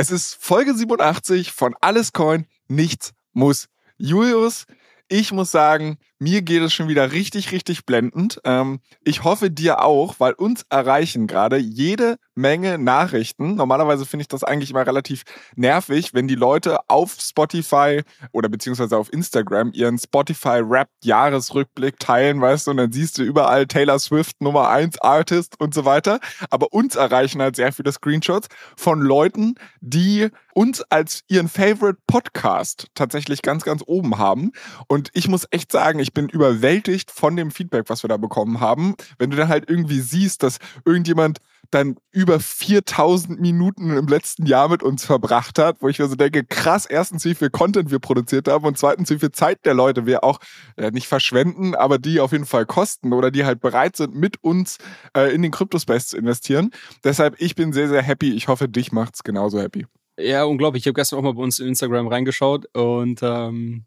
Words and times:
Es 0.00 0.12
ist 0.12 0.36
Folge 0.40 0.76
87 0.76 1.50
von 1.50 1.74
Alles 1.80 2.12
Coin, 2.12 2.46
nichts 2.68 3.14
muss. 3.32 3.66
Julius, 3.96 4.64
ich 5.08 5.32
muss 5.32 5.50
sagen, 5.50 5.98
mir 6.18 6.42
geht 6.42 6.62
es 6.62 6.72
schon 6.72 6.88
wieder 6.88 7.12
richtig, 7.12 7.52
richtig 7.52 7.86
blendend. 7.86 8.40
Ähm, 8.44 8.80
ich 9.04 9.24
hoffe 9.24 9.50
dir 9.50 9.82
auch, 9.82 10.16
weil 10.18 10.32
uns 10.32 10.64
erreichen 10.68 11.26
gerade 11.26 11.56
jede 11.56 12.18
Menge 12.34 12.78
Nachrichten. 12.78 13.56
Normalerweise 13.56 14.06
finde 14.06 14.22
ich 14.22 14.28
das 14.28 14.44
eigentlich 14.44 14.70
immer 14.70 14.86
relativ 14.86 15.24
nervig, 15.56 16.14
wenn 16.14 16.28
die 16.28 16.34
Leute 16.34 16.78
auf 16.88 17.16
Spotify 17.20 18.02
oder 18.32 18.48
beziehungsweise 18.48 18.96
auf 18.96 19.12
Instagram 19.12 19.72
ihren 19.72 19.98
Spotify 19.98 20.60
Rap 20.62 20.88
Jahresrückblick 21.02 21.98
teilen, 21.98 22.40
weißt 22.40 22.66
du, 22.66 22.70
und 22.72 22.76
dann 22.78 22.92
siehst 22.92 23.18
du 23.18 23.22
überall 23.22 23.66
Taylor 23.66 23.98
Swift 23.98 24.40
Nummer 24.40 24.68
1 24.68 25.00
Artist 25.00 25.60
und 25.60 25.74
so 25.74 25.84
weiter. 25.84 26.20
Aber 26.50 26.72
uns 26.72 26.96
erreichen 26.96 27.42
halt 27.42 27.56
sehr 27.56 27.72
viele 27.72 27.92
Screenshots 27.92 28.48
von 28.76 29.00
Leuten, 29.00 29.54
die 29.80 30.28
uns 30.58 30.82
als 30.90 31.22
ihren 31.28 31.48
Favorite 31.48 32.00
Podcast 32.08 32.88
tatsächlich 32.94 33.42
ganz, 33.42 33.62
ganz 33.62 33.82
oben 33.86 34.18
haben. 34.18 34.50
Und 34.88 35.08
ich 35.12 35.28
muss 35.28 35.46
echt 35.52 35.70
sagen, 35.70 36.00
ich 36.00 36.07
ich 36.08 36.14
bin 36.14 36.30
überwältigt 36.30 37.10
von 37.10 37.36
dem 37.36 37.50
Feedback, 37.50 37.90
was 37.90 38.02
wir 38.02 38.08
da 38.08 38.16
bekommen 38.16 38.60
haben. 38.60 38.94
Wenn 39.18 39.30
du 39.30 39.36
dann 39.36 39.48
halt 39.48 39.68
irgendwie 39.68 40.00
siehst, 40.00 40.42
dass 40.42 40.56
irgendjemand 40.86 41.40
dann 41.70 41.96
über 42.12 42.40
4000 42.40 43.38
Minuten 43.38 43.94
im 43.94 44.06
letzten 44.06 44.46
Jahr 44.46 44.70
mit 44.70 44.82
uns 44.82 45.04
verbracht 45.04 45.58
hat, 45.58 45.76
wo 45.80 45.88
ich 45.88 45.98
mir 45.98 46.08
so 46.08 46.14
denke, 46.16 46.44
krass, 46.44 46.86
erstens, 46.86 47.26
wie 47.26 47.34
viel 47.34 47.50
Content 47.50 47.90
wir 47.90 47.98
produziert 47.98 48.48
haben 48.48 48.64
und 48.64 48.78
zweitens, 48.78 49.10
wie 49.10 49.18
viel 49.18 49.32
Zeit 49.32 49.66
der 49.66 49.74
Leute 49.74 50.06
wir 50.06 50.24
auch 50.24 50.40
äh, 50.76 50.90
nicht 50.92 51.08
verschwenden, 51.08 51.74
aber 51.74 51.98
die 51.98 52.20
auf 52.20 52.32
jeden 52.32 52.46
Fall 52.46 52.64
kosten 52.64 53.12
oder 53.12 53.30
die 53.30 53.44
halt 53.44 53.60
bereit 53.60 53.96
sind, 53.96 54.14
mit 54.14 54.42
uns 54.42 54.78
äh, 55.14 55.34
in 55.34 55.42
den 55.42 55.50
Kryptospace 55.50 56.08
zu 56.08 56.16
investieren. 56.16 56.70
Deshalb, 57.04 57.38
ich 57.38 57.54
bin 57.54 57.74
sehr, 57.74 57.88
sehr 57.88 58.02
happy. 58.02 58.32
Ich 58.32 58.48
hoffe, 58.48 58.66
dich 58.66 58.90
macht's 58.92 59.22
genauso 59.22 59.60
happy. 59.60 59.84
Ja, 60.18 60.44
unglaublich. 60.44 60.84
Ich 60.84 60.86
habe 60.86 60.94
gestern 60.94 61.18
auch 61.18 61.22
mal 61.22 61.34
bei 61.34 61.42
uns 61.42 61.58
in 61.58 61.68
Instagram 61.68 62.08
reingeschaut 62.08 62.64
und 62.74 63.20
ähm, 63.22 63.84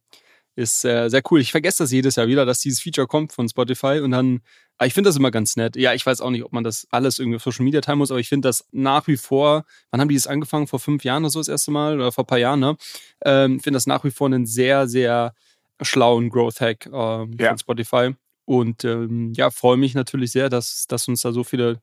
ist 0.56 0.84
äh, 0.86 1.10
sehr 1.10 1.22
cool. 1.30 1.40
Ich 1.40 1.52
vergesse 1.52 1.84
das 1.84 1.92
jedes 1.92 2.16
Jahr 2.16 2.28
wieder, 2.28 2.46
dass 2.46 2.60
dieses 2.60 2.82
Feature 2.82 3.08
kommt 3.08 3.32
von 3.32 3.48
Spotify 3.48 4.00
und 4.04 4.12
dann, 4.12 4.42
aber 4.78 4.88
ich 4.88 4.94
finde 4.94 5.10
das 5.10 5.16
immer 5.18 5.32
ganz 5.32 5.56
nett. 5.56 5.76
Ja, 5.76 5.94
ich 5.94 6.06
weiß 6.06 6.22
auch 6.22 6.30
nicht, 6.30 6.44
ob 6.44 6.52
man 6.52 6.64
das 6.64 6.88
alles 6.92 7.20
irgendwie 7.20 7.38
auf 7.38 7.44
Social 7.44 7.64
Media 7.64 7.82
teilen 7.82 8.00
muss, 8.00 8.12
aber 8.12 8.20
ich 8.20 8.30
finde 8.30 8.50
das 8.50 8.66
nach 8.72 9.08
wie 9.08 9.18
vor, 9.18 9.64
wann 9.92 10.02
haben 10.02 10.10
die 10.10 10.16
das 10.16 10.28
angefangen? 10.28 10.68
Vor 10.68 10.80
fünf 10.80 11.04
Jahren 11.04 11.24
oder 11.24 11.30
so 11.30 11.40
das 11.40 11.48
erste 11.48 11.72
Mal 11.72 11.96
oder 11.96 12.12
vor 12.12 12.26
ein 12.26 12.28
paar 12.28 12.38
Jahren, 12.38 12.60
ne? 12.60 12.76
Ähm, 13.24 13.60
finde 13.60 13.78
das 13.78 13.88
nach 13.88 14.04
wie 14.04 14.12
vor 14.12 14.28
einen 14.28 14.46
sehr, 14.46 14.88
sehr 14.88 15.34
schlauen 15.82 16.30
Growth-Hack 16.30 16.88
ähm, 16.88 17.36
ja. 17.40 17.50
von 17.50 17.58
Spotify. 17.58 18.16
Und 18.46 18.84
ähm, 18.84 19.34
ja, 19.36 19.50
freue 19.52 19.78
mich 19.78 19.94
natürlich 19.94 20.32
sehr, 20.32 20.50
dass, 20.50 20.86
dass 20.88 21.08
uns 21.08 21.22
da 21.22 21.32
so 21.32 21.44
viele 21.44 21.82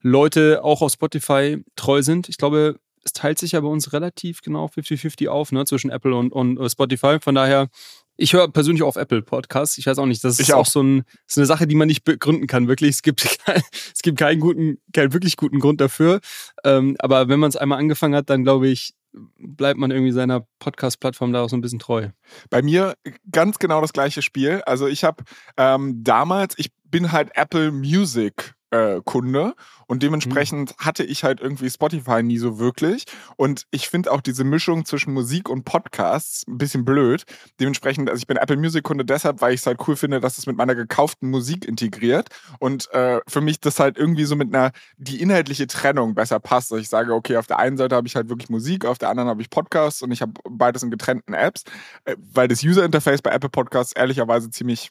Leute 0.00 0.64
auch 0.64 0.80
auf 0.80 0.92
Spotify 0.92 1.62
treu 1.76 2.02
sind. 2.02 2.28
Ich 2.28 2.38
glaube, 2.38 2.78
es 3.04 3.12
teilt 3.12 3.38
sich 3.38 3.52
ja 3.52 3.60
bei 3.60 3.68
uns 3.68 3.92
relativ 3.92 4.42
genau 4.42 4.66
50-50 4.66 5.28
auf, 5.28 5.52
ne, 5.52 5.64
zwischen 5.64 5.90
Apple 5.90 6.14
und, 6.14 6.32
und 6.32 6.58
äh, 6.58 6.68
Spotify. 6.68 7.18
Von 7.20 7.34
daher, 7.34 7.68
ich 8.16 8.32
höre 8.32 8.48
persönlich 8.48 8.82
auch 8.82 8.88
auf 8.88 8.96
Apple 8.96 9.22
Podcasts. 9.22 9.78
Ich 9.78 9.86
weiß 9.86 9.98
auch 9.98 10.06
nicht, 10.06 10.22
das 10.24 10.34
ist 10.34 10.48
ich 10.48 10.54
auch, 10.54 10.66
so 10.66 10.82
ein, 10.82 11.04
ist 11.26 11.38
eine 11.38 11.46
Sache, 11.46 11.66
die 11.66 11.74
man 11.74 11.88
nicht 11.88 12.04
begründen 12.04 12.46
kann, 12.46 12.68
wirklich. 12.68 12.90
Es 12.90 13.02
gibt, 13.02 13.38
kein, 13.44 13.62
es 13.94 14.02
gibt 14.02 14.18
keinen 14.18 14.40
guten, 14.40 14.78
keinen 14.92 15.12
wirklich 15.12 15.36
guten 15.36 15.60
Grund 15.60 15.80
dafür. 15.80 16.20
Ähm, 16.64 16.96
aber 16.98 17.28
wenn 17.28 17.40
man 17.40 17.48
es 17.48 17.56
einmal 17.56 17.78
angefangen 17.78 18.14
hat, 18.14 18.28
dann 18.30 18.44
glaube 18.44 18.68
ich, 18.68 18.94
bleibt 19.38 19.78
man 19.78 19.90
irgendwie 19.90 20.12
seiner 20.12 20.46
Podcast-Plattform 20.58 21.32
da 21.32 21.42
auch 21.42 21.48
so 21.48 21.56
ein 21.56 21.60
bisschen 21.60 21.78
treu. 21.78 22.08
Bei 22.50 22.62
mir 22.62 22.94
ganz 23.30 23.58
genau 23.58 23.80
das 23.80 23.92
gleiche 23.92 24.22
Spiel. 24.22 24.62
Also 24.66 24.86
ich 24.86 25.04
habe 25.04 25.24
ähm, 25.56 26.02
damals, 26.04 26.54
ich 26.58 26.70
bin 26.84 27.12
halt 27.12 27.30
Apple 27.34 27.72
Music 27.72 28.54
äh, 28.70 29.00
Kunde 29.04 29.54
und 29.86 30.02
dementsprechend 30.02 30.70
mhm. 30.78 30.84
hatte 30.84 31.04
ich 31.04 31.24
halt 31.24 31.40
irgendwie 31.40 31.70
Spotify 31.70 32.22
nie 32.22 32.38
so 32.38 32.58
wirklich 32.58 33.04
und 33.36 33.66
ich 33.70 33.88
finde 33.88 34.12
auch 34.12 34.20
diese 34.20 34.44
Mischung 34.44 34.84
zwischen 34.84 35.12
Musik 35.12 35.48
und 35.48 35.64
Podcasts 35.64 36.46
ein 36.46 36.58
bisschen 36.58 36.84
blöd. 36.84 37.24
Dementsprechend, 37.60 38.10
also 38.10 38.20
ich 38.20 38.26
bin 38.26 38.36
Apple 38.36 38.56
Music 38.56 38.84
Kunde 38.84 39.04
deshalb, 39.04 39.40
weil 39.40 39.54
ich 39.54 39.60
es 39.60 39.66
halt 39.66 39.80
cool 39.86 39.96
finde, 39.96 40.20
dass 40.20 40.38
es 40.38 40.46
mit 40.46 40.56
meiner 40.56 40.74
gekauften 40.74 41.30
Musik 41.30 41.66
integriert 41.66 42.28
und 42.58 42.90
äh, 42.92 43.20
für 43.26 43.40
mich 43.40 43.60
das 43.60 43.80
halt 43.80 43.96
irgendwie 43.96 44.24
so 44.24 44.36
mit 44.36 44.54
einer 44.54 44.72
die 44.96 45.20
inhaltliche 45.20 45.66
Trennung 45.66 46.14
besser 46.14 46.40
passt. 46.40 46.72
Also 46.72 46.80
ich 46.80 46.88
sage, 46.88 47.14
okay, 47.14 47.36
auf 47.36 47.46
der 47.46 47.58
einen 47.58 47.76
Seite 47.76 47.96
habe 47.96 48.06
ich 48.06 48.16
halt 48.16 48.28
wirklich 48.28 48.50
Musik, 48.50 48.84
auf 48.84 48.98
der 48.98 49.10
anderen 49.10 49.28
habe 49.28 49.42
ich 49.42 49.50
Podcasts 49.50 50.02
und 50.02 50.12
ich 50.12 50.22
habe 50.22 50.32
beides 50.48 50.82
in 50.82 50.90
getrennten 50.90 51.34
Apps, 51.34 51.64
äh, 52.04 52.16
weil 52.18 52.48
das 52.48 52.62
User 52.62 52.84
Interface 52.84 53.22
bei 53.22 53.30
Apple 53.30 53.50
Podcasts 53.50 53.92
ehrlicherweise 53.92 54.50
ziemlich 54.50 54.90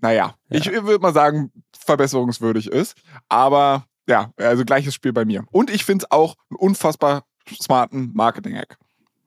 naja, 0.00 0.34
ja. 0.48 0.58
ich 0.58 0.66
würde 0.66 0.98
mal 0.98 1.14
sagen, 1.14 1.52
verbesserungswürdig 1.78 2.68
ist. 2.68 2.96
Aber 3.28 3.86
ja, 4.08 4.32
also 4.36 4.64
gleiches 4.64 4.94
Spiel 4.94 5.12
bei 5.12 5.24
mir. 5.24 5.44
Und 5.50 5.70
ich 5.70 5.84
finde 5.84 6.04
es 6.04 6.10
auch 6.10 6.34
einen 6.50 6.56
unfassbar 6.56 7.24
smarten 7.60 8.10
Marketing-Hack. 8.14 8.76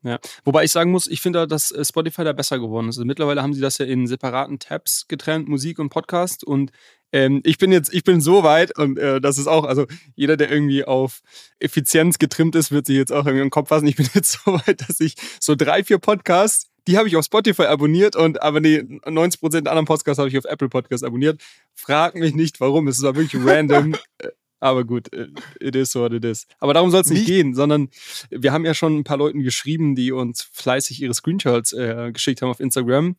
Ja, 0.04 0.20
wobei 0.44 0.66
ich 0.66 0.72
sagen 0.72 0.92
muss, 0.92 1.08
ich 1.08 1.22
finde, 1.22 1.48
dass 1.48 1.72
äh, 1.72 1.84
Spotify 1.86 2.26
da 2.26 2.34
besser 2.34 2.60
geworden 2.60 2.90
ist. 2.90 2.98
Also 2.98 3.06
mittlerweile 3.06 3.42
haben 3.42 3.54
sie 3.54 3.62
das 3.62 3.78
ja 3.78 3.86
in 3.86 4.06
separaten 4.06 4.60
Tabs 4.60 5.06
getrennt, 5.08 5.48
Musik 5.48 5.80
und 5.80 5.90
Podcast. 5.90 6.44
Und 6.44 6.72
ähm, 7.14 7.40
ich 7.46 7.58
bin 7.58 7.72
jetzt, 7.72 7.94
ich 7.94 8.04
bin 8.04 8.20
so 8.20 8.44
weit 8.44 8.78
und 8.78 9.00
äh, 9.00 9.22
das 9.22 9.38
ist 9.38 9.48
auch, 9.48 9.64
also 9.64 9.86
jeder, 10.16 10.36
der 10.36 10.52
irgendwie 10.52 10.84
auf 10.84 11.22
Effizienz 11.60 12.20
getrimmt 12.20 12.56
ist, 12.56 12.72
wird 12.72 12.86
sich 12.86 12.98
jetzt 12.98 13.14
auch 13.14 13.26
irgendwie 13.26 13.44
im 13.44 13.50
Kopf 13.50 13.70
fassen. 13.70 13.88
Ich 13.88 13.96
bin 13.96 14.10
jetzt 14.14 14.40
so 14.44 14.56
weit, 14.56 14.82
dass 14.90 15.00
ich 15.00 15.16
so 15.40 15.56
drei, 15.56 15.86
vier 15.86 16.00
Podcasts 16.00 16.68
die 16.88 16.98
habe 16.98 17.08
ich 17.08 17.16
auf 17.16 17.26
Spotify 17.26 17.64
abonniert 17.64 18.16
und 18.16 18.42
aber 18.42 18.60
nee, 18.60 18.80
90% 18.80 19.62
der 19.62 19.72
anderen 19.72 19.86
Podcasts 19.86 20.20
habe 20.20 20.30
ich 20.30 20.38
auf 20.38 20.46
Apple 20.46 20.70
Podcasts 20.70 21.04
abonniert. 21.04 21.42
Frag 21.74 22.16
mich 22.16 22.36
nicht, 22.36 22.60
warum. 22.60 22.88
Es 22.88 23.02
war 23.02 23.16
wirklich 23.16 23.44
random. 23.44 23.96
Äh, 24.20 24.30
aber 24.60 24.86
gut, 24.86 25.12
äh, 25.12 25.28
it 25.60 25.76
is 25.76 25.94
what 25.94 26.14
it 26.14 26.24
is. 26.24 26.48
Aber 26.60 26.74
darum 26.74 26.90
soll 26.90 27.02
es 27.02 27.10
nicht, 27.10 27.20
nicht, 27.20 27.28
gehen, 27.28 27.54
sondern 27.54 27.90
wir 28.30 28.54
haben 28.54 28.64
ja 28.64 28.74
schon 28.74 28.98
ein 28.98 29.04
paar 29.04 29.18
Leuten 29.18 29.44
geschrieben, 29.44 29.94
die 29.94 30.14
uns 30.14 30.42
fleißig 30.54 31.02
ihre 31.02 31.14
Screenshots 31.14 31.74
äh, 31.74 32.12
geschickt 32.14 32.42
haben 32.42 32.50
auf 32.50 32.62
Instagram, 32.62 33.18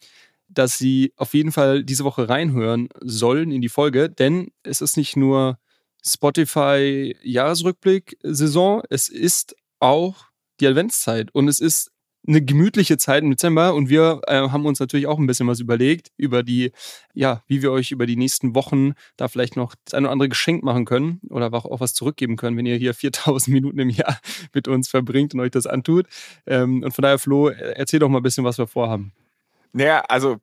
dass 0.49 0.79
sie 0.79 1.13
auf 1.17 1.35
jeden 1.35 1.53
Fall 1.53 1.85
diese 1.85 2.05
Woche 2.05 2.31
reinhören 2.31 2.89
sollen 3.01 3.51
in 3.51 3.61
die 3.61 3.69
Folge, 3.69 4.09
denn 4.09 4.53
es 4.63 4.81
ist 4.81 4.97
nicht 4.97 5.17
nur 5.17 5.59
Spotify 6.07 7.15
Jahresrückblick 7.23 8.17
Saison, 8.23 8.83
es 8.89 9.11
ist 9.11 9.55
auch 9.81 10.27
die 10.61 10.67
Adventszeit 10.67 11.35
und 11.35 11.49
es 11.49 11.61
ist 11.61 11.91
eine 12.27 12.43
gemütliche 12.43 12.97
Zeit 12.97 13.23
im 13.23 13.31
Dezember 13.31 13.75
und 13.75 13.89
wir 13.89 14.21
äh, 14.27 14.49
haben 14.49 14.67
uns 14.67 14.81
natürlich 14.81 15.07
auch 15.07 15.19
ein 15.19 15.27
bisschen 15.27 15.47
was 15.47 15.61
überlegt 15.61 16.11
über 16.17 16.43
die, 16.43 16.73
ja, 17.13 17.43
wie 17.47 17.63
wir 17.63 17.71
euch 17.71 17.91
über 17.91 18.07
die 18.07 18.17
nächsten 18.17 18.55
Wochen 18.55 18.93
da 19.17 19.29
vielleicht 19.29 19.57
noch 19.57 19.75
das 19.85 19.95
eine 19.95 20.07
oder 20.07 20.13
andere 20.13 20.29
Geschenk 20.29 20.63
machen 20.63 20.85
können 20.85 21.21
oder 21.29 21.53
auch 21.53 21.81
was 21.81 21.95
zurückgeben 21.95 22.37
können, 22.37 22.57
wenn 22.57 22.67
ihr 22.67 22.77
hier 22.77 22.95
4000 23.05 23.53
Minuten 23.53 23.79
im 23.79 23.91
Jahr 23.91 24.19
mit 24.53 24.69
uns 24.69 24.89
verbringt 24.89 25.35
und 25.35 25.41
euch 25.41 25.51
das 25.51 25.67
antut. 25.67 26.07
Ähm, 26.47 26.83
und 26.83 26.93
von 26.93 27.03
daher, 27.03 27.19
Flo, 27.19 27.49
erzähl 27.49 28.01
doch 28.01 28.09
mal 28.09 28.19
ein 28.19 28.23
bisschen, 28.23 28.45
was 28.45 28.59
wir 28.59 28.67
vorhaben. 28.67 29.13
Naja, 29.73 30.05
also 30.09 30.39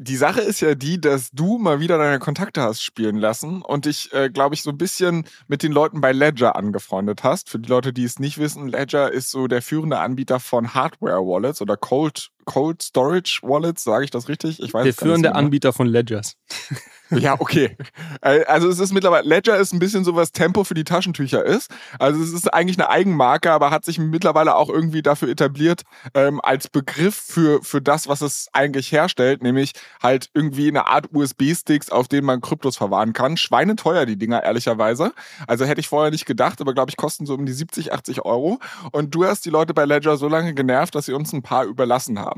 die 0.00 0.16
Sache 0.16 0.40
ist 0.40 0.60
ja 0.60 0.76
die, 0.76 1.00
dass 1.00 1.32
du 1.32 1.58
mal 1.58 1.80
wieder 1.80 1.98
deine 1.98 2.20
Kontakte 2.20 2.62
hast 2.62 2.82
spielen 2.82 3.16
lassen 3.16 3.62
und 3.62 3.84
dich, 3.84 4.12
äh, 4.12 4.30
glaube 4.30 4.54
ich, 4.54 4.62
so 4.62 4.70
ein 4.70 4.78
bisschen 4.78 5.24
mit 5.48 5.64
den 5.64 5.72
Leuten 5.72 6.00
bei 6.00 6.12
Ledger 6.12 6.54
angefreundet 6.54 7.24
hast. 7.24 7.50
Für 7.50 7.58
die 7.58 7.68
Leute, 7.68 7.92
die 7.92 8.04
es 8.04 8.20
nicht 8.20 8.38
wissen, 8.38 8.68
Ledger 8.68 9.10
ist 9.10 9.30
so 9.32 9.48
der 9.48 9.60
führende 9.60 9.98
Anbieter 9.98 10.38
von 10.38 10.72
Hardware-Wallets 10.72 11.60
oder 11.62 11.76
Cold, 11.76 12.30
Cold 12.48 12.82
Storage 12.82 13.40
Wallets, 13.42 13.84
sage 13.84 14.06
ich 14.06 14.10
das 14.10 14.26
richtig? 14.26 14.58
Ich 14.62 14.72
weiß 14.72 14.84
der 14.84 14.94
führende 14.94 15.34
Anbieter 15.34 15.74
von 15.74 15.86
Ledgers. 15.86 16.36
Ja, 17.10 17.36
okay. 17.38 17.76
Äh, 18.20 18.44
also 18.44 18.68
es 18.68 18.78
ist 18.78 18.92
mittlerweile, 18.92 19.26
Ledger 19.26 19.56
ist 19.56 19.72
ein 19.72 19.78
bisschen 19.78 20.04
so, 20.04 20.14
was 20.14 20.32
Tempo 20.32 20.64
für 20.64 20.74
die 20.74 20.84
Taschentücher 20.84 21.44
ist. 21.44 21.70
Also 21.98 22.22
es 22.22 22.32
ist 22.32 22.52
eigentlich 22.52 22.78
eine 22.78 22.90
Eigenmarke, 22.90 23.50
aber 23.50 23.70
hat 23.70 23.84
sich 23.84 23.98
mittlerweile 23.98 24.56
auch 24.56 24.68
irgendwie 24.68 25.00
dafür 25.00 25.28
etabliert, 25.28 25.82
ähm, 26.14 26.40
als 26.42 26.68
Begriff 26.68 27.14
für, 27.14 27.62
für 27.62 27.80
das, 27.80 28.08
was 28.08 28.20
es 28.20 28.48
eigentlich 28.52 28.92
herstellt, 28.92 29.42
nämlich 29.42 29.72
halt 30.02 30.28
irgendwie 30.34 30.68
eine 30.68 30.86
Art 30.86 31.06
USB-Sticks, 31.12 31.90
auf 31.90 32.08
denen 32.08 32.26
man 32.26 32.40
Kryptos 32.40 32.76
verwahren 32.76 33.14
kann. 33.14 33.36
Schweineteuer, 33.36 34.04
die 34.04 34.18
Dinger, 34.18 34.42
ehrlicherweise. 34.42 35.12
Also 35.46 35.64
hätte 35.64 35.80
ich 35.80 35.88
vorher 35.88 36.10
nicht 36.10 36.26
gedacht, 36.26 36.60
aber 36.60 36.74
glaube 36.74 36.90
ich, 36.90 36.98
kosten 36.98 37.24
so 37.24 37.34
um 37.34 37.46
die 37.46 37.52
70, 37.52 37.92
80 37.92 38.24
Euro. 38.26 38.58
Und 38.92 39.14
du 39.14 39.24
hast 39.24 39.46
die 39.46 39.50
Leute 39.50 39.72
bei 39.72 39.86
Ledger 39.86 40.18
so 40.18 40.28
lange 40.28 40.52
genervt, 40.52 40.94
dass 40.94 41.06
sie 41.06 41.14
uns 41.14 41.32
ein 41.32 41.42
paar 41.42 41.64
überlassen 41.64 42.18
haben. 42.18 42.37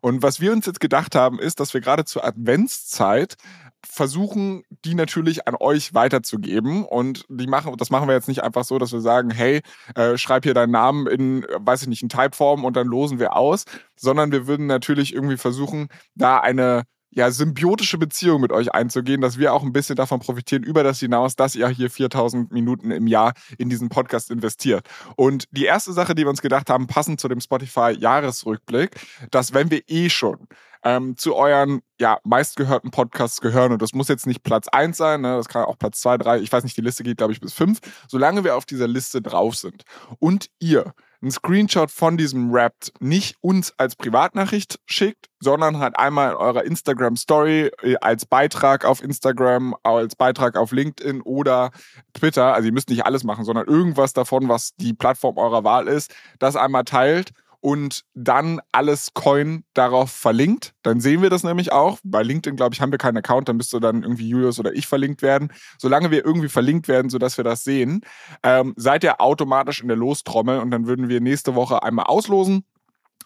Und 0.00 0.22
was 0.22 0.40
wir 0.40 0.52
uns 0.52 0.66
jetzt 0.66 0.80
gedacht 0.80 1.14
haben, 1.14 1.38
ist, 1.38 1.60
dass 1.60 1.74
wir 1.74 1.80
gerade 1.80 2.04
zur 2.04 2.24
Adventszeit 2.24 3.36
versuchen, 3.84 4.62
die 4.84 4.94
natürlich 4.94 5.48
an 5.48 5.56
euch 5.58 5.94
weiterzugeben. 5.94 6.84
Und 6.84 7.24
die 7.28 7.46
machen, 7.46 7.76
das 7.76 7.90
machen 7.90 8.08
wir 8.08 8.14
jetzt 8.14 8.28
nicht 8.28 8.42
einfach 8.42 8.64
so, 8.64 8.78
dass 8.78 8.92
wir 8.92 9.00
sagen, 9.00 9.30
hey, 9.30 9.62
äh, 9.94 10.18
schreib 10.18 10.44
hier 10.44 10.54
deinen 10.54 10.72
Namen 10.72 11.06
in, 11.06 11.46
weiß 11.58 11.82
ich 11.82 11.88
nicht, 11.88 12.02
in 12.02 12.08
Typeform 12.08 12.64
und 12.64 12.76
dann 12.76 12.86
losen 12.86 13.18
wir 13.18 13.36
aus, 13.36 13.64
sondern 13.96 14.32
wir 14.32 14.46
würden 14.46 14.66
natürlich 14.66 15.14
irgendwie 15.14 15.36
versuchen, 15.36 15.88
da 16.14 16.38
eine 16.40 16.84
ja, 17.10 17.30
symbiotische 17.30 17.98
Beziehung 17.98 18.40
mit 18.40 18.52
euch 18.52 18.72
einzugehen, 18.72 19.20
dass 19.20 19.38
wir 19.38 19.52
auch 19.52 19.62
ein 19.62 19.72
bisschen 19.72 19.96
davon 19.96 20.20
profitieren, 20.20 20.62
über 20.62 20.82
das 20.82 21.00
hinaus, 21.00 21.36
dass 21.36 21.54
ihr 21.54 21.68
hier 21.68 21.90
4000 21.90 22.52
Minuten 22.52 22.90
im 22.90 23.06
Jahr 23.06 23.34
in 23.58 23.68
diesen 23.68 23.88
Podcast 23.88 24.30
investiert. 24.30 24.88
Und 25.16 25.48
die 25.50 25.64
erste 25.64 25.92
Sache, 25.92 26.14
die 26.14 26.22
wir 26.22 26.30
uns 26.30 26.42
gedacht 26.42 26.70
haben, 26.70 26.86
passend 26.86 27.20
zu 27.20 27.28
dem 27.28 27.40
Spotify-Jahresrückblick, 27.40 28.96
dass 29.30 29.52
wenn 29.52 29.70
wir 29.70 29.82
eh 29.88 30.08
schon 30.08 30.46
ähm, 30.82 31.16
zu 31.16 31.34
euren 31.34 31.80
ja, 31.98 32.18
meistgehörten 32.24 32.90
Podcasts 32.90 33.40
gehören. 33.40 33.72
Und 33.72 33.82
das 33.82 33.92
muss 33.92 34.08
jetzt 34.08 34.26
nicht 34.26 34.42
Platz 34.42 34.68
1 34.68 34.96
sein, 34.96 35.20
ne? 35.20 35.36
das 35.36 35.48
kann 35.48 35.64
auch 35.64 35.78
Platz 35.78 36.00
2, 36.00 36.18
3, 36.18 36.38
ich 36.38 36.50
weiß 36.50 36.64
nicht, 36.64 36.76
die 36.76 36.82
Liste 36.82 37.02
geht, 37.02 37.18
glaube 37.18 37.32
ich, 37.32 37.40
bis 37.40 37.52
5. 37.52 37.78
Solange 38.08 38.44
wir 38.44 38.56
auf 38.56 38.64
dieser 38.64 38.88
Liste 38.88 39.20
drauf 39.20 39.56
sind 39.56 39.84
und 40.18 40.48
ihr 40.58 40.94
einen 41.22 41.30
Screenshot 41.30 41.90
von 41.90 42.16
diesem 42.16 42.50
Rap 42.50 42.74
nicht 42.98 43.36
uns 43.42 43.74
als 43.76 43.94
Privatnachricht 43.94 44.80
schickt, 44.86 45.26
sondern 45.38 45.78
halt 45.78 45.98
einmal 45.98 46.30
in 46.30 46.36
eurer 46.36 46.64
Instagram 46.64 47.16
Story 47.16 47.70
äh, 47.82 47.96
als 48.00 48.24
Beitrag 48.24 48.84
auf 48.84 49.02
Instagram, 49.02 49.74
als 49.82 50.16
Beitrag 50.16 50.56
auf 50.56 50.72
LinkedIn 50.72 51.20
oder 51.20 51.72
Twitter. 52.14 52.54
Also 52.54 52.68
ihr 52.68 52.72
müsst 52.72 52.88
nicht 52.88 53.04
alles 53.04 53.24
machen, 53.24 53.44
sondern 53.44 53.66
irgendwas 53.66 54.14
davon, 54.14 54.48
was 54.48 54.74
die 54.76 54.94
Plattform 54.94 55.36
eurer 55.36 55.62
Wahl 55.62 55.88
ist, 55.88 56.14
das 56.38 56.56
einmal 56.56 56.84
teilt 56.84 57.32
und 57.60 58.04
dann 58.14 58.60
alles 58.72 59.14
Coin 59.14 59.64
darauf 59.74 60.10
verlinkt. 60.10 60.74
Dann 60.82 61.00
sehen 61.00 61.22
wir 61.22 61.30
das 61.30 61.44
nämlich 61.44 61.72
auch. 61.72 61.98
Bei 62.02 62.22
LinkedIn, 62.22 62.56
glaube 62.56 62.74
ich, 62.74 62.80
haben 62.80 62.90
wir 62.90 62.98
keinen 62.98 63.18
Account, 63.18 63.48
dann 63.48 63.56
müsste 63.56 63.80
dann 63.80 64.02
irgendwie 64.02 64.28
Julius 64.28 64.58
oder 64.58 64.72
ich 64.72 64.86
verlinkt 64.86 65.22
werden. 65.22 65.52
Solange 65.78 66.10
wir 66.10 66.24
irgendwie 66.24 66.48
verlinkt 66.48 66.88
werden, 66.88 67.10
sodass 67.10 67.36
wir 67.36 67.44
das 67.44 67.64
sehen, 67.64 68.02
ähm, 68.42 68.74
seid 68.76 69.04
ihr 69.04 69.20
automatisch 69.20 69.80
in 69.80 69.88
der 69.88 69.96
Lostrommel 69.96 70.60
und 70.60 70.70
dann 70.70 70.86
würden 70.86 71.08
wir 71.08 71.20
nächste 71.20 71.54
Woche 71.54 71.82
einmal 71.82 72.06
auslosen 72.06 72.64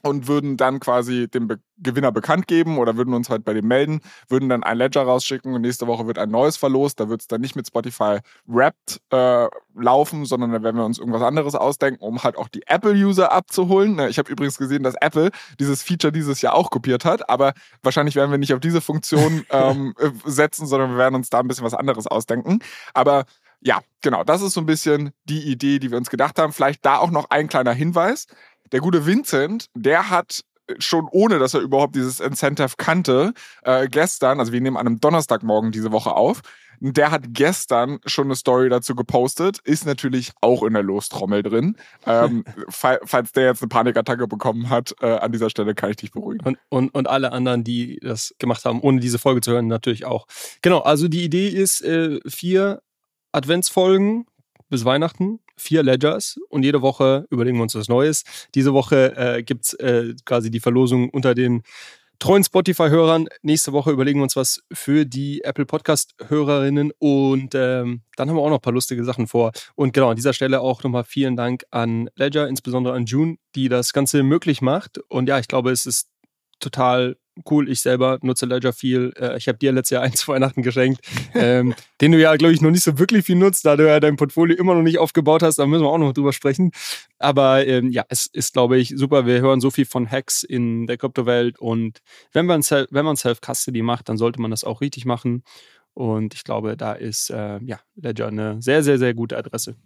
und 0.05 0.29
würden 0.29 0.57
dann 0.57 0.81
quasi 0.81 1.29
den 1.29 1.49
Be 1.49 1.59
Gewinner 1.77 2.13
bekannt 2.13 2.47
geben 2.47 2.79
oder 2.79 2.97
würden 2.97 3.15
uns 3.15 3.29
halt 3.29 3.45
bei 3.45 3.53
dem 3.53 3.67
melden, 3.67 4.01
würden 4.29 4.49
dann 4.49 4.63
ein 4.63 4.79
Ledger 4.79 5.03
rausschicken 5.03 5.55
und 5.55 5.63
nächste 5.63 5.89
Woche 5.89 6.07
wird 6.07 6.19
ein 6.19 6.31
neues 6.31 6.57
verlost. 6.57 7.01
Da 7.01 7.09
wird 7.09 7.23
es 7.23 7.27
dann 7.27 7.41
nicht 7.41 7.57
mit 7.57 7.67
Spotify 7.67 8.21
Wrapped 8.47 9.01
äh, 9.11 9.49
laufen, 9.75 10.25
sondern 10.25 10.53
da 10.53 10.63
werden 10.63 10.77
wir 10.77 10.85
uns 10.85 10.99
irgendwas 11.01 11.23
anderes 11.23 11.57
ausdenken, 11.57 12.01
um 12.01 12.23
halt 12.23 12.37
auch 12.37 12.47
die 12.47 12.63
Apple-User 12.69 13.33
abzuholen. 13.33 13.99
Ich 14.09 14.19
habe 14.19 14.31
übrigens 14.31 14.57
gesehen, 14.57 14.85
dass 14.85 14.95
Apple 15.01 15.31
dieses 15.59 15.83
Feature 15.83 16.13
dieses 16.13 16.43
Jahr 16.43 16.55
auch 16.55 16.71
kopiert 16.71 17.05
hat, 17.05 17.29
aber 17.29 17.53
wahrscheinlich 17.83 18.15
werden 18.15 18.31
wir 18.31 18.39
nicht 18.39 18.55
auf 18.55 18.61
diese 18.61 18.81
Funktion 18.81 19.45
ähm, 19.51 19.95
setzen, 20.25 20.69
sondern 20.69 20.91
wir 20.91 20.99
werden 20.99 21.17
uns 21.17 21.29
da 21.29 21.41
ein 21.41 21.49
bisschen 21.49 21.65
was 21.65 21.75
anderes 21.75 22.07
ausdenken. 22.07 22.61
Aber 22.93 23.25
ja, 23.67 23.81
genau, 24.03 24.23
das 24.25 24.43
ist 24.43 24.53
so 24.53 24.61
ein 24.61 24.67
bisschen 24.67 25.13
die 25.25 25.51
Idee, 25.51 25.79
die 25.79 25.91
wir 25.91 25.99
uns 25.99 26.11
gedacht 26.11 26.39
haben. 26.39 26.53
Vielleicht 26.53 26.85
da 26.85 26.99
auch 26.99 27.11
noch 27.11 27.31
ein 27.31 27.49
kleiner 27.49 27.73
Hinweis 27.73 28.27
der 28.75 28.81
gute 28.81 29.07
Vincent, 29.07 29.67
der 29.77 30.11
hat 30.11 30.41
schon 30.81 31.07
ohne, 31.13 31.39
dass 31.39 31.55
er 31.55 31.61
überhaupt 31.61 31.95
dieses 31.95 32.19
Incentive 32.19 32.75
kannte, 32.77 33.33
äh, 33.63 33.87
gestern, 33.87 34.41
also 34.41 34.51
wir 34.51 34.61
nehmen 34.61 34.77
an 34.77 34.89
einem 34.89 34.99
Donnerstagmorgen 34.99 35.71
diese 35.71 35.93
Woche 35.93 36.17
auf, 36.17 36.41
der 36.81 37.13
hat 37.13 37.27
gestern 37.29 38.01
schon 38.05 38.27
eine 38.27 38.35
Story 38.35 38.69
dazu 38.69 38.97
gepostet, 38.97 39.61
ist 39.63 39.87
natürlich 39.87 40.33
auch 40.41 40.65
in 40.65 40.73
der 40.73 40.83
Lostrommel 40.83 41.45
drin. 41.45 41.77
Ähm, 42.05 42.45
falls 42.69 43.31
der 43.31 43.45
jetzt 43.45 43.63
eine 43.63 43.69
Panikattacke 43.69 44.27
bekommen 44.27 44.71
hat, 44.71 44.93
äh, 45.01 45.07
an 45.07 45.31
dieser 45.31 45.51
Stelle 45.51 45.77
kann 45.77 45.91
ich 45.91 45.97
dich 45.97 46.11
beruhigen. 46.11 46.45
Und, 46.45 46.59
und, 46.69 46.93
und 46.93 47.09
alle 47.09 47.31
anderen, 47.31 47.63
die 47.63 48.01
das 48.01 48.35
gemacht 48.41 48.65
haben, 48.65 48.81
ohne 48.81 48.99
diese 48.99 49.21
Folge 49.21 49.41
zu 49.41 49.53
hören, 49.53 49.69
natürlich 49.69 50.05
auch. 50.05 50.27
Genau, 50.63 50.81
also 50.81 51.07
die 51.07 51.23
Idee 51.23 51.47
ist 51.47 51.81
äh, 51.83 52.19
vier 52.27 52.83
Adventsfolgen 53.31 54.27
bis 54.69 54.85
Weihnachten 54.85 55.39
vier 55.57 55.83
Ledgers 55.83 56.37
und 56.49 56.63
jede 56.63 56.83
Woche 56.83 57.27
überlegen 57.31 57.59
wir 57.59 57.63
uns 57.63 57.75
was 57.75 57.89
Neues. 57.89 58.25
Diese 58.55 58.73
Woche 58.73 59.17
äh, 59.17 59.43
gibt 59.43 59.65
es 59.65 59.75
äh, 59.75 60.15
quasi 60.25 60.51
die 60.51 60.61
Verlosung 60.61 61.11
unter 61.11 61.35
den 61.35 61.63
treuen 62.19 62.45
Spotify-Hörern. 62.45 63.29
Nächste 63.43 63.73
Woche 63.73 63.91
überlegen 63.91 64.21
wir 64.21 64.25
uns 64.25 64.37
was 64.37 64.63
für 64.73 65.05
die 65.05 65.43
Apple 65.45 65.67
Podcast-Hörerinnen 65.67 66.93
und 66.99 67.55
ähm, 67.55 68.03
dann 68.17 68.29
haben 68.29 68.37
wir 68.37 68.43
auch 68.43 68.49
noch 68.49 68.59
ein 68.59 68.63
paar 68.63 68.73
lustige 68.73 69.05
Sachen 69.05 69.27
vor. 69.27 69.53
Und 69.75 69.93
genau, 69.93 70.11
an 70.11 70.17
dieser 70.17 70.33
Stelle 70.33 70.61
auch 70.61 70.83
nochmal 70.83 71.05
vielen 71.05 71.37
Dank 71.37 71.65
an 71.71 72.09
Ledger, 72.17 72.49
insbesondere 72.49 72.95
an 72.95 73.07
June, 73.07 73.37
die 73.55 73.69
das 73.69 73.93
Ganze 73.93 74.23
möglich 74.23 74.63
macht. 74.63 74.99
Und 75.09 75.29
ja, 75.29 75.39
ich 75.39 75.49
glaube, 75.49 75.71
es 75.71 75.87
ist 75.87 76.09
total 76.61 77.17
cool. 77.51 77.69
Ich 77.69 77.81
selber 77.81 78.19
nutze 78.23 78.47
Ledger 78.47 78.73
viel. 78.73 79.13
Äh, 79.19 79.37
ich 79.37 79.49
habe 79.49 79.59
dir 79.59 79.73
letztes 79.73 79.91
Jahr 79.91 80.03
eins 80.05 80.21
zu 80.21 80.29
Weihnachten 80.29 80.63
geschenkt, 80.63 81.01
ähm, 81.35 81.75
den 82.01 82.13
du 82.13 82.19
ja, 82.19 82.35
glaube 82.37 82.55
ich, 82.55 82.61
noch 82.61 82.71
nicht 82.71 82.85
so 82.85 82.99
wirklich 82.99 83.25
viel 83.25 83.37
nutzt, 83.37 83.65
da 83.65 83.77
du 83.77 83.87
ja 83.87 84.01
dein 84.01 84.17
Portfolio 84.17 84.57
immer 84.57 84.75
noch 84.75 84.83
nicht 84.83 84.99
aufgebaut 84.99 85.43
hast. 85.43 85.59
Da 85.59 85.67
müssen 85.67 85.85
wir 85.85 85.91
auch 85.91 85.99
noch 85.99 86.13
drüber 86.13 86.33
sprechen. 86.33 86.73
Aber 87.19 87.67
ähm, 87.67 87.91
ja, 87.91 88.05
es 88.09 88.27
ist, 88.27 88.53
glaube 88.53 88.79
ich, 88.79 88.93
super. 88.97 89.27
Wir 89.27 89.41
hören 89.41 89.61
so 89.61 89.71
viel 89.71 89.87
von 89.87 90.11
Hacks 90.11 90.43
in 90.43 90.87
der 90.87 90.97
Kryptowelt 90.97 91.59
und 91.59 92.01
wenn 92.33 92.47
man, 92.47 92.63
wenn 92.63 93.05
man 93.05 93.17
Self-Custody 93.17 93.83
macht, 93.83 94.09
dann 94.09 94.17
sollte 94.17 94.41
man 94.41 94.51
das 94.51 94.65
auch 94.65 94.81
richtig 94.81 95.05
machen. 95.05 95.43
Und 95.95 96.35
ich 96.35 96.45
glaube, 96.45 96.77
da 96.77 96.93
ist 96.93 97.31
äh, 97.31 97.61
ja, 97.65 97.79
Ledger 97.95 98.27
eine 98.27 98.61
sehr, 98.61 98.83
sehr, 98.83 98.99
sehr 98.99 99.15
gute 99.15 99.37
Adresse. 99.37 99.77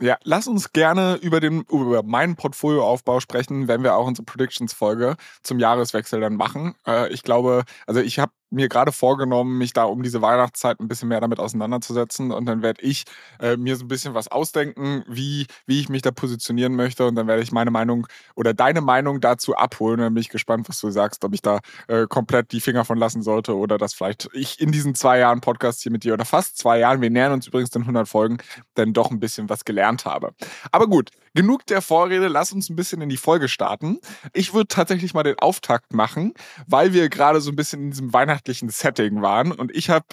Ja, 0.00 0.18
lass 0.24 0.48
uns 0.48 0.72
gerne 0.72 1.16
über 1.22 1.40
den 1.40 1.62
über 1.70 2.02
meinen 2.02 2.36
Portfolioaufbau 2.36 3.20
sprechen, 3.20 3.68
wenn 3.68 3.82
wir 3.84 3.94
auch 3.94 4.06
unsere 4.06 4.24
Predictions 4.24 4.72
Folge 4.72 5.16
zum 5.42 5.58
Jahreswechsel 5.60 6.20
dann 6.20 6.34
machen. 6.36 6.74
Äh, 6.86 7.12
ich 7.12 7.22
glaube, 7.22 7.64
also 7.86 8.00
ich 8.00 8.18
habe 8.18 8.32
mir 8.50 8.68
gerade 8.68 8.92
vorgenommen, 8.92 9.58
mich 9.58 9.72
da 9.72 9.84
um 9.84 10.02
diese 10.02 10.22
Weihnachtszeit 10.22 10.80
ein 10.80 10.88
bisschen 10.88 11.08
mehr 11.08 11.20
damit 11.20 11.40
auseinanderzusetzen. 11.40 12.30
Und 12.30 12.46
dann 12.46 12.62
werde 12.62 12.82
ich 12.82 13.04
äh, 13.40 13.56
mir 13.56 13.76
so 13.76 13.84
ein 13.84 13.88
bisschen 13.88 14.14
was 14.14 14.28
ausdenken, 14.28 15.04
wie, 15.08 15.46
wie 15.66 15.80
ich 15.80 15.88
mich 15.88 16.02
da 16.02 16.10
positionieren 16.10 16.74
möchte. 16.74 17.06
Und 17.06 17.16
dann 17.16 17.26
werde 17.26 17.42
ich 17.42 17.52
meine 17.52 17.70
Meinung 17.70 18.06
oder 18.34 18.54
deine 18.54 18.80
Meinung 18.80 19.20
dazu 19.20 19.56
abholen. 19.56 20.00
Und 20.00 20.04
dann 20.04 20.14
bin 20.14 20.20
ich 20.20 20.28
gespannt, 20.28 20.68
was 20.68 20.80
du 20.80 20.90
sagst, 20.90 21.24
ob 21.24 21.34
ich 21.34 21.42
da 21.42 21.60
äh, 21.88 22.06
komplett 22.08 22.52
die 22.52 22.60
Finger 22.60 22.84
von 22.84 22.98
lassen 22.98 23.22
sollte 23.22 23.56
oder 23.56 23.78
dass 23.78 23.94
vielleicht 23.94 24.28
ich 24.32 24.60
in 24.60 24.72
diesen 24.72 24.94
zwei 24.94 25.18
Jahren 25.18 25.40
Podcast 25.40 25.82
hier 25.82 25.92
mit 25.92 26.04
dir 26.04 26.14
oder 26.14 26.24
fast 26.24 26.58
zwei 26.58 26.78
Jahren, 26.78 27.00
wir 27.00 27.10
nähern 27.10 27.32
uns 27.32 27.46
übrigens 27.46 27.70
den 27.70 27.82
100 27.82 28.08
Folgen, 28.08 28.38
dann 28.74 28.92
doch 28.92 29.10
ein 29.10 29.20
bisschen 29.20 29.48
was 29.48 29.64
gelernt 29.64 30.04
habe. 30.04 30.32
Aber 30.70 30.86
gut, 30.86 31.10
genug 31.34 31.66
der 31.66 31.82
Vorrede, 31.82 32.28
lass 32.28 32.52
uns 32.52 32.70
ein 32.70 32.76
bisschen 32.76 33.00
in 33.02 33.08
die 33.08 33.16
Folge 33.16 33.48
starten. 33.48 33.98
Ich 34.32 34.54
würde 34.54 34.68
tatsächlich 34.68 35.14
mal 35.14 35.22
den 35.22 35.38
Auftakt 35.38 35.92
machen, 35.92 36.34
weil 36.66 36.92
wir 36.92 37.08
gerade 37.08 37.40
so 37.40 37.50
ein 37.50 37.56
bisschen 37.56 37.82
in 37.82 37.90
diesem 37.90 38.12
weihnachtlichen 38.12 38.68
Setting 38.68 39.20
waren 39.20 39.52
und 39.52 39.74
ich 39.74 39.90
habe 39.90 40.06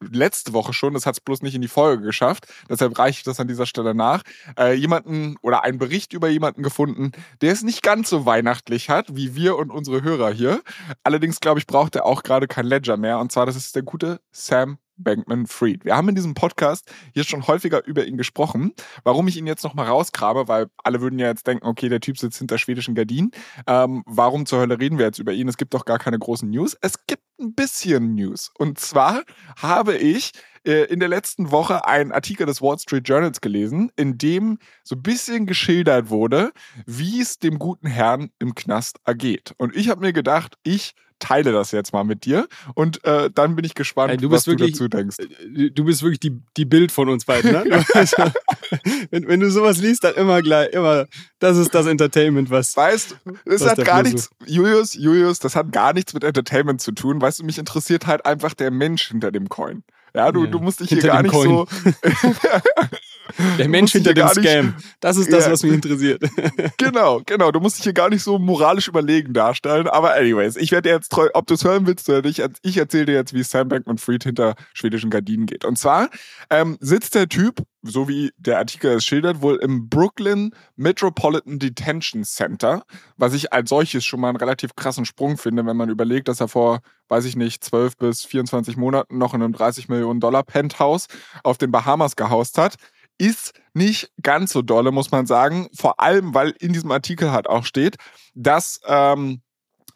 letzte 0.00 0.52
Woche 0.52 0.72
schon, 0.72 0.94
das 0.94 1.06
hat 1.06 1.14
es 1.14 1.20
bloß 1.20 1.42
nicht 1.42 1.54
in 1.54 1.62
die 1.62 1.68
Folge 1.68 2.02
geschafft, 2.02 2.46
deshalb 2.68 2.98
reiche 2.98 3.18
ich 3.18 3.24
das 3.24 3.40
an 3.40 3.48
dieser 3.48 3.66
Stelle 3.66 3.94
nach, 3.94 4.22
äh, 4.58 4.72
jemanden 4.74 5.36
oder 5.42 5.62
einen 5.64 5.78
Bericht 5.78 6.12
über 6.12 6.28
jemanden 6.28 6.62
gefunden, 6.62 7.12
der 7.40 7.52
es 7.52 7.62
nicht 7.62 7.82
ganz 7.82 8.08
so 8.08 8.26
weihnachtlich 8.26 8.88
hat, 8.90 9.14
wie 9.14 9.34
wir 9.34 9.56
und 9.56 9.70
unsere 9.70 10.02
Hörer 10.02 10.32
hier. 10.32 10.62
Allerdings, 11.02 11.40
glaube 11.40 11.58
ich, 11.60 11.66
braucht 11.66 11.94
er 11.96 12.06
auch 12.06 12.22
gerade 12.22 12.48
kein 12.48 12.66
Ledger 12.66 12.96
mehr 12.96 13.18
und 13.18 13.32
zwar, 13.32 13.46
das 13.46 13.56
ist 13.56 13.76
der 13.76 13.82
gute 13.82 14.20
Sam 14.32 14.78
Bankman 14.96 15.46
Fried. 15.46 15.84
Wir 15.84 15.96
haben 15.96 16.08
in 16.08 16.14
diesem 16.14 16.34
Podcast 16.34 16.90
hier 17.12 17.24
schon 17.24 17.46
häufiger 17.46 17.84
über 17.84 18.04
ihn 18.06 18.16
gesprochen. 18.16 18.72
Warum 19.02 19.28
ich 19.28 19.36
ihn 19.36 19.46
jetzt 19.46 19.64
nochmal 19.64 19.86
rausgrabe, 19.86 20.48
weil 20.48 20.68
alle 20.82 21.00
würden 21.00 21.18
ja 21.18 21.28
jetzt 21.28 21.46
denken, 21.46 21.66
okay, 21.66 21.88
der 21.88 22.00
Typ 22.00 22.18
sitzt 22.18 22.38
hinter 22.38 22.58
schwedischen 22.58 22.94
Gardinen. 22.94 23.30
Ähm, 23.66 24.02
warum 24.06 24.46
zur 24.46 24.60
Hölle 24.60 24.78
reden 24.78 24.98
wir 24.98 25.06
jetzt 25.06 25.18
über 25.18 25.32
ihn? 25.32 25.48
Es 25.48 25.56
gibt 25.56 25.74
doch 25.74 25.84
gar 25.84 25.98
keine 25.98 26.18
großen 26.18 26.48
News. 26.48 26.76
Es 26.80 27.06
gibt 27.06 27.22
ein 27.40 27.54
bisschen 27.54 28.14
News. 28.14 28.50
Und 28.58 28.78
zwar 28.78 29.22
habe 29.60 29.96
ich 29.96 30.32
äh, 30.64 30.84
in 30.84 31.00
der 31.00 31.08
letzten 31.08 31.50
Woche 31.50 31.86
einen 31.86 32.12
Artikel 32.12 32.46
des 32.46 32.62
Wall 32.62 32.78
Street 32.78 33.08
Journals 33.08 33.40
gelesen, 33.40 33.90
in 33.96 34.18
dem 34.18 34.58
so 34.82 34.96
ein 34.96 35.02
bisschen 35.02 35.46
geschildert 35.46 36.10
wurde, 36.10 36.52
wie 36.86 37.20
es 37.20 37.38
dem 37.38 37.58
guten 37.58 37.86
Herrn 37.86 38.30
im 38.38 38.54
Knast 38.54 38.98
ergeht. 39.04 39.54
Und 39.58 39.76
ich 39.76 39.88
habe 39.88 40.00
mir 40.00 40.12
gedacht, 40.12 40.56
ich 40.62 40.94
teile 41.24 41.52
das 41.52 41.70
jetzt 41.70 41.92
mal 41.92 42.04
mit 42.04 42.26
dir 42.26 42.46
und 42.74 43.02
äh, 43.04 43.30
dann 43.34 43.56
bin 43.56 43.64
ich 43.64 43.74
gespannt, 43.74 44.12
Ey, 44.12 44.16
du 44.18 44.30
was 44.30 44.46
wirklich, 44.46 44.72
du 44.76 44.88
dazu 44.88 44.88
denkst. 44.88 45.16
Äh, 45.18 45.70
du 45.70 45.84
bist 45.84 46.02
wirklich 46.02 46.20
die, 46.20 46.38
die 46.58 46.66
Bild 46.66 46.92
von 46.92 47.08
uns 47.08 47.24
beiden, 47.24 47.52
ne? 47.52 47.64
wenn, 49.10 49.26
wenn, 49.26 49.40
du 49.40 49.50
sowas 49.50 49.78
liest, 49.78 50.04
dann 50.04 50.14
immer 50.14 50.42
gleich, 50.42 50.70
immer, 50.72 51.06
das 51.38 51.56
ist 51.56 51.74
das 51.74 51.86
Entertainment, 51.86 52.50
was. 52.50 52.76
Weißt 52.76 53.16
du, 53.24 53.32
das 53.46 53.64
hat 53.64 53.82
gar 53.84 54.02
nichts, 54.02 54.28
Julius, 54.46 54.92
Julius, 54.92 55.38
das 55.38 55.56
hat 55.56 55.72
gar 55.72 55.94
nichts 55.94 56.12
mit 56.12 56.24
Entertainment 56.24 56.82
zu 56.82 56.92
tun. 56.92 57.20
Weißt 57.20 57.38
du, 57.38 57.44
mich 57.44 57.58
interessiert 57.58 58.06
halt 58.06 58.26
einfach 58.26 58.52
der 58.52 58.70
Mensch 58.70 59.08
hinter 59.08 59.32
dem 59.32 59.48
Coin. 59.48 59.82
Ja, 60.14 60.30
du, 60.30 60.44
ja. 60.44 60.50
du 60.50 60.60
musst 60.60 60.80
dich 60.80 60.90
hier 60.90 61.02
gar 61.02 61.22
nicht 61.22 61.32
Coin. 61.32 61.48
so. 61.48 61.66
Der 63.58 63.68
Mensch 63.68 63.92
hinter 63.92 64.14
dem 64.14 64.28
Scam. 64.28 64.74
Das 65.00 65.16
ist 65.16 65.32
das, 65.32 65.46
ja. 65.46 65.52
was 65.52 65.62
mich 65.62 65.72
interessiert. 65.72 66.22
Genau, 66.76 67.22
genau. 67.24 67.50
Du 67.50 67.60
musst 67.60 67.78
dich 67.78 67.84
hier 67.84 67.92
gar 67.92 68.10
nicht 68.10 68.22
so 68.22 68.38
moralisch 68.38 68.88
überlegen 68.88 69.32
darstellen. 69.32 69.86
Aber 69.86 70.14
anyways, 70.14 70.56
ich 70.56 70.72
werde 70.72 70.90
jetzt 70.90 71.10
treu, 71.10 71.28
ob 71.34 71.46
du 71.46 71.54
es 71.54 71.64
hören 71.64 71.86
willst 71.86 72.08
oder 72.08 72.22
nicht, 72.22 72.42
ich 72.62 72.76
erzähle 72.76 73.06
dir 73.06 73.14
jetzt, 73.14 73.32
wie 73.32 73.42
Sam 73.42 73.68
Bankman-Fried 73.68 74.24
hinter 74.24 74.54
schwedischen 74.74 75.10
Gardinen 75.10 75.46
geht. 75.46 75.64
Und 75.64 75.78
zwar 75.78 76.10
ähm, 76.50 76.76
sitzt 76.80 77.14
der 77.14 77.28
Typ 77.28 77.62
so 77.84 78.08
wie 78.08 78.32
der 78.38 78.58
Artikel 78.58 78.92
es 78.92 79.04
schildert, 79.04 79.42
wohl 79.42 79.56
im 79.56 79.88
Brooklyn 79.88 80.52
Metropolitan 80.74 81.58
Detention 81.58 82.24
Center, 82.24 82.82
was 83.16 83.34
ich 83.34 83.52
als 83.52 83.68
solches 83.68 84.04
schon 84.04 84.20
mal 84.20 84.28
einen 84.30 84.38
relativ 84.38 84.74
krassen 84.74 85.04
Sprung 85.04 85.36
finde, 85.36 85.64
wenn 85.66 85.76
man 85.76 85.90
überlegt, 85.90 86.28
dass 86.28 86.40
er 86.40 86.48
vor, 86.48 86.80
weiß 87.08 87.26
ich 87.26 87.36
nicht, 87.36 87.62
12 87.62 87.96
bis 87.98 88.24
24 88.24 88.76
Monaten 88.76 89.18
noch 89.18 89.34
in 89.34 89.42
einem 89.42 89.52
30 89.52 89.88
Millionen 89.88 90.20
Dollar 90.20 90.42
Penthouse 90.42 91.08
auf 91.42 91.58
den 91.58 91.70
Bahamas 91.70 92.16
gehaust 92.16 92.56
hat. 92.58 92.76
Ist 93.18 93.54
nicht 93.74 94.10
ganz 94.22 94.52
so 94.52 94.62
dolle, 94.62 94.90
muss 94.90 95.10
man 95.10 95.26
sagen. 95.26 95.68
Vor 95.74 96.00
allem, 96.00 96.34
weil 96.34 96.50
in 96.58 96.72
diesem 96.72 96.90
Artikel 96.90 97.32
halt 97.32 97.48
auch 97.48 97.64
steht, 97.64 97.96
dass 98.34 98.80
ähm, 98.86 99.40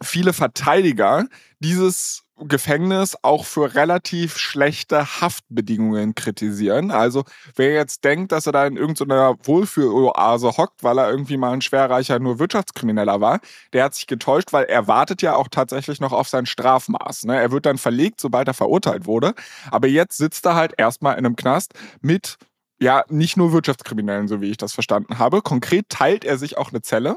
viele 0.00 0.32
Verteidiger 0.32 1.26
dieses 1.58 2.25
Gefängnis 2.40 3.16
auch 3.22 3.44
für 3.44 3.75
relativ 3.75 4.38
schlechte 4.38 5.20
Haftbedingungen 5.20 6.14
kritisieren. 6.14 6.90
Also 6.90 7.25
wer 7.56 7.72
jetzt 7.72 8.04
denkt, 8.04 8.32
dass 8.32 8.46
er 8.46 8.52
da 8.52 8.66
in 8.66 8.76
irgendeiner 8.76 9.34
Wohlfühloase 9.42 10.56
hockt, 10.56 10.84
weil 10.84 10.98
er 10.98 11.10
irgendwie 11.10 11.37
mal 11.37 11.52
ein 11.52 11.62
schwerreicher 11.62 12.18
nur 12.18 12.38
Wirtschaftskrimineller 12.38 13.20
war, 13.20 13.40
der 13.72 13.84
hat 13.84 13.94
sich 13.94 14.06
getäuscht, 14.06 14.52
weil 14.52 14.66
er 14.66 14.87
wartet 14.87 15.20
ja 15.22 15.34
auch 15.34 15.48
tatsächlich 15.48 16.00
noch 16.00 16.12
auf 16.12 16.28
sein 16.28 16.46
Strafmaß. 16.46 17.25
Ne? 17.25 17.40
Er 17.40 17.50
wird 17.50 17.66
dann 17.66 17.78
verlegt, 17.78 18.20
sobald 18.20 18.46
er 18.46 18.54
verurteilt 18.54 19.06
wurde. 19.06 19.34
Aber 19.70 19.88
jetzt 19.88 20.16
sitzt 20.16 20.46
er 20.46 20.54
halt 20.54 20.75
erstmal 20.78 21.18
in 21.18 21.26
einem 21.26 21.37
Knast 21.37 21.75
mit 22.00 22.37
ja, 22.80 23.04
nicht 23.08 23.37
nur 23.37 23.52
Wirtschaftskriminellen, 23.52 24.28
so 24.28 24.40
wie 24.40 24.50
ich 24.50 24.56
das 24.56 24.73
verstanden 24.73 25.18
habe. 25.18 25.42
Konkret 25.42 25.88
teilt 25.88 26.25
er 26.25 26.38
sich 26.38 26.56
auch 26.56 26.70
eine 26.70 26.80
Zelle. 26.80 27.16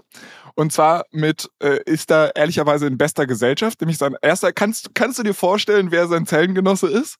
Und 0.55 0.73
zwar 0.73 1.05
mit, 1.11 1.49
äh, 1.59 1.79
ist 1.85 2.09
da 2.09 2.29
ehrlicherweise 2.29 2.87
in 2.87 2.97
bester 2.97 3.27
Gesellschaft, 3.27 3.79
nämlich 3.81 3.97
sein 3.97 4.15
erster, 4.21 4.51
kannst, 4.51 4.95
kannst 4.95 5.19
du 5.19 5.23
dir 5.23 5.33
vorstellen, 5.33 5.91
wer 5.91 6.07
sein 6.07 6.25
Zellengenosse 6.25 6.87
ist? 6.87 7.17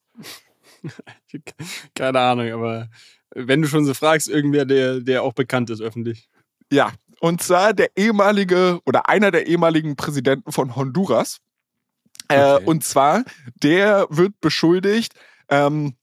Keine 1.96 2.20
Ahnung, 2.20 2.52
aber 2.52 2.90
wenn 3.36 3.62
du 3.62 3.68
schon 3.68 3.86
so 3.86 3.94
fragst, 3.94 4.28
irgendwer, 4.28 4.66
der, 4.66 5.00
der 5.00 5.24
auch 5.24 5.34
bekannt 5.34 5.70
ist 5.70 5.82
öffentlich. 5.82 6.28
Ja, 6.72 6.92
und 7.20 7.44
zwar 7.44 7.74
der 7.74 7.92
ehemalige 7.96 8.80
oder 8.86 9.08
einer 9.08 9.30
der 9.30 9.46
ehemaligen 9.46 9.96
Präsidenten 9.96 10.52
von 10.52 10.76
Honduras. 10.76 11.38
Äh, 12.28 12.54
okay. 12.54 12.66
Und 12.66 12.84
zwar, 12.84 13.24
der 13.62 14.08
wird 14.10 14.40
beschuldigt, 14.42 15.14
ähm, 15.50 15.96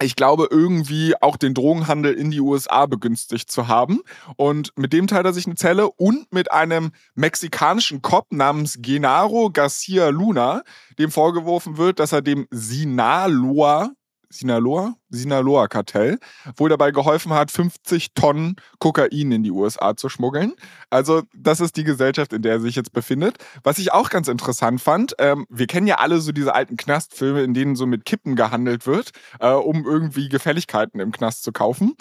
ich 0.00 0.16
glaube, 0.16 0.48
irgendwie 0.50 1.14
auch 1.20 1.36
den 1.36 1.54
Drogenhandel 1.54 2.14
in 2.14 2.30
die 2.30 2.40
USA 2.40 2.86
begünstigt 2.86 3.50
zu 3.50 3.68
haben. 3.68 4.00
Und 4.36 4.72
mit 4.76 4.92
dem 4.92 5.06
teilt 5.06 5.26
er 5.26 5.32
sich 5.32 5.46
eine 5.46 5.54
Zelle 5.54 5.90
und 5.90 6.32
mit 6.32 6.50
einem 6.50 6.92
mexikanischen 7.14 8.02
Cop 8.02 8.32
namens 8.32 8.78
Genaro 8.80 9.50
Garcia 9.50 10.08
Luna, 10.08 10.62
dem 10.98 11.10
vorgeworfen 11.10 11.76
wird, 11.76 12.00
dass 12.00 12.12
er 12.12 12.22
dem 12.22 12.46
Sinaloa 12.50 13.92
Sinaloa, 14.34 14.94
Sinaloa-Kartell, 15.10 16.18
wohl 16.56 16.68
dabei 16.68 16.90
geholfen 16.90 17.32
hat, 17.32 17.50
50 17.50 18.14
Tonnen 18.14 18.56
Kokain 18.78 19.32
in 19.32 19.42
die 19.42 19.50
USA 19.50 19.96
zu 19.96 20.08
schmuggeln. 20.08 20.54
Also 20.90 21.22
das 21.34 21.60
ist 21.60 21.76
die 21.76 21.84
Gesellschaft, 21.84 22.32
in 22.32 22.42
der 22.42 22.54
er 22.54 22.60
sich 22.60 22.74
jetzt 22.74 22.92
befindet. 22.92 23.38
Was 23.62 23.78
ich 23.78 23.92
auch 23.92 24.10
ganz 24.10 24.28
interessant 24.28 24.80
fand, 24.80 25.14
ähm, 25.18 25.46
wir 25.48 25.66
kennen 25.66 25.86
ja 25.86 25.96
alle 25.96 26.20
so 26.20 26.32
diese 26.32 26.54
alten 26.54 26.76
Knastfilme, 26.76 27.42
in 27.42 27.54
denen 27.54 27.76
so 27.76 27.86
mit 27.86 28.04
Kippen 28.04 28.36
gehandelt 28.36 28.86
wird, 28.86 29.10
äh, 29.40 29.50
um 29.50 29.84
irgendwie 29.84 30.28
Gefälligkeiten 30.28 31.00
im 31.00 31.12
Knast 31.12 31.44
zu 31.44 31.52
kaufen 31.52 31.94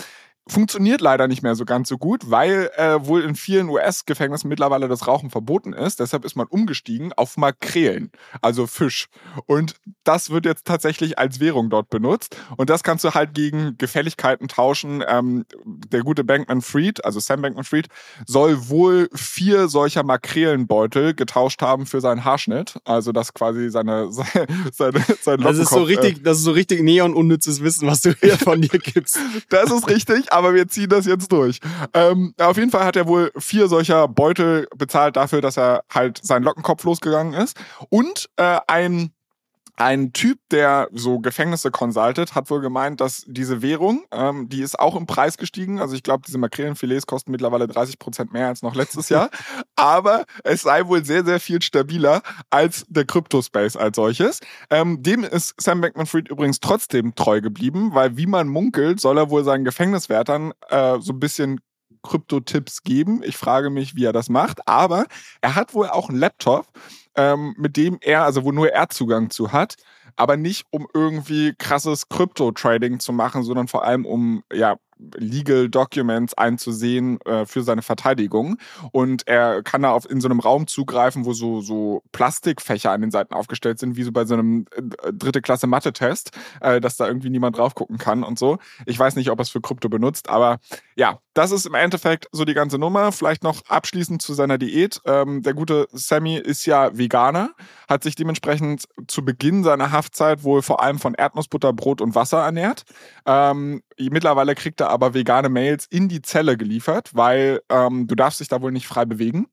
funktioniert 0.48 1.00
leider 1.00 1.28
nicht 1.28 1.42
mehr 1.42 1.56
so 1.56 1.64
ganz 1.64 1.88
so 1.88 1.98
gut, 1.98 2.30
weil 2.30 2.70
äh, 2.76 3.06
wohl 3.06 3.22
in 3.22 3.36
vielen 3.36 3.70
US-Gefängnissen 3.70 4.50
mittlerweile 4.50 4.90
das 4.90 5.08
Rauchen 5.08 5.30
verboten 5.30 5.72
ist. 5.72 6.02
Deshalb 6.02 6.26
ist 6.26 6.36
man 6.36 6.48
umgestiegen 6.48 7.14
auf 7.14 7.38
Makrelen, 7.38 8.12
also 8.42 8.68
Fisch. 8.68 9.08
Und 9.46 9.76
das 10.04 10.32
wird 10.32 10.46
jetzt 10.46 10.66
tatsächlich 10.66 11.18
als 11.18 11.40
Währung 11.40 11.70
dort 11.70 11.90
benutzt. 11.90 12.36
Und 12.58 12.70
das 12.70 12.84
kannst 12.84 13.06
du 13.06 13.14
halt 13.14 13.34
gegen 13.34 13.78
Gefälligkeiten 13.78 14.50
tauschen. 14.50 15.04
Ähm, 15.08 15.46
der 15.64 16.02
gute 16.02 16.26
Bankman 16.26 16.62
Fried, 16.62 17.06
also 17.06 17.22
Sam 17.22 17.42
Bankman 17.42 17.64
Fried, 17.64 17.88
soll 18.26 18.68
wohl 18.68 19.10
vier 19.14 19.70
solcher 19.70 20.04
Makrelenbeutel 20.04 21.14
getauscht 21.14 21.62
haben 21.62 21.86
für 21.86 22.02
seinen 22.02 22.26
Haarschnitt. 22.26 22.80
Also 22.84 23.14
das 23.14 23.34
quasi 23.34 23.70
seine, 23.70 24.12
seine, 24.12 24.46
seine 24.72 25.06
sein 25.22 25.40
Das 25.40 25.58
ist 25.58 25.70
so 25.70 25.84
richtig, 25.84 26.18
äh, 26.18 26.22
das 26.22 26.40
ist 26.40 26.44
so 26.44 26.52
richtig 26.52 26.82
neon 26.82 27.14
unnützes 27.14 27.64
Wissen, 27.64 27.88
was 27.88 28.02
du 28.02 28.14
hier 28.20 28.38
von 28.38 28.62
dir 28.62 28.80
gibst. 28.80 29.18
das 29.50 29.72
ist 29.72 29.88
richtig 29.88 30.33
aber 30.34 30.54
wir 30.54 30.68
ziehen 30.68 30.90
das 30.90 31.06
jetzt 31.06 31.32
durch. 31.32 31.60
Ähm, 31.94 32.34
auf 32.40 32.58
jeden 32.58 32.72
Fall 32.72 32.86
hat 32.86 32.96
er 32.96 33.08
wohl 33.08 33.32
vier 33.38 33.68
solcher 33.68 34.08
Beutel 34.08 34.68
bezahlt 34.76 35.16
dafür, 35.16 35.42
dass 35.42 35.58
er 35.58 35.84
halt 35.94 36.20
seinen 36.24 36.44
Lockenkopf 36.44 36.84
losgegangen 36.84 37.34
ist. 37.34 37.58
Und 37.90 38.30
äh, 38.38 38.60
ein 38.68 39.13
ein 39.76 40.14
Typ, 40.14 40.40
der 40.52 40.88
so 40.92 41.20
Gefängnisse 41.20 41.72
consultet, 41.72 42.36
hat 42.36 42.50
wohl 42.50 42.62
gemeint, 42.62 43.02
dass 43.02 43.24
diese 43.28 43.62
Währung, 43.62 44.04
ähm, 44.12 44.48
die 44.48 44.62
ist 44.62 44.80
auch 44.80 44.96
im 44.96 45.08
Preis 45.08 45.38
gestiegen. 45.38 45.80
Also 45.80 45.96
ich 45.96 46.04
glaube, 46.04 46.24
diese 46.26 46.38
Makrelenfilets 46.38 47.08
kosten 47.08 47.32
mittlerweile 47.32 47.68
30 47.68 47.98
Prozent 47.98 48.34
mehr 48.34 48.48
als 48.48 48.62
noch 48.62 48.76
letztes 48.76 49.10
Jahr. 49.10 49.30
Aber 49.76 50.26
es 50.44 50.62
sei 50.62 50.86
wohl 50.88 51.04
sehr, 51.04 51.26
sehr 51.26 51.40
viel 51.40 51.62
stabiler 51.62 52.22
als 52.52 52.86
der 52.88 53.06
Crypto-Space 53.06 53.76
als 53.76 53.96
solches. 53.96 54.40
Ähm, 54.70 55.02
dem 55.02 55.24
ist 55.24 55.56
Sam 55.60 55.82
Bankman-Fried 55.82 56.30
übrigens 56.30 56.60
trotzdem 56.60 57.16
treu 57.16 57.42
geblieben, 57.42 57.94
weil 57.94 58.16
wie 58.16 58.28
man 58.28 58.48
munkelt, 58.48 59.00
soll 59.00 59.18
er 59.18 59.32
wohl 59.32 59.44
seinen 59.44 59.66
Gefängniswärtern 59.66 60.54
äh, 60.70 61.00
so 61.00 61.14
ein 61.14 61.20
bisschen 61.20 61.60
Krypto-Tipps 62.04 62.84
geben. 62.84 63.24
Ich 63.24 63.38
frage 63.38 63.70
mich, 63.70 63.96
wie 63.96 64.06
er 64.06 64.14
das 64.14 64.30
macht. 64.30 64.68
Aber 64.68 65.06
er 65.42 65.56
hat 65.56 65.74
wohl 65.74 65.88
auch 65.88 66.10
einen 66.10 66.20
Laptop, 66.20 66.68
ähm, 67.16 67.56
mit 67.58 67.78
dem 67.78 67.98
er, 68.02 68.24
also 68.24 68.44
wo 68.44 68.52
nur 68.52 68.72
er 68.72 68.90
Zugang 68.90 69.30
zu 69.30 69.52
hat, 69.52 69.76
aber 70.16 70.38
nicht 70.38 70.66
um 70.70 70.88
irgendwie 70.94 71.54
krasses 71.58 72.10
Krypto-Trading 72.10 73.00
zu 73.00 73.14
machen, 73.14 73.44
sondern 73.44 73.68
vor 73.68 73.84
allem 73.84 74.06
um 74.06 74.44
ja 74.52 74.78
Legal 75.16 75.70
Documents 75.70 76.34
einzusehen 76.36 77.20
äh, 77.22 77.46
für 77.46 77.64
seine 77.64 77.82
Verteidigung. 77.82 78.58
Und 78.92 79.28
er 79.28 79.64
kann 79.64 79.82
da 79.82 79.92
auf, 79.92 80.10
in 80.10 80.22
so 80.22 80.28
einem 80.28 80.40
Raum 80.40 80.68
zugreifen, 80.68 81.26
wo 81.26 81.34
so, 81.34 81.62
so 81.62 82.04
Plastikfächer 82.12 82.92
an 82.92 83.02
den 83.02 83.12
Seiten 83.12 83.34
aufgestellt 83.34 83.80
sind, 83.80 83.98
wie 83.98 84.04
so 84.04 84.12
bei 84.12 84.26
so 84.26 84.36
einem 84.36 84.66
äh, 84.76 85.12
dritte 85.12 85.42
Klasse 85.42 85.68
Mathe-Test, 85.68 86.32
äh, 86.62 86.80
dass 86.80 86.98
da 86.98 87.08
irgendwie 87.08 87.30
niemand 87.30 87.58
drauf 87.58 87.76
gucken 87.76 87.98
kann 87.98 88.24
und 88.24 88.40
so. 88.40 88.60
Ich 88.86 88.98
weiß 88.98 89.16
nicht, 89.16 89.30
ob 89.30 89.40
er 89.40 89.44
es 89.44 89.50
für 89.50 89.62
Krypto 89.62 89.90
benutzt, 89.90 90.30
aber 90.30 90.60
ja, 90.96 91.20
das 91.34 91.52
ist 91.52 91.66
im 91.66 91.74
Endeffekt 91.74 92.28
so 92.32 92.46
die 92.46 92.54
ganze 92.54 92.78
Nummer. 92.78 93.12
Vielleicht 93.12 93.44
noch 93.44 93.62
abschließend 93.68 94.22
zu 94.22 94.34
seiner 94.34 94.58
Diät. 94.58 95.02
Ähm, 95.06 95.42
der 95.42 95.54
gute 95.54 95.88
Sammy 95.92 96.38
ist 96.38 96.66
ja 96.66 96.96
Veganer, 96.98 97.52
hat 97.90 98.04
sich 98.04 98.16
dementsprechend 98.16 98.86
zu 99.08 99.26
Beginn 99.26 99.64
seiner 99.64 99.92
Haftzeit 99.92 100.44
wohl 100.44 100.62
vor 100.62 100.82
allem 100.82 101.00
von 101.00 101.16
Erdnussbutter, 101.16 101.74
Brot 101.74 102.02
und 102.02 102.16
Wasser 102.16 102.44
ernährt. 102.44 102.84
Ähm, 103.26 103.82
mittlerweile 103.98 104.56
kriegt 104.56 104.82
er 104.82 104.90
aber 104.90 105.14
vegane 105.14 105.50
Mails 105.50 105.88
in 105.88 106.08
die 106.08 106.22
Zelle 106.22 106.58
geliefert, 106.58 107.12
weil 107.14 107.62
ähm, 107.70 108.08
du 108.08 108.16
darfst 108.16 108.40
dich 108.40 108.48
da 108.48 108.62
wohl 108.62 108.72
nicht 108.72 108.88
frei 108.88 109.06
bewegen. 109.06 109.48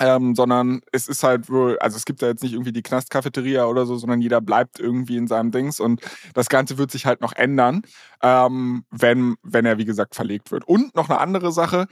Ähm, 0.00 0.34
sondern 0.34 0.80
es 0.90 1.06
ist 1.06 1.22
halt 1.22 1.50
wohl, 1.50 1.78
also 1.78 1.96
es 1.96 2.04
gibt 2.04 2.22
da 2.22 2.26
jetzt 2.26 2.42
nicht 2.42 2.54
irgendwie 2.54 2.72
die 2.72 2.82
Knastcafeteria 2.82 3.66
oder 3.66 3.84
so, 3.84 3.96
sondern 3.96 4.20
jeder 4.20 4.40
bleibt 4.40 4.80
irgendwie 4.80 5.16
in 5.16 5.26
seinem 5.26 5.50
Dings 5.50 5.80
und 5.80 6.00
das 6.34 6.48
Ganze 6.48 6.78
wird 6.78 6.90
sich 6.90 7.04
halt 7.06 7.20
noch 7.20 7.34
ändern, 7.34 7.82
ähm, 8.22 8.84
wenn, 8.90 9.36
wenn 9.42 9.66
er, 9.66 9.78
wie 9.78 9.84
gesagt, 9.84 10.14
verlegt 10.14 10.50
wird. 10.50 10.66
Und 10.66 10.94
noch 10.94 11.10
eine 11.10 11.20
andere 11.20 11.52
Sache, 11.52 11.86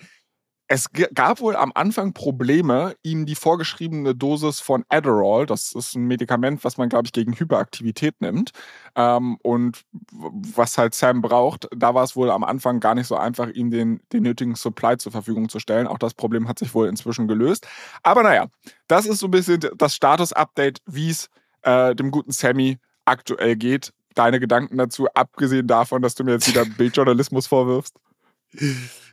es 0.72 0.92
gab 0.92 1.40
wohl 1.40 1.56
am 1.56 1.72
Anfang 1.74 2.12
Probleme, 2.12 2.94
ihm 3.02 3.26
die 3.26 3.34
vorgeschriebene 3.34 4.14
Dosis 4.14 4.60
von 4.60 4.84
Adderall, 4.88 5.44
das 5.44 5.72
ist 5.72 5.96
ein 5.96 6.04
Medikament, 6.04 6.62
was 6.62 6.78
man, 6.78 6.88
glaube 6.88 7.06
ich, 7.06 7.12
gegen 7.12 7.36
Hyperaktivität 7.36 8.20
nimmt, 8.20 8.52
ähm, 8.94 9.36
und 9.42 9.82
was 10.12 10.78
halt 10.78 10.94
Sam 10.94 11.22
braucht, 11.22 11.66
da 11.76 11.96
war 11.96 12.04
es 12.04 12.14
wohl 12.14 12.30
am 12.30 12.44
Anfang 12.44 12.78
gar 12.78 12.94
nicht 12.94 13.08
so 13.08 13.16
einfach, 13.16 13.48
ihm 13.48 13.72
den, 13.72 14.00
den 14.12 14.22
nötigen 14.22 14.54
Supply 14.54 14.96
zur 14.96 15.10
Verfügung 15.10 15.48
zu 15.48 15.58
stellen. 15.58 15.88
Auch 15.88 15.98
das 15.98 16.14
Problem 16.14 16.46
hat 16.46 16.60
sich 16.60 16.72
wohl 16.72 16.86
inzwischen 16.86 17.26
gelöst. 17.26 17.66
Aber 18.04 18.22
naja, 18.22 18.46
das 18.86 19.06
ist 19.06 19.18
so 19.18 19.26
ein 19.26 19.32
bisschen 19.32 19.58
das 19.76 19.96
Status-Update, 19.96 20.82
wie 20.86 21.10
es 21.10 21.30
äh, 21.62 21.96
dem 21.96 22.12
guten 22.12 22.30
Sammy 22.30 22.78
aktuell 23.06 23.56
geht. 23.56 23.92
Deine 24.14 24.38
Gedanken 24.38 24.78
dazu, 24.78 25.08
abgesehen 25.14 25.66
davon, 25.66 26.00
dass 26.00 26.14
du 26.14 26.22
mir 26.22 26.34
jetzt 26.34 26.46
wieder 26.46 26.64
Bildjournalismus 26.78 27.48
vorwirfst? 27.48 27.96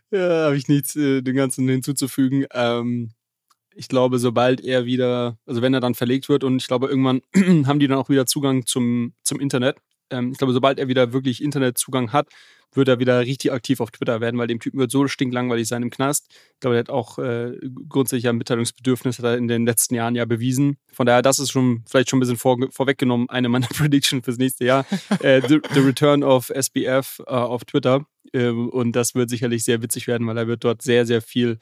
Ja, 0.09 0.45
habe 0.45 0.55
ich 0.57 0.67
nichts 0.67 0.95
äh, 0.95 1.21
dem 1.21 1.35
Ganzen 1.35 1.67
hinzuzufügen. 1.67 2.45
Ähm, 2.53 3.11
ich 3.75 3.89
glaube, 3.89 4.19
sobald 4.19 4.61
er 4.61 4.85
wieder, 4.85 5.37
also 5.45 5.61
wenn 5.61 5.73
er 5.73 5.81
dann 5.81 5.95
verlegt 5.95 6.29
wird 6.29 6.43
und 6.43 6.61
ich 6.61 6.67
glaube, 6.67 6.87
irgendwann 6.87 7.21
haben 7.67 7.79
die 7.79 7.87
dann 7.87 7.97
auch 7.97 8.09
wieder 8.09 8.25
Zugang 8.25 8.65
zum, 8.65 9.13
zum 9.23 9.39
Internet. 9.39 9.77
Ähm, 10.09 10.31
ich 10.31 10.37
glaube, 10.37 10.53
sobald 10.53 10.79
er 10.79 10.87
wieder 10.87 11.13
wirklich 11.13 11.43
Internetzugang 11.43 12.13
hat, 12.13 12.29
wird 12.73 12.87
er 12.87 12.99
wieder 12.99 13.19
richtig 13.21 13.51
aktiv 13.51 13.79
auf 13.79 13.91
Twitter 13.91 14.21
werden, 14.21 14.37
weil 14.37 14.47
dem 14.47 14.59
Typen 14.59 14.79
wird 14.79 14.91
so 14.91 15.07
stinklangweilig 15.07 15.67
sein 15.67 15.83
im 15.83 15.89
Knast. 15.89 16.27
Ich 16.53 16.59
glaube, 16.59 16.75
er 16.75 16.79
hat 16.79 16.89
auch 16.89 17.17
äh, 17.17 17.57
grundsätzlich 17.87 18.27
ein 18.27 18.37
Mitteilungsbedürfnis, 18.37 19.19
hat 19.19 19.25
er 19.25 19.37
in 19.37 19.47
den 19.47 19.65
letzten 19.65 19.95
Jahren 19.95 20.15
ja 20.15 20.25
bewiesen. 20.25 20.77
Von 20.91 21.05
daher, 21.05 21.21
das 21.21 21.39
ist 21.39 21.51
schon 21.51 21.83
vielleicht 21.89 22.09
schon 22.09 22.17
ein 22.17 22.21
bisschen 22.21 22.37
vor, 22.37 22.57
vorweggenommen, 22.71 23.29
eine 23.29 23.49
meiner 23.49 23.67
Predictions 23.75 24.23
fürs 24.25 24.37
nächste 24.37 24.65
Jahr. 24.65 24.85
äh, 25.21 25.41
the, 25.47 25.59
the, 25.73 25.79
Return 25.79 26.23
of 26.23 26.49
SBF 26.49 27.21
äh, 27.25 27.31
auf 27.31 27.65
Twitter. 27.65 28.05
Ähm, 28.33 28.69
und 28.69 28.93
das 28.93 29.15
wird 29.15 29.29
sicherlich 29.29 29.63
sehr 29.63 29.81
witzig 29.81 30.07
werden, 30.07 30.27
weil 30.27 30.37
er 30.37 30.47
wird 30.47 30.63
dort 30.63 30.81
sehr, 30.81 31.05
sehr 31.05 31.21
viel 31.21 31.59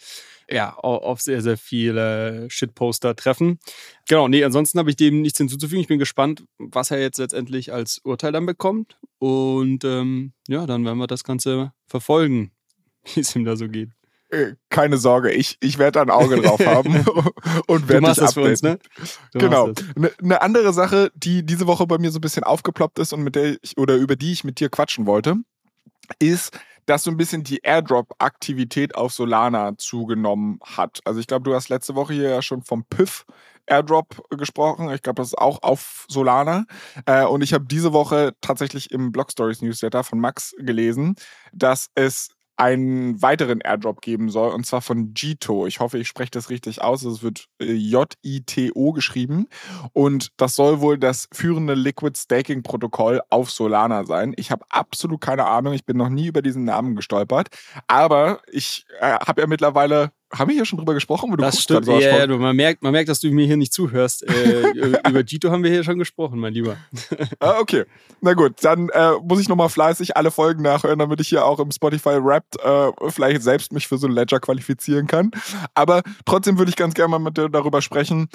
ja, 0.50 0.76
auf 0.76 1.22
sehr, 1.22 1.42
sehr 1.42 1.58
viele 1.58 2.48
Shitposter 2.50 3.16
treffen. 3.16 3.60
Genau, 4.08 4.28
nee, 4.28 4.44
ansonsten 4.44 4.78
habe 4.80 4.90
ich 4.90 4.96
dem 4.96 5.22
nichts 5.22 5.38
hinzuzufügen. 5.38 5.82
Ich 5.82 5.88
bin 5.88 6.00
gespannt, 6.00 6.44
was 6.58 6.92
er 6.92 7.02
jetzt 7.02 7.18
letztendlich 7.18 7.74
als 7.74 8.00
Urteil 8.04 8.32
dann 8.32 8.46
bekommt. 8.46 8.98
Und 9.18 9.84
ähm, 9.84 10.34
ja, 10.48 10.66
dann 10.66 10.86
werden 10.86 11.00
wir 11.00 11.08
das 11.08 11.24
Ganze 11.24 11.74
verfolgen, 11.88 12.52
wie 13.14 13.22
es 13.22 13.36
ihm 13.36 13.46
da 13.46 13.56
so 13.56 13.68
geht. 13.68 13.90
Äh, 14.30 14.54
keine 14.70 14.98
Sorge, 14.98 15.32
ich, 15.32 15.58
ich 15.62 15.78
werde 15.78 16.02
ein 16.02 16.10
Auge 16.10 16.42
drauf 16.42 16.60
haben 16.66 16.96
und 17.68 17.90
werde 17.90 18.08
dich 18.08 18.18
das 18.18 18.38
Uns, 18.38 18.64
ne? 18.64 18.80
genau. 19.34 19.72
Eine 19.96 20.12
ne 20.22 20.42
andere 20.42 20.74
Sache, 20.74 21.12
die 21.16 21.44
diese 21.44 21.68
Woche 21.68 21.88
bei 21.88 21.98
mir 21.98 22.12
so 22.12 22.20
ein 22.20 22.22
bisschen 22.22 22.44
aufgeploppt 22.44 23.00
ist 23.00 23.14
und 23.14 23.24
mit 23.24 23.36
der 23.36 23.58
ich 23.62 23.78
oder 23.78 23.96
über 23.96 24.16
die 24.16 24.32
ich 24.32 24.44
mit 24.44 24.60
dir 24.60 24.70
quatschen 24.70 25.06
wollte, 25.06 25.38
ist, 26.20 26.58
dass 26.86 27.04
so 27.04 27.12
ein 27.12 27.18
bisschen 27.18 27.44
die 27.44 27.62
Airdrop-Aktivität 27.64 28.96
auf 28.96 29.14
Solana 29.14 29.78
zugenommen 29.78 30.60
hat. 30.64 31.00
Also 31.06 31.20
ich 31.20 31.28
glaube, 31.28 31.44
du 31.44 31.56
hast 31.56 31.70
letzte 31.70 31.96
Woche 31.96 32.14
hier 32.14 32.30
ja 32.30 32.42
schon 32.42 32.62
vom 32.62 32.84
PIF 32.86 33.26
Airdrop 33.68 34.24
gesprochen. 34.30 34.92
Ich 34.92 35.02
glaube, 35.02 35.22
das 35.22 35.30
ist 35.30 35.38
auch 35.38 35.64
auf 35.64 36.06
Solana. 36.08 36.66
Äh, 37.06 37.26
und 37.26 37.42
ich 37.42 37.54
habe 37.54 37.66
diese 37.66 37.94
Woche 37.94 38.36
tatsächlich 38.42 38.92
im 38.92 39.12
Blog 39.12 39.32
Stories 39.32 39.62
Newsletter 39.62 40.04
von 40.04 40.20
Max 40.20 40.56
gelesen, 40.60 41.16
dass 41.52 41.90
es 41.96 42.35
einen 42.58 43.22
weiteren 43.22 43.60
Airdrop 43.62 44.02
geben 44.02 44.30
soll, 44.30 44.52
und 44.52 44.66
zwar 44.66 44.82
von 44.82 45.14
Jito. 45.16 45.68
Ich 45.68 45.80
hoffe, 45.80 45.98
ich 45.98 46.08
spreche 46.08 46.32
das 46.32 46.50
richtig 46.50 46.82
aus. 46.82 47.04
Es 47.04 47.22
wird 47.22 47.48
äh, 47.60 47.74
J-I-T-O 47.74 48.92
geschrieben. 48.94 49.48
Und 49.94 50.30
das 50.38 50.56
soll 50.56 50.80
wohl 50.80 50.98
das 50.98 51.28
führende 51.34 51.74
Liquid 51.74 52.18
Staking 52.18 52.64
Protokoll 52.64 53.22
auf 53.30 53.52
Solana 53.52 54.06
sein. 54.06 54.34
Ich 54.38 54.52
habe 54.52 54.66
absolut 54.70 55.22
keine 55.22 55.46
Ahnung. 55.46 55.74
Ich 55.74 55.86
bin 55.86 55.98
noch 55.98 56.10
nie 56.10 56.28
über 56.28 56.42
diesen 56.42 56.64
Namen 56.64 56.96
gestolpert. 56.96 57.50
Aber 57.88 58.40
ich 58.52 58.86
äh, 59.00 59.14
habe 59.14 59.42
ja 59.42 59.48
mittlerweile 59.48 60.12
haben 60.38 60.50
wir 60.50 60.56
hier 60.56 60.66
schon 60.66 60.78
drüber 60.78 60.94
gesprochen? 60.94 61.32
Du 61.32 61.38
das 61.38 61.62
stimmt, 61.62 61.88
ja, 61.88 62.00
ja, 62.00 62.28
du, 62.28 62.38
man, 62.38 62.56
merkt, 62.56 62.84
man 62.84 62.92
merkt, 62.92 63.10
dass 63.10 63.20
du 63.20 63.32
mir 63.32 63.46
hier 63.46 63.58
nicht 63.58 63.74
zuhörst. 63.74 64.24
Äh, 64.24 64.62
über 65.08 65.24
Gito 65.24 65.52
haben 65.52 65.64
wir 65.64 65.72
hier 65.72 65.84
schon 65.84 65.98
gesprochen, 65.98 66.40
mein 66.40 66.54
Lieber. 66.54 66.78
ah, 67.40 67.60
okay. 67.60 67.86
Na 68.22 68.34
gut, 68.34 68.56
dann 68.62 68.90
äh, 68.90 69.14
muss 69.24 69.40
ich 69.40 69.50
nochmal 69.50 69.70
fleißig 69.70 70.18
alle 70.18 70.32
Folgen 70.32 70.64
nachhören, 70.64 71.00
damit 71.00 71.20
ich 71.22 71.30
hier 71.30 71.46
auch 71.46 71.60
im 71.60 71.72
Spotify 71.72 72.18
Wrapped 72.24 72.60
äh, 72.64 72.92
vielleicht 73.10 73.44
selbst 73.44 73.72
mich 73.72 73.88
für 73.88 73.98
so 73.98 74.08
ein 74.08 74.14
Ledger 74.14 74.40
qualifizieren 74.40 75.08
kann. 75.08 75.32
Aber 75.74 76.04
trotzdem 76.26 76.58
würde 76.58 76.70
ich 76.70 76.76
ganz 76.76 76.94
gerne 76.94 77.10
mal 77.10 77.20
mit 77.20 77.38
dir 77.38 77.50
darüber 77.50 77.82
sprechen, 77.82 78.30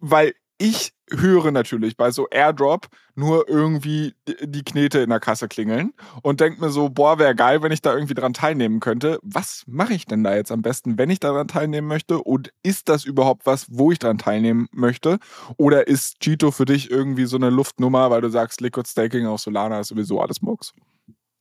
weil 0.00 0.34
ich 0.62 0.92
höre 1.10 1.50
natürlich 1.50 1.96
bei 1.96 2.12
so 2.12 2.28
Airdrop 2.30 2.86
nur 3.16 3.48
irgendwie 3.48 4.14
die 4.40 4.62
Knete 4.62 5.00
in 5.00 5.10
der 5.10 5.18
Kasse 5.18 5.48
klingeln 5.48 5.92
und 6.22 6.38
denke 6.38 6.60
mir 6.60 6.70
so, 6.70 6.88
boah, 6.88 7.18
wäre 7.18 7.34
geil, 7.34 7.62
wenn 7.62 7.72
ich 7.72 7.82
da 7.82 7.92
irgendwie 7.92 8.14
dran 8.14 8.32
teilnehmen 8.32 8.78
könnte. 8.78 9.18
Was 9.22 9.64
mache 9.66 9.92
ich 9.92 10.06
denn 10.06 10.22
da 10.22 10.36
jetzt 10.36 10.52
am 10.52 10.62
besten, 10.62 10.98
wenn 10.98 11.10
ich 11.10 11.18
daran 11.18 11.48
teilnehmen 11.48 11.88
möchte? 11.88 12.22
Und 12.22 12.52
ist 12.62 12.88
das 12.88 13.04
überhaupt 13.04 13.44
was, 13.44 13.66
wo 13.70 13.90
ich 13.90 13.98
dran 13.98 14.18
teilnehmen 14.18 14.68
möchte? 14.70 15.18
Oder 15.56 15.88
ist 15.88 16.20
Cheeto 16.20 16.52
für 16.52 16.64
dich 16.64 16.92
irgendwie 16.92 17.24
so 17.26 17.36
eine 17.36 17.50
Luftnummer, 17.50 18.10
weil 18.10 18.20
du 18.20 18.28
sagst, 18.28 18.60
Liquid 18.60 18.88
Staking 18.88 19.26
auf 19.26 19.40
Solana 19.40 19.80
ist 19.80 19.88
sowieso 19.88 20.20
alles 20.20 20.42
Murks? 20.42 20.74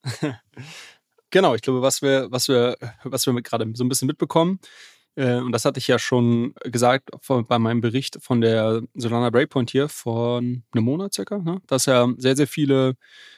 genau, 1.30 1.54
ich 1.54 1.62
glaube, 1.62 1.84
was 1.84 2.02
wir, 2.02 2.28
was 2.32 2.48
wir, 2.48 2.76
was 3.04 3.28
wir 3.28 3.40
gerade 3.44 3.70
so 3.76 3.84
ein 3.84 3.90
bisschen 3.90 4.08
mitbekommen, 4.08 4.60
und 5.16 5.52
das 5.52 5.66
hatte 5.66 5.80
ich 5.80 5.88
ja 5.88 6.00
schon 6.00 6.54
gesagt 6.64 7.10
bei 7.28 7.60
meinem 7.60 7.82
Bericht 7.82 8.18
von 8.22 8.40
der 8.40 8.82
Solana 8.94 9.30
Breakpoint 9.30 9.70
hier 9.70 9.90
vor 9.90 10.38
einem 10.38 10.64
Monat 10.74 11.14
circa, 11.14 11.40
ne? 11.40 11.62
dass 11.68 11.86
ja 11.86 12.08
sehr, 12.18 12.36
sehr 12.36 12.48
viele, 12.48 12.96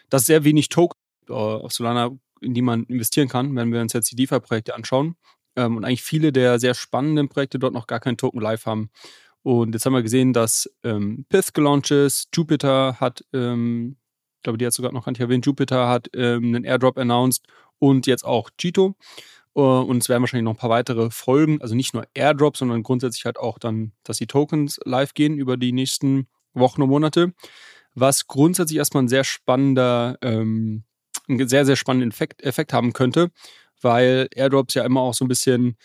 dass 0.10 0.26
sehr 0.26 0.44
wenig 0.44 0.70
Token 0.70 1.00
äh, 1.30 1.34
auf 1.34 1.74
Solana, 1.74 2.12
in 2.42 2.54
die 2.54 2.62
man 2.62 2.84
investieren 2.84 3.28
kann, 3.28 3.56
wenn 3.56 3.72
wir 3.72 3.82
uns 3.82 3.94
jetzt 3.94 4.12
die 4.12 4.16
DeFi-Projekte 4.16 4.76
anschauen. 4.76 5.16
Ähm, 5.56 5.78
und 5.78 5.86
eigentlich 5.86 6.04
viele 6.04 6.32
der 6.32 6.60
sehr 6.60 6.74
spannenden 6.74 7.30
Projekte 7.30 7.60
dort 7.60 7.74
noch 7.74 7.88
gar 7.88 8.00
keinen 8.00 8.18
Token 8.18 8.42
live 8.42 8.66
haben. 8.66 8.90
Und 9.44 9.74
jetzt 9.74 9.86
haben 9.86 9.94
wir 9.94 10.04
gesehen, 10.04 10.34
dass 10.34 10.70
ähm, 10.84 11.26
Pith 11.30 11.54
gelauncht 11.54 11.92
ist, 11.92 12.30
Jupiter 12.34 13.00
hat, 13.00 13.26
ähm, 13.34 13.98
ich 14.38 14.44
glaube, 14.44 14.58
die 14.58 14.66
hat 14.66 14.74
sogar 14.74 14.92
noch 14.92 15.06
gar 15.06 15.12
nicht 15.12 15.22
erwähnt, 15.22 15.46
Jupiter 15.46 15.88
hat 15.90 16.10
ähm, 16.14 16.46
einen 16.46 16.64
Airdrop 16.64 16.98
announced 16.98 17.46
und 17.80 18.08
jetzt 18.08 18.24
auch 18.26 18.50
Jito. 18.60 18.96
Äh, 19.56 19.60
und 19.60 19.98
es 19.98 20.10
werden 20.10 20.22
wahrscheinlich 20.22 20.46
noch 20.46 20.54
ein 20.54 20.58
paar 20.58 20.70
weitere 20.70 21.10
Folgen, 21.12 21.62
also 21.62 21.76
nicht 21.76 21.94
nur 21.94 22.06
Airdrop, 22.14 22.58
sondern 22.58 22.84
grundsätzlich 22.84 23.26
halt 23.26 23.38
auch 23.38 23.60
dann, 23.60 23.94
dass 24.04 24.18
die 24.18 24.28
Tokens 24.28 24.80
live 24.86 25.14
gehen 25.14 25.38
über 25.38 25.58
die 25.58 25.74
nächsten 25.74 26.28
Wochen 26.54 26.82
und 26.82 26.90
Monate. 26.90 27.34
Was 27.96 28.28
grundsätzlich 28.28 28.78
erstmal 28.78 29.04
ein 29.04 29.10
sehr 29.10 29.24
spannender, 29.24 30.18
ähm, 30.22 30.84
einen 31.28 31.48
sehr, 31.48 31.66
sehr 31.66 31.76
spannenden 31.76 32.12
Effekt, 32.12 32.44
Effekt 32.44 32.74
haben 32.74 32.94
könnte, 32.94 33.32
weil 33.82 34.28
Airdrops 34.36 34.74
ja 34.74 34.84
immer 34.86 35.02
auch 35.02 35.14
so 35.14 35.26
ein 35.26 35.30
bisschen 35.30 35.78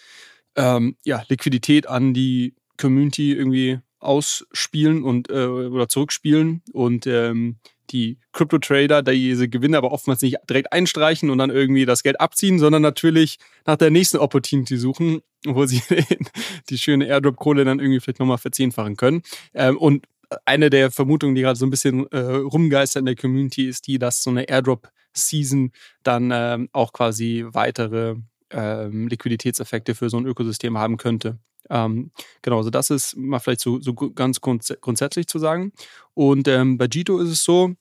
ähm, 0.56 0.96
ja, 1.04 1.22
Liquidität 1.28 1.86
an 1.86 2.14
die 2.14 2.54
Community 2.78 3.32
irgendwie 3.32 3.80
ausspielen 4.00 5.02
und 5.02 5.30
äh, 5.30 5.46
oder 5.46 5.88
zurückspielen 5.88 6.62
und 6.72 7.06
ähm, 7.06 7.56
die 7.90 8.18
Crypto-Trader 8.32 9.02
diese 9.02 9.48
Gewinne 9.48 9.78
aber 9.78 9.92
oftmals 9.92 10.22
nicht 10.22 10.36
direkt 10.48 10.72
einstreichen 10.72 11.30
und 11.30 11.38
dann 11.38 11.50
irgendwie 11.50 11.86
das 11.86 12.02
Geld 12.02 12.20
abziehen, 12.20 12.58
sondern 12.58 12.82
natürlich 12.82 13.38
nach 13.66 13.76
der 13.76 13.90
nächsten 13.90 14.18
Opportunity 14.18 14.76
suchen, 14.76 15.20
wo 15.46 15.66
sie 15.66 15.82
die 16.70 16.78
schöne 16.78 17.06
Airdrop-Kohle 17.06 17.64
dann 17.64 17.80
irgendwie 17.80 18.00
vielleicht 18.00 18.20
nochmal 18.20 18.38
verzehnfachen 18.38 18.96
können. 18.96 19.22
Ähm, 19.54 19.76
und 19.78 20.06
eine 20.44 20.70
der 20.70 20.90
Vermutungen, 20.90 21.34
die 21.34 21.42
gerade 21.42 21.58
so 21.58 21.66
ein 21.66 21.70
bisschen 21.70 22.06
äh, 22.12 22.18
rumgeistert 22.18 23.00
in 23.00 23.06
der 23.06 23.16
Community, 23.16 23.66
ist 23.66 23.86
die, 23.86 23.98
dass 23.98 24.22
so 24.22 24.30
eine 24.30 24.48
Airdrop-Season 24.48 25.72
dann 26.02 26.30
ähm, 26.32 26.68
auch 26.72 26.92
quasi 26.92 27.46
weitere 27.48 28.16
ähm, 28.50 29.08
Liquiditätseffekte 29.08 29.94
für 29.94 30.10
so 30.10 30.18
ein 30.18 30.26
Ökosystem 30.26 30.76
haben 30.76 30.96
könnte. 30.98 31.38
Ähm, 31.70 32.10
genau, 32.42 32.58
also 32.58 32.70
das 32.70 32.90
ist 32.90 33.16
mal 33.16 33.38
vielleicht 33.38 33.60
so, 33.60 33.80
so 33.80 33.94
ganz 33.94 34.40
grunds 34.40 34.74
grundsätzlich 34.80 35.26
zu 35.26 35.38
sagen. 35.38 35.72
Und 36.14 36.48
ähm, 36.48 36.78
bei 36.78 36.86
Jito 36.86 37.18
ist 37.18 37.30
es 37.30 37.44
so, 37.44 37.74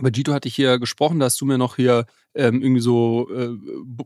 bei 0.00 0.08
Jito 0.08 0.32
hatte 0.32 0.48
ich 0.48 0.56
hier 0.56 0.78
gesprochen, 0.78 1.18
da 1.18 1.26
hast 1.26 1.40
du 1.40 1.44
mir 1.44 1.58
noch 1.58 1.76
hier 1.76 2.06
ähm, 2.34 2.62
irgendwie 2.62 2.80
so 2.80 3.28
äh, 3.30 3.50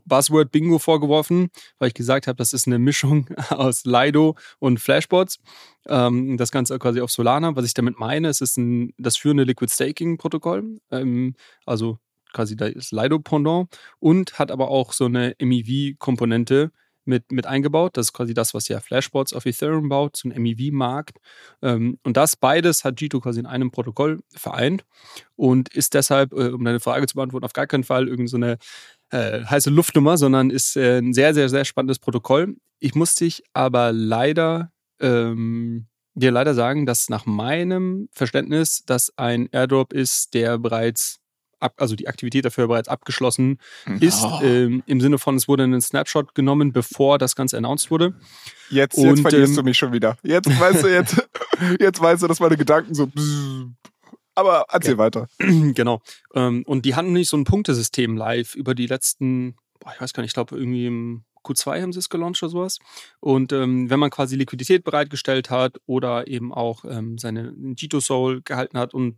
Buzzword-Bingo 0.05 0.79
vorgeworfen, 0.79 1.49
weil 1.79 1.89
ich 1.89 1.93
gesagt 1.93 2.27
habe, 2.27 2.35
das 2.35 2.51
ist 2.51 2.67
eine 2.67 2.79
Mischung 2.79 3.27
aus 3.49 3.85
Lido 3.85 4.35
und 4.59 4.79
Flashbots. 4.79 5.39
Ähm, 5.87 6.37
das 6.37 6.51
Ganze 6.51 6.77
quasi 6.79 6.99
auf 6.99 7.11
Solana. 7.11 7.55
Was 7.55 7.65
ich 7.65 7.73
damit 7.73 7.99
meine, 7.99 8.27
es 8.27 8.41
ist 8.41 8.57
ein, 8.57 8.93
das 8.97 9.15
führende 9.15 9.43
Liquid 9.43 9.71
Staking-Protokoll, 9.71 10.79
ähm, 10.91 11.35
also 11.65 11.99
quasi 12.33 12.57
das 12.57 12.91
Lido-Pendant 12.91 13.69
und 13.99 14.37
hat 14.37 14.51
aber 14.51 14.67
auch 14.67 14.91
so 14.91 15.05
eine 15.05 15.35
MEV-Komponente, 15.39 16.71
mit, 17.07 17.31
mit 17.31 17.45
eingebaut. 17.45 17.97
Das 17.97 18.07
ist 18.07 18.13
quasi 18.13 18.33
das, 18.33 18.53
was 18.53 18.67
ja 18.67 18.79
Flashbots 18.79 19.33
auf 19.33 19.45
Ethereum 19.45 19.89
baut, 19.89 20.17
so 20.17 20.29
ein 20.29 20.41
MEV-Markt. 20.41 21.17
Ähm, 21.61 21.97
und 22.03 22.17
das 22.17 22.35
beides 22.35 22.83
hat 22.83 22.99
Jito 23.01 23.19
quasi 23.19 23.39
in 23.39 23.45
einem 23.45 23.71
Protokoll 23.71 24.19
vereint 24.33 24.85
und 25.35 25.73
ist 25.73 25.93
deshalb, 25.93 26.33
äh, 26.33 26.49
um 26.49 26.63
deine 26.63 26.79
Frage 26.79 27.07
zu 27.07 27.15
beantworten, 27.15 27.45
auf 27.45 27.53
gar 27.53 27.67
keinen 27.67 27.83
Fall 27.83 28.07
irgendeine 28.07 28.57
so 29.11 29.17
äh, 29.17 29.43
heiße 29.45 29.69
Luftnummer, 29.69 30.17
sondern 30.17 30.49
ist 30.49 30.75
äh, 30.75 30.99
ein 30.99 31.13
sehr, 31.13 31.33
sehr, 31.33 31.49
sehr 31.49 31.65
spannendes 31.65 31.99
Protokoll. 31.99 32.55
Ich 32.79 32.95
muss 32.95 33.15
dich 33.15 33.43
aber 33.53 33.91
leider 33.91 34.71
ähm, 34.99 35.87
dir 36.17 36.31
leider 36.31 36.53
sagen, 36.53 36.85
dass 36.85 37.09
nach 37.09 37.25
meinem 37.25 38.09
Verständnis 38.11 38.83
das 38.85 39.13
ein 39.17 39.47
Airdrop 39.51 39.93
ist, 39.93 40.33
der 40.33 40.57
bereits 40.57 41.19
ab, 41.59 41.73
also 41.77 41.95
die 41.95 42.07
Aktivität 42.07 42.45
dafür 42.45 42.67
bereits 42.67 42.87
abgeschlossen 42.87 43.59
mhm. 43.85 43.97
ist, 43.99 44.23
oh. 44.23 44.39
ähm, 44.43 44.83
im 44.85 45.01
Sinne 45.01 45.17
von, 45.17 45.35
es 45.35 45.47
wurde 45.47 45.63
ein 45.63 45.81
Snapshot 45.81 46.35
genommen, 46.35 46.73
bevor 46.73 47.17
das 47.17 47.35
Ganze 47.35 47.57
announced 47.57 47.91
wurde. 47.91 48.15
Jetzt, 48.69 48.97
jetzt 48.97 49.21
verlierst 49.21 49.51
ähm, 49.51 49.55
du 49.55 49.63
mich 49.63 49.77
schon 49.77 49.93
wieder. 49.93 50.17
Jetzt 50.23 50.47
weißt 50.47 50.83
du, 50.83 50.87
jetzt, 50.87 51.27
jetzt 51.79 52.01
weißt 52.01 52.23
du, 52.23 52.27
dass 52.27 52.39
meine 52.39 52.57
Gedanken 52.57 52.93
so. 52.93 53.09
Aber 54.35 54.65
erzähl 54.69 54.93
ja. 54.93 54.97
weiter. 54.97 55.27
Genau. 55.73 56.01
Ähm, 56.35 56.63
und 56.65 56.85
die 56.85 56.95
hatten 56.95 57.13
nicht 57.13 57.29
so 57.29 57.37
ein 57.37 57.43
Punktesystem 57.43 58.15
live 58.15 58.55
über 58.55 58.75
die 58.75 58.87
letzten, 58.87 59.55
boah, 59.79 59.91
ich 59.93 60.01
weiß 60.01 60.13
gar 60.13 60.21
nicht, 60.21 60.31
ich 60.31 60.35
glaube 60.35 60.57
irgendwie 60.57 60.85
im 60.85 61.23
Q2 61.43 61.81
haben 61.81 61.93
sie 61.93 61.99
es 61.99 62.09
gelauncht 62.09 62.43
oder 62.43 62.49
sowas. 62.49 62.79
Und 63.19 63.53
ähm, 63.53 63.89
wenn 63.89 63.99
man 63.99 64.09
quasi 64.09 64.35
Liquidität 64.35 64.83
bereitgestellt 64.83 65.49
hat 65.49 65.79
oder 65.85 66.27
eben 66.27 66.53
auch 66.53 66.83
ähm, 66.85 67.17
seine 67.17 67.53
Jito 67.75 67.99
Soul 67.99 68.41
gehalten 68.41 68.77
hat 68.77 68.93
und 68.93 69.17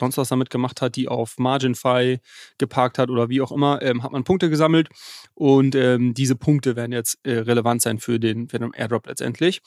sonst 0.00 0.16
was 0.16 0.28
damit 0.28 0.50
gemacht 0.50 0.80
hat, 0.80 0.96
die 0.96 1.08
auf 1.08 1.38
MarginFi 1.38 2.20
geparkt 2.58 2.98
hat 2.98 3.10
oder 3.10 3.28
wie 3.28 3.40
auch 3.40 3.52
immer, 3.52 3.82
ähm, 3.82 4.02
hat 4.02 4.12
man 4.12 4.24
Punkte 4.24 4.50
gesammelt 4.50 4.88
und 5.34 5.74
ähm, 5.74 6.14
diese 6.14 6.36
Punkte 6.36 6.76
werden 6.76 6.92
jetzt 6.92 7.18
äh, 7.24 7.38
relevant 7.38 7.82
sein 7.82 7.98
für 7.98 8.18
den, 8.18 8.48
für 8.48 8.58
den 8.58 8.72
Airdrop 8.72 9.06
letztendlich. 9.06 9.60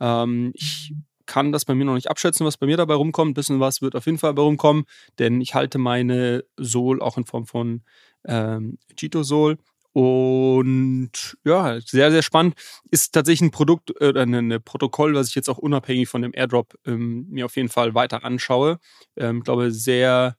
Ähm, 0.00 0.52
ich 0.54 0.94
kann 1.26 1.52
das 1.52 1.64
bei 1.64 1.74
mir 1.74 1.84
noch 1.84 1.94
nicht 1.94 2.10
abschätzen, 2.10 2.46
was 2.46 2.56
bei 2.56 2.66
mir 2.66 2.76
dabei 2.76 2.94
rumkommt. 2.94 3.30
Ein 3.30 3.34
bisschen 3.34 3.60
was 3.60 3.82
wird 3.82 3.94
auf 3.94 4.06
jeden 4.06 4.18
Fall 4.18 4.34
bei 4.34 4.42
rumkommen, 4.42 4.84
denn 5.18 5.40
ich 5.40 5.54
halte 5.54 5.78
meine 5.78 6.44
Sol 6.56 7.00
auch 7.00 7.18
in 7.18 7.26
Form 7.26 7.46
von 7.46 7.82
ähm, 8.26 8.78
Cheeto 8.96 9.22
Sol 9.22 9.58
und 9.92 11.36
ja, 11.44 11.80
sehr, 11.80 12.10
sehr 12.10 12.22
spannend. 12.22 12.54
Ist 12.90 13.12
tatsächlich 13.14 13.48
ein 13.48 13.50
Produkt 13.50 13.90
äh, 14.00 14.08
oder 14.08 14.22
äh, 14.22 14.24
ein 14.24 14.62
Protokoll, 14.62 15.14
was 15.14 15.28
ich 15.28 15.34
jetzt 15.34 15.48
auch 15.48 15.58
unabhängig 15.58 16.08
von 16.08 16.22
dem 16.22 16.32
Airdrop 16.34 16.74
ähm, 16.86 17.26
mir 17.30 17.46
auf 17.46 17.56
jeden 17.56 17.68
Fall 17.68 17.94
weiter 17.94 18.24
anschaue. 18.24 18.78
Ähm, 19.16 19.38
ich 19.38 19.44
glaube, 19.44 19.72
sehr, 19.72 20.36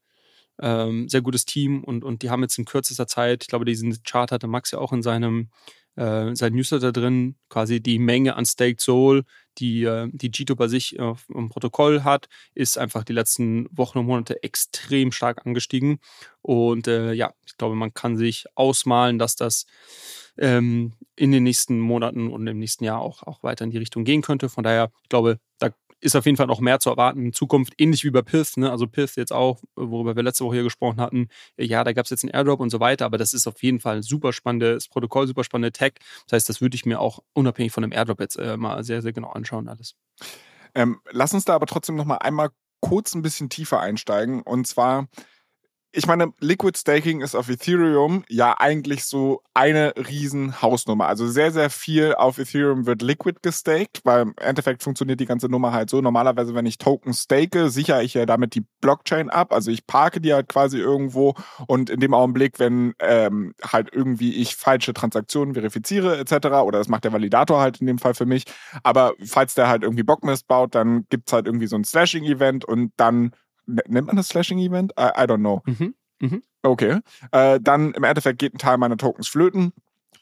ähm, 0.61 1.09
sehr 1.09 1.21
gutes 1.21 1.45
Team 1.45 1.83
und, 1.83 2.03
und 2.03 2.21
die 2.23 2.29
haben 2.29 2.43
jetzt 2.43 2.57
in 2.57 2.65
kürzester 2.65 3.07
Zeit, 3.07 3.43
ich 3.43 3.47
glaube, 3.49 3.65
diesen 3.65 4.03
Chart 4.03 4.31
hatte 4.31 4.47
Max 4.47 4.71
ja 4.71 4.79
auch 4.79 4.93
in 4.93 5.01
seinem 5.01 5.49
äh, 5.99 6.33
sein 6.33 6.53
Newsletter 6.53 6.93
drin, 6.93 7.35
quasi 7.49 7.81
die 7.81 7.99
Menge 7.99 8.37
an 8.37 8.45
Staked 8.45 8.79
Soul, 8.79 9.23
die, 9.57 9.83
äh, 9.83 10.07
die 10.13 10.31
Gito 10.31 10.55
bei 10.55 10.69
sich 10.69 10.97
äh, 10.97 11.13
im 11.33 11.49
Protokoll 11.49 12.03
hat, 12.03 12.29
ist 12.55 12.77
einfach 12.77 13.03
die 13.03 13.13
letzten 13.13 13.67
Wochen 13.71 13.99
und 13.99 14.05
Monate 14.05 14.41
extrem 14.41 15.11
stark 15.11 15.45
angestiegen. 15.45 15.99
Und 16.41 16.87
äh, 16.87 17.11
ja, 17.11 17.33
ich 17.45 17.57
glaube, 17.57 17.75
man 17.75 17.93
kann 17.93 18.15
sich 18.15 18.45
ausmalen, 18.55 19.19
dass 19.19 19.35
das 19.35 19.65
ähm, 20.37 20.93
in 21.17 21.33
den 21.33 21.43
nächsten 21.43 21.79
Monaten 21.79 22.31
und 22.31 22.47
im 22.47 22.59
nächsten 22.59 22.85
Jahr 22.85 23.01
auch, 23.01 23.23
auch 23.23 23.43
weiter 23.43 23.65
in 23.65 23.71
die 23.71 23.77
Richtung 23.77 24.05
gehen 24.05 24.21
könnte. 24.21 24.47
Von 24.47 24.63
daher, 24.63 24.91
ich 25.03 25.09
glaube, 25.09 25.39
da 25.59 25.71
ist 26.01 26.15
auf 26.15 26.25
jeden 26.25 26.37
Fall 26.37 26.47
noch 26.47 26.59
mehr 26.59 26.79
zu 26.79 26.89
erwarten 26.89 27.25
in 27.25 27.33
Zukunft, 27.33 27.73
ähnlich 27.77 28.03
wie 28.03 28.11
bei 28.11 28.21
Pith. 28.21 28.57
Ne? 28.57 28.71
Also 28.71 28.87
Pith 28.87 29.15
jetzt 29.15 29.33
auch, 29.33 29.61
worüber 29.75 30.15
wir 30.15 30.23
letzte 30.23 30.45
Woche 30.45 30.55
hier 30.55 30.63
gesprochen 30.63 30.99
hatten. 30.99 31.27
Ja, 31.57 31.83
da 31.83 31.93
gab 31.93 32.05
es 32.05 32.09
jetzt 32.09 32.23
einen 32.23 32.33
Airdrop 32.33 32.59
und 32.59 32.69
so 32.69 32.79
weiter, 32.79 33.05
aber 33.05 33.17
das 33.17 33.33
ist 33.33 33.47
auf 33.47 33.61
jeden 33.63 33.79
Fall 33.79 33.97
ein 33.97 34.03
super 34.03 34.33
spannendes 34.33 34.87
Protokoll, 34.87 35.27
super 35.27 35.43
spannende 35.43 35.71
Tech. 35.71 35.93
Das 36.27 36.37
heißt, 36.37 36.49
das 36.49 36.61
würde 36.61 36.75
ich 36.75 36.85
mir 36.85 36.99
auch 36.99 37.19
unabhängig 37.33 37.71
von 37.71 37.81
dem 37.81 37.91
Airdrop 37.91 38.19
jetzt 38.19 38.37
äh, 38.37 38.57
mal 38.57 38.83
sehr, 38.83 39.01
sehr 39.01 39.13
genau 39.13 39.29
anschauen 39.29 39.67
alles. 39.67 39.95
Ähm, 40.75 41.01
lass 41.11 41.33
uns 41.33 41.45
da 41.45 41.55
aber 41.55 41.65
trotzdem 41.65 41.95
noch 41.95 42.05
mal 42.05 42.17
einmal 42.17 42.49
kurz 42.81 43.13
ein 43.13 43.21
bisschen 43.21 43.49
tiefer 43.49 43.79
einsteigen. 43.79 44.41
Und 44.41 44.67
zwar 44.67 45.07
ich 45.91 46.05
meine, 46.05 46.33
Liquid 46.39 46.77
Staking 46.77 47.21
ist 47.21 47.33
auf 47.33 47.49
Ethereum 47.49 48.23
ja 48.29 48.55
eigentlich 48.59 49.05
so 49.05 49.41
eine 49.55 49.93
riesen 49.97 50.61
Hausnummer. 50.61 51.07
Also 51.07 51.27
sehr, 51.27 51.51
sehr 51.51 51.71
viel 51.71 52.13
auf 52.13 52.37
Ethereum 52.37 52.85
wird 52.85 53.01
Liquid 53.01 53.39
gestaked, 53.41 54.01
weil 54.03 54.21
im 54.21 54.33
Endeffekt 54.37 54.83
funktioniert 54.83 55.19
die 55.19 55.25
ganze 55.25 55.47
Nummer 55.47 55.71
halt 55.71 55.89
so. 55.89 55.99
Normalerweise, 56.01 56.53
wenn 56.53 56.67
ich 56.67 56.77
Token 56.77 57.13
stake, 57.13 57.71
sichere 57.71 58.03
ich 58.03 58.13
ja 58.13 58.27
damit 58.27 58.53
die 58.53 58.65
Blockchain 58.81 59.31
ab. 59.31 59.51
Also 59.51 59.71
ich 59.71 59.87
parke 59.87 60.21
die 60.21 60.33
halt 60.33 60.47
quasi 60.47 60.77
irgendwo 60.77 61.33
und 61.65 61.89
in 61.89 61.99
dem 61.99 62.13
Augenblick, 62.13 62.59
wenn 62.59 62.93
ähm, 62.99 63.55
halt 63.63 63.89
irgendwie 63.91 64.35
ich 64.35 64.55
falsche 64.55 64.93
Transaktionen 64.93 65.55
verifiziere 65.55 66.19
etc. 66.19 66.33
oder 66.63 66.77
das 66.77 66.87
macht 66.87 67.03
der 67.03 67.13
Validator 67.13 67.61
halt 67.61 67.81
in 67.81 67.87
dem 67.87 67.97
Fall 67.97 68.13
für 68.13 68.27
mich. 68.27 68.45
Aber 68.83 69.13
falls 69.25 69.55
der 69.55 69.67
halt 69.67 69.81
irgendwie 69.81 70.03
Bockmist 70.03 70.47
baut, 70.47 70.75
dann 70.75 71.07
gibt's 71.09 71.33
halt 71.33 71.47
irgendwie 71.47 71.67
so 71.67 71.75
ein 71.75 71.83
Slashing-Event 71.83 72.63
und 72.63 72.91
dann 72.97 73.31
nennt 73.87 74.07
man 74.07 74.15
das 74.15 74.29
Slashing-Event? 74.29 74.93
I, 74.99 75.09
I, 75.15 75.23
don't 75.25 75.39
know. 75.39 75.61
Mhm. 75.65 75.95
Mhm. 76.19 76.43
Okay. 76.63 76.99
Äh, 77.31 77.59
dann 77.61 77.93
im 77.93 78.03
Endeffekt 78.03 78.39
geht 78.39 78.53
ein 78.53 78.57
Teil 78.57 78.77
meiner 78.77 78.97
Tokens 78.97 79.27
flöten. 79.27 79.73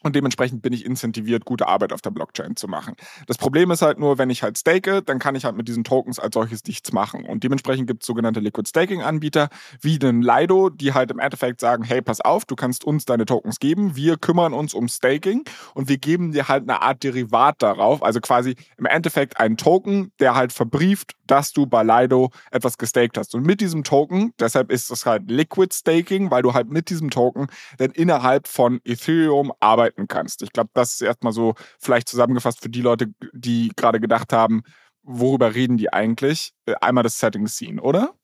Und 0.04 0.14
dementsprechend 0.14 0.62
bin 0.62 0.72
ich 0.72 0.84
incentiviert, 0.84 1.44
gute 1.44 1.66
Arbeit 1.66 1.92
auf 1.92 2.00
der 2.00 2.10
Blockchain 2.10 2.54
zu 2.54 2.68
machen. 2.68 2.94
Das 3.26 3.36
Problem 3.36 3.72
ist 3.72 3.82
halt 3.82 3.98
nur, 3.98 4.16
wenn 4.16 4.30
ich 4.30 4.44
halt 4.44 4.56
stake, 4.56 5.02
dann 5.02 5.18
kann 5.18 5.34
ich 5.34 5.44
halt 5.44 5.56
mit 5.56 5.66
diesen 5.66 5.82
Tokens 5.82 6.20
als 6.20 6.34
solches 6.34 6.62
nichts 6.64 6.92
machen. 6.92 7.24
Und 7.24 7.42
dementsprechend 7.42 7.88
gibt 7.88 8.04
es 8.04 8.06
sogenannte 8.06 8.38
Liquid 8.38 8.68
Staking 8.68 9.02
Anbieter 9.02 9.48
wie 9.80 9.98
den 9.98 10.22
Lido, 10.22 10.70
die 10.70 10.94
halt 10.94 11.10
im 11.10 11.18
Endeffekt 11.18 11.60
sagen, 11.60 11.82
hey, 11.82 12.00
pass 12.00 12.20
auf, 12.20 12.44
du 12.44 12.54
kannst 12.54 12.84
uns 12.84 13.06
deine 13.06 13.26
Tokens 13.26 13.58
geben, 13.58 13.96
wir 13.96 14.16
kümmern 14.18 14.54
uns 14.54 14.72
um 14.72 14.86
Staking 14.86 15.42
und 15.74 15.88
wir 15.88 15.98
geben 15.98 16.30
dir 16.30 16.46
halt 16.46 16.62
eine 16.62 16.80
Art 16.80 17.02
Derivat 17.02 17.60
darauf. 17.60 18.02
Also 18.02 18.20
quasi 18.20 18.54
im 18.76 18.86
Endeffekt 18.86 19.40
einen 19.40 19.56
Token, 19.56 20.12
der 20.20 20.36
halt 20.36 20.52
verbrieft, 20.52 21.14
dass 21.26 21.52
du 21.52 21.66
bei 21.66 21.82
Lido 21.82 22.30
etwas 22.52 22.78
gestaked 22.78 23.18
hast. 23.18 23.34
Und 23.34 23.44
mit 23.44 23.60
diesem 23.60 23.82
Token, 23.82 24.32
deshalb 24.38 24.70
ist 24.70 24.92
es 24.92 25.06
halt 25.06 25.28
Liquid 25.28 25.74
Staking, 25.74 26.30
weil 26.30 26.42
du 26.42 26.54
halt 26.54 26.70
mit 26.70 26.88
diesem 26.88 27.10
Token 27.10 27.48
dann 27.78 27.90
innerhalb 27.90 28.46
von 28.46 28.80
Ethereum 28.84 29.52
arbeitest 29.58 29.87
arbeiten 29.88 30.08
kannst. 30.08 30.42
Ich 30.42 30.52
glaube, 30.52 30.70
das 30.74 30.94
ist 30.94 31.02
erstmal 31.02 31.32
so 31.32 31.54
vielleicht 31.78 32.08
zusammengefasst 32.08 32.60
für 32.60 32.68
die 32.68 32.82
Leute, 32.82 33.12
die 33.32 33.72
gerade 33.76 34.00
gedacht 34.00 34.32
haben, 34.32 34.62
worüber 35.02 35.54
reden 35.54 35.76
die 35.76 35.92
eigentlich? 35.92 36.52
Äh, 36.66 36.74
einmal 36.80 37.04
das 37.04 37.18
Setting 37.18 37.46
Scene, 37.46 37.80
oder? 37.80 38.14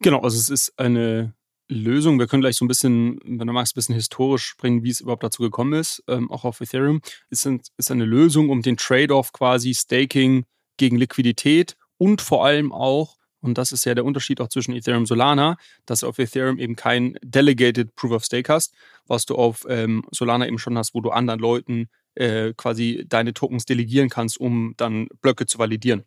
Genau, 0.00 0.20
also 0.20 0.36
es 0.38 0.48
ist 0.48 0.78
eine 0.78 1.34
Lösung. 1.68 2.18
Wir 2.18 2.26
können 2.26 2.42
gleich 2.42 2.56
so 2.56 2.64
ein 2.64 2.68
bisschen, 2.68 3.18
wenn 3.24 3.46
du 3.46 3.52
magst, 3.52 3.74
ein 3.74 3.78
bisschen 3.78 3.94
historisch 3.94 4.44
springen, 4.44 4.82
wie 4.82 4.90
es 4.90 5.00
überhaupt 5.00 5.22
dazu 5.22 5.42
gekommen 5.42 5.74
ist, 5.74 6.02
ähm, 6.08 6.30
auch 6.30 6.44
auf 6.44 6.60
Ethereum. 6.60 7.00
Es 7.30 7.46
ist 7.46 7.90
eine 7.90 8.04
Lösung, 8.04 8.50
um 8.50 8.62
den 8.62 8.76
Trade-off 8.76 9.32
quasi 9.32 9.74
Staking 9.74 10.44
gegen 10.76 10.96
Liquidität 10.96 11.76
und 11.96 12.20
vor 12.20 12.44
allem 12.44 12.72
auch 12.72 13.16
und 13.44 13.58
das 13.58 13.72
ist 13.72 13.84
ja 13.84 13.94
der 13.94 14.06
Unterschied 14.06 14.40
auch 14.40 14.48
zwischen 14.48 14.74
Ethereum 14.74 15.02
und 15.02 15.06
Solana, 15.06 15.58
dass 15.84 16.00
du 16.00 16.08
auf 16.08 16.18
Ethereum 16.18 16.58
eben 16.58 16.76
kein 16.76 17.18
Delegated 17.22 17.94
Proof 17.94 18.12
of 18.12 18.24
Stake 18.24 18.50
hast, 18.50 18.74
was 19.06 19.26
du 19.26 19.34
auf 19.34 19.66
ähm, 19.68 20.02
Solana 20.10 20.46
eben 20.46 20.58
schon 20.58 20.78
hast, 20.78 20.94
wo 20.94 21.02
du 21.02 21.10
anderen 21.10 21.40
Leuten 21.40 21.88
äh, 22.14 22.54
quasi 22.56 23.04
deine 23.06 23.34
Tokens 23.34 23.66
delegieren 23.66 24.08
kannst, 24.08 24.40
um 24.40 24.72
dann 24.78 25.08
Blöcke 25.20 25.44
zu 25.44 25.58
validieren. 25.58 26.04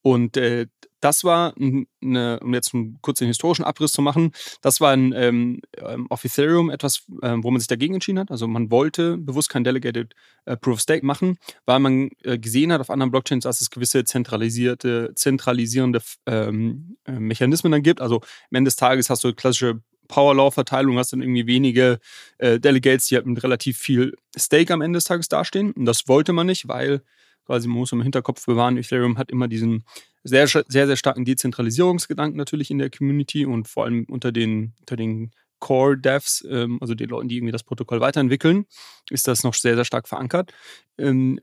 Und 0.00 0.38
äh, 0.38 0.66
das 1.00 1.24
war, 1.24 1.54
eine, 1.56 2.40
um 2.40 2.54
jetzt 2.54 2.74
einen 2.74 2.98
kurzen 3.02 3.26
historischen 3.26 3.64
Abriss 3.64 3.92
zu 3.92 4.02
machen, 4.02 4.32
das 4.62 4.80
war 4.80 4.92
ein, 4.92 5.12
ähm, 5.14 5.60
ähm, 5.76 6.06
auf 6.10 6.24
Ethereum 6.24 6.70
etwas, 6.70 7.04
ähm, 7.22 7.44
wo 7.44 7.50
man 7.50 7.60
sich 7.60 7.68
dagegen 7.68 7.94
entschieden 7.94 8.18
hat. 8.18 8.30
Also 8.30 8.48
man 8.48 8.70
wollte 8.70 9.16
bewusst 9.16 9.50
kein 9.50 9.64
Delegated 9.64 10.14
äh, 10.44 10.56
Proof 10.56 10.74
of 10.74 10.80
Stake 10.80 11.04
machen, 11.04 11.38
weil 11.66 11.78
man 11.78 12.10
äh, 12.22 12.38
gesehen 12.38 12.72
hat 12.72 12.80
auf 12.80 12.90
anderen 12.90 13.10
Blockchains, 13.10 13.44
dass 13.44 13.60
es 13.60 13.70
gewisse 13.70 14.04
zentralisierte, 14.04 15.12
zentralisierende 15.14 16.00
ähm, 16.26 16.96
äh, 17.04 17.12
Mechanismen 17.12 17.72
dann 17.72 17.82
gibt. 17.82 18.00
Also 18.00 18.16
am 18.16 18.56
Ende 18.56 18.68
des 18.68 18.76
Tages 18.76 19.10
hast 19.10 19.24
du 19.24 19.32
klassische 19.34 19.80
Power-Law-Verteilung, 20.08 20.98
hast 20.98 21.12
dann 21.12 21.22
irgendwie 21.22 21.46
wenige 21.46 22.00
äh, 22.38 22.58
Delegates, 22.58 23.06
die 23.06 23.16
halt 23.16 23.26
mit 23.26 23.42
relativ 23.42 23.78
viel 23.78 24.16
Stake 24.36 24.72
am 24.72 24.80
Ende 24.80 24.96
des 24.96 25.04
Tages 25.04 25.28
dastehen. 25.28 25.72
Und 25.72 25.84
das 25.84 26.08
wollte 26.08 26.32
man 26.32 26.46
nicht, 26.46 26.66
weil 26.66 27.02
quasi, 27.44 27.68
man 27.68 27.78
muss 27.78 27.92
im 27.92 28.02
Hinterkopf 28.02 28.44
bewahren, 28.44 28.76
Ethereum 28.76 29.18
hat 29.18 29.30
immer 29.30 29.48
diesen 29.48 29.84
sehr, 30.28 30.46
sehr, 30.46 30.86
sehr 30.86 30.96
starken 30.96 31.24
Dezentralisierungsgedanken 31.24 32.36
natürlich 32.36 32.70
in 32.70 32.78
der 32.78 32.90
Community 32.90 33.46
und 33.46 33.68
vor 33.68 33.84
allem 33.84 34.04
unter 34.08 34.32
den, 34.32 34.74
unter 34.80 34.96
den 34.96 35.32
Core-Devs, 35.58 36.46
ähm, 36.48 36.78
also 36.80 36.94
den 36.94 37.08
Leuten, 37.08 37.28
die 37.28 37.36
irgendwie 37.36 37.52
das 37.52 37.64
Protokoll 37.64 38.00
weiterentwickeln, 38.00 38.66
ist 39.10 39.26
das 39.28 39.42
noch 39.42 39.54
sehr, 39.54 39.74
sehr 39.74 39.84
stark 39.84 40.08
verankert. 40.08 40.52
Ähm, 40.98 41.40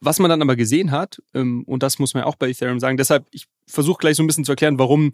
was 0.00 0.18
man 0.18 0.30
dann 0.30 0.40
aber 0.40 0.56
gesehen 0.56 0.90
hat, 0.90 1.20
ähm, 1.34 1.62
und 1.66 1.82
das 1.82 1.98
muss 1.98 2.14
man 2.14 2.22
ja 2.22 2.26
auch 2.26 2.36
bei 2.36 2.48
Ethereum 2.48 2.80
sagen, 2.80 2.96
deshalb, 2.96 3.26
ich 3.30 3.46
versuche 3.66 3.98
gleich 3.98 4.16
so 4.16 4.22
ein 4.22 4.26
bisschen 4.26 4.44
zu 4.44 4.52
erklären, 4.52 4.78
warum 4.78 5.12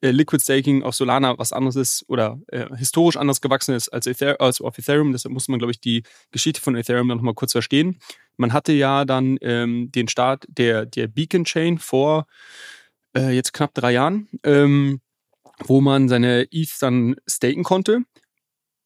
äh, 0.00 0.10
Liquid 0.10 0.42
Staking 0.42 0.82
auf 0.82 0.94
Solana 0.94 1.38
was 1.38 1.52
anderes 1.52 1.76
ist 1.76 2.04
oder 2.08 2.40
äh, 2.48 2.66
historisch 2.76 3.16
anders 3.16 3.40
gewachsen 3.40 3.74
ist 3.74 3.88
als, 3.88 4.06
Ether 4.06 4.40
als 4.40 4.60
auf 4.60 4.78
Ethereum. 4.78 5.12
Deshalb 5.12 5.32
muss 5.32 5.48
man, 5.48 5.58
glaube 5.58 5.72
ich, 5.72 5.80
die 5.80 6.02
Geschichte 6.30 6.60
von 6.60 6.76
Ethereum 6.76 7.08
noch 7.08 7.20
mal 7.20 7.34
kurz 7.34 7.52
verstehen. 7.52 7.98
Man 8.36 8.52
hatte 8.52 8.72
ja 8.72 9.04
dann 9.04 9.38
ähm, 9.40 9.90
den 9.92 10.08
Start 10.08 10.44
der, 10.48 10.86
der 10.86 11.08
Beacon 11.08 11.44
Chain 11.44 11.78
vor 11.78 12.26
äh, 13.16 13.30
jetzt 13.30 13.52
knapp 13.52 13.74
drei 13.74 13.92
Jahren, 13.92 14.28
ähm, 14.42 15.00
wo 15.64 15.80
man 15.80 16.08
seine 16.08 16.46
ETH 16.50 16.70
dann 16.80 17.16
staken 17.26 17.64
konnte. 17.64 18.02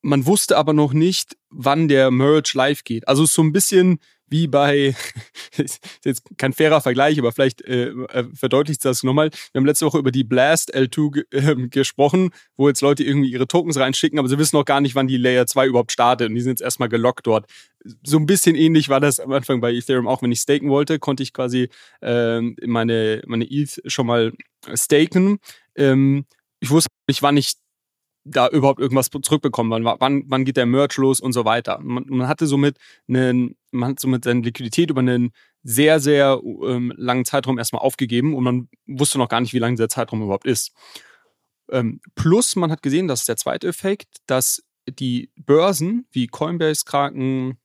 Man 0.02 0.26
wusste 0.26 0.56
aber 0.56 0.72
noch 0.72 0.92
nicht, 0.92 1.36
wann 1.50 1.88
der 1.88 2.10
Merge 2.10 2.50
live 2.54 2.84
geht. 2.84 3.06
Also 3.06 3.26
so 3.26 3.42
ein 3.42 3.52
bisschen 3.52 4.00
wie 4.30 4.46
bei, 4.46 4.94
ist 5.56 5.80
jetzt 6.04 6.22
kein 6.38 6.52
fairer 6.52 6.80
Vergleich, 6.80 7.18
aber 7.18 7.32
vielleicht 7.32 7.62
äh, 7.62 7.88
äh, 7.88 8.24
verdeutlicht 8.32 8.84
das 8.84 9.02
nochmal. 9.02 9.30
Wir 9.52 9.58
haben 9.58 9.66
letzte 9.66 9.84
Woche 9.86 9.98
über 9.98 10.12
die 10.12 10.24
Blast 10.24 10.74
L2 10.74 11.24
äh, 11.32 11.68
gesprochen, 11.68 12.30
wo 12.56 12.68
jetzt 12.68 12.80
Leute 12.80 13.04
irgendwie 13.04 13.30
ihre 13.30 13.48
Tokens 13.48 13.76
reinschicken, 13.76 14.18
aber 14.18 14.28
sie 14.28 14.38
wissen 14.38 14.56
noch 14.56 14.64
gar 14.64 14.80
nicht, 14.80 14.94
wann 14.94 15.08
die 15.08 15.16
Layer 15.16 15.46
2 15.46 15.66
überhaupt 15.66 15.92
startet 15.92 16.28
und 16.28 16.36
die 16.36 16.40
sind 16.40 16.52
jetzt 16.52 16.62
erstmal 16.62 16.88
gelockt 16.88 17.26
dort. 17.26 17.46
So 18.04 18.18
ein 18.18 18.26
bisschen 18.26 18.56
ähnlich 18.56 18.88
war 18.88 19.00
das 19.00 19.20
am 19.20 19.32
Anfang 19.32 19.60
bei 19.60 19.72
Ethereum 19.72 20.06
auch, 20.06 20.22
wenn 20.22 20.32
ich 20.32 20.40
staken 20.40 20.70
wollte, 20.70 20.98
konnte 20.98 21.22
ich 21.22 21.32
quasi 21.32 21.68
äh, 22.00 22.40
meine, 22.40 23.22
meine 23.26 23.50
ETH 23.50 23.80
schon 23.86 24.06
mal 24.06 24.32
staken. 24.74 25.38
Ähm, 25.74 26.24
ich 26.60 26.70
wusste 26.70 26.90
nicht, 27.08 27.22
wann 27.22 27.36
ich 27.36 27.54
da 28.24 28.48
überhaupt 28.48 28.80
irgendwas 28.80 29.10
zurückbekommen. 29.10 29.70
Wann, 29.70 29.96
wann, 30.00 30.24
wann 30.26 30.44
geht 30.44 30.56
der 30.56 30.66
Merch 30.66 30.96
los 30.96 31.20
und 31.20 31.32
so 31.32 31.44
weiter. 31.44 31.80
Man, 31.82 32.04
man 32.08 32.28
hatte 32.28 32.46
somit 32.46 32.76
einen, 33.08 33.56
man 33.70 33.90
hat 33.90 34.00
somit 34.00 34.24
seine 34.24 34.42
Liquidität 34.42 34.90
über 34.90 35.00
einen 35.00 35.32
sehr, 35.62 36.00
sehr 36.00 36.40
ähm, 36.44 36.92
langen 36.96 37.24
Zeitraum 37.24 37.58
erstmal 37.58 37.82
aufgegeben 37.82 38.34
und 38.34 38.44
man 38.44 38.68
wusste 38.86 39.18
noch 39.18 39.28
gar 39.28 39.40
nicht, 39.40 39.52
wie 39.52 39.58
lang 39.58 39.76
dieser 39.76 39.88
Zeitraum 39.88 40.22
überhaupt 40.22 40.46
ist. 40.46 40.72
Ähm, 41.70 42.00
plus, 42.14 42.56
man 42.56 42.70
hat 42.70 42.82
gesehen, 42.82 43.08
das 43.08 43.20
ist 43.20 43.28
der 43.28 43.36
zweite 43.36 43.68
Effekt, 43.68 44.08
dass 44.26 44.62
die 44.88 45.30
Börsen 45.36 46.06
wie 46.10 46.26
Coinbase, 46.26 46.84
Kraken, 46.84 47.58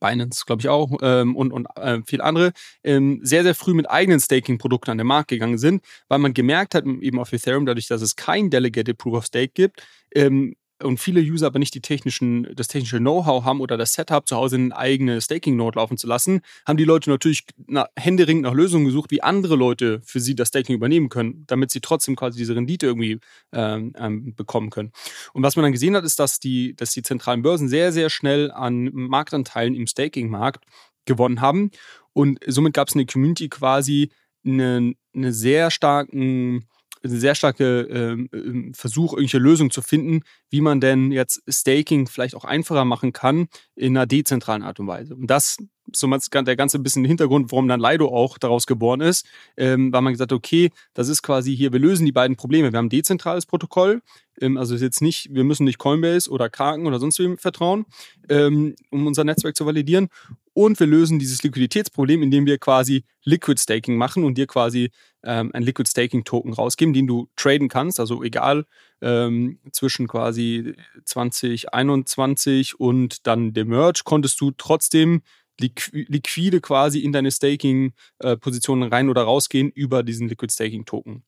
Binance, 0.00 0.44
glaube 0.46 0.60
ich 0.62 0.68
auch, 0.68 0.90
ähm, 1.02 1.36
und, 1.36 1.52
und 1.52 1.66
äh, 1.76 2.00
viele 2.06 2.24
andere, 2.24 2.52
ähm, 2.84 3.20
sehr, 3.22 3.42
sehr 3.42 3.54
früh 3.54 3.74
mit 3.74 3.90
eigenen 3.90 4.20
Staking-Produkten 4.20 4.90
an 4.90 4.98
den 4.98 5.06
Markt 5.06 5.28
gegangen 5.28 5.58
sind, 5.58 5.84
weil 6.08 6.18
man 6.18 6.34
gemerkt 6.34 6.74
hat, 6.74 6.84
eben 6.86 7.18
auf 7.18 7.32
Ethereum, 7.32 7.66
dadurch, 7.66 7.88
dass 7.88 8.02
es 8.02 8.16
kein 8.16 8.50
Delegated 8.50 8.98
Proof 8.98 9.14
of 9.18 9.26
Stake 9.26 9.52
gibt, 9.54 9.82
ähm, 10.14 10.56
und 10.82 10.98
viele 10.98 11.20
User 11.20 11.46
aber 11.46 11.58
nicht 11.58 11.74
die 11.74 11.80
technischen, 11.80 12.48
das 12.54 12.68
technische 12.68 12.98
Know-how 12.98 13.44
haben 13.44 13.60
oder 13.60 13.76
das 13.76 13.92
Setup 13.92 14.26
zu 14.26 14.36
Hause 14.36 14.56
in 14.56 14.72
eine 14.72 14.76
eigene 14.76 15.20
Staking-Node 15.20 15.78
laufen 15.78 15.96
zu 15.96 16.06
lassen, 16.06 16.40
haben 16.66 16.76
die 16.76 16.84
Leute 16.84 17.10
natürlich 17.10 17.44
nach, 17.66 17.86
händeringend 17.96 18.44
nach 18.44 18.54
Lösungen 18.54 18.86
gesucht, 18.86 19.10
wie 19.10 19.22
andere 19.22 19.56
Leute 19.56 20.00
für 20.04 20.20
sie 20.20 20.34
das 20.34 20.48
Staking 20.48 20.76
übernehmen 20.76 21.08
können, 21.08 21.44
damit 21.46 21.70
sie 21.70 21.80
trotzdem 21.80 22.16
quasi 22.16 22.38
diese 22.38 22.54
Rendite 22.54 22.86
irgendwie 22.86 23.20
ähm, 23.52 23.92
ähm, 23.98 24.34
bekommen 24.34 24.70
können. 24.70 24.92
Und 25.32 25.42
was 25.42 25.56
man 25.56 25.64
dann 25.64 25.72
gesehen 25.72 25.96
hat, 25.96 26.04
ist, 26.04 26.18
dass 26.18 26.40
die, 26.40 26.74
dass 26.76 26.92
die 26.92 27.02
zentralen 27.02 27.42
Börsen 27.42 27.68
sehr, 27.68 27.92
sehr 27.92 28.10
schnell 28.10 28.50
an 28.50 28.90
Marktanteilen 28.92 29.74
im 29.74 29.86
Staking-Markt 29.86 30.64
gewonnen 31.04 31.40
haben. 31.40 31.70
Und 32.12 32.38
somit 32.46 32.74
gab 32.74 32.88
es 32.88 32.94
in 32.94 32.98
der 32.98 33.06
Community 33.06 33.48
quasi 33.48 34.10
einen 34.44 34.96
eine 35.14 35.32
sehr 35.32 35.70
starken 35.70 36.66
sehr 37.02 37.34
starke 37.34 37.82
ähm, 37.90 38.74
Versuch, 38.74 39.14
irgendwelche 39.14 39.38
Lösungen 39.38 39.70
zu 39.70 39.80
finden, 39.82 40.22
wie 40.50 40.60
man 40.60 40.80
denn 40.80 41.12
jetzt 41.12 41.42
Staking 41.48 42.06
vielleicht 42.06 42.34
auch 42.34 42.44
einfacher 42.44 42.84
machen 42.84 43.12
kann 43.12 43.48
in 43.74 43.96
einer 43.96 44.06
dezentralen 44.06 44.62
Art 44.62 44.80
und 44.80 44.86
Weise. 44.86 45.14
Und 45.14 45.28
das 45.28 45.56
so 45.96 46.08
der 46.08 46.56
ganze 46.56 46.78
bisschen 46.78 47.04
Hintergrund, 47.04 47.50
warum 47.50 47.68
dann 47.68 47.80
Lido 47.80 48.08
auch 48.08 48.38
daraus 48.38 48.66
geboren 48.66 49.00
ist, 49.00 49.26
ähm, 49.56 49.92
weil 49.92 50.02
man 50.02 50.12
gesagt 50.12 50.32
okay, 50.32 50.70
das 50.94 51.08
ist 51.08 51.22
quasi 51.22 51.56
hier, 51.56 51.72
wir 51.72 51.80
lösen 51.80 52.06
die 52.06 52.12
beiden 52.12 52.36
Probleme. 52.36 52.72
Wir 52.72 52.78
haben 52.78 52.86
ein 52.86 52.90
dezentrales 52.90 53.46
Protokoll, 53.46 54.02
ähm, 54.40 54.56
also 54.56 54.74
ist 54.74 54.82
jetzt 54.82 55.02
nicht, 55.02 55.28
wir 55.32 55.44
müssen 55.44 55.64
nicht 55.64 55.78
Coinbase 55.78 56.30
oder 56.30 56.48
Kraken 56.48 56.86
oder 56.86 56.98
sonst 56.98 57.18
wem 57.18 57.38
vertrauen, 57.38 57.86
ähm, 58.28 58.74
um 58.90 59.06
unser 59.06 59.24
Netzwerk 59.24 59.56
zu 59.56 59.66
validieren. 59.66 60.08
Und 60.52 60.80
wir 60.80 60.86
lösen 60.86 61.18
dieses 61.18 61.42
Liquiditätsproblem, 61.42 62.22
indem 62.22 62.44
wir 62.44 62.58
quasi 62.58 63.04
Liquid 63.24 63.60
Staking 63.60 63.96
machen 63.96 64.24
und 64.24 64.36
dir 64.36 64.46
quasi 64.46 64.90
ähm, 65.22 65.50
ein 65.54 65.62
Liquid 65.62 65.88
Staking 65.88 66.24
Token 66.24 66.52
rausgeben, 66.52 66.92
den 66.92 67.06
du 67.06 67.28
traden 67.36 67.68
kannst. 67.68 68.00
Also 68.00 68.22
egal 68.22 68.64
ähm, 69.02 69.58
zwischen 69.72 70.08
quasi 70.08 70.74
2021 71.04 72.78
und 72.78 73.26
dann 73.26 73.52
dem 73.52 73.68
Merge 73.68 74.02
konntest 74.04 74.40
du 74.40 74.50
trotzdem 74.50 75.22
liquide 75.58 76.60
quasi 76.60 77.00
in 77.00 77.12
deine 77.12 77.30
Staking-Positionen 77.30 78.90
rein 78.90 79.10
oder 79.10 79.22
rausgehen 79.22 79.70
über 79.70 80.02
diesen 80.02 80.28
Liquid 80.28 80.52
Staking-Token. 80.52 81.22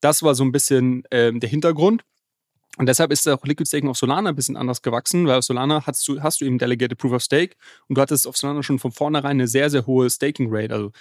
Das 0.00 0.22
war 0.22 0.34
so 0.34 0.44
ein 0.44 0.52
bisschen 0.52 1.02
ähm, 1.10 1.40
der 1.40 1.48
Hintergrund. 1.48 2.04
Und 2.76 2.86
deshalb 2.86 3.10
ist 3.10 3.28
auch 3.28 3.44
Liquid 3.44 3.66
Staking 3.66 3.90
auf 3.90 3.98
Solana 3.98 4.30
ein 4.30 4.36
bisschen 4.36 4.56
anders 4.56 4.80
gewachsen, 4.80 5.26
weil 5.26 5.38
auf 5.38 5.44
Solana 5.44 5.84
hast 5.86 6.06
du, 6.06 6.22
hast 6.22 6.40
du 6.40 6.44
eben 6.44 6.56
Delegated 6.56 6.98
Proof 6.98 7.12
of 7.12 7.22
Stake 7.22 7.56
und 7.88 7.98
du 7.98 8.00
hattest 8.00 8.26
auf 8.26 8.36
Solana 8.36 8.62
schon 8.62 8.78
von 8.78 8.92
vornherein 8.92 9.32
eine 9.32 9.48
sehr, 9.48 9.70
sehr 9.70 9.86
hohe 9.86 10.08
Staking 10.08 10.48
Rate. 10.50 10.72
Also 10.72 10.92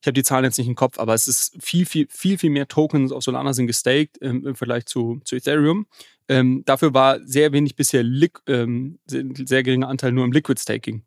ich 0.00 0.06
habe 0.06 0.12
die 0.12 0.22
Zahlen 0.22 0.44
jetzt 0.44 0.58
nicht 0.58 0.68
im 0.68 0.74
Kopf, 0.74 0.98
aber 0.98 1.14
es 1.14 1.26
ist 1.26 1.56
viel, 1.60 1.84
viel, 1.84 2.06
viel, 2.08 2.38
viel 2.38 2.50
mehr 2.50 2.68
Tokens 2.68 3.10
auf 3.10 3.24
Solana 3.24 3.52
sind 3.52 3.66
gestaked 3.66 4.18
ähm, 4.22 4.46
im 4.46 4.54
Vergleich 4.54 4.86
zu, 4.86 5.20
zu 5.24 5.36
Ethereum. 5.36 5.86
Ähm, 6.28 6.62
dafür 6.64 6.94
war 6.94 7.18
sehr 7.24 7.52
wenig 7.52 7.74
bisher, 7.74 8.04
ähm, 8.46 8.98
sehr 9.06 9.62
geringer 9.62 9.88
Anteil 9.88 10.12
nur 10.12 10.24
im 10.24 10.32
Liquid 10.32 10.60
Staking. 10.60 11.02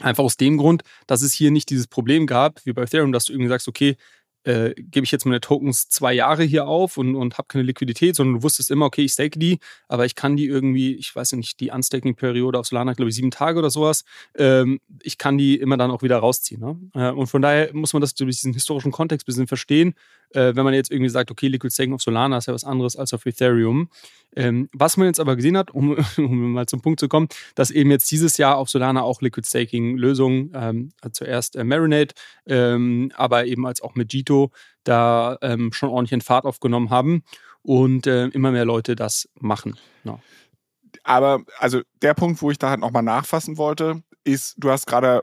Einfach 0.00 0.24
aus 0.24 0.36
dem 0.36 0.58
Grund, 0.58 0.82
dass 1.06 1.22
es 1.22 1.32
hier 1.32 1.50
nicht 1.50 1.70
dieses 1.70 1.86
Problem 1.86 2.26
gab, 2.26 2.64
wie 2.64 2.72
bei 2.72 2.82
Ethereum, 2.82 3.12
dass 3.12 3.24
du 3.26 3.32
irgendwie 3.32 3.48
sagst, 3.48 3.68
okay, 3.68 3.96
äh, 4.44 4.74
gebe 4.76 5.04
ich 5.04 5.10
jetzt 5.10 5.26
meine 5.26 5.40
Tokens 5.40 5.88
zwei 5.88 6.12
Jahre 6.12 6.42
hier 6.42 6.66
auf 6.66 6.96
und, 6.96 7.14
und 7.14 7.38
habe 7.38 7.48
keine 7.48 7.64
Liquidität, 7.64 8.16
sondern 8.16 8.36
du 8.36 8.42
wusstest 8.42 8.70
immer, 8.70 8.86
okay, 8.86 9.02
ich 9.02 9.12
stake 9.12 9.38
die, 9.38 9.58
aber 9.88 10.06
ich 10.06 10.14
kann 10.14 10.36
die 10.36 10.46
irgendwie, 10.46 10.94
ich 10.94 11.14
weiß 11.14 11.32
nicht, 11.32 11.60
die 11.60 11.70
Unstaking-Periode 11.70 12.58
auf 12.58 12.66
Solana, 12.66 12.94
glaube 12.94 13.10
ich, 13.10 13.16
sieben 13.16 13.30
Tage 13.30 13.58
oder 13.58 13.70
sowas, 13.70 14.04
ähm, 14.36 14.80
ich 15.02 15.18
kann 15.18 15.38
die 15.38 15.56
immer 15.56 15.76
dann 15.76 15.90
auch 15.90 16.02
wieder 16.02 16.18
rausziehen. 16.18 16.60
Ne? 16.60 16.78
Äh, 16.94 17.10
und 17.12 17.26
von 17.26 17.42
daher 17.42 17.70
muss 17.74 17.92
man 17.92 18.00
das 18.00 18.14
durch 18.14 18.36
diesen 18.36 18.54
historischen 18.54 18.92
Kontext 18.92 19.26
ein 19.26 19.30
bisschen 19.30 19.46
verstehen, 19.46 19.94
äh, 20.34 20.54
wenn 20.54 20.64
man 20.64 20.74
jetzt 20.74 20.90
irgendwie 20.90 21.10
sagt, 21.10 21.30
okay, 21.30 21.48
Liquid 21.48 21.72
Staking 21.72 21.94
auf 21.94 22.02
Solana 22.02 22.38
ist 22.38 22.46
ja 22.46 22.54
was 22.54 22.64
anderes 22.64 22.96
als 22.96 23.12
auf 23.12 23.26
Ethereum. 23.26 23.88
Ähm, 24.36 24.68
was 24.72 24.96
man 24.96 25.06
jetzt 25.06 25.20
aber 25.20 25.36
gesehen 25.36 25.56
hat, 25.56 25.70
um, 25.70 25.96
um, 26.16 26.52
mal 26.52 26.66
zum 26.66 26.80
Punkt 26.82 27.00
zu 27.00 27.08
kommen, 27.08 27.28
dass 27.54 27.70
eben 27.70 27.90
jetzt 27.90 28.10
dieses 28.10 28.36
Jahr 28.36 28.56
auf 28.56 28.70
Solana 28.70 29.02
auch 29.02 29.22
Liquid 29.22 29.46
Staking 29.46 29.96
Lösungen, 29.96 30.52
ähm, 30.54 30.92
zuerst 31.12 31.56
äh, 31.56 31.64
Marinate, 31.64 32.14
ähm, 32.46 33.12
aber 33.16 33.46
eben 33.46 33.66
als 33.66 33.82
auch 33.82 33.94
mit 33.94 34.12
Jito 34.12 34.50
da 34.84 35.38
ähm, 35.42 35.72
schon 35.72 35.90
ordentlich 35.90 36.12
in 36.12 36.20
Fahrt 36.20 36.44
aufgenommen 36.44 36.90
haben 36.90 37.22
und 37.62 38.06
äh, 38.06 38.26
immer 38.28 38.52
mehr 38.52 38.64
Leute 38.64 38.96
das 38.96 39.28
machen. 39.34 39.76
No. 40.04 40.20
Aber 41.02 41.42
also 41.58 41.80
der 42.02 42.14
Punkt, 42.14 42.40
wo 42.42 42.50
ich 42.50 42.58
da 42.58 42.70
halt 42.70 42.80
nochmal 42.80 43.02
nachfassen 43.02 43.58
wollte, 43.58 44.02
ist, 44.24 44.54
du 44.58 44.70
hast 44.70 44.86
gerade 44.86 45.22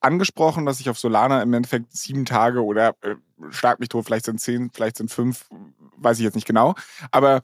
angesprochen, 0.00 0.66
dass 0.66 0.80
ich 0.80 0.88
auf 0.88 0.98
Solana 0.98 1.42
im 1.42 1.52
Endeffekt 1.52 1.92
sieben 1.92 2.24
Tage 2.24 2.64
oder 2.64 2.94
äh, 3.02 3.16
schlag 3.50 3.80
mich 3.80 3.88
tot, 3.88 4.04
vielleicht 4.06 4.26
sind 4.26 4.40
zehn, 4.40 4.70
vielleicht 4.72 4.96
sind 4.96 5.10
fünf, 5.10 5.46
weiß 5.96 6.18
ich 6.18 6.24
jetzt 6.24 6.34
nicht 6.34 6.46
genau. 6.46 6.74
Aber 7.10 7.42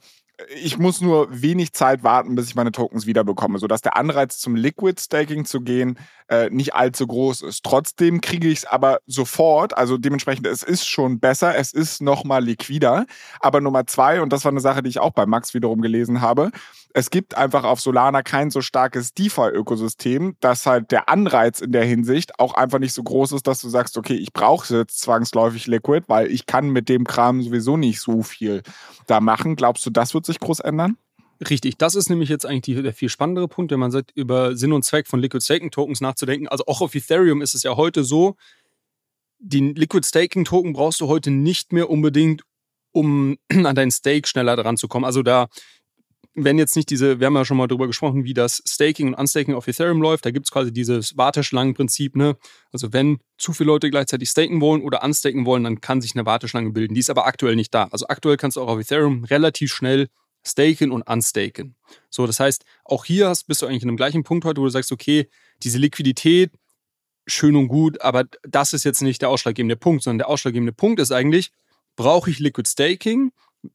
ich 0.55 0.77
muss 0.77 1.01
nur 1.01 1.27
wenig 1.41 1.73
Zeit 1.73 2.03
warten, 2.03 2.35
bis 2.35 2.47
ich 2.47 2.55
meine 2.55 2.71
Tokens 2.71 3.07
wiederbekomme, 3.07 3.57
sodass 3.57 3.81
der 3.81 3.97
Anreiz 3.97 4.37
zum 4.37 4.55
Liquid 4.55 5.01
Staking 5.01 5.45
zu 5.45 5.61
gehen 5.61 5.97
äh, 6.29 6.49
nicht 6.51 6.75
allzu 6.75 7.07
groß 7.07 7.41
ist. 7.41 7.63
Trotzdem 7.63 8.21
kriege 8.21 8.47
ich 8.47 8.59
es 8.59 8.65
aber 8.65 8.99
sofort, 9.07 9.75
also 9.75 9.97
dementsprechend, 9.97 10.45
es 10.45 10.61
ist 10.61 10.87
schon 10.87 11.19
besser, 11.19 11.55
es 11.55 11.73
ist 11.73 12.01
nochmal 12.01 12.43
liquider. 12.43 13.05
Aber 13.39 13.61
Nummer 13.61 13.87
zwei, 13.87 14.21
und 14.21 14.31
das 14.31 14.45
war 14.45 14.51
eine 14.51 14.59
Sache, 14.59 14.83
die 14.83 14.89
ich 14.89 14.99
auch 14.99 15.13
bei 15.13 15.25
Max 15.25 15.53
wiederum 15.53 15.81
gelesen 15.81 16.21
habe, 16.21 16.51
es 16.93 17.11
gibt 17.11 17.37
einfach 17.37 17.63
auf 17.63 17.79
Solana 17.79 18.23
kein 18.23 18.49
so 18.49 18.61
starkes 18.61 19.13
DeFi-Ökosystem, 19.13 20.35
dass 20.39 20.65
halt 20.65 20.91
der 20.91 21.09
Anreiz 21.09 21.59
in 21.59 21.71
der 21.71 21.83
Hinsicht 21.83 22.39
auch 22.39 22.55
einfach 22.55 22.79
nicht 22.79 22.93
so 22.93 23.03
groß 23.03 23.33
ist, 23.33 23.45
dass 23.45 23.61
du 23.61 23.69
sagst, 23.69 23.97
okay, 23.97 24.15
ich 24.15 24.33
brauche 24.33 24.75
jetzt 24.75 25.01
zwangsläufig 25.01 25.67
Liquid, 25.67 26.05
weil 26.07 26.31
ich 26.31 26.47
kann 26.47 26.69
mit 26.69 26.89
dem 26.89 27.03
Kram 27.03 27.43
sowieso 27.43 27.77
nicht 27.77 28.01
so 28.01 28.23
viel 28.23 28.63
da 29.05 29.19
machen. 29.19 29.55
Glaubst 29.55 29.85
du, 29.85 29.91
das 29.91 30.13
wird 30.13 30.25
sich 30.27 30.39
groß 30.39 30.59
ändern? 30.59 30.97
Richtig, 31.49 31.77
das 31.77 31.95
ist 31.95 32.09
nämlich 32.09 32.29
jetzt 32.29 32.45
eigentlich 32.45 32.61
die, 32.61 32.81
der 32.81 32.93
viel 32.93 33.09
spannendere 33.09 33.47
Punkt, 33.47 33.71
wenn 33.71 33.79
man 33.79 33.91
sagt, 33.91 34.11
über 34.15 34.55
Sinn 34.55 34.73
und 34.73 34.83
Zweck 34.83 35.07
von 35.07 35.19
Liquid 35.19 35.43
Staking 35.43 35.69
Tokens 35.69 36.01
nachzudenken. 36.01 36.47
Also 36.47 36.65
auch 36.65 36.81
auf 36.81 36.95
Ethereum 36.95 37.41
ist 37.41 37.53
es 37.53 37.63
ja 37.63 37.75
heute 37.75 38.03
so, 38.03 38.35
den 39.39 39.75
Liquid 39.75 40.05
Staking 40.05 40.45
Token 40.45 40.73
brauchst 40.73 40.99
du 40.99 41.07
heute 41.07 41.29
nicht 41.29 41.73
mehr 41.73 41.89
unbedingt, 41.89 42.41
um 42.91 43.37
an 43.51 43.75
deinen 43.75 43.91
Stake 43.91 44.27
schneller 44.27 44.55
dran 44.55 44.77
zu 44.77 44.87
kommen. 44.87 45.05
Also 45.05 45.21
da 45.21 45.47
wenn 46.39 46.59
jetzt 46.59 46.75
nicht 46.75 46.91
diese, 46.91 47.19
wir 47.19 47.27
haben 47.27 47.35
ja 47.35 47.45
schon 47.45 47.57
mal 47.57 47.67
darüber 47.67 47.87
gesprochen, 47.87 48.23
wie 48.23 48.35
das 48.35 48.61
Staking 48.67 49.07
und 49.07 49.13
Unstaking 49.15 49.55
auf 49.55 49.67
Ethereum 49.67 50.01
läuft, 50.01 50.23
da 50.25 50.31
gibt 50.31 50.45
es 50.45 50.51
quasi 50.51 50.71
dieses 50.71 51.17
Warteschlangenprinzip, 51.17 52.15
ne? 52.15 52.37
Also 52.71 52.93
wenn 52.93 53.17
zu 53.39 53.53
viele 53.53 53.67
Leute 53.67 53.89
gleichzeitig 53.89 54.29
staken 54.29 54.61
wollen 54.61 54.83
oder 54.83 55.03
unstaken 55.03 55.47
wollen, 55.47 55.63
dann 55.63 55.81
kann 55.81 55.99
sich 55.99 56.15
eine 56.15 56.27
Warteschlange 56.27 56.69
bilden. 56.69 56.93
Die 56.93 56.99
ist 56.99 57.09
aber 57.09 57.25
aktuell 57.25 57.55
nicht 57.55 57.73
da. 57.73 57.85
Also 57.91 58.07
aktuell 58.07 58.37
kannst 58.37 58.55
du 58.55 58.61
auch 58.61 58.67
auf 58.67 58.79
Ethereum 58.79 59.23
relativ 59.23 59.73
schnell 59.73 60.09
staken 60.45 60.91
und 60.91 61.01
unstaken. 61.01 61.75
So, 62.11 62.27
das 62.27 62.39
heißt, 62.39 62.63
auch 62.85 63.03
hier 63.03 63.29
hast, 63.29 63.47
bist 63.47 63.63
du 63.63 63.65
eigentlich 63.65 63.83
in 63.83 63.89
einem 63.89 63.97
gleichen 63.97 64.23
Punkt 64.23 64.45
heute, 64.45 64.61
wo 64.61 64.65
du 64.65 64.71
sagst, 64.71 64.91
okay, 64.91 65.27
diese 65.63 65.79
Liquidität, 65.79 66.51
schön 67.25 67.55
und 67.55 67.67
gut, 67.67 67.99
aber 68.01 68.25
das 68.43 68.73
ist 68.73 68.83
jetzt 68.83 69.01
nicht 69.01 69.23
der 69.23 69.29
ausschlaggebende 69.29 69.75
Punkt, 69.75 70.03
sondern 70.03 70.19
der 70.19 70.29
ausschlaggebende 70.29 70.71
Punkt 70.71 70.99
ist 70.99 71.11
eigentlich, 71.11 71.51
brauche 71.95 72.29
ich 72.29 72.39
Liquid 72.39 72.69
Staking 72.69 73.31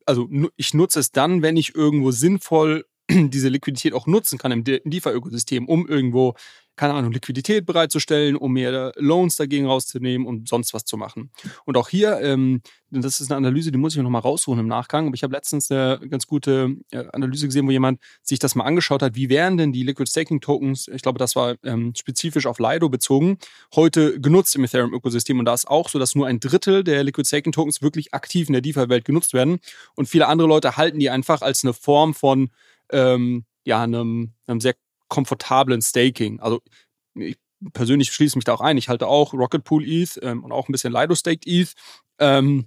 also 0.07 0.29
ich 0.57 0.75
nutze 0.75 1.01
es 1.01 1.13
dann, 1.13 1.43
wenn 1.43 1.57
ich 1.57 1.75
irgendwo 1.75 2.11
sinnvoll 2.11 2.85
diese 3.11 3.49
Liquidität 3.49 3.95
auch 3.95 4.07
nutzen 4.07 4.39
kann 4.39 4.53
im 4.53 4.65
DeFi-Ökosystem, 4.65 5.69
um 5.69 5.87
irgendwo 5.87 6.35
keine 6.77 6.95
Ahnung, 6.95 7.13
Liquidität 7.13 7.67
bereitzustellen, 7.67 8.37
um 8.37 8.53
mehr 8.53 8.93
Loans 8.97 9.37
dagegen 9.37 9.67
rauszunehmen 9.67 10.27
und 10.27 10.49
sonst 10.49 10.73
was 10.73 10.85
zu 10.85 10.97
machen. 10.97 11.31
Und 11.65 11.77
auch 11.77 11.89
hier, 11.89 12.21
ähm, 12.21 12.63
das 12.91 13.21
ist 13.21 13.31
eine 13.31 13.37
Analyse, 13.37 13.71
die 13.71 13.79
muss 13.79 13.95
ich 13.95 14.03
nochmal 14.03 14.23
rausholen 14.23 14.61
im 14.61 14.69
Nachgang, 14.69 15.07
aber 15.07 15.15
ich 15.15 15.23
habe 15.23 15.35
letztens 15.35 15.71
eine 15.71 16.01
ganz 16.09 16.27
gute 16.27 16.77
äh, 16.91 17.05
Analyse 17.13 17.47
gesehen, 17.47 17.67
wo 17.67 17.71
jemand 17.71 18.01
sich 18.23 18.39
das 18.39 18.55
mal 18.55 18.65
angeschaut 18.65 19.03
hat, 19.03 19.15
wie 19.15 19.29
wären 19.29 19.57
denn 19.57 19.73
die 19.73 19.83
Liquid 19.83 20.09
Staking 20.09 20.41
Tokens, 20.41 20.89
ich 20.89 21.03
glaube, 21.03 21.19
das 21.19 21.37
war 21.37 21.57
ähm, 21.63 21.93
spezifisch 21.95 22.47
auf 22.47 22.59
Lido 22.59 22.89
bezogen, 22.89 23.39
heute 23.75 24.21
genutzt 24.21 24.57
im 24.57 24.65
Ethereum-Ökosystem. 24.65 25.39
Und 25.39 25.45
da 25.45 25.55
ist 25.55 25.69
auch 25.69 25.89
so, 25.89 25.99
dass 25.99 26.15
nur 26.15 26.27
ein 26.27 26.41
Drittel 26.41 26.85
der 26.85 27.05
Liquid 27.05 27.27
Staking 27.27 27.53
Tokens 27.53 27.83
wirklich 27.83 28.15
aktiv 28.15 28.49
in 28.49 28.55
der 28.55 28.63
DeFi-Welt 28.63 29.05
genutzt 29.05 29.35
werden. 29.35 29.59
Und 29.95 30.09
viele 30.09 30.27
andere 30.27 30.49
Leute 30.49 30.77
halten 30.77 30.99
die 30.99 31.11
einfach 31.11 31.43
als 31.43 31.65
eine 31.65 31.75
Form 31.75 32.15
von 32.15 32.51
ähm, 32.91 33.45
ja, 33.65 33.83
einem, 33.83 34.33
einem 34.47 34.61
sehr 34.61 34.75
komfortablen 35.13 35.83
Staking. 35.83 36.41
Also 36.41 36.63
ich 37.15 37.37
persönlich 37.75 38.11
schließe 38.13 38.39
mich 38.39 38.47
da 38.47 38.55
auch 38.55 38.63
ein. 38.63 38.79
Ich 38.79 38.89
halte 38.89 39.07
auch 39.07 39.35
Rocket 39.35 39.63
Pool 39.63 39.85
ETH 39.87 40.19
ähm, 40.23 40.43
und 40.43 40.53
auch 40.53 40.69
ein 40.69 40.73
bisschen 40.73 40.93
Lido 40.93 41.15
Staked 41.15 41.47
ETH 41.47 41.75
ähm, 42.19 42.67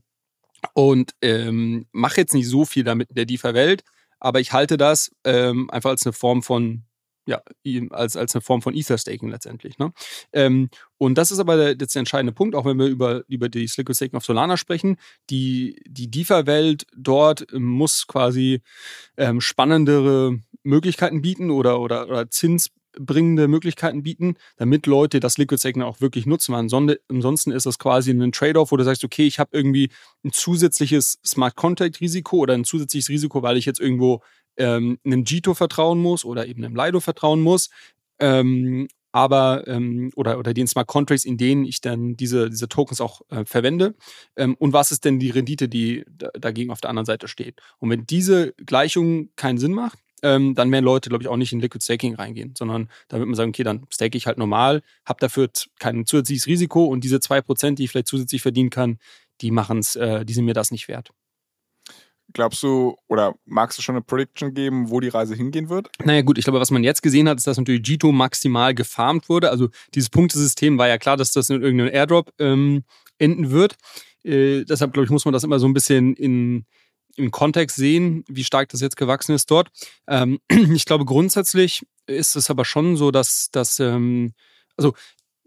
und 0.76 1.14
ähm, 1.24 1.88
mache 1.92 2.22
jetzt 2.22 2.36
nicht 2.36 2.48
so 2.48 2.64
viel 2.64 2.84
damit 2.84 3.10
in 3.10 3.16
der 3.16 3.26
DeFi-Welt, 3.26 3.84
aber 4.20 4.40
ich 4.42 4.54
halte 4.54 4.78
das 4.78 5.12
ähm, 5.24 5.72
einfach 5.72 5.90
als 5.90 6.06
eine 6.06 6.14
Form 6.14 6.44
von 6.44 6.84
ja, 7.28 7.42
als, 7.90 8.16
als 8.16 8.36
eine 8.36 8.44
Form 8.44 8.62
von 8.62 8.76
Ether-Staking 8.76 9.30
letztendlich. 9.30 9.80
Ne? 9.80 9.92
Ähm, 10.32 10.70
und 11.00 11.18
das 11.18 11.32
ist 11.32 11.40
aber 11.40 11.58
der, 11.58 11.70
jetzt 11.70 11.96
der 11.96 12.02
entscheidende 12.02 12.34
Punkt, 12.34 12.54
auch 12.54 12.66
wenn 12.66 12.78
wir 12.78 12.86
über, 12.86 13.24
über 13.28 13.50
die 13.50 13.62
Liquid 13.62 13.96
Staking 13.96 14.18
auf 14.18 14.26
Solana 14.26 14.58
sprechen. 14.58 14.98
Die, 15.32 15.82
die 15.88 16.12
DeFi-Welt 16.12 16.86
dort 16.96 17.48
muss 17.52 18.06
quasi 18.06 18.62
ähm, 19.18 19.42
spannendere 19.42 20.40
Möglichkeiten 20.65 21.21
bieten 21.21 21.51
oder, 21.51 21.80
oder, 21.80 22.08
oder 22.08 22.30
zinsbringende 22.30 23.47
Möglichkeiten 23.47 24.04
bieten, 24.04 24.36
damit 24.58 24.88
Leute 24.88 25.19
das 25.19 25.38
Liquid 25.38 25.60
Staking 25.60 25.84
auch 25.84 26.01
wirklich 26.01 26.25
nutzen. 26.25 26.54
Weil 26.54 26.99
ansonsten 27.08 27.51
ist 27.51 27.65
das 27.65 27.80
quasi 27.80 28.12
ein 28.12 28.32
Trade-off, 28.32 28.71
wo 28.71 28.78
du 28.78 28.84
sagst, 28.84 29.04
okay, 29.04 29.25
ich 29.28 29.39
habe 29.39 29.51
irgendwie 29.54 29.89
ein 30.23 30.32
zusätzliches 30.32 31.19
Smart 31.25 31.56
Contract 31.56 32.01
Risiko 32.01 32.38
oder 32.38 32.54
ein 32.54 32.65
zusätzliches 32.65 33.10
Risiko, 33.10 33.43
weil 33.43 33.58
ich 33.58 33.65
jetzt 33.65 33.80
irgendwo 33.80 34.21
ähm, 34.58 34.97
einem 35.06 35.23
Jito 35.23 35.54
vertrauen 35.54 35.99
muss 35.99 36.25
oder 36.25 36.47
eben 36.47 36.63
einem 36.63 36.75
Lido 36.75 36.99
vertrauen 36.99 37.41
muss. 37.41 37.69
Ähm, 38.19 38.88
aber 39.15 39.65
ähm, 39.67 40.12
oder, 40.17 40.38
oder 40.38 40.54
den 40.54 40.67
Smart 40.67 40.88
Contracts, 40.88 41.23
in 41.23 41.38
denen 41.38 41.63
ich 41.63 41.80
dann 41.80 42.17
diese, 42.17 42.49
diese 42.49 42.67
Tokens 42.67 42.99
auch 42.99 43.21
äh, 43.30 43.45
verwende. 43.45 43.95
Ähm, 44.36 44.56
und 44.60 44.73
was 44.73 44.91
ist 44.91 45.06
denn 45.06 45.19
die 45.19 45.30
Rendite, 45.30 45.69
die 45.69 46.04
dagegen 46.34 46.69
auf 46.69 46.82
der 46.82 46.89
anderen 46.89 47.06
Seite 47.06 47.30
steht? 47.30 47.62
Und 47.80 47.89
wenn 47.89 48.06
diese 48.06 48.54
Gleichung 48.65 49.30
keinen 49.38 49.58
Sinn 49.58 49.71
macht, 49.71 49.99
ähm, 50.26 50.56
dann 50.56 50.72
werden 50.72 50.84
Leute, 50.84 51.10
glaube 51.10 51.24
ich, 51.24 51.28
auch 51.28 51.38
nicht 51.38 51.54
in 51.54 51.60
Liquid 51.60 51.84
Staking 51.84 52.16
reingehen, 52.16 52.56
sondern 52.58 52.90
da 53.08 53.18
wird 53.18 53.28
man 53.28 53.36
sagen, 53.36 53.50
okay, 53.50 53.64
dann 53.64 53.86
stake 53.94 54.18
ich 54.18 54.26
halt 54.26 54.40
normal, 54.40 54.82
habe 55.06 55.20
dafür 55.20 55.50
kein 55.80 56.06
zusätzliches 56.06 56.48
Risiko 56.48 56.86
und 56.86 57.04
diese 57.04 57.18
2%, 57.18 57.76
die 57.76 57.84
ich 57.84 57.92
vielleicht 57.92 58.08
zusätzlich 58.08 58.42
verdienen 58.42 58.72
kann, 58.72 58.98
die 59.42 59.52
machen 59.52 59.78
es, 59.78 59.96
äh, 59.96 60.26
die 60.26 60.34
sind 60.34 60.46
mir 60.46 60.54
das 60.54 60.72
nicht 60.72 60.88
wert. 60.88 61.12
glaubst 62.34 62.64
du 62.64 62.98
oder 63.08 63.36
magst 63.46 63.78
du 63.78 63.84
schon 63.84 63.96
eine 63.96 64.02
Prediction 64.02 64.54
geben, 64.56 64.90
wo 64.90 65.00
die 65.00 65.10
Reise 65.10 65.36
hingehen 65.36 65.70
wird? 65.70 65.90
Naja, 66.04 66.22
gut, 66.24 66.38
ich 66.40 66.44
glaube, 66.44 66.60
was 66.60 66.72
man 66.72 66.84
jetzt 66.84 67.04
gesehen 67.04 67.30
hat, 67.30 67.38
ist, 67.38 67.46
dass 67.46 67.58
natürlich 67.58 67.88
Jito 67.88 68.12
maximal 68.12 68.74
gefarmt 68.74 69.30
wurde. 69.30 69.52
Also 69.52 69.70
dieses 69.94 70.10
Punktesystem 70.10 70.78
war 70.78 70.88
ja 70.88 70.98
klar, 70.98 71.18
dass 71.18 71.32
das 71.32 71.50
in 71.50 71.62
irgendeinem 71.62 71.94
Airdrop 71.94 72.34
ähm, 72.40 72.84
enden 73.20 73.52
wird. 73.52 73.76
Äh, 74.24 74.66
deshalb, 74.66 74.94
glaube 74.94 75.06
ich, 75.06 75.12
muss 75.12 75.26
man 75.26 75.34
das 75.34 75.44
immer 75.44 75.60
so 75.60 75.68
ein 75.68 75.74
bisschen 75.74 76.16
in, 76.16 76.66
im 77.15 77.32
Kontext 77.32 77.75
sehen, 77.75 78.23
wie 78.28 78.43
stark 78.43 78.69
das 78.69 78.82
jetzt 78.82 78.97
gewachsen 78.97 79.34
ist 79.34 79.49
dort. 79.51 79.69
Ähm, 80.08 80.39
ich 80.49 80.86
glaube, 80.86 81.06
grundsätzlich 81.06 81.86
ist 82.08 82.36
es 82.36 82.49
aber 82.49 82.65
schon 82.65 82.97
so, 82.97 83.12
dass, 83.12 83.49
dass 83.51 83.80
ähm, 83.80 84.34
also 84.78 84.93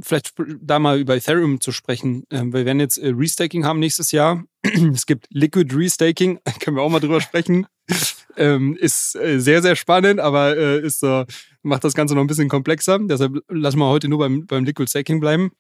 vielleicht 0.01 0.33
da 0.61 0.79
mal 0.79 0.99
über 0.99 1.17
Ethereum 1.17 1.61
zu 1.61 1.73
sprechen. 1.73 2.25
Ähm, 2.31 2.53
wir 2.53 2.65
werden 2.65 2.81
jetzt 2.81 2.99
äh, 2.99 3.09
Restaking 3.09 3.65
haben 3.65 3.81
nächstes 3.81 4.13
Jahr. 4.13 4.45
es 4.63 5.07
gibt 5.07 5.27
Liquid 5.31 5.75
Restaking, 5.75 6.39
können 6.61 6.77
wir 6.77 6.83
auch 6.83 6.91
mal 6.91 7.01
drüber 7.01 7.21
sprechen. 7.21 7.67
ähm, 8.37 8.77
ist 8.77 9.17
äh, 9.17 9.41
sehr, 9.41 9.63
sehr 9.63 9.77
spannend, 9.77 10.21
aber 10.21 10.57
äh, 10.57 10.81
ist, 10.81 11.05
macht 11.63 11.85
das 11.85 11.95
Ganze 11.95 12.15
noch 12.15 12.23
ein 12.23 12.29
bisschen 12.29 12.49
komplexer. 12.49 12.99
Deshalb 13.01 13.39
lassen 13.49 13.79
wir 13.79 13.89
heute 13.89 14.09
nur 14.09 14.19
beim, 14.19 14.47
beim 14.47 14.65
Liquid 14.65 14.89
Staking 14.89 15.21
bleiben. 15.21 15.51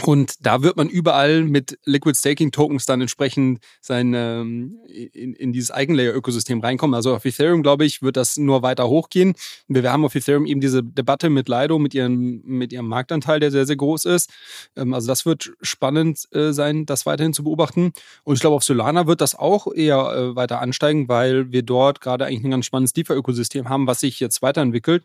Und 0.00 0.46
da 0.46 0.62
wird 0.62 0.78
man 0.78 0.88
überall 0.88 1.42
mit 1.42 1.78
Liquid 1.84 2.18
Staking 2.18 2.50
Tokens 2.50 2.86
dann 2.86 3.02
entsprechend 3.02 3.62
sein, 3.82 4.14
ähm, 4.14 4.78
in, 4.88 5.34
in 5.34 5.52
dieses 5.52 5.70
Eigenlayer-Ökosystem 5.70 6.60
reinkommen. 6.60 6.94
Also 6.94 7.14
auf 7.14 7.26
Ethereum, 7.26 7.62
glaube 7.62 7.84
ich, 7.84 8.00
wird 8.00 8.16
das 8.16 8.38
nur 8.38 8.62
weiter 8.62 8.88
hochgehen. 8.88 9.34
Wir, 9.68 9.82
wir 9.82 9.92
haben 9.92 10.04
auf 10.06 10.14
Ethereum 10.14 10.46
eben 10.46 10.62
diese 10.62 10.82
Debatte 10.82 11.28
mit 11.28 11.48
Lido, 11.48 11.78
mit 11.78 11.92
ihrem, 11.92 12.40
mit 12.42 12.72
ihrem 12.72 12.88
Marktanteil, 12.88 13.38
der 13.38 13.50
sehr, 13.50 13.66
sehr 13.66 13.76
groß 13.76 14.06
ist. 14.06 14.30
Ähm, 14.76 14.94
also 14.94 15.08
das 15.08 15.26
wird 15.26 15.52
spannend 15.60 16.26
äh, 16.32 16.52
sein, 16.52 16.86
das 16.86 17.04
weiterhin 17.04 17.34
zu 17.34 17.44
beobachten. 17.44 17.92
Und 18.24 18.34
ich 18.34 18.40
glaube, 18.40 18.56
auf 18.56 18.64
Solana 18.64 19.06
wird 19.06 19.20
das 19.20 19.34
auch 19.34 19.70
eher 19.74 19.98
äh, 19.98 20.34
weiter 20.34 20.62
ansteigen, 20.62 21.08
weil 21.08 21.52
wir 21.52 21.62
dort 21.62 22.00
gerade 22.00 22.24
eigentlich 22.24 22.44
ein 22.44 22.50
ganz 22.50 22.64
spannendes 22.64 22.94
DeFi-Ökosystem 22.94 23.68
haben, 23.68 23.86
was 23.86 24.00
sich 24.00 24.20
jetzt 24.20 24.40
weiterentwickelt. 24.40 25.04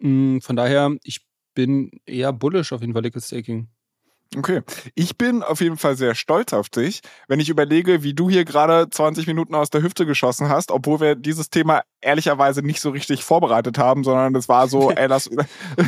Mhm, 0.00 0.40
von 0.40 0.56
daher, 0.56 0.96
ich 1.04 1.20
bin 1.54 1.92
eher 2.06 2.32
bullish 2.32 2.72
auf 2.72 2.80
jeden 2.80 2.92
Fall 2.92 3.02
Liquid 3.02 3.24
Staking. 3.24 3.68
Okay. 4.34 4.62
Ich 4.94 5.16
bin 5.16 5.42
auf 5.42 5.60
jeden 5.60 5.76
Fall 5.76 5.96
sehr 5.96 6.14
stolz 6.14 6.52
auf 6.52 6.68
dich, 6.68 7.00
wenn 7.28 7.38
ich 7.38 7.48
überlege, 7.48 8.02
wie 8.02 8.12
du 8.12 8.28
hier 8.28 8.44
gerade 8.44 8.88
20 8.90 9.26
Minuten 9.26 9.54
aus 9.54 9.70
der 9.70 9.82
Hüfte 9.82 10.04
geschossen 10.04 10.48
hast, 10.48 10.72
obwohl 10.72 11.00
wir 11.00 11.14
dieses 11.14 11.48
Thema 11.48 11.82
ehrlicherweise 12.00 12.62
nicht 12.62 12.80
so 12.80 12.90
richtig 12.90 13.24
vorbereitet 13.24 13.78
haben, 13.78 14.04
sondern 14.04 14.34
es 14.34 14.48
war 14.48 14.68
so, 14.68 14.90
ey, 14.96 15.08
das. 15.08 15.30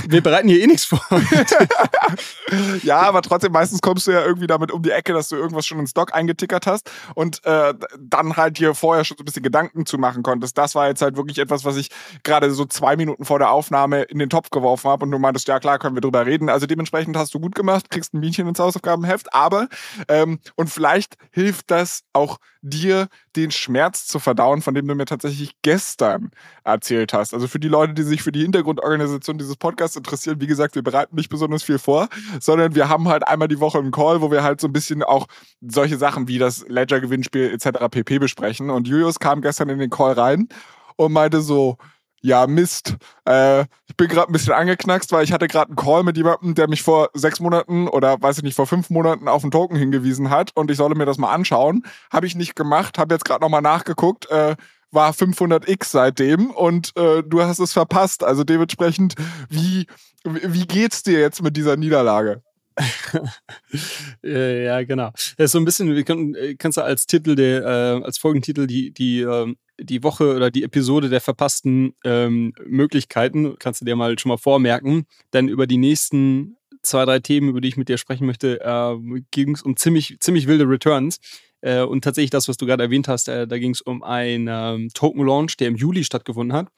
wir 0.08 0.22
bereiten 0.22 0.48
hier 0.48 0.62
eh 0.62 0.66
nichts 0.66 0.84
vor. 0.84 1.00
ja, 2.82 3.00
aber 3.00 3.22
trotzdem, 3.22 3.52
meistens 3.52 3.80
kommst 3.80 4.06
du 4.06 4.12
ja 4.12 4.24
irgendwie 4.24 4.46
damit 4.46 4.70
um 4.72 4.82
die 4.82 4.90
Ecke, 4.90 5.12
dass 5.12 5.28
du 5.28 5.36
irgendwas 5.36 5.66
schon 5.66 5.78
ins 5.78 5.94
Doc 5.94 6.14
eingetickert 6.14 6.66
hast 6.66 6.90
und 7.14 7.44
äh, 7.44 7.74
dann 7.98 8.36
halt 8.36 8.58
hier 8.58 8.74
vorher 8.74 9.04
schon 9.04 9.16
so 9.16 9.22
ein 9.22 9.26
bisschen 9.26 9.42
Gedanken 9.42 9.84
zu 9.84 9.98
machen 9.98 10.22
konntest. 10.22 10.56
Das 10.58 10.74
war 10.74 10.88
jetzt 10.88 11.02
halt 11.02 11.16
wirklich 11.16 11.38
etwas, 11.38 11.64
was 11.64 11.76
ich 11.76 11.90
gerade 12.22 12.50
so 12.50 12.64
zwei 12.64 12.96
Minuten 12.96 13.24
vor 13.24 13.38
der 13.38 13.50
Aufnahme 13.50 14.02
in 14.02 14.18
den 14.18 14.30
Topf 14.30 14.50
geworfen 14.50 14.90
habe 14.90 15.04
und 15.04 15.10
du 15.10 15.18
meintest, 15.18 15.48
ja 15.48 15.60
klar, 15.60 15.78
können 15.78 15.96
wir 15.96 16.00
drüber 16.00 16.26
reden. 16.26 16.48
Also 16.48 16.66
dementsprechend 16.66 17.16
hast 17.16 17.34
du 17.34 17.40
gut 17.40 17.54
gemacht, 17.54 17.90
kriegst 17.90 18.14
ein 18.14 18.20
Bienchen 18.28 18.46
ins 18.46 18.58
Hausaufgabenheft, 18.58 19.32
aber 19.32 19.68
ähm, 20.08 20.38
und 20.54 20.68
vielleicht 20.68 21.16
hilft 21.30 21.70
das 21.70 22.02
auch 22.12 22.38
dir, 22.60 23.08
den 23.36 23.50
Schmerz 23.50 24.06
zu 24.06 24.18
verdauen, 24.18 24.60
von 24.60 24.74
dem 24.74 24.86
du 24.86 24.94
mir 24.94 25.06
tatsächlich 25.06 25.52
gestern 25.62 26.30
erzählt 26.62 27.14
hast. 27.14 27.32
Also 27.32 27.48
für 27.48 27.58
die 27.58 27.68
Leute, 27.68 27.94
die 27.94 28.02
sich 28.02 28.22
für 28.22 28.32
die 28.32 28.42
Hintergrundorganisation 28.42 29.38
dieses 29.38 29.56
Podcasts 29.56 29.96
interessieren, 29.96 30.40
wie 30.40 30.46
gesagt, 30.46 30.74
wir 30.74 30.82
bereiten 30.82 31.16
nicht 31.16 31.30
besonders 31.30 31.62
viel 31.62 31.78
vor, 31.78 32.08
sondern 32.40 32.74
wir 32.74 32.90
haben 32.90 33.08
halt 33.08 33.26
einmal 33.26 33.48
die 33.48 33.60
Woche 33.60 33.78
einen 33.78 33.92
Call, 33.92 34.20
wo 34.20 34.30
wir 34.30 34.42
halt 34.42 34.60
so 34.60 34.68
ein 34.68 34.72
bisschen 34.72 35.02
auch 35.02 35.26
solche 35.66 35.96
Sachen 35.96 36.28
wie 36.28 36.38
das 36.38 36.66
Ledger-Gewinnspiel 36.68 37.50
etc. 37.50 37.88
pp 37.90 38.18
besprechen. 38.18 38.68
Und 38.68 38.88
Julius 38.88 39.18
kam 39.18 39.40
gestern 39.40 39.70
in 39.70 39.78
den 39.78 39.90
Call 39.90 40.12
rein 40.12 40.48
und 40.96 41.12
meinte 41.12 41.40
so, 41.40 41.78
ja, 42.20 42.46
Mist. 42.46 42.96
Äh, 43.24 43.62
ich 43.86 43.96
bin 43.96 44.08
gerade 44.08 44.30
ein 44.30 44.32
bisschen 44.32 44.52
angeknackst, 44.52 45.12
weil 45.12 45.24
ich 45.24 45.32
hatte 45.32 45.48
gerade 45.48 45.68
einen 45.68 45.76
Call 45.76 46.02
mit 46.02 46.16
jemandem, 46.16 46.54
der 46.54 46.68
mich 46.68 46.82
vor 46.82 47.10
sechs 47.14 47.40
Monaten 47.40 47.88
oder 47.88 48.20
weiß 48.20 48.38
ich 48.38 48.44
nicht, 48.44 48.56
vor 48.56 48.66
fünf 48.66 48.90
Monaten 48.90 49.28
auf 49.28 49.42
einen 49.42 49.50
Token 49.50 49.76
hingewiesen 49.76 50.30
hat 50.30 50.50
und 50.54 50.70
ich 50.70 50.76
solle 50.76 50.94
mir 50.94 51.06
das 51.06 51.18
mal 51.18 51.32
anschauen. 51.32 51.84
Habe 52.12 52.26
ich 52.26 52.34
nicht 52.34 52.56
gemacht, 52.56 52.98
habe 52.98 53.14
jetzt 53.14 53.24
gerade 53.24 53.42
nochmal 53.42 53.62
nachgeguckt, 53.62 54.30
äh, 54.30 54.56
war 54.90 55.12
500x 55.12 55.84
seitdem 55.86 56.50
und 56.50 56.96
äh, 56.96 57.22
du 57.22 57.42
hast 57.42 57.58
es 57.58 57.72
verpasst. 57.72 58.24
Also 58.24 58.44
dementsprechend, 58.44 59.14
wie, 59.48 59.86
wie 60.24 60.66
geht's 60.66 61.02
dir 61.02 61.20
jetzt 61.20 61.42
mit 61.42 61.56
dieser 61.56 61.76
Niederlage? 61.76 62.42
ja, 64.22 64.82
genau. 64.84 65.10
Das 65.36 65.46
ist 65.46 65.52
so 65.52 65.58
ein 65.58 65.64
bisschen, 65.64 65.94
wir 65.94 66.04
können, 66.04 66.34
äh, 66.34 66.54
kannst 66.54 66.78
du 66.78 66.82
als 66.82 67.06
Titel 67.06 67.34
der, 67.34 67.64
äh, 67.64 68.04
als 68.04 68.18
Folgentitel 68.18 68.66
die, 68.66 68.92
die 68.92 69.20
ähm, 69.20 69.56
die 69.80 70.02
Woche 70.02 70.34
oder 70.34 70.50
die 70.50 70.64
Episode 70.64 71.08
der 71.08 71.20
verpassten 71.20 71.94
ähm, 72.04 72.52
Möglichkeiten, 72.66 73.56
kannst 73.58 73.80
du 73.80 73.84
dir 73.84 73.96
mal 73.96 74.18
schon 74.18 74.30
mal 74.30 74.38
vormerken. 74.38 75.06
Denn 75.32 75.48
über 75.48 75.66
die 75.66 75.78
nächsten 75.78 76.56
zwei, 76.82 77.04
drei 77.04 77.18
Themen, 77.20 77.48
über 77.48 77.60
die 77.60 77.68
ich 77.68 77.76
mit 77.76 77.88
dir 77.88 77.98
sprechen 77.98 78.26
möchte, 78.26 78.60
äh, 78.60 79.20
ging 79.30 79.54
es 79.54 79.62
um 79.62 79.76
ziemlich, 79.76 80.18
ziemlich 80.20 80.46
wilde 80.46 80.68
Returns. 80.68 81.20
Äh, 81.60 81.82
und 81.82 82.04
tatsächlich 82.04 82.30
das, 82.30 82.48
was 82.48 82.56
du 82.56 82.66
gerade 82.66 82.84
erwähnt 82.84 83.08
hast, 83.08 83.28
äh, 83.28 83.46
da 83.46 83.58
ging 83.58 83.72
es 83.72 83.80
um 83.80 84.02
einen 84.02 84.48
ähm, 84.48 84.90
Token-Launch, 84.94 85.56
der 85.56 85.68
im 85.68 85.76
Juli 85.76 86.04
stattgefunden 86.04 86.56
hat, 86.56 86.68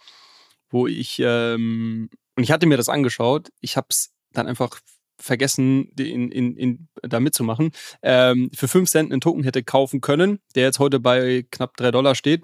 wo 0.71 0.87
ich, 0.87 1.21
ähm, 1.23 2.09
und 2.37 2.43
ich 2.43 2.51
hatte 2.51 2.67
mir 2.67 2.77
das 2.77 2.89
angeschaut, 2.89 3.51
ich 3.61 3.77
habe 3.77 3.89
es 3.91 4.13
dann 4.33 4.47
einfach 4.47 4.81
vergessen, 5.19 5.91
in, 5.99 6.31
in, 6.33 6.57
in, 6.57 6.89
da 7.03 7.21
mitzumachen, 7.21 7.73
ähm, 8.03 8.51
für 8.55 8.69
5 8.69 8.89
Cent 8.89 9.13
einen 9.13 9.21
Token 9.21 9.43
hätte 9.43 9.63
kaufen 9.63 10.01
können, 10.01 10.39
der 10.55 10.65
jetzt 10.65 10.79
heute 10.79 10.99
bei 10.99 11.45
knapp 11.51 11.77
3 11.77 11.91
Dollar 11.91 12.15
steht. 12.15 12.43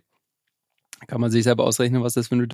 Kann 1.07 1.21
man 1.21 1.31
sich 1.31 1.45
selber 1.45 1.65
ausrechnen, 1.65 2.03
was 2.03 2.15
das 2.15 2.29
für 2.29 2.35
eine. 2.35 2.49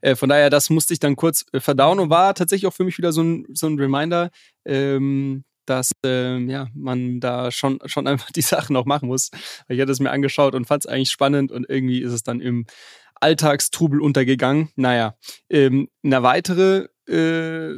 Äh, 0.00 0.16
von 0.16 0.28
daher, 0.28 0.50
das 0.50 0.70
musste 0.70 0.92
ich 0.92 1.00
dann 1.00 1.16
kurz 1.16 1.44
äh, 1.52 1.60
verdauen 1.60 2.00
und 2.00 2.10
war 2.10 2.34
tatsächlich 2.34 2.66
auch 2.66 2.74
für 2.74 2.84
mich 2.84 2.98
wieder 2.98 3.12
so 3.12 3.22
ein, 3.22 3.46
so 3.52 3.66
ein 3.66 3.78
Reminder, 3.78 4.30
ähm, 4.64 5.44
dass 5.66 5.92
ähm, 6.04 6.48
ja, 6.48 6.68
man 6.74 7.20
da 7.20 7.50
schon, 7.50 7.78
schon 7.86 8.06
einfach 8.08 8.30
die 8.30 8.42
Sachen 8.42 8.72
noch 8.72 8.84
machen 8.84 9.08
muss. 9.08 9.30
Ich 9.68 9.80
hatte 9.80 9.92
es 9.92 10.00
mir 10.00 10.10
angeschaut 10.10 10.54
und 10.54 10.66
fand 10.66 10.84
es 10.84 10.90
eigentlich 10.90 11.10
spannend 11.10 11.52
und 11.52 11.68
irgendwie 11.68 12.00
ist 12.00 12.12
es 12.12 12.22
dann 12.22 12.40
im 12.40 12.66
Alltagstrubel 13.20 14.00
untergegangen. 14.00 14.70
Naja, 14.76 15.16
ähm, 15.50 15.88
eine 16.04 16.22
weitere, 16.22 16.88
äh, 17.08 17.74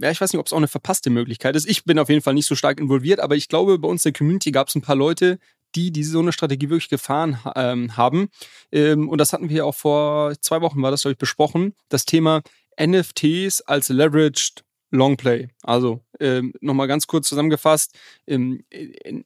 ja, 0.00 0.10
ich 0.10 0.20
weiß 0.20 0.32
nicht, 0.32 0.40
ob 0.40 0.46
es 0.46 0.52
auch 0.52 0.58
eine 0.58 0.68
verpasste 0.68 1.10
Möglichkeit 1.10 1.56
ist. 1.56 1.68
Ich 1.68 1.84
bin 1.84 1.98
auf 1.98 2.08
jeden 2.08 2.22
Fall 2.22 2.34
nicht 2.34 2.46
so 2.46 2.54
stark 2.54 2.80
involviert, 2.80 3.20
aber 3.20 3.36
ich 3.36 3.48
glaube, 3.48 3.78
bei 3.78 3.88
uns 3.88 4.04
in 4.04 4.12
der 4.12 4.18
Community 4.18 4.50
gab 4.50 4.68
es 4.68 4.74
ein 4.74 4.82
paar 4.82 4.96
Leute, 4.96 5.38
die, 5.76 5.92
die 5.92 6.04
so 6.04 6.20
eine 6.20 6.32
Strategie 6.32 6.70
wirklich 6.70 6.88
gefahren 6.88 7.38
ähm, 7.54 7.96
haben. 7.96 8.28
Ähm, 8.72 9.08
und 9.08 9.18
das 9.18 9.32
hatten 9.32 9.48
wir 9.48 9.66
auch 9.66 9.74
vor 9.74 10.34
zwei 10.40 10.60
Wochen, 10.60 10.82
war 10.82 10.90
das, 10.90 11.02
glaube 11.02 11.12
ich, 11.12 11.18
besprochen. 11.18 11.74
Das 11.88 12.04
Thema 12.04 12.42
NFTs 12.80 13.62
als 13.62 13.88
Leveraged 13.88 14.64
Longplay. 14.96 15.48
Also 15.62 16.00
ähm, 16.18 16.52
nochmal 16.60 16.88
ganz 16.88 17.06
kurz 17.06 17.28
zusammengefasst, 17.28 17.94
ähm, 18.26 18.64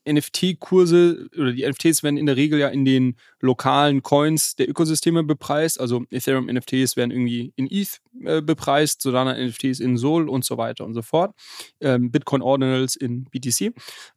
NFT-Kurse 0.07 1.29
oder 1.37 1.53
die 1.53 1.67
NFTs 1.67 2.03
werden 2.03 2.17
in 2.17 2.25
der 2.25 2.35
Regel 2.35 2.59
ja 2.59 2.67
in 2.67 2.85
den 2.85 3.15
lokalen 3.39 4.03
Coins 4.03 4.55
der 4.55 4.69
Ökosysteme 4.69 5.23
bepreist. 5.23 5.79
Also 5.79 6.05
Ethereum 6.11 6.47
NFTs 6.47 6.97
werden 6.97 7.11
irgendwie 7.11 7.53
in 7.55 7.69
ETH 7.71 8.01
äh, 8.23 8.41
bepreist, 8.41 9.01
Solana 9.01 9.33
NFTs 9.33 9.79
in 9.79 9.97
Sol 9.97 10.29
und 10.29 10.45
so 10.45 10.57
weiter 10.57 10.85
und 10.85 10.93
so 10.93 11.01
fort. 11.01 11.33
Ähm, 11.79 12.11
Bitcoin 12.11 12.41
Ordinals 12.41 12.95
in 12.95 13.25
BTC. 13.25 13.73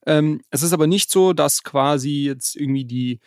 Ähm, 0.06 0.42
es 0.50 0.62
ist 0.62 0.72
aber 0.72 0.86
nicht 0.86 1.10
so, 1.10 1.32
dass 1.32 1.62
quasi 1.62 2.24
jetzt 2.24 2.56
irgendwie 2.56 2.84
die 2.84 3.20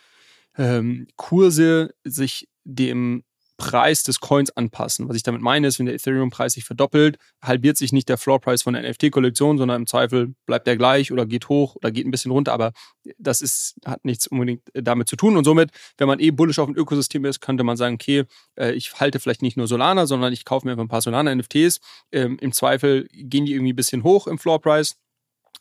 ähm, 0.56 1.06
Kurse 1.16 1.94
sich 2.04 2.48
dem 2.64 3.24
Preis 3.58 4.04
des 4.04 4.20
Coins 4.20 4.50
anpassen. 4.56 5.08
Was 5.08 5.16
ich 5.16 5.24
damit 5.24 5.42
meine, 5.42 5.66
ist, 5.66 5.78
wenn 5.78 5.86
der 5.86 5.96
Ethereum-Preis 5.96 6.54
sich 6.54 6.64
verdoppelt, 6.64 7.18
halbiert 7.42 7.76
sich 7.76 7.92
nicht 7.92 8.08
der 8.08 8.16
Floor-Preis 8.16 8.62
von 8.62 8.74
der 8.74 8.88
NFT-Kollektion, 8.88 9.58
sondern 9.58 9.82
im 9.82 9.86
Zweifel 9.86 10.34
bleibt 10.46 10.66
der 10.68 10.76
gleich 10.76 11.12
oder 11.12 11.26
geht 11.26 11.48
hoch 11.48 11.74
oder 11.74 11.90
geht 11.90 12.06
ein 12.06 12.12
bisschen 12.12 12.30
runter. 12.30 12.52
Aber 12.52 12.72
das 13.18 13.42
ist, 13.42 13.74
hat 13.84 14.04
nichts 14.04 14.28
unbedingt 14.28 14.62
äh, 14.74 14.82
damit 14.82 15.08
zu 15.08 15.16
tun. 15.16 15.36
Und 15.36 15.44
somit, 15.44 15.70
wenn 15.98 16.06
man 16.06 16.20
eh 16.20 16.30
bullish 16.30 16.60
auf 16.60 16.68
ein 16.68 16.76
Ökosystem 16.76 17.24
ist, 17.24 17.40
könnte 17.40 17.64
man 17.64 17.76
sagen, 17.76 17.96
okay, 17.96 18.24
äh, 18.56 18.72
ich 18.72 18.94
halte 19.00 19.18
vielleicht 19.18 19.42
nicht 19.42 19.56
nur 19.56 19.66
Solana, 19.66 20.06
sondern 20.06 20.32
ich 20.32 20.44
kaufe 20.44 20.64
mir 20.64 20.72
einfach 20.72 20.84
ein 20.84 20.88
paar 20.88 21.02
Solana-NFTs. 21.02 21.80
Ähm, 22.12 22.38
Im 22.40 22.52
Zweifel 22.52 23.08
gehen 23.12 23.44
die 23.44 23.54
irgendwie 23.54 23.72
ein 23.72 23.76
bisschen 23.76 24.04
hoch 24.04 24.28
im 24.28 24.38
Floor-Preis 24.38 24.96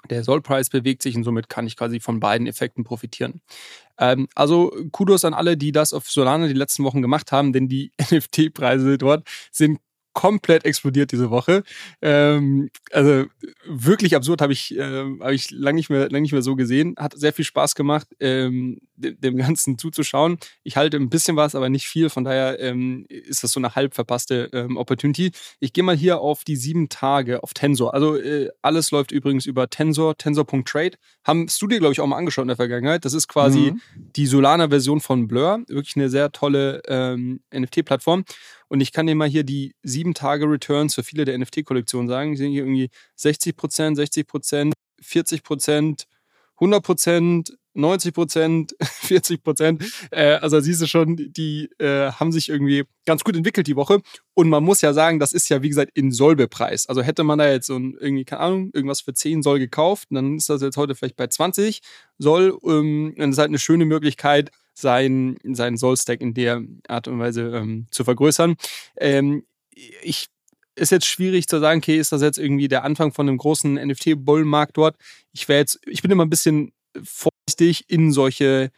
der 0.09 0.23
Soll-Preis 0.23 0.69
bewegt 0.69 1.01
sich 1.01 1.15
und 1.15 1.23
somit 1.23 1.49
kann 1.49 1.67
ich 1.67 1.75
quasi 1.75 1.99
von 1.99 2.19
beiden 2.19 2.47
Effekten 2.47 2.83
profitieren. 2.83 3.41
Ähm, 3.99 4.27
also 4.35 4.71
Kudos 4.91 5.25
an 5.25 5.33
alle, 5.33 5.57
die 5.57 5.71
das 5.71 5.93
auf 5.93 6.09
Solana 6.09 6.47
die 6.47 6.53
letzten 6.53 6.83
Wochen 6.83 7.01
gemacht 7.01 7.31
haben, 7.31 7.53
denn 7.53 7.67
die 7.67 7.91
NFT-Preise 8.11 8.97
dort 8.97 9.27
sind 9.51 9.79
komplett 10.17 10.65
explodiert 10.65 11.11
diese 11.11 11.29
Woche. 11.29 11.61
Ähm, 12.01 12.71
also 12.91 13.25
wirklich 13.67 14.15
absurd 14.15 14.41
habe 14.41 14.51
ich, 14.51 14.75
äh, 14.75 15.03
hab 15.19 15.29
ich 15.29 15.51
lange 15.51 15.75
nicht, 15.75 15.91
mehr, 15.91 16.09
lang 16.09 16.23
nicht 16.23 16.31
mehr 16.31 16.41
so 16.41 16.55
gesehen. 16.55 16.95
Hat 16.97 17.13
sehr 17.15 17.33
viel 17.33 17.45
Spaß 17.45 17.75
gemacht, 17.75 18.07
ähm, 18.19 18.79
dem, 18.95 19.37
Ganzen 19.37 19.77
zuzuschauen. 19.77 20.39
Ich 20.63 20.75
halte 20.75 20.97
ein 20.97 21.11
bisschen 21.11 21.37
was, 21.37 21.53
aber 21.53 21.69
nicht 21.69 21.87
viel. 21.87 22.09
Von 22.09 22.23
daher 22.23 22.59
ähm, 22.59 23.05
ist 23.09 23.43
das 23.43 23.51
so 23.51 23.59
eine 23.59 23.75
halb 23.75 23.93
verpasste 23.93 24.49
ähm, 24.53 24.75
Opportunity. 24.77 25.33
Ich 25.59 25.71
gehe 25.71 25.83
mal 25.83 25.95
hier 25.95 26.19
auf 26.19 26.43
die 26.43 26.55
sieben 26.55 26.89
Tage 26.89 27.43
auf 27.43 27.53
Tensor. 27.53 27.93
Also 27.93 28.15
äh, 28.15 28.49
alles 28.63 28.89
läuft 28.89 29.11
übrigens 29.11 29.45
über 29.45 29.69
Tensor, 29.69 30.17
tensor.trade. 30.17 30.97
Haben 31.25 31.45
du 31.59 31.67
dir, 31.67 31.77
glaube 31.77 31.93
ich, 31.93 32.01
auch 32.01 32.07
mal 32.07 32.17
angeschaut 32.17 32.45
in 32.45 32.47
der 32.47 32.57
Vergangenheit. 32.57 33.05
Das 33.05 33.13
ist 33.13 33.27
quasi 33.27 33.73
mhm. 33.73 33.81
die 34.15 34.25
Solana-Version 34.25 34.99
von 34.99 35.27
Blur. 35.27 35.61
Wirklich 35.67 35.95
eine 35.95 36.09
sehr 36.09 36.31
tolle 36.31 36.81
ähm, 36.87 37.41
NFT-Plattform. 37.53 38.25
Und 38.69 38.81
ich 38.81 38.91
kann 38.91 39.07
dir 39.07 39.15
mal 39.15 39.27
hier 39.27 39.43
die 39.43 39.75
sieben 39.83 40.13
Tage 40.13 40.45
Returns 40.45 40.95
für 40.95 41.03
viele 41.03 41.25
der 41.25 41.37
NFT-Kollektionen 41.37 42.07
sagen. 42.07 42.31
Die 42.31 42.37
sind 42.37 42.51
hier 42.51 42.63
irgendwie 42.63 42.89
60% 43.17 43.95
60% 43.95 44.73
40% 45.01 46.05
100% 46.59 47.51
90% 47.77 48.73
40% 48.79 49.85
Äh, 50.11 50.33
also 50.33 50.59
siehst 50.59 50.81
du 50.81 50.87
schon, 50.87 51.15
die 51.15 51.69
äh, 51.77 52.11
haben 52.11 52.31
sich 52.31 52.49
irgendwie 52.49 52.85
ganz 53.05 53.23
gut 53.23 53.35
entwickelt 53.35 53.67
die 53.67 53.75
Woche. 53.75 54.01
Und 54.33 54.49
man 54.49 54.63
muss 54.63 54.81
ja 54.81 54.93
sagen, 54.93 55.19
das 55.19 55.33
ist 55.33 55.49
ja, 55.49 55.61
wie 55.61 55.69
gesagt, 55.69 55.91
in 55.93 56.11
Sollbepreis. 56.11 56.87
Also 56.87 57.01
hätte 57.03 57.23
man 57.23 57.39
da 57.39 57.49
jetzt 57.49 57.67
so 57.67 57.77
ein, 57.77 57.95
irgendwie, 57.99 58.25
keine 58.25 58.41
Ahnung, 58.41 58.71
irgendwas 58.73 59.01
für 59.01 59.13
10 59.13 59.43
Soll 59.43 59.59
gekauft, 59.59 60.07
dann 60.09 60.37
ist 60.37 60.49
das 60.49 60.61
jetzt 60.61 60.77
heute 60.77 60.95
vielleicht 60.95 61.15
bei 61.15 61.27
20 61.27 61.81
Soll. 62.17 62.57
Ähm, 62.63 63.13
dann 63.17 63.31
ist 63.31 63.37
halt 63.37 63.49
eine 63.49 63.59
schöne 63.59 63.85
Möglichkeit, 63.85 64.51
sein, 64.77 65.37
sein 65.43 65.77
Soul-Stack 65.77 66.21
in 66.21 66.33
der 66.33 66.61
Art 66.87 67.07
und 67.07 67.19
Weise 67.19 67.51
ähm, 67.55 67.87
zu 67.91 68.03
vergrößern. 68.03 68.55
Ähm, 68.97 69.43
ich 70.01 70.27
ist 70.75 70.91
jetzt 70.91 71.07
schwierig 71.07 71.47
zu 71.47 71.59
sagen, 71.59 71.79
okay, 71.79 71.97
ist 71.97 72.11
das 72.11 72.21
jetzt 72.21 72.37
irgendwie 72.37 72.67
der 72.67 72.83
Anfang 72.83 73.11
von 73.11 73.27
einem 73.27 73.39
großen 73.39 73.73
NFT-Bullenmarkt 73.75 74.77
dort? 74.77 74.95
Ich 75.33 75.47
wäre 75.47 75.59
jetzt, 75.59 75.79
ich 75.87 76.03
bin 76.03 76.11
immer 76.11 76.25
ein 76.25 76.29
bisschen 76.29 76.71
vorsichtig 77.03 77.85
in 77.87 78.11
solche 78.11 78.71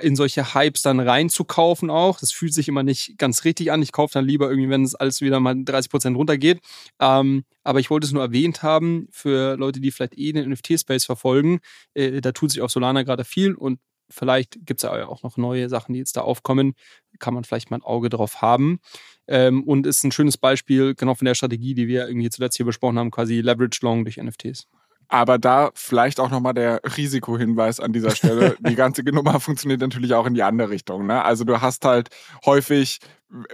in 0.00 0.16
solche 0.16 0.54
Hypes 0.54 0.82
dann 0.82 0.98
reinzukaufen 0.98 1.88
auch. 1.88 2.18
Das 2.18 2.32
fühlt 2.32 2.52
sich 2.52 2.66
immer 2.66 2.82
nicht 2.82 3.16
ganz 3.16 3.44
richtig 3.44 3.70
an. 3.70 3.80
Ich 3.80 3.92
kaufe 3.92 4.14
dann 4.14 4.24
lieber 4.24 4.50
irgendwie, 4.50 4.68
wenn 4.68 4.82
es 4.82 4.96
alles 4.96 5.20
wieder 5.20 5.38
mal 5.38 5.54
30 5.56 5.88
Prozent 5.88 6.16
runtergeht. 6.16 6.58
Ähm, 6.98 7.44
aber 7.62 7.78
ich 7.78 7.88
wollte 7.88 8.06
es 8.06 8.12
nur 8.12 8.24
erwähnt 8.24 8.64
haben 8.64 9.06
für 9.12 9.56
Leute, 9.56 9.80
die 9.80 9.92
vielleicht 9.92 10.18
eh 10.18 10.32
den 10.32 10.50
NFT-Space 10.50 11.04
verfolgen. 11.04 11.60
Äh, 11.94 12.20
da 12.20 12.32
tut 12.32 12.50
sich 12.50 12.60
auf 12.60 12.72
Solana 12.72 13.04
gerade 13.04 13.24
viel 13.24 13.54
und 13.54 13.78
vielleicht 14.12 14.64
gibt 14.66 14.82
es 14.82 14.82
ja 14.82 15.06
auch 15.06 15.22
noch 15.22 15.36
neue 15.36 15.68
Sachen, 15.68 15.92
die 15.92 15.98
jetzt 15.98 16.16
da 16.16 16.22
aufkommen. 16.22 16.74
Kann 17.18 17.34
man 17.34 17.44
vielleicht 17.44 17.70
mal 17.70 17.78
ein 17.78 17.82
Auge 17.82 18.08
drauf 18.08 18.42
haben. 18.42 18.80
Ähm, 19.28 19.62
und 19.64 19.86
ist 19.86 20.04
ein 20.04 20.12
schönes 20.12 20.36
Beispiel 20.36 20.94
genau 20.94 21.14
von 21.14 21.26
der 21.26 21.34
Strategie, 21.34 21.74
die 21.74 21.86
wir 21.86 22.06
irgendwie 22.08 22.30
zuletzt 22.30 22.56
hier 22.56 22.66
besprochen 22.66 22.98
haben, 22.98 23.10
quasi 23.10 23.40
Leverage 23.40 23.80
Long 23.82 24.04
durch 24.04 24.16
NFTs. 24.16 24.66
Aber 25.08 25.38
da 25.38 25.70
vielleicht 25.74 26.20
auch 26.20 26.30
nochmal 26.30 26.54
der 26.54 26.80
Risikohinweis 26.96 27.80
an 27.80 27.92
dieser 27.92 28.12
Stelle. 28.12 28.56
Die 28.66 28.74
ganze 28.74 29.02
Nummer 29.02 29.40
funktioniert 29.40 29.80
natürlich 29.80 30.14
auch 30.14 30.26
in 30.26 30.32
die 30.32 30.42
andere 30.42 30.70
Richtung. 30.70 31.06
Ne? 31.06 31.22
Also 31.22 31.44
du 31.44 31.60
hast 31.60 31.84
halt 31.84 32.08
häufig, 32.46 32.98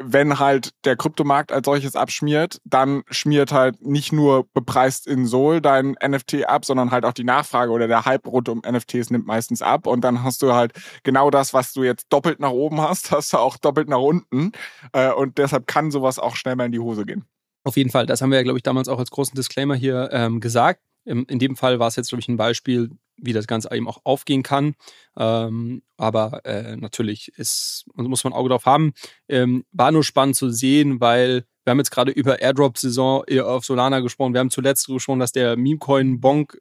wenn 0.01 0.39
halt 0.39 0.71
der 0.85 0.97
Kryptomarkt 0.97 1.53
als 1.53 1.65
solches 1.65 1.95
abschmiert, 1.95 2.61
dann 2.65 3.05
schmiert 3.11 3.53
halt 3.53 3.81
nicht 3.81 4.13
nur 4.13 4.49
bepreist 4.53 5.07
in 5.07 5.27
Sol 5.27 5.61
dein 5.61 5.97
NFT 6.05 6.47
ab, 6.47 6.65
sondern 6.65 6.91
halt 6.91 7.05
auch 7.05 7.13
die 7.13 7.25
Nachfrage 7.25 7.71
oder 7.71 7.87
der 7.87 8.05
Hype 8.05 8.27
rund 8.27 8.49
um 8.49 8.63
NFTs 8.69 9.11
nimmt 9.11 9.27
meistens 9.27 9.63
ab. 9.63 9.87
Und 9.87 10.03
dann 10.03 10.25
hast 10.25 10.43
du 10.43 10.53
halt 10.53 10.73
genau 11.05 11.31
das, 11.31 11.55
was 11.55 11.73
du 11.73 11.85
jetzt 11.85 12.07
doppelt 12.09 12.41
nach 12.41 12.51
oben 12.51 12.81
hast, 12.81 13.11
hast 13.13 13.33
du 13.33 13.39
auch 13.39 13.57
doppelt 13.57 13.89
nach 13.89 14.01
unten. 14.01 14.53
Äh, 14.93 15.13
und 15.13 15.39
deshalb 15.39 15.67
kann 15.67 15.91
sowas 15.91 16.19
auch 16.19 16.35
schnell 16.35 16.57
mal 16.57 16.67
in 16.67 16.73
die 16.73 16.81
Hose 16.81 17.07
gehen. 17.07 17.25
Auf 17.65 17.77
jeden 17.77 17.91
Fall, 17.91 18.07
das 18.07 18.21
haben 18.21 18.31
wir 18.31 18.39
ja, 18.39 18.45
glaube 18.45 18.59
ich, 18.59 18.63
damals 18.63 18.89
auch 18.89 18.99
als 18.99 19.11
großen 19.11 19.35
Disclaimer 19.35 19.75
hier 19.75 20.09
ähm, 20.13 20.41
gesagt. 20.41 20.81
In 21.05 21.39
dem 21.39 21.57
Fall 21.57 21.79
war 21.79 21.89
es 21.89 21.97
jetzt, 21.97 22.11
glaube 22.11 22.21
ich, 22.21 22.29
ein 22.29 22.37
Beispiel, 22.37 22.91
wie 23.21 23.33
das 23.33 23.47
Ganze 23.47 23.71
eben 23.73 23.89
auch 23.89 24.01
aufgehen 24.05 24.43
kann. 24.43 24.75
Ähm, 25.17 25.83
aber 25.97 26.45
äh, 26.45 26.77
natürlich 26.77 27.33
ist, 27.37 27.85
muss 27.95 28.25
man 28.25 28.33
ein 28.33 28.39
Auge 28.39 28.51
drauf 28.51 28.67
haben. 28.67 28.93
Ähm, 29.29 29.65
war 29.73 29.91
nur 29.93 30.05
spannend 30.05 30.37
zu 30.37 30.51
sehen, 30.51 31.01
weil 31.01 31.45
wir 31.65 31.73
haben 31.73 31.79
jetzt 31.79 31.91
gerade 31.91 32.13
über 32.13 32.41
Airdrop-Saison 32.41 33.25
äh, 33.27 33.41
auf 33.41 33.65
Solana 33.65 34.01
gesprochen. 34.01 34.33
Wir 34.33 34.41
haben 34.41 34.51
zuletzt 34.51 34.87
gesprochen, 34.87 35.21
dass 35.21 35.33
der 35.33 35.57
Memecoin 35.57 36.21
Bonk 36.21 36.59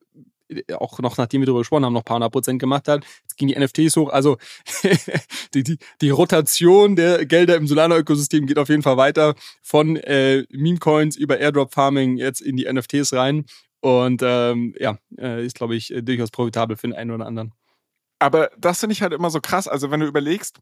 äh, 0.49 0.73
auch 0.73 0.99
noch 0.99 1.17
nachdem 1.17 1.41
wir 1.41 1.45
darüber 1.45 1.61
gesprochen 1.61 1.85
haben, 1.85 1.93
noch 1.93 2.01
ein 2.01 2.05
paar 2.05 2.15
hundert 2.15 2.31
Prozent 2.31 2.59
gemacht 2.59 2.87
hat. 2.87 3.05
Jetzt 3.21 3.37
gingen 3.37 3.53
die 3.53 3.59
NFTs 3.59 3.95
hoch. 3.95 4.09
Also 4.09 4.37
die, 5.53 5.63
die, 5.63 5.77
die 6.01 6.09
Rotation 6.09 6.95
der 6.95 7.25
Gelder 7.25 7.55
im 7.55 7.67
Solana-Ökosystem 7.67 8.47
geht 8.47 8.57
auf 8.57 8.69
jeden 8.69 8.83
Fall 8.83 8.97
weiter 8.97 9.35
von 9.61 9.95
äh, 9.97 10.45
Meme-Coins 10.49 11.15
über 11.15 11.39
Airdrop-Farming 11.39 12.17
jetzt 12.17 12.41
in 12.41 12.57
die 12.57 12.71
NFTs 12.71 13.13
rein. 13.13 13.45
Und 13.87 14.21
ähm, 14.21 14.75
ja, 14.77 14.97
äh, 15.17 15.45
ist, 15.45 15.55
glaube 15.55 15.77
ich, 15.77 15.93
äh, 15.93 16.01
durchaus 16.01 16.29
profitabel 16.29 16.75
für 16.75 16.87
den 16.87 16.93
einen 16.93 17.11
oder 17.11 17.25
anderen. 17.25 17.53
Aber 18.19 18.51
das 18.57 18.81
finde 18.81 18.91
ich 18.91 19.01
halt 19.01 19.13
immer 19.13 19.29
so 19.29 19.39
krass. 19.39 19.69
Also, 19.69 19.91
wenn 19.91 20.01
du 20.01 20.07
überlegst, 20.07 20.59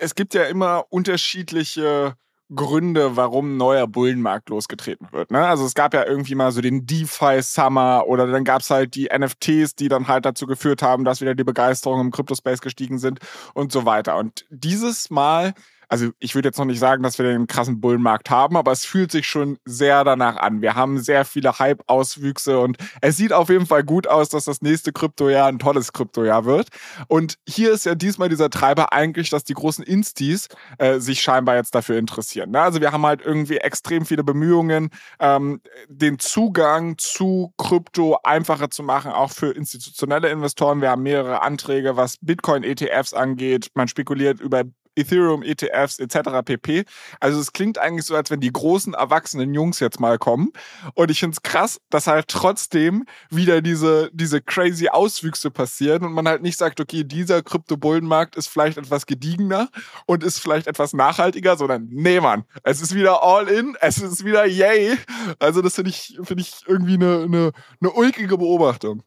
es 0.00 0.14
gibt 0.14 0.32
ja 0.32 0.44
immer 0.44 0.86
unterschiedliche 0.88 2.14
Gründe, 2.54 3.14
warum 3.14 3.54
ein 3.54 3.56
neuer 3.58 3.86
Bullenmarkt 3.86 4.48
losgetreten 4.48 5.08
wird. 5.10 5.30
Ne? 5.30 5.46
Also 5.46 5.64
es 5.64 5.74
gab 5.74 5.92
ja 5.94 6.06
irgendwie 6.06 6.34
mal 6.34 6.52
so 6.52 6.60
den 6.60 6.86
DeFi 6.86 7.42
Summer 7.42 8.04
oder 8.06 8.26
dann 8.26 8.44
gab 8.44 8.60
es 8.60 8.68
halt 8.68 8.94
die 8.94 9.08
NFTs, 9.14 9.74
die 9.74 9.88
dann 9.88 10.06
halt 10.06 10.26
dazu 10.26 10.46
geführt 10.46 10.82
haben, 10.82 11.04
dass 11.04 11.22
wieder 11.22 11.34
die 11.34 11.44
Begeisterung 11.44 12.00
im 12.00 12.10
Crypto-Space 12.10 12.60
gestiegen 12.60 12.98
sind 12.98 13.20
und 13.54 13.72
so 13.72 13.86
weiter. 13.86 14.18
Und 14.18 14.44
dieses 14.50 15.08
Mal 15.08 15.54
also 15.92 16.08
ich 16.20 16.34
würde 16.34 16.48
jetzt 16.48 16.56
noch 16.56 16.64
nicht 16.64 16.78
sagen, 16.78 17.02
dass 17.02 17.18
wir 17.18 17.26
den 17.26 17.46
krassen 17.46 17.78
Bullenmarkt 17.82 18.30
haben, 18.30 18.56
aber 18.56 18.72
es 18.72 18.86
fühlt 18.86 19.12
sich 19.12 19.26
schon 19.26 19.58
sehr 19.66 20.04
danach 20.04 20.38
an. 20.38 20.62
Wir 20.62 20.74
haben 20.74 20.98
sehr 20.98 21.26
viele 21.26 21.58
Hype-Auswüchse 21.58 22.60
und 22.60 22.78
es 23.02 23.18
sieht 23.18 23.34
auf 23.34 23.50
jeden 23.50 23.66
Fall 23.66 23.84
gut 23.84 24.06
aus, 24.06 24.30
dass 24.30 24.46
das 24.46 24.62
nächste 24.62 24.90
Kryptojahr 24.90 25.48
ein 25.48 25.58
tolles 25.58 25.92
Kryptojahr 25.92 26.46
wird. 26.46 26.68
Und 27.08 27.36
hier 27.46 27.72
ist 27.72 27.84
ja 27.84 27.94
diesmal 27.94 28.30
dieser 28.30 28.48
Treiber 28.48 28.94
eigentlich, 28.94 29.28
dass 29.28 29.44
die 29.44 29.52
großen 29.52 29.84
Instis 29.84 30.48
äh, 30.78 30.98
sich 30.98 31.20
scheinbar 31.20 31.56
jetzt 31.56 31.74
dafür 31.74 31.98
interessieren. 31.98 32.52
Ne? 32.52 32.62
Also 32.62 32.80
wir 32.80 32.90
haben 32.90 33.04
halt 33.04 33.20
irgendwie 33.20 33.58
extrem 33.58 34.06
viele 34.06 34.24
Bemühungen, 34.24 34.88
ähm, 35.20 35.60
den 35.88 36.18
Zugang 36.18 36.96
zu 36.96 37.52
Krypto 37.58 38.18
einfacher 38.24 38.70
zu 38.70 38.82
machen, 38.82 39.12
auch 39.12 39.30
für 39.30 39.52
institutionelle 39.52 40.30
Investoren. 40.30 40.80
Wir 40.80 40.88
haben 40.88 41.02
mehrere 41.02 41.42
Anträge, 41.42 41.98
was 41.98 42.16
Bitcoin-ETFs 42.22 43.12
angeht. 43.12 43.68
Man 43.74 43.88
spekuliert 43.88 44.40
über 44.40 44.64
Ethereum, 44.96 45.42
ETFs 45.42 45.98
etc. 45.98 46.42
pp. 46.44 46.84
Also 47.20 47.40
es 47.40 47.52
klingt 47.52 47.78
eigentlich 47.78 48.06
so, 48.06 48.14
als 48.14 48.30
wenn 48.30 48.40
die 48.40 48.52
großen 48.52 48.94
erwachsenen 48.94 49.54
Jungs 49.54 49.80
jetzt 49.80 50.00
mal 50.00 50.18
kommen. 50.18 50.52
Und 50.94 51.10
ich 51.10 51.20
finde 51.20 51.34
es 51.34 51.42
krass, 51.42 51.80
dass 51.90 52.06
halt 52.06 52.28
trotzdem 52.28 53.04
wieder 53.30 53.62
diese, 53.62 54.10
diese 54.12 54.40
crazy 54.40 54.88
Auswüchse 54.88 55.50
passieren 55.50 56.04
und 56.04 56.12
man 56.12 56.28
halt 56.28 56.42
nicht 56.42 56.58
sagt, 56.58 56.80
okay, 56.80 57.04
dieser 57.04 57.42
Krypto-Bullenmarkt 57.42 58.36
ist 58.36 58.48
vielleicht 58.48 58.78
etwas 58.78 59.06
gediegener 59.06 59.68
und 60.06 60.22
ist 60.22 60.38
vielleicht 60.38 60.66
etwas 60.66 60.92
nachhaltiger, 60.92 61.56
sondern 61.56 61.88
nee, 61.90 62.20
Mann, 62.20 62.44
es 62.62 62.80
ist 62.80 62.94
wieder 62.94 63.22
all 63.22 63.48
in, 63.48 63.76
es 63.80 63.98
ist 63.98 64.24
wieder 64.24 64.46
yay. 64.46 64.96
Also 65.38 65.62
das 65.62 65.74
finde 65.74 65.90
ich, 65.90 66.18
finde 66.22 66.42
ich 66.42 66.64
irgendwie 66.66 66.94
eine, 66.94 67.22
eine, 67.22 67.52
eine 67.80 67.90
ulkige 67.90 68.36
Beobachtung. 68.38 69.02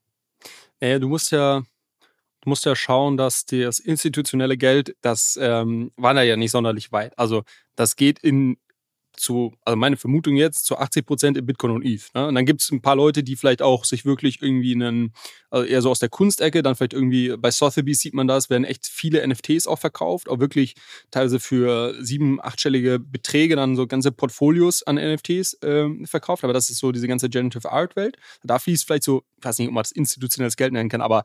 Naja, 0.79 0.99
du 0.99 1.07
musst 1.07 1.31
ja 1.31 1.63
du 2.45 2.49
musst 2.49 2.65
ja 2.65 2.75
schauen, 2.75 3.17
dass 3.17 3.45
das 3.45 3.79
institutionelle 3.79 4.57
Geld, 4.57 4.95
das 5.01 5.37
ähm, 5.41 5.91
da 5.97 6.21
ja 6.21 6.37
nicht 6.37 6.51
sonderlich 6.51 6.91
weit. 6.91 7.17
Also 7.17 7.43
das 7.75 7.95
geht 7.95 8.19
in 8.19 8.57
zu, 9.17 9.53
also 9.63 9.75
meine 9.75 9.97
Vermutung 9.97 10.35
jetzt, 10.35 10.65
zu 10.65 10.77
80 10.77 11.05
Prozent 11.05 11.37
in 11.37 11.45
Bitcoin 11.45 11.71
und 11.71 11.85
ETH. 11.85 12.13
Ne? 12.13 12.27
Und 12.27 12.35
dann 12.35 12.45
gibt 12.45 12.61
es 12.61 12.71
ein 12.71 12.81
paar 12.81 12.95
Leute, 12.95 13.23
die 13.23 13.35
vielleicht 13.35 13.61
auch 13.61 13.85
sich 13.85 14.05
wirklich 14.05 14.41
irgendwie 14.41 14.73
einen, 14.73 15.13
also 15.49 15.65
eher 15.65 15.81
so 15.81 15.89
aus 15.89 15.99
der 15.99 16.09
Kunstecke, 16.09 16.63
dann 16.63 16.75
vielleicht 16.75 16.93
irgendwie 16.93 17.35
bei 17.37 17.51
Sotheby's 17.51 17.99
sieht 17.99 18.13
man 18.13 18.27
das, 18.27 18.49
werden 18.49 18.65
echt 18.65 18.85
viele 18.85 19.25
NFTs 19.25 19.67
auch 19.67 19.79
verkauft, 19.79 20.29
auch 20.29 20.39
wirklich 20.39 20.75
teilweise 21.11 21.39
für 21.39 21.95
sieben, 22.03 22.41
achtstellige 22.41 22.99
Beträge 22.99 23.55
dann 23.55 23.75
so 23.75 23.87
ganze 23.87 24.11
Portfolios 24.11 24.83
an 24.83 24.95
NFTs 24.95 25.61
äh, 25.63 25.87
verkauft. 26.05 26.43
Aber 26.43 26.53
das 26.53 26.69
ist 26.69 26.79
so 26.79 26.91
diese 26.91 27.07
ganze 27.07 27.29
Generative 27.29 27.71
Art 27.71 27.95
Welt. 27.95 28.17
Da 28.43 28.59
fließt 28.59 28.85
vielleicht 28.85 29.03
so, 29.03 29.23
ich 29.37 29.45
weiß 29.45 29.59
nicht, 29.59 29.67
ob 29.67 29.73
man 29.73 29.83
das 29.83 29.91
institutionelles 29.91 30.57
Geld 30.57 30.73
nennen 30.73 30.89
kann, 30.89 31.01
aber 31.01 31.23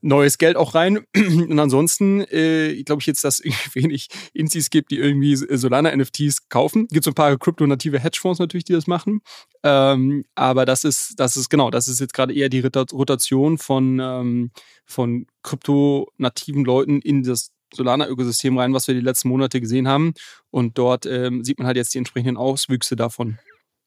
neues 0.00 0.38
Geld 0.38 0.56
auch 0.56 0.74
rein. 0.74 1.04
Und 1.16 1.58
ansonsten 1.58 2.20
äh, 2.20 2.82
glaube 2.84 3.00
ich 3.00 3.06
jetzt, 3.06 3.24
dass 3.24 3.40
es 3.44 3.74
wenig 3.74 4.08
Insis 4.32 4.70
gibt, 4.70 4.90
die 4.90 4.98
irgendwie 4.98 5.36
Solana-NFTs 5.36 6.48
kaufen. 6.48 6.86
Gibt 6.88 7.04
so 7.04 7.10
ein 7.10 7.14
paar 7.14 7.36
kryptonative 7.36 7.98
Hedgefonds 7.98 8.38
natürlich, 8.38 8.64
die 8.64 8.72
das 8.72 8.86
machen. 8.86 9.20
Ähm, 9.62 10.24
aber 10.34 10.64
das 10.64 10.84
ist, 10.84 11.14
das 11.16 11.36
ist 11.36 11.48
genau, 11.48 11.70
das 11.70 11.88
ist 11.88 12.00
jetzt 12.00 12.14
gerade 12.14 12.34
eher 12.34 12.48
die 12.48 12.60
Rotation 12.60 13.58
von, 13.58 13.98
ähm, 14.00 14.50
von 14.86 15.26
kryptonativen 15.42 16.64
Leuten 16.64 17.00
in 17.00 17.22
das 17.22 17.50
Solana-Ökosystem 17.74 18.56
rein, 18.56 18.72
was 18.72 18.88
wir 18.88 18.94
die 18.94 19.00
letzten 19.00 19.28
Monate 19.28 19.60
gesehen 19.60 19.88
haben. 19.88 20.14
Und 20.50 20.78
dort 20.78 21.04
ähm, 21.06 21.44
sieht 21.44 21.58
man 21.58 21.66
halt 21.66 21.76
jetzt 21.76 21.92
die 21.94 21.98
entsprechenden 21.98 22.36
Auswüchse 22.36 22.96
davon 22.96 23.38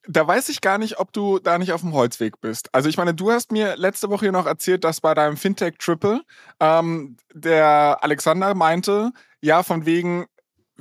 da 0.07 0.27
weiß 0.27 0.49
ich 0.49 0.61
gar 0.61 0.77
nicht, 0.77 0.99
ob 0.99 1.13
du 1.13 1.39
da 1.39 1.57
nicht 1.57 1.73
auf 1.73 1.81
dem 1.81 1.93
Holzweg 1.93 2.41
bist. 2.41 2.73
Also 2.73 2.89
ich 2.89 2.97
meine, 2.97 3.13
du 3.13 3.31
hast 3.31 3.51
mir 3.51 3.75
letzte 3.77 4.09
Woche 4.09 4.25
hier 4.25 4.31
noch 4.31 4.47
erzählt, 4.47 4.83
dass 4.83 5.01
bei 5.01 5.13
deinem 5.13 5.37
Fintech 5.37 5.77
Triple 5.77 6.21
ähm, 6.59 7.17
der 7.33 7.99
Alexander 8.01 8.55
meinte, 8.55 9.11
ja, 9.41 9.63
von 9.63 9.85
wegen, 9.85 10.25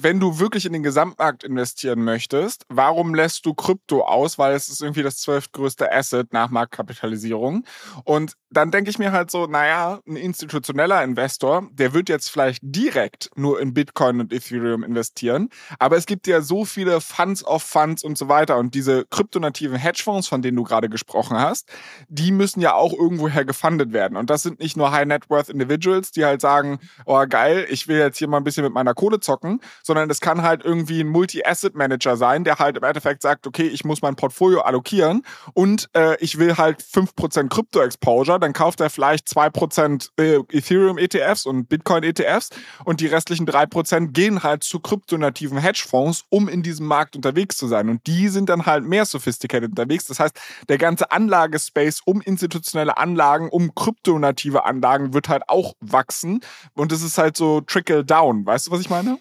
wenn 0.03 0.21
du 0.21 0.39
wirklich 0.39 0.67
in 0.67 0.73
den 0.73 0.83
Gesamtmarkt 0.83 1.45
investieren 1.45 2.03
möchtest, 2.03 2.65
warum 2.69 3.15
lässt 3.15 3.47
du 3.47 3.55
Krypto 3.55 4.03
aus? 4.03 4.39
Weil 4.39 4.55
es 4.55 4.69
ist 4.69 4.83
irgendwie 4.83 5.03
das 5.03 5.19
zwölftgrößte 5.19 5.93
Asset 5.93 6.33
nach 6.33 6.51
Marktkapitalisierung. 6.51 7.65
Und 8.05 8.37
dann 8.51 8.71
denke 8.71 8.91
ich 8.91 8.99
mir 8.99 9.13
halt 9.13 9.31
so, 9.31 9.47
naja, 9.47 10.01
ein 10.07 10.17
institutioneller 10.17 11.03
Investor, 11.05 11.69
der 11.73 11.95
wird 11.95 12.09
jetzt 12.09 12.31
vielleicht 12.31 12.61
direkt 12.63 13.31
nur 13.37 13.61
in 13.61 13.75
Bitcoin 13.75 14.21
und 14.21 14.33
Ethereum 14.33 14.83
investieren. 14.83 15.51
Aber 15.79 15.97
es 15.97 16.07
gibt 16.07 16.27
ja 16.27 16.41
so 16.41 16.65
viele 16.65 17.01
Funds 17.01 17.45
of 17.45 17.63
Funds 17.63 18.03
und 18.03 18.19
so 18.19 18.29
weiter. 18.29 18.59
Und 18.59 18.75
diese 18.75 19.05
kryptonativen 19.07 19.77
Hedgefonds, 19.77 20.27
von 20.27 20.43
denen 20.43 20.57
du 20.57 20.65
gerade 20.65 20.89
gesprochen 20.89 21.39
hast, 21.39 21.71
die 22.09 22.33
müssen 22.33 22.61
ja 22.61 22.75
auch 22.75 22.93
irgendwoher 22.93 23.45
gefundet 23.45 23.93
werden. 23.93 24.17
Und 24.17 24.31
das 24.31 24.43
sind 24.43 24.59
nicht 24.59 24.77
nur 24.77 24.91
High 24.91 25.07
Net 25.07 25.31
Worth 25.31 25.49
Individuals, 25.49 26.11
die 26.11 26.25
halt 26.25 26.41
sagen, 26.41 26.81
oh 27.07 27.25
geil, 27.29 27.67
ich 27.71 27.87
will 27.87 27.99
jetzt 27.99 28.19
hier 28.19 28.29
mal 28.29 28.39
ein 28.39 28.45
bisschen 28.45 28.65
mit 28.65 28.73
meiner 28.73 28.95
Kohle 28.95 29.21
zocken, 29.21 29.61
sondern 29.91 30.09
das 30.09 30.21
kann 30.21 30.43
halt 30.43 30.65
irgendwie 30.65 31.01
ein 31.01 31.09
Multi-Asset-Manager 31.09 32.17
sein, 32.17 32.45
der 32.45 32.61
halt 32.61 32.77
im 32.77 32.85
Endeffekt 32.85 33.23
sagt, 33.23 33.49
okay, 33.49 33.67
ich 33.67 33.85
muss 33.85 34.03
mein 34.03 34.15
Portfolio 34.15 34.61
allokieren 34.61 35.25
und 35.53 35.91
äh, 35.97 36.17
ich 36.21 36.39
will 36.39 36.57
halt 36.57 36.81
5% 36.81 37.49
Krypto-Exposure, 37.49 38.39
dann 38.39 38.53
kauft 38.53 38.81
er 38.81 38.89
vielleicht 38.89 39.27
2% 39.27 40.11
äh, 40.17 40.37
Ethereum-ETFs 40.57 41.45
und 41.45 41.69
Bitcoin-ETFs 41.69 42.51
und 42.85 43.01
die 43.01 43.09
restlichen 43.09 43.49
3% 43.49 44.13
gehen 44.13 44.45
halt 44.45 44.63
zu 44.63 44.79
kryptonativen 44.79 45.59
Hedgefonds, 45.59 46.25
um 46.29 46.49
in 46.49 46.63
diesem 46.63 46.87
Markt 46.87 47.17
unterwegs 47.17 47.57
zu 47.57 47.67
sein. 47.67 47.89
Und 47.89 48.07
die 48.07 48.29
sind 48.29 48.49
dann 48.49 48.67
halt 48.67 48.85
mehr 48.85 49.07
sophisticated 49.07 49.71
unterwegs. 49.71 50.07
Das 50.07 50.21
heißt, 50.21 50.39
der 50.69 50.79
ganze 50.79 51.11
Anlagespace 51.11 52.01
um 52.05 52.21
institutionelle 52.21 52.97
Anlagen, 52.97 53.49
um 53.49 53.75
kryptonative 53.75 54.65
Anlagen 54.65 55.15
wird 55.15 55.29
halt 55.29 55.49
auch 55.49 55.75
wachsen. 55.81 56.43
Und 56.75 56.93
es 56.93 57.03
ist 57.03 57.19
halt 57.19 57.37
so 57.37 57.61
trickle 57.63 58.05
down. 58.05 58.47
Weißt 58.47 58.69
du, 58.69 58.71
was 58.71 58.81
ich 58.81 58.89
meine? 58.89 59.19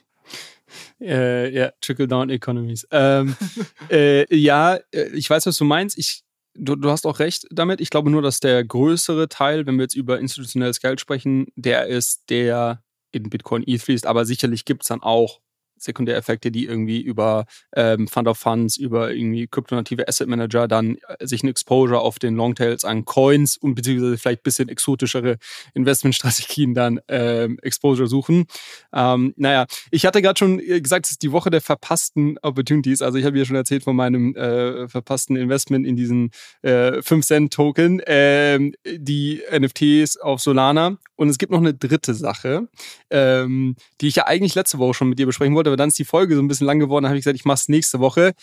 Äh, 1.01 1.53
ja, 1.53 1.71
Trickle-Down-Economies. 1.81 2.87
Ähm, 2.91 3.35
äh, 3.89 4.35
ja, 4.35 4.79
äh, 4.91 5.09
ich 5.13 5.29
weiß, 5.29 5.45
was 5.45 5.57
du 5.57 5.65
meinst. 5.65 5.97
Ich, 5.97 6.23
du, 6.55 6.75
du 6.75 6.89
hast 6.89 7.05
auch 7.05 7.19
recht 7.19 7.47
damit. 7.51 7.81
Ich 7.81 7.89
glaube 7.89 8.09
nur, 8.09 8.21
dass 8.21 8.39
der 8.39 8.63
größere 8.63 9.29
Teil, 9.29 9.65
wenn 9.65 9.75
wir 9.75 9.83
jetzt 9.83 9.95
über 9.95 10.19
institutionelles 10.19 10.79
Geld 10.79 10.99
sprechen, 10.99 11.47
der 11.55 11.87
ist, 11.87 12.29
der 12.29 12.83
in 13.11 13.29
Bitcoin 13.29 13.63
ETH 13.65 13.81
fließt. 13.81 14.05
Aber 14.05 14.25
sicherlich 14.25 14.65
gibt 14.65 14.83
es 14.83 14.89
dann 14.89 15.01
auch 15.01 15.41
Sekundäreffekte, 15.81 16.51
die 16.51 16.65
irgendwie 16.65 17.01
über 17.01 17.45
ähm, 17.75 18.07
Fund 18.07 18.27
of 18.27 18.37
Funds, 18.37 18.77
über 18.77 19.13
irgendwie 19.13 19.47
kryptonative 19.47 20.07
Asset 20.07 20.27
Manager 20.27 20.67
dann 20.67 20.97
äh, 21.19 21.25
sich 21.25 21.43
ein 21.43 21.49
Exposure 21.49 21.99
auf 21.99 22.19
den 22.19 22.35
Longtails 22.35 22.85
an 22.85 23.05
Coins 23.05 23.57
und 23.57 23.75
beziehungsweise 23.75 24.17
vielleicht 24.17 24.41
ein 24.41 24.43
bisschen 24.43 24.69
exotischere 24.69 25.37
Investmentstrategien 25.73 26.73
dann 26.73 26.99
ähm, 27.07 27.59
Exposure 27.61 28.07
suchen. 28.07 28.45
Ähm, 28.93 29.33
naja, 29.37 29.65
ich 29.91 30.05
hatte 30.05 30.21
gerade 30.21 30.37
schon 30.37 30.59
äh, 30.59 30.81
gesagt, 30.81 31.05
es 31.05 31.13
ist 31.13 31.23
die 31.23 31.31
Woche 31.31 31.49
der 31.49 31.61
verpassten 31.61 32.37
Opportunities. 32.41 33.01
Also 33.01 33.17
ich 33.17 33.25
habe 33.25 33.37
ja 33.37 33.45
schon 33.45 33.55
erzählt 33.55 33.83
von 33.83 33.95
meinem 33.95 34.35
äh, 34.35 34.87
verpassten 34.87 35.35
Investment 35.35 35.85
in 35.85 35.95
diesen 35.95 36.31
äh, 36.61 36.99
5-Cent-Token, 36.99 37.99
äh, 38.01 38.71
die 38.85 39.41
NFTs 39.51 40.17
auf 40.17 40.41
Solana. 40.41 40.97
Und 41.15 41.29
es 41.29 41.37
gibt 41.37 41.51
noch 41.51 41.59
eine 41.59 41.73
dritte 41.73 42.13
Sache, 42.13 42.69
ähm, 43.09 43.75
die 43.99 44.07
ich 44.07 44.15
ja 44.15 44.25
eigentlich 44.25 44.55
letzte 44.55 44.77
Woche 44.79 44.93
schon 44.93 45.09
mit 45.09 45.19
dir 45.19 45.25
besprechen 45.25 45.55
wollte 45.55 45.68
aber 45.69 45.77
dann 45.77 45.89
ist 45.89 45.99
die 45.99 46.05
Folge 46.05 46.35
so 46.35 46.41
ein 46.41 46.47
bisschen 46.47 46.67
lang 46.67 46.79
geworden. 46.79 47.03
Da 47.03 47.09
habe 47.09 47.17
ich 47.17 47.23
gesagt, 47.23 47.39
ich 47.39 47.45
mache 47.45 47.55
es 47.55 47.69
nächste 47.69 47.99
Woche. 47.99 48.33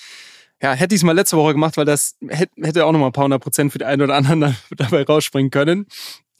Ja, 0.62 0.72
hätte 0.72 0.95
ich 0.95 1.01
es 1.01 1.05
mal 1.05 1.12
letzte 1.12 1.37
Woche 1.37 1.53
gemacht, 1.53 1.77
weil 1.77 1.85
das 1.85 2.16
hätte 2.29 2.87
auch 2.87 2.93
noch 2.93 2.99
mal 2.99 3.07
ein 3.07 3.12
paar 3.12 3.24
hundert 3.24 3.43
Prozent 3.43 3.72
für 3.72 3.79
die 3.79 3.85
einen 3.85 4.03
oder 4.03 4.14
anderen 4.14 4.57
dabei 4.77 5.03
rausspringen 5.05 5.51
können. 5.51 5.87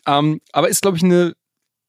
Ähm, 0.07 0.41
aber 0.53 0.69
ist, 0.69 0.81
glaube 0.81 0.97
ich, 0.97 1.03
eine, 1.03 1.35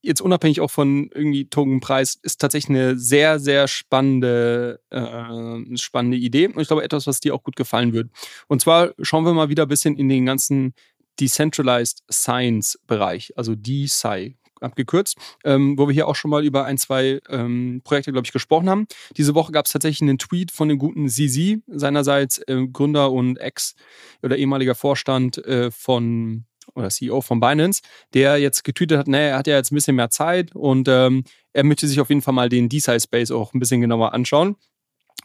jetzt 0.01 0.21
unabhängig 0.21 0.59
auch 0.59 0.71
von 0.71 1.09
irgendwie 1.13 1.47
Tokenpreis, 1.47 2.19
ist 2.21 2.41
tatsächlich 2.41 2.75
eine 2.75 2.99
sehr, 2.99 3.39
sehr 3.39 3.67
spannende, 3.69 4.81
äh, 4.89 5.77
spannende 5.77 6.17
Idee. 6.17 6.47
Und 6.47 6.59
ich 6.59 6.67
glaube, 6.67 6.83
etwas, 6.83 7.07
was 7.07 7.21
dir 7.21 7.33
auch 7.33 7.43
gut 7.43 7.55
gefallen 7.55 7.93
wird. 7.93 8.09
Und 8.47 8.61
zwar 8.61 8.93
schauen 9.01 9.23
wir 9.23 9.33
mal 9.33 9.49
wieder 9.49 9.63
ein 9.63 9.69
bisschen 9.69 9.95
in 9.95 10.09
den 10.09 10.25
ganzen 10.25 10.73
Decentralized 11.19 12.03
Science 12.11 12.77
Bereich, 12.87 13.33
also 13.37 13.55
DeSci 13.55 14.35
abgekürzt, 14.61 15.17
ähm, 15.43 15.77
wo 15.77 15.87
wir 15.87 15.93
hier 15.93 16.07
auch 16.07 16.15
schon 16.15 16.31
mal 16.31 16.45
über 16.45 16.65
ein, 16.65 16.77
zwei 16.77 17.19
ähm, 17.29 17.81
Projekte, 17.83 18.11
glaube 18.11 18.25
ich, 18.25 18.33
gesprochen 18.33 18.69
haben. 18.69 18.87
Diese 19.15 19.35
Woche 19.35 19.51
gab 19.51 19.65
es 19.65 19.71
tatsächlich 19.71 20.01
einen 20.01 20.17
Tweet 20.17 20.51
von 20.51 20.69
dem 20.69 20.77
guten 20.77 21.09
Zizi, 21.09 21.61
seinerseits 21.67 22.39
äh, 22.47 22.67
Gründer 22.71 23.11
und 23.11 23.37
Ex- 23.37 23.75
oder 24.23 24.37
ehemaliger 24.37 24.75
Vorstand 24.75 25.37
äh, 25.45 25.71
von 25.71 26.45
oder 26.75 26.89
CEO 26.89 27.21
von 27.21 27.39
Binance, 27.39 27.81
der 28.13 28.37
jetzt 28.37 28.63
getweetet 28.63 28.99
hat, 28.99 29.07
naja, 29.07 29.29
er 29.29 29.37
hat 29.37 29.47
ja 29.47 29.55
jetzt 29.55 29.71
ein 29.71 29.75
bisschen 29.75 29.95
mehr 29.95 30.09
Zeit 30.09 30.53
und 30.53 30.87
ähm, 30.89 31.23
er 31.53 31.63
möchte 31.63 31.87
sich 31.87 31.99
auf 32.01 32.09
jeden 32.09 32.21
Fall 32.21 32.33
mal 32.33 32.49
den 32.49 32.67
D-Size-Space 32.67 33.31
auch 33.31 33.53
ein 33.53 33.59
bisschen 33.59 33.81
genauer 33.81 34.13
anschauen 34.13 34.57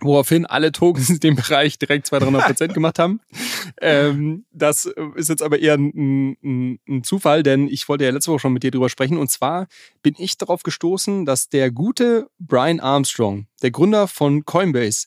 woraufhin 0.01 0.47
alle 0.47 0.73
Tokens 0.73 1.11
in 1.11 1.21
dem 1.21 1.37
Bereich 1.37 1.79
direkt 1.79 2.07
200, 2.07 2.33
300 2.33 2.47
Prozent 2.47 2.75
gemacht 2.75 2.99
haben. 2.99 3.21
Ähm, 3.81 4.45
das 4.53 4.93
ist 5.15 5.29
jetzt 5.29 5.43
aber 5.43 5.59
eher 5.59 5.75
ein, 5.75 6.37
ein, 6.43 6.79
ein, 6.89 7.05
Zufall, 7.05 7.43
denn 7.43 7.69
ich 7.69 7.89
wollte 7.89 8.05
ja 8.05 8.11
letzte 8.11 8.31
Woche 8.31 8.41
schon 8.41 8.53
mit 8.53 8.63
dir 8.63 8.71
drüber 8.71 8.89
sprechen. 8.89 9.19
Und 9.19 9.31
zwar 9.31 9.67
bin 10.03 10.15
ich 10.19 10.37
darauf 10.37 10.63
gestoßen, 10.63 11.25
dass 11.25 11.49
der 11.49 11.71
gute 11.71 12.29
Brian 12.39 12.81
Armstrong, 12.81 13.47
der 13.63 13.71
Gründer 13.71 14.09
von 14.09 14.45
Coinbase, 14.45 15.07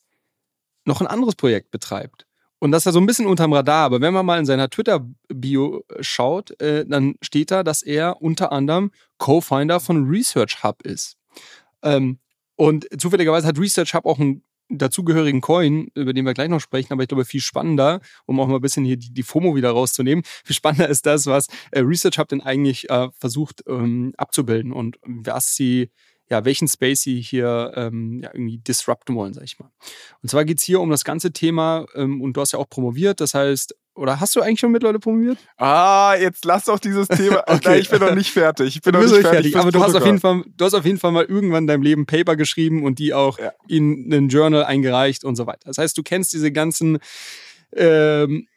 noch 0.85 1.01
ein 1.01 1.07
anderes 1.07 1.35
Projekt 1.35 1.71
betreibt. 1.71 2.25
Und 2.59 2.71
das 2.71 2.81
ist 2.81 2.85
ja 2.85 2.91
so 2.93 2.99
ein 2.99 3.05
bisschen 3.05 3.27
unterm 3.27 3.53
Radar. 3.53 3.85
Aber 3.85 4.01
wenn 4.01 4.13
man 4.13 4.25
mal 4.25 4.39
in 4.39 4.45
seiner 4.45 4.69
Twitter-Bio 4.69 5.83
schaut, 5.99 6.59
äh, 6.61 6.85
dann 6.85 7.15
steht 7.21 7.51
da, 7.51 7.63
dass 7.63 7.83
er 7.83 8.21
unter 8.21 8.51
anderem 8.51 8.91
Co-Founder 9.17 9.79
von 9.79 10.07
Research 10.07 10.63
Hub 10.63 10.81
ist. 10.81 11.17
Ähm, 11.83 12.19
und 12.55 12.87
zufälligerweise 12.97 13.47
hat 13.47 13.59
Research 13.59 13.93
Hub 13.93 14.05
auch 14.05 14.19
ein 14.19 14.44
dazugehörigen 14.69 15.41
Coin, 15.41 15.89
über 15.93 16.13
den 16.13 16.25
wir 16.25 16.33
gleich 16.33 16.49
noch 16.49 16.59
sprechen, 16.59 16.93
aber 16.93 17.03
ich 17.03 17.07
glaube 17.07 17.25
viel 17.25 17.41
spannender, 17.41 18.01
um 18.25 18.39
auch 18.39 18.47
mal 18.47 18.55
ein 18.55 18.61
bisschen 18.61 18.85
hier 18.85 18.97
die, 18.97 19.13
die 19.13 19.23
FOMO 19.23 19.55
wieder 19.55 19.71
rauszunehmen, 19.71 20.23
viel 20.43 20.55
spannender 20.55 20.89
ist 20.89 21.05
das, 21.05 21.27
was 21.27 21.47
äh, 21.71 21.79
Research 21.79 22.17
Hub 22.17 22.27
denn 22.27 22.41
eigentlich 22.41 22.89
äh, 22.89 23.09
versucht 23.17 23.63
ähm, 23.67 24.13
abzubilden 24.17 24.71
und 24.71 24.97
was 25.03 25.55
sie 25.55 25.89
ja, 26.29 26.43
welchen 26.45 26.67
Space 26.67 27.01
sie 27.01 27.21
hier 27.21 27.71
ähm, 27.75 28.19
ja, 28.23 28.29
irgendwie 28.33 28.57
disrupten 28.57 29.15
wollen, 29.15 29.33
sag 29.33 29.43
ich 29.43 29.59
mal. 29.59 29.69
Und 30.21 30.29
zwar 30.29 30.45
geht's 30.45 30.63
hier 30.63 30.81
um 30.81 30.89
das 30.89 31.03
ganze 31.03 31.31
Thema, 31.31 31.85
ähm, 31.95 32.21
und 32.21 32.35
du 32.35 32.41
hast 32.41 32.51
ja 32.51 32.59
auch 32.59 32.69
promoviert, 32.69 33.21
das 33.21 33.33
heißt, 33.33 33.75
oder 33.95 34.19
hast 34.19 34.35
du 34.35 34.41
eigentlich 34.41 34.59
schon 34.59 34.73
mittlerweile 34.73 34.99
promoviert? 34.99 35.37
Ah, 35.55 36.15
jetzt 36.19 36.43
lass 36.43 36.65
doch 36.65 36.79
dieses 36.79 37.07
Thema. 37.07 37.43
okay. 37.47 37.61
Nein, 37.63 37.79
ich 37.79 37.89
bin 37.89 38.01
noch 38.01 38.13
nicht 38.13 38.31
fertig. 38.31 38.75
Ich 38.75 38.81
bin 38.81 38.93
noch 38.93 38.99
nicht 38.99 39.11
fertig. 39.11 39.31
fertig 39.31 39.55
aber 39.55 39.71
du 39.71 39.81
hast, 39.81 39.95
auf 39.95 40.05
jeden 40.05 40.19
Fall, 40.19 40.43
du 40.45 40.65
hast 40.65 40.73
auf 40.73 40.83
jeden 40.83 40.97
Fall 40.97 41.13
mal 41.13 41.23
irgendwann 41.23 41.63
in 41.63 41.67
deinem 41.67 41.81
Leben 41.81 42.05
Paper 42.05 42.35
geschrieben 42.35 42.83
und 42.83 42.99
die 42.99 43.13
auch 43.13 43.39
ja. 43.39 43.53
in 43.69 44.11
einen 44.11 44.27
Journal 44.27 44.65
eingereicht 44.65 45.23
und 45.23 45.37
so 45.37 45.47
weiter. 45.47 45.61
Das 45.65 45.77
heißt, 45.77 45.97
du 45.97 46.03
kennst 46.03 46.33
diese 46.33 46.51
ganzen 46.51 46.97
ähm, 47.73 48.47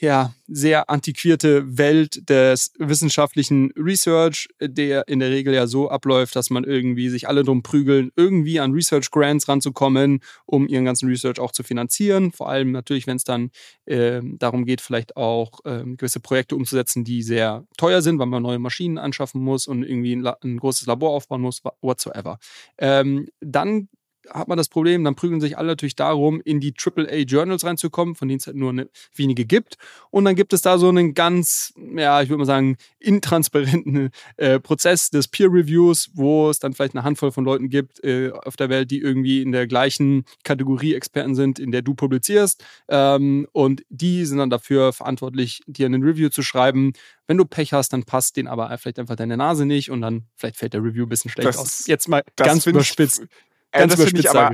ja, 0.00 0.34
sehr 0.48 0.90
antiquierte 0.90 1.78
Welt 1.78 2.28
des 2.28 2.72
wissenschaftlichen 2.78 3.72
Research, 3.76 4.48
der 4.60 5.06
in 5.06 5.20
der 5.20 5.30
Regel 5.30 5.54
ja 5.54 5.66
so 5.66 5.88
abläuft, 5.88 6.34
dass 6.34 6.50
man 6.50 6.64
irgendwie 6.64 7.08
sich 7.08 7.28
alle 7.28 7.44
drum 7.44 7.62
prügeln, 7.62 8.10
irgendwie 8.16 8.58
an 8.58 8.72
Research 8.72 9.10
Grants 9.10 9.48
ranzukommen, 9.48 10.20
um 10.46 10.66
ihren 10.66 10.84
ganzen 10.84 11.08
Research 11.08 11.38
auch 11.38 11.52
zu 11.52 11.62
finanzieren. 11.62 12.32
Vor 12.32 12.48
allem 12.48 12.72
natürlich, 12.72 13.06
wenn 13.06 13.16
es 13.16 13.24
dann 13.24 13.50
äh, 13.84 14.20
darum 14.22 14.64
geht, 14.64 14.80
vielleicht 14.80 15.16
auch 15.16 15.60
äh, 15.64 15.84
gewisse 15.84 16.20
Projekte 16.20 16.56
umzusetzen, 16.56 17.04
die 17.04 17.22
sehr 17.22 17.64
teuer 17.76 18.02
sind, 18.02 18.18
weil 18.18 18.26
man 18.26 18.42
neue 18.42 18.58
Maschinen 18.58 18.98
anschaffen 18.98 19.42
muss 19.42 19.68
und 19.68 19.84
irgendwie 19.84 20.16
ein, 20.16 20.26
ein 20.26 20.56
großes 20.58 20.86
Labor 20.86 21.10
aufbauen 21.10 21.40
muss, 21.40 21.62
whatsoever. 21.80 22.38
Ähm, 22.78 23.28
dann 23.40 23.88
hat 24.30 24.48
man 24.48 24.56
das 24.56 24.68
Problem, 24.68 25.04
dann 25.04 25.14
prügeln 25.14 25.40
sich 25.40 25.58
alle 25.58 25.68
natürlich 25.68 25.96
darum, 25.96 26.40
in 26.40 26.60
die 26.60 26.74
AAA-Journals 26.76 27.64
reinzukommen, 27.64 28.14
von 28.14 28.28
denen 28.28 28.38
es 28.38 28.46
halt 28.46 28.56
nur 28.56 28.70
eine, 28.70 28.88
wenige 29.14 29.44
gibt. 29.44 29.76
Und 30.10 30.24
dann 30.24 30.34
gibt 30.34 30.52
es 30.52 30.62
da 30.62 30.78
so 30.78 30.88
einen 30.88 31.14
ganz, 31.14 31.72
ja, 31.76 32.22
ich 32.22 32.28
würde 32.28 32.38
mal 32.38 32.44
sagen, 32.44 32.76
intransparenten 32.98 34.10
äh, 34.36 34.60
Prozess 34.60 35.10
des 35.10 35.28
Peer-Reviews, 35.28 36.10
wo 36.14 36.50
es 36.50 36.58
dann 36.58 36.72
vielleicht 36.72 36.94
eine 36.94 37.04
Handvoll 37.04 37.32
von 37.32 37.44
Leuten 37.44 37.68
gibt 37.68 38.02
äh, 38.04 38.30
auf 38.30 38.56
der 38.56 38.68
Welt, 38.68 38.90
die 38.90 39.00
irgendwie 39.00 39.42
in 39.42 39.52
der 39.52 39.66
gleichen 39.66 40.24
Kategorie 40.44 40.94
Experten 40.94 41.34
sind, 41.34 41.58
in 41.58 41.72
der 41.72 41.82
du 41.82 41.94
publizierst. 41.94 42.64
Ähm, 42.88 43.46
und 43.52 43.84
die 43.88 44.24
sind 44.24 44.38
dann 44.38 44.50
dafür 44.50 44.92
verantwortlich, 44.92 45.62
dir 45.66 45.86
einen 45.86 46.02
Review 46.02 46.28
zu 46.28 46.42
schreiben. 46.42 46.92
Wenn 47.26 47.38
du 47.38 47.44
Pech 47.44 47.72
hast, 47.72 47.92
dann 47.92 48.04
passt 48.04 48.36
denen 48.36 48.48
aber 48.48 48.76
vielleicht 48.78 48.98
einfach 48.98 49.16
deine 49.16 49.36
Nase 49.36 49.66
nicht 49.66 49.90
und 49.90 50.00
dann 50.00 50.26
vielleicht 50.36 50.56
fällt 50.56 50.74
der 50.74 50.82
Review 50.82 51.06
ein 51.06 51.08
bisschen 51.08 51.30
schlecht 51.30 51.48
das, 51.48 51.58
aus. 51.58 51.86
Jetzt 51.86 52.08
mal 52.08 52.22
ganz 52.36 52.66
überspitzt. 52.66 53.22
Äh, 53.22 53.26
Ganz 53.72 53.96
das 53.96 54.12
ich 54.12 54.30
aber, 54.30 54.52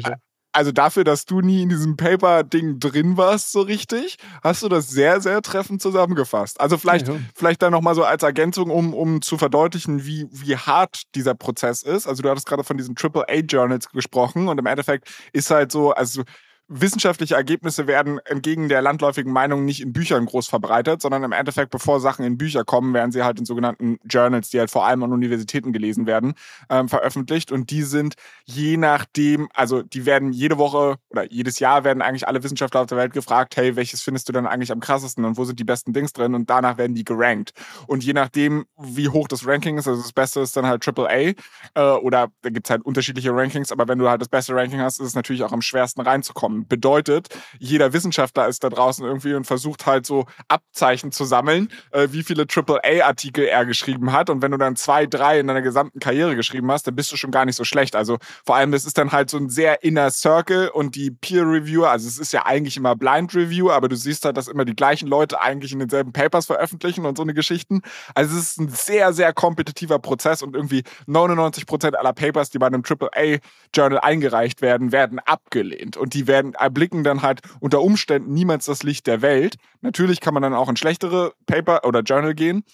also 0.52 0.72
dafür, 0.72 1.04
dass 1.04 1.24
du 1.24 1.40
nie 1.40 1.62
in 1.62 1.68
diesem 1.68 1.96
Paper-Ding 1.96 2.80
drin 2.80 3.16
warst, 3.16 3.52
so 3.52 3.60
richtig, 3.60 4.16
hast 4.42 4.62
du 4.62 4.68
das 4.68 4.88
sehr, 4.88 5.20
sehr 5.20 5.42
treffend 5.42 5.82
zusammengefasst. 5.82 6.60
Also 6.60 6.78
vielleicht, 6.78 7.08
ja, 7.08 7.14
ja. 7.14 7.20
vielleicht 7.34 7.62
dann 7.62 7.72
nochmal 7.72 7.94
so 7.94 8.02
als 8.04 8.22
Ergänzung, 8.22 8.70
um, 8.70 8.94
um 8.94 9.22
zu 9.22 9.36
verdeutlichen, 9.36 10.04
wie, 10.06 10.26
wie 10.30 10.56
hart 10.56 11.02
dieser 11.14 11.34
Prozess 11.34 11.82
ist. 11.82 12.06
Also 12.06 12.22
du 12.22 12.30
hattest 12.30 12.46
gerade 12.46 12.64
von 12.64 12.76
diesen 12.76 12.96
AAA-Journals 12.96 13.90
gesprochen 13.90 14.48
und 14.48 14.58
im 14.58 14.66
Endeffekt 14.66 15.08
ist 15.32 15.50
halt 15.50 15.70
so, 15.70 15.92
also 15.92 16.22
wissenschaftliche 16.68 17.34
Ergebnisse 17.34 17.86
werden 17.86 18.20
entgegen 18.26 18.68
der 18.68 18.82
landläufigen 18.82 19.32
Meinung 19.32 19.64
nicht 19.64 19.80
in 19.80 19.92
Büchern 19.92 20.26
groß 20.26 20.48
verbreitet, 20.48 21.00
sondern 21.00 21.24
im 21.24 21.32
Endeffekt, 21.32 21.70
bevor 21.70 22.00
Sachen 22.00 22.24
in 22.24 22.36
Bücher 22.36 22.64
kommen, 22.64 22.92
werden 22.92 23.10
sie 23.10 23.22
halt 23.22 23.38
in 23.38 23.46
sogenannten 23.46 23.98
Journals, 24.04 24.50
die 24.50 24.60
halt 24.60 24.70
vor 24.70 24.86
allem 24.86 25.02
an 25.02 25.12
Universitäten 25.12 25.72
gelesen 25.72 26.06
werden, 26.06 26.34
ähm, 26.68 26.88
veröffentlicht. 26.88 27.50
Und 27.52 27.70
die 27.70 27.82
sind 27.82 28.14
je 28.44 28.76
nachdem, 28.76 29.48
also 29.54 29.82
die 29.82 30.04
werden 30.04 30.32
jede 30.32 30.58
Woche 30.58 30.96
oder 31.08 31.30
jedes 31.32 31.58
Jahr 31.58 31.84
werden 31.84 32.02
eigentlich 32.02 32.28
alle 32.28 32.42
Wissenschaftler 32.42 32.82
auf 32.82 32.86
der 32.86 32.98
Welt 32.98 33.14
gefragt, 33.14 33.56
hey, 33.56 33.74
welches 33.76 34.02
findest 34.02 34.28
du 34.28 34.32
denn 34.32 34.46
eigentlich 34.46 34.70
am 34.70 34.80
krassesten 34.80 35.24
und 35.24 35.38
wo 35.38 35.44
sind 35.44 35.58
die 35.58 35.64
besten 35.64 35.94
Dings 35.94 36.12
drin? 36.12 36.34
Und 36.34 36.50
danach 36.50 36.76
werden 36.76 36.94
die 36.94 37.04
gerankt. 37.04 37.52
Und 37.86 38.04
je 38.04 38.12
nachdem, 38.12 38.66
wie 38.76 39.08
hoch 39.08 39.26
das 39.28 39.46
Ranking 39.46 39.78
ist, 39.78 39.88
also 39.88 40.02
das 40.02 40.12
Beste 40.12 40.40
ist 40.40 40.56
dann 40.56 40.66
halt 40.66 40.86
AAA 40.86 41.32
äh, 41.74 41.98
oder 42.02 42.28
da 42.42 42.50
gibt's 42.50 42.68
halt 42.68 42.82
unterschiedliche 42.82 43.34
Rankings, 43.34 43.72
aber 43.72 43.88
wenn 43.88 43.98
du 43.98 44.08
halt 44.08 44.20
das 44.20 44.28
beste 44.28 44.54
Ranking 44.54 44.80
hast, 44.80 45.00
ist 45.00 45.06
es 45.06 45.14
natürlich 45.14 45.42
auch 45.44 45.52
am 45.52 45.62
schwersten 45.62 46.02
reinzukommen. 46.02 46.57
Bedeutet, 46.66 47.28
jeder 47.58 47.92
Wissenschaftler 47.92 48.48
ist 48.48 48.64
da 48.64 48.70
draußen 48.70 49.04
irgendwie 49.04 49.34
und 49.34 49.44
versucht 49.44 49.86
halt 49.86 50.06
so 50.06 50.26
Abzeichen 50.48 51.12
zu 51.12 51.24
sammeln, 51.24 51.68
äh, 51.92 52.08
wie 52.10 52.22
viele 52.22 52.46
AAA-Artikel 52.48 53.44
er 53.44 53.66
geschrieben 53.66 54.12
hat. 54.12 54.30
Und 54.30 54.42
wenn 54.42 54.50
du 54.50 54.58
dann 54.58 54.76
zwei, 54.76 55.06
drei 55.06 55.40
in 55.40 55.46
deiner 55.46 55.62
gesamten 55.62 56.00
Karriere 56.00 56.36
geschrieben 56.36 56.70
hast, 56.70 56.86
dann 56.86 56.96
bist 56.96 57.12
du 57.12 57.16
schon 57.16 57.30
gar 57.30 57.44
nicht 57.44 57.56
so 57.56 57.64
schlecht. 57.64 57.94
Also 57.94 58.18
vor 58.44 58.56
allem, 58.56 58.72
das 58.72 58.84
ist 58.84 58.98
dann 58.98 59.12
halt 59.12 59.30
so 59.30 59.36
ein 59.36 59.48
sehr 59.50 59.82
inner 59.82 60.10
Circle 60.10 60.68
und 60.68 60.94
die 60.94 61.10
Peer-Reviewer, 61.10 61.90
also 61.90 62.08
es 62.08 62.18
ist 62.18 62.32
ja 62.32 62.46
eigentlich 62.46 62.76
immer 62.76 62.96
Blind 62.96 63.34
Review, 63.34 63.70
aber 63.70 63.88
du 63.88 63.96
siehst 63.96 64.24
halt, 64.24 64.36
dass 64.36 64.48
immer 64.48 64.64
die 64.64 64.74
gleichen 64.74 65.08
Leute 65.08 65.40
eigentlich 65.40 65.72
in 65.72 65.78
denselben 65.78 66.12
Papers 66.12 66.46
veröffentlichen 66.46 67.06
und 67.06 67.16
so 67.16 67.22
eine 67.22 67.34
Geschichten. 67.34 67.82
Also 68.14 68.36
es 68.36 68.50
ist 68.50 68.60
ein 68.60 68.68
sehr, 68.68 69.12
sehr 69.12 69.32
kompetitiver 69.32 69.98
Prozess 69.98 70.42
und 70.42 70.54
irgendwie 70.54 70.82
99 71.06 71.66
Prozent 71.66 71.96
aller 71.96 72.12
Papers, 72.12 72.50
die 72.50 72.58
bei 72.58 72.66
einem 72.66 72.82
AAA-Journal 72.82 74.00
eingereicht 74.00 74.62
werden, 74.62 74.92
werden 74.92 75.18
abgelehnt. 75.20 75.96
Und 75.96 76.14
die 76.14 76.26
werden 76.26 76.47
erblicken 76.54 77.04
dann 77.04 77.22
halt 77.22 77.40
unter 77.60 77.80
Umständen 77.82 78.32
niemals 78.32 78.66
das 78.66 78.82
Licht 78.82 79.06
der 79.06 79.22
Welt. 79.22 79.56
Natürlich 79.80 80.20
kann 80.20 80.34
man 80.34 80.42
dann 80.42 80.54
auch 80.54 80.68
in 80.68 80.76
schlechtere 80.76 81.32
Paper 81.46 81.84
oder 81.84 82.00
Journal 82.00 82.34
gehen. 82.34 82.64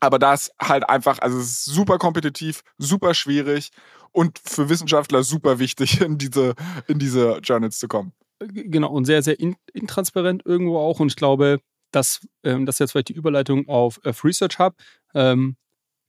Aber 0.00 0.18
das 0.18 0.50
halt 0.60 0.88
einfach, 0.88 1.18
also 1.18 1.38
es 1.38 1.44
ist 1.44 1.64
super 1.66 1.98
kompetitiv, 1.98 2.62
super 2.78 3.12
schwierig 3.14 3.70
und 4.12 4.40
für 4.42 4.68
Wissenschaftler 4.68 5.22
super 5.22 5.58
wichtig, 5.58 6.00
in 6.02 6.18
diese, 6.18 6.54
in 6.86 6.98
diese 6.98 7.38
Journals 7.42 7.78
zu 7.78 7.88
kommen. 7.88 8.12
Genau, 8.38 8.90
und 8.90 9.04
sehr, 9.04 9.22
sehr 9.22 9.38
intransparent 9.38 10.46
irgendwo 10.46 10.78
auch. 10.78 11.00
Und 11.00 11.08
ich 11.08 11.16
glaube, 11.16 11.60
dass 11.90 12.26
ähm, 12.42 12.64
das 12.64 12.78
jetzt 12.78 12.92
vielleicht 12.92 13.08
die 13.08 13.14
Überleitung 13.14 13.68
auf, 13.68 14.00
auf 14.04 14.24
Research 14.24 14.58
Hub. 14.58 14.74
Ähm, 15.14 15.56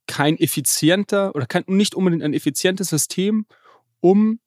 kein 0.08 0.38
effizienter 0.38 1.36
oder 1.36 1.46
kein, 1.46 1.64
nicht 1.68 1.96
unbedingt 1.96 2.24
ein 2.24 2.34
effizientes 2.34 2.90
System, 2.90 3.46
um 4.02 4.40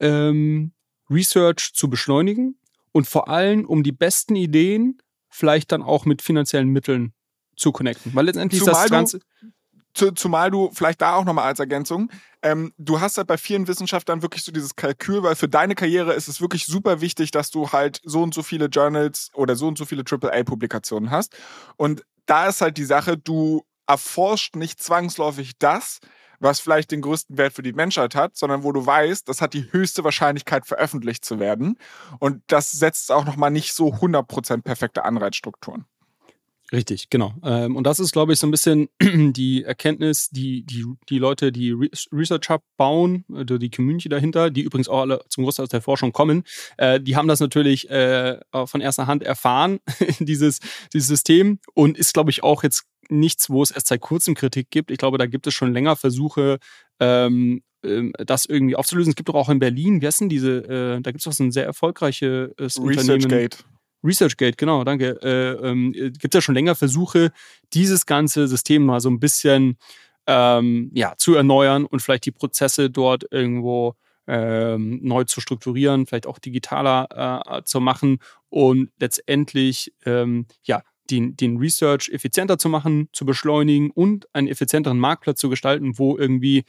ähm, 0.00 0.72
Research 1.10 1.72
zu 1.74 1.88
beschleunigen 1.88 2.58
und 2.92 3.06
vor 3.06 3.28
allem 3.28 3.64
um 3.64 3.82
die 3.82 3.92
besten 3.92 4.36
Ideen 4.36 4.98
vielleicht 5.30 5.72
dann 5.72 5.82
auch 5.82 6.04
mit 6.04 6.22
finanziellen 6.22 6.68
Mitteln 6.68 7.12
zu 7.56 7.72
connecten. 7.72 8.14
Weil 8.14 8.26
letztendlich 8.26 8.60
zumal 8.60 8.74
ist 8.74 8.82
das 8.82 8.90
Ganze. 8.90 9.20
Du, 9.94 10.10
zumal 10.12 10.50
du 10.50 10.70
vielleicht 10.72 11.00
da 11.00 11.14
auch 11.14 11.24
nochmal 11.24 11.46
als 11.46 11.58
Ergänzung, 11.58 12.10
ähm, 12.42 12.72
du 12.78 13.00
hast 13.00 13.18
halt 13.18 13.26
bei 13.26 13.36
vielen 13.36 13.66
Wissenschaftlern 13.66 14.22
wirklich 14.22 14.44
so 14.44 14.52
dieses 14.52 14.76
Kalkül, 14.76 15.22
weil 15.24 15.34
für 15.34 15.48
deine 15.48 15.74
Karriere 15.74 16.12
ist 16.12 16.28
es 16.28 16.40
wirklich 16.40 16.66
super 16.66 17.00
wichtig, 17.00 17.32
dass 17.32 17.50
du 17.50 17.72
halt 17.72 18.00
so 18.04 18.22
und 18.22 18.32
so 18.32 18.42
viele 18.42 18.66
Journals 18.66 19.30
oder 19.34 19.56
so 19.56 19.66
und 19.66 19.76
so 19.76 19.84
viele 19.86 20.04
AAA-Publikationen 20.04 21.10
hast. 21.10 21.36
Und 21.76 22.04
da 22.26 22.48
ist 22.48 22.60
halt 22.60 22.76
die 22.76 22.84
Sache, 22.84 23.16
du 23.16 23.64
erforscht 23.88 24.54
nicht 24.54 24.80
zwangsläufig 24.80 25.58
das, 25.58 25.98
was 26.40 26.60
vielleicht 26.60 26.90
den 26.90 27.02
größten 27.02 27.36
Wert 27.36 27.52
für 27.52 27.62
die 27.62 27.72
Menschheit 27.72 28.14
hat, 28.14 28.36
sondern 28.36 28.62
wo 28.62 28.72
du 28.72 28.84
weißt, 28.84 29.28
das 29.28 29.40
hat 29.40 29.54
die 29.54 29.72
höchste 29.72 30.04
Wahrscheinlichkeit 30.04 30.66
veröffentlicht 30.66 31.24
zu 31.24 31.38
werden. 31.38 31.78
Und 32.18 32.42
das 32.46 32.70
setzt 32.70 33.10
auch 33.12 33.24
nochmal 33.24 33.50
nicht 33.50 33.74
so 33.74 33.88
100% 33.88 34.62
perfekte 34.62 35.04
Anreizstrukturen. 35.04 35.84
Richtig, 36.70 37.08
genau. 37.08 37.34
Ähm, 37.42 37.76
und 37.76 37.84
das 37.84 37.98
ist, 37.98 38.12
glaube 38.12 38.34
ich, 38.34 38.38
so 38.38 38.46
ein 38.46 38.50
bisschen 38.50 38.88
die 39.00 39.64
Erkenntnis, 39.64 40.28
die 40.28 40.64
die, 40.64 40.84
die 41.08 41.18
Leute, 41.18 41.50
die 41.50 41.72
Research 42.12 42.50
Hub 42.50 42.62
bauen, 42.76 43.24
also 43.32 43.56
die 43.56 43.70
Community 43.70 44.10
dahinter, 44.10 44.50
die 44.50 44.62
übrigens 44.62 44.88
auch 44.88 45.00
alle 45.00 45.24
zum 45.30 45.44
Großteil 45.44 45.64
aus 45.64 45.70
der 45.70 45.80
Forschung 45.80 46.12
kommen, 46.12 46.44
äh, 46.76 47.00
die 47.00 47.16
haben 47.16 47.26
das 47.26 47.40
natürlich 47.40 47.88
äh, 47.88 48.38
von 48.66 48.82
erster 48.82 49.06
Hand 49.06 49.22
erfahren, 49.22 49.80
dieses, 50.18 50.60
dieses 50.92 51.08
System, 51.08 51.58
und 51.72 51.96
ist, 51.96 52.12
glaube 52.12 52.30
ich, 52.30 52.42
auch 52.42 52.62
jetzt 52.62 52.84
nichts, 53.08 53.48
wo 53.48 53.62
es 53.62 53.70
erst 53.70 53.86
seit 53.86 54.02
kurzem 54.02 54.34
Kritik 54.34 54.70
gibt. 54.70 54.90
Ich 54.90 54.98
glaube, 54.98 55.16
da 55.16 55.24
gibt 55.24 55.46
es 55.46 55.54
schon 55.54 55.72
länger 55.72 55.96
Versuche, 55.96 56.58
ähm, 57.00 57.62
ähm 57.82 58.12
das 58.18 58.44
irgendwie 58.44 58.76
aufzulösen. 58.76 59.12
Es 59.12 59.16
gibt 59.16 59.30
doch 59.30 59.34
auch 59.34 59.48
in 59.48 59.58
Berlin, 59.58 60.02
wie 60.02 60.06
heißt 60.06 60.20
denn 60.20 60.28
diese, 60.28 60.58
äh, 60.64 61.00
da 61.00 61.12
gibt 61.12 61.20
es 61.20 61.24
doch 61.24 61.32
so 61.32 61.44
ein 61.44 61.52
sehr 61.52 61.64
erfolgreiches 61.64 62.76
Unternehmen. 62.76 63.22
ResearchGate. 63.22 63.64
ResearchGate, 64.02 64.56
genau, 64.56 64.84
danke. 64.84 65.18
Äh, 65.22 65.68
ähm, 65.68 65.92
gibt 65.92 66.34
ja 66.34 66.40
schon 66.40 66.54
länger 66.54 66.74
Versuche, 66.74 67.32
dieses 67.72 68.06
ganze 68.06 68.48
System 68.48 68.84
mal 68.84 69.00
so 69.00 69.10
ein 69.10 69.20
bisschen 69.20 69.76
ähm, 70.26 70.90
ja, 70.94 71.14
zu 71.16 71.34
erneuern 71.34 71.84
und 71.86 72.00
vielleicht 72.00 72.26
die 72.26 72.32
Prozesse 72.32 72.90
dort 72.90 73.24
irgendwo 73.30 73.94
ähm, 74.26 75.00
neu 75.02 75.24
zu 75.24 75.40
strukturieren, 75.40 76.06
vielleicht 76.06 76.26
auch 76.26 76.38
digitaler 76.38 77.46
äh, 77.46 77.62
zu 77.64 77.80
machen 77.80 78.18
und 78.50 78.90
letztendlich 79.00 79.92
ähm, 80.04 80.46
ja, 80.64 80.82
den, 81.10 81.34
den 81.36 81.56
Research 81.56 82.10
effizienter 82.10 82.58
zu 82.58 82.68
machen, 82.68 83.08
zu 83.12 83.24
beschleunigen 83.24 83.90
und 83.90 84.32
einen 84.34 84.48
effizienteren 84.48 84.98
Marktplatz 84.98 85.40
zu 85.40 85.48
gestalten, 85.48 85.98
wo 85.98 86.18
irgendwie 86.18 86.64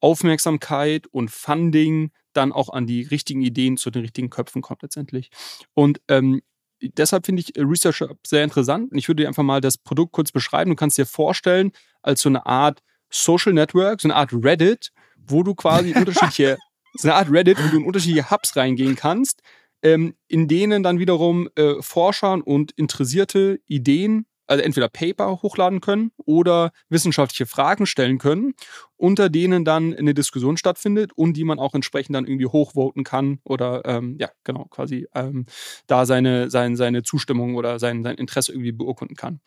Aufmerksamkeit 0.00 1.08
und 1.08 1.30
Funding 1.30 2.12
dann 2.32 2.52
auch 2.52 2.68
an 2.68 2.86
die 2.86 3.02
richtigen 3.02 3.42
Ideen 3.42 3.76
zu 3.76 3.90
den 3.90 4.02
richtigen 4.02 4.30
Köpfen 4.30 4.62
kommt 4.62 4.82
letztendlich. 4.82 5.30
Und 5.74 6.00
ähm, 6.08 6.42
deshalb 6.82 7.26
finde 7.26 7.42
ich 7.42 7.52
Research 7.56 8.04
sehr 8.26 8.44
interessant. 8.44 8.92
Und 8.92 8.98
ich 8.98 9.08
würde 9.08 9.22
dir 9.22 9.28
einfach 9.28 9.42
mal 9.42 9.60
das 9.60 9.78
Produkt 9.78 10.12
kurz 10.12 10.32
beschreiben. 10.32 10.70
Du 10.70 10.76
kannst 10.76 10.98
dir 10.98 11.06
vorstellen, 11.06 11.72
als 12.02 12.22
so 12.22 12.28
eine 12.28 12.46
Art 12.46 12.80
Social 13.10 13.52
Network, 13.52 14.00
so 14.00 14.08
eine 14.08 14.16
Art 14.16 14.30
Reddit, 14.32 14.92
wo 15.16 15.42
du 15.42 15.54
quasi 15.54 15.92
unterschiedliche, 15.96 16.58
so 16.94 17.08
eine 17.08 17.16
Art 17.16 17.30
Reddit, 17.30 17.58
wo 17.58 17.68
du 17.68 17.78
in 17.78 17.86
unterschiedliche 17.86 18.30
Hubs 18.30 18.56
reingehen 18.56 18.96
kannst, 18.96 19.42
ähm, 19.82 20.14
in 20.28 20.48
denen 20.48 20.82
dann 20.82 20.98
wiederum 20.98 21.48
äh, 21.56 21.80
Forscher 21.80 22.46
und 22.46 22.72
interessierte 22.72 23.60
Ideen, 23.66 24.26
also 24.50 24.64
entweder 24.64 24.88
Paper 24.88 25.42
hochladen 25.42 25.80
können 25.80 26.10
oder 26.16 26.72
wissenschaftliche 26.88 27.46
Fragen 27.46 27.86
stellen 27.86 28.18
können, 28.18 28.54
unter 28.96 29.30
denen 29.30 29.64
dann 29.64 29.94
eine 29.94 30.12
Diskussion 30.12 30.56
stattfindet 30.56 31.12
und 31.14 31.36
die 31.36 31.44
man 31.44 31.60
auch 31.60 31.74
entsprechend 31.74 32.16
dann 32.16 32.26
irgendwie 32.26 32.46
hochvoten 32.46 33.04
kann 33.04 33.38
oder 33.44 33.82
ähm, 33.84 34.16
ja, 34.18 34.28
genau, 34.42 34.64
quasi 34.70 35.06
ähm, 35.14 35.46
da 35.86 36.04
seine, 36.04 36.50
seine, 36.50 36.76
seine 36.76 37.02
Zustimmung 37.04 37.54
oder 37.54 37.78
sein, 37.78 38.02
sein 38.02 38.16
Interesse 38.16 38.52
irgendwie 38.52 38.72
beurkunden 38.72 39.16
kann. 39.16 39.40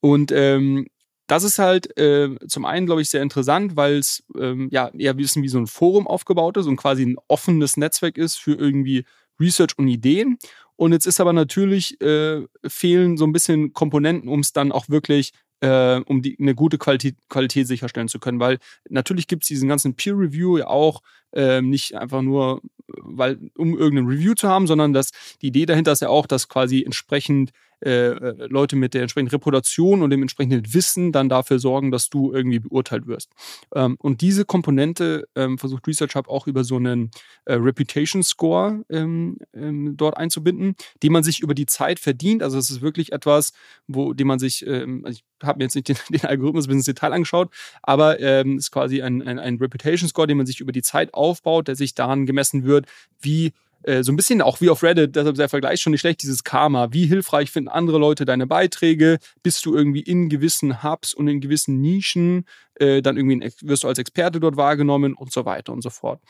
Und 0.00 0.32
ähm, 0.32 0.86
das 1.28 1.44
ist 1.44 1.58
halt 1.58 1.96
äh, 1.96 2.36
zum 2.46 2.66
einen, 2.66 2.84
glaube 2.84 3.00
ich, 3.00 3.08
sehr 3.08 3.22
interessant, 3.22 3.74
weil 3.74 3.96
es 3.96 4.22
ähm, 4.38 4.68
ja 4.70 4.88
eher 4.88 5.14
bisschen 5.14 5.42
wie 5.42 5.48
so 5.48 5.58
ein 5.58 5.66
Forum 5.66 6.06
aufgebaut 6.06 6.58
ist 6.58 6.66
und 6.66 6.76
quasi 6.76 7.06
ein 7.06 7.16
offenes 7.26 7.78
Netzwerk 7.78 8.18
ist 8.18 8.36
für 8.36 8.54
irgendwie 8.54 9.06
Research 9.40 9.78
und 9.78 9.88
Ideen. 9.88 10.38
Und 10.76 10.92
jetzt 10.92 11.06
ist 11.06 11.20
aber 11.20 11.32
natürlich, 11.32 12.00
äh, 12.00 12.42
fehlen 12.66 13.16
so 13.16 13.24
ein 13.24 13.32
bisschen 13.32 13.72
Komponenten, 13.72 14.28
um 14.28 14.40
es 14.40 14.52
dann 14.52 14.72
auch 14.72 14.88
wirklich 14.88 15.32
äh, 15.60 16.00
um 16.06 16.22
die, 16.22 16.36
eine 16.40 16.54
gute 16.54 16.76
Qualität, 16.76 17.16
Qualität 17.28 17.66
sicherstellen 17.66 18.08
zu 18.08 18.18
können. 18.18 18.40
Weil 18.40 18.58
natürlich 18.88 19.28
gibt 19.28 19.44
es 19.44 19.48
diesen 19.48 19.68
ganzen 19.68 19.94
Peer 19.94 20.18
Review 20.18 20.58
ja 20.58 20.66
auch 20.66 21.00
äh, 21.32 21.62
nicht 21.62 21.96
einfach 21.96 22.22
nur, 22.22 22.62
weil, 22.86 23.38
um 23.56 23.76
irgendein 23.78 24.06
Review 24.06 24.34
zu 24.34 24.48
haben, 24.48 24.66
sondern 24.66 24.92
dass 24.92 25.10
die 25.40 25.48
Idee 25.48 25.66
dahinter 25.66 25.92
ist 25.92 26.02
ja 26.02 26.08
auch, 26.08 26.26
dass 26.26 26.48
quasi 26.48 26.82
entsprechend 26.82 27.52
äh, 27.84 28.10
äh, 28.10 28.46
Leute 28.46 28.76
mit 28.76 28.94
der 28.94 29.02
entsprechenden 29.02 29.32
Reputation 29.32 30.02
und 30.02 30.10
dem 30.10 30.22
entsprechenden 30.22 30.72
Wissen 30.72 31.10
dann 31.10 31.28
dafür 31.28 31.58
sorgen, 31.58 31.90
dass 31.90 32.10
du 32.10 32.32
irgendwie 32.32 32.60
beurteilt 32.60 33.08
wirst. 33.08 33.32
Ähm, 33.74 33.96
und 33.98 34.20
diese 34.20 34.44
Komponente 34.44 35.26
ähm, 35.34 35.58
versucht 35.58 35.88
Research 35.88 36.14
Hub 36.14 36.28
auch 36.28 36.46
über 36.46 36.62
so 36.62 36.76
einen 36.76 37.10
äh, 37.44 37.54
Reputation 37.54 38.22
Score 38.22 38.84
ähm, 38.88 39.38
ähm, 39.52 39.96
dort 39.96 40.16
einzubinden, 40.16 40.76
die 41.02 41.10
man 41.10 41.24
sich 41.24 41.40
über 41.40 41.54
die 41.54 41.66
Zeit 41.66 41.98
verdient. 41.98 42.44
Also 42.44 42.56
es 42.56 42.70
ist 42.70 42.82
wirklich 42.82 43.10
etwas, 43.10 43.52
wo, 43.88 44.12
dem 44.12 44.28
man 44.28 44.38
sich, 44.38 44.64
ähm, 44.64 45.02
also 45.04 45.18
ich 45.18 45.24
habe 45.44 45.58
mir 45.58 45.64
jetzt 45.64 45.74
nicht 45.74 45.88
den, 45.88 45.96
den, 46.10 46.24
Algorithmus 46.24 46.68
bis 46.68 46.76
ins 46.76 46.84
Detail 46.84 47.12
angeschaut, 47.12 47.52
aber 47.82 48.20
ähm, 48.20 48.58
ist 48.58 48.70
quasi 48.70 49.02
ein, 49.02 49.22
ein, 49.22 49.40
ein 49.40 49.56
Reputation 49.56 50.08
Score, 50.08 50.28
den 50.28 50.36
man 50.36 50.46
sich 50.46 50.60
über 50.60 50.70
die 50.70 50.82
Zeit 50.82 51.14
aufbaut, 51.22 51.68
der 51.68 51.76
sich 51.76 51.94
daran 51.94 52.26
gemessen 52.26 52.64
wird, 52.64 52.86
wie 53.20 53.52
äh, 53.84 54.02
so 54.02 54.12
ein 54.12 54.16
bisschen 54.16 54.42
auch 54.42 54.60
wie 54.60 54.70
auf 54.70 54.82
Reddit, 54.82 55.16
deshalb 55.16 55.34
ist 55.34 55.40
der 55.40 55.48
Vergleich 55.48 55.80
schon 55.80 55.90
nicht 55.90 56.00
schlecht, 56.00 56.22
dieses 56.22 56.44
Karma. 56.44 56.92
Wie 56.92 57.06
hilfreich 57.06 57.50
finden 57.50 57.68
andere 57.68 57.98
Leute 57.98 58.24
deine 58.24 58.46
Beiträge? 58.46 59.18
Bist 59.42 59.66
du 59.66 59.74
irgendwie 59.74 60.00
in 60.00 60.28
gewissen 60.28 60.82
Hubs 60.82 61.14
und 61.14 61.28
in 61.28 61.40
gewissen 61.40 61.80
Nischen, 61.80 62.44
äh, 62.74 63.02
dann 63.02 63.16
irgendwie 63.16 63.44
ein, 63.44 63.52
wirst 63.62 63.84
du 63.84 63.88
als 63.88 63.98
Experte 63.98 64.40
dort 64.40 64.56
wahrgenommen 64.56 65.14
und 65.14 65.32
so 65.32 65.44
weiter 65.44 65.72
und 65.72 65.82
so 65.82 65.90
fort. 65.90 66.20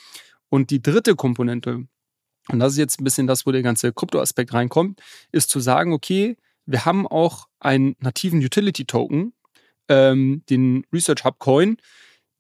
Und 0.48 0.70
die 0.70 0.82
dritte 0.82 1.14
Komponente, 1.14 1.86
und 2.48 2.58
das 2.58 2.72
ist 2.72 2.78
jetzt 2.78 3.00
ein 3.00 3.04
bisschen 3.04 3.26
das, 3.26 3.46
wo 3.46 3.52
der 3.52 3.62
ganze 3.62 3.92
Krypto-Aspekt 3.92 4.52
reinkommt, 4.52 5.00
ist 5.30 5.50
zu 5.50 5.60
sagen, 5.60 5.92
okay, 5.92 6.36
wir 6.66 6.84
haben 6.84 7.06
auch 7.06 7.48
einen 7.60 7.96
nativen 8.00 8.42
Utility-Token, 8.42 9.32
ähm, 9.88 10.42
den 10.48 10.86
Research 10.92 11.24
Hub 11.24 11.38
Coin, 11.38 11.76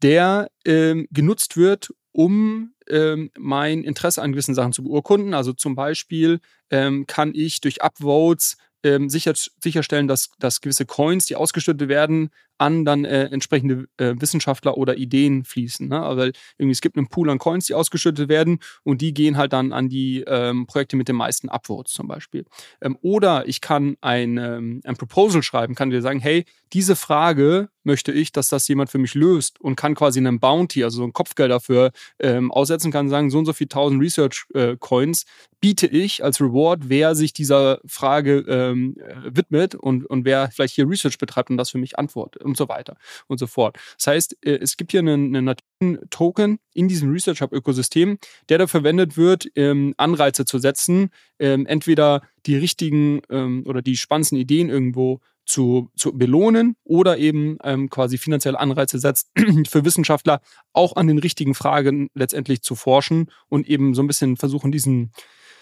der 0.02 0.50
ähm, 0.64 1.06
genutzt 1.10 1.56
wird, 1.56 1.92
um 2.12 2.74
ähm, 2.88 3.30
mein 3.38 3.82
Interesse 3.82 4.22
an 4.22 4.32
gewissen 4.32 4.54
Sachen 4.54 4.72
zu 4.72 4.84
beurkunden. 4.84 5.34
Also 5.34 5.52
zum 5.52 5.74
Beispiel 5.74 6.40
ähm, 6.70 7.06
kann 7.06 7.32
ich 7.34 7.60
durch 7.60 7.82
Upvotes 7.82 8.56
ähm, 8.82 9.08
sicher, 9.08 9.32
sicherstellen, 9.62 10.08
dass, 10.08 10.30
dass 10.38 10.60
gewisse 10.60 10.86
Coins, 10.86 11.26
die 11.26 11.36
ausgeschüttet 11.36 11.88
werden, 11.88 12.30
an 12.62 12.84
dann 12.84 13.04
äh, 13.04 13.24
entsprechende 13.24 13.88
äh, 13.96 14.14
Wissenschaftler 14.18 14.78
oder 14.78 14.96
Ideen 14.96 15.44
fließen. 15.44 15.88
Ne? 15.88 16.00
Weil 16.00 16.32
irgendwie 16.56 16.72
es 16.72 16.80
gibt 16.80 16.96
einen 16.96 17.08
Pool 17.08 17.28
an 17.28 17.38
Coins, 17.38 17.66
die 17.66 17.74
ausgeschüttet 17.74 18.28
werden 18.28 18.60
und 18.84 19.00
die 19.00 19.12
gehen 19.12 19.36
halt 19.36 19.52
dann 19.52 19.72
an 19.72 19.88
die 19.88 20.22
ähm, 20.26 20.66
Projekte 20.66 20.96
mit 20.96 21.08
den 21.08 21.16
meisten 21.16 21.48
Upvotes 21.48 21.92
zum 21.92 22.06
Beispiel. 22.06 22.44
Ähm, 22.80 22.96
oder 23.02 23.48
ich 23.48 23.60
kann 23.60 23.96
ein, 24.00 24.38
ähm, 24.38 24.80
ein 24.84 24.96
Proposal 24.96 25.42
schreiben, 25.42 25.74
kann 25.74 25.90
dir 25.90 26.02
sagen, 26.02 26.20
hey, 26.20 26.44
diese 26.72 26.96
Frage 26.96 27.68
möchte 27.84 28.12
ich, 28.12 28.32
dass 28.32 28.48
das 28.48 28.66
jemand 28.68 28.90
für 28.90 28.98
mich 28.98 29.14
löst 29.14 29.60
und 29.60 29.76
kann 29.76 29.94
quasi 29.94 30.20
einen 30.20 30.40
Bounty, 30.40 30.84
also 30.84 30.98
so 30.98 31.04
ein 31.04 31.12
Kopfgeld 31.12 31.50
dafür 31.50 31.90
ähm, 32.18 32.50
aussetzen, 32.50 32.92
kann 32.92 33.08
sagen, 33.08 33.30
so 33.30 33.38
und 33.38 33.44
so 33.44 33.52
viel 33.52 33.66
tausend 33.66 34.00
Research 34.00 34.46
äh, 34.54 34.76
Coins 34.78 35.24
biete 35.60 35.86
ich 35.86 36.24
als 36.24 36.40
Reward, 36.40 36.88
wer 36.88 37.14
sich 37.14 37.32
dieser 37.32 37.80
Frage 37.86 38.44
ähm, 38.48 38.96
äh, 38.98 39.36
widmet 39.36 39.74
und, 39.74 40.04
und 40.06 40.24
wer 40.24 40.50
vielleicht 40.50 40.74
hier 40.74 40.88
Research 40.88 41.18
betreibt 41.18 41.50
und 41.50 41.56
das 41.56 41.70
für 41.70 41.78
mich 41.78 41.98
antwortet 41.98 42.42
und 42.52 42.56
so 42.56 42.68
weiter 42.68 42.96
und 43.28 43.38
so 43.38 43.46
fort. 43.46 43.78
Das 43.96 44.08
heißt, 44.08 44.36
äh, 44.44 44.58
es 44.60 44.76
gibt 44.76 44.90
hier 44.90 45.00
einen, 45.00 45.34
einen 45.34 45.46
natürlichen 45.46 46.10
Token 46.10 46.58
in 46.74 46.86
diesem 46.86 47.10
Research 47.10 47.40
Hub 47.40 47.52
Ökosystem, 47.52 48.18
der 48.50 48.58
da 48.58 48.66
verwendet 48.66 49.16
wird, 49.16 49.48
ähm, 49.56 49.94
Anreize 49.96 50.44
zu 50.44 50.58
setzen, 50.58 51.08
ähm, 51.38 51.64
entweder 51.66 52.20
die 52.44 52.56
richtigen 52.56 53.22
ähm, 53.30 53.64
oder 53.66 53.80
die 53.80 53.96
spannendsten 53.96 54.38
Ideen 54.38 54.68
irgendwo 54.68 55.20
zu, 55.46 55.90
zu 55.96 56.16
belohnen 56.16 56.76
oder 56.84 57.18
eben 57.18 57.56
ähm, 57.64 57.88
quasi 57.88 58.18
finanzielle 58.18 58.60
Anreize 58.60 58.98
setzt 58.98 59.30
für 59.68 59.84
Wissenschaftler 59.84 60.40
auch 60.74 60.96
an 60.96 61.06
den 61.06 61.18
richtigen 61.18 61.54
Fragen 61.54 62.10
letztendlich 62.14 62.62
zu 62.62 62.74
forschen 62.74 63.30
und 63.48 63.66
eben 63.66 63.94
so 63.94 64.02
ein 64.02 64.06
bisschen 64.06 64.36
versuchen, 64.36 64.70
diesen, 64.70 65.12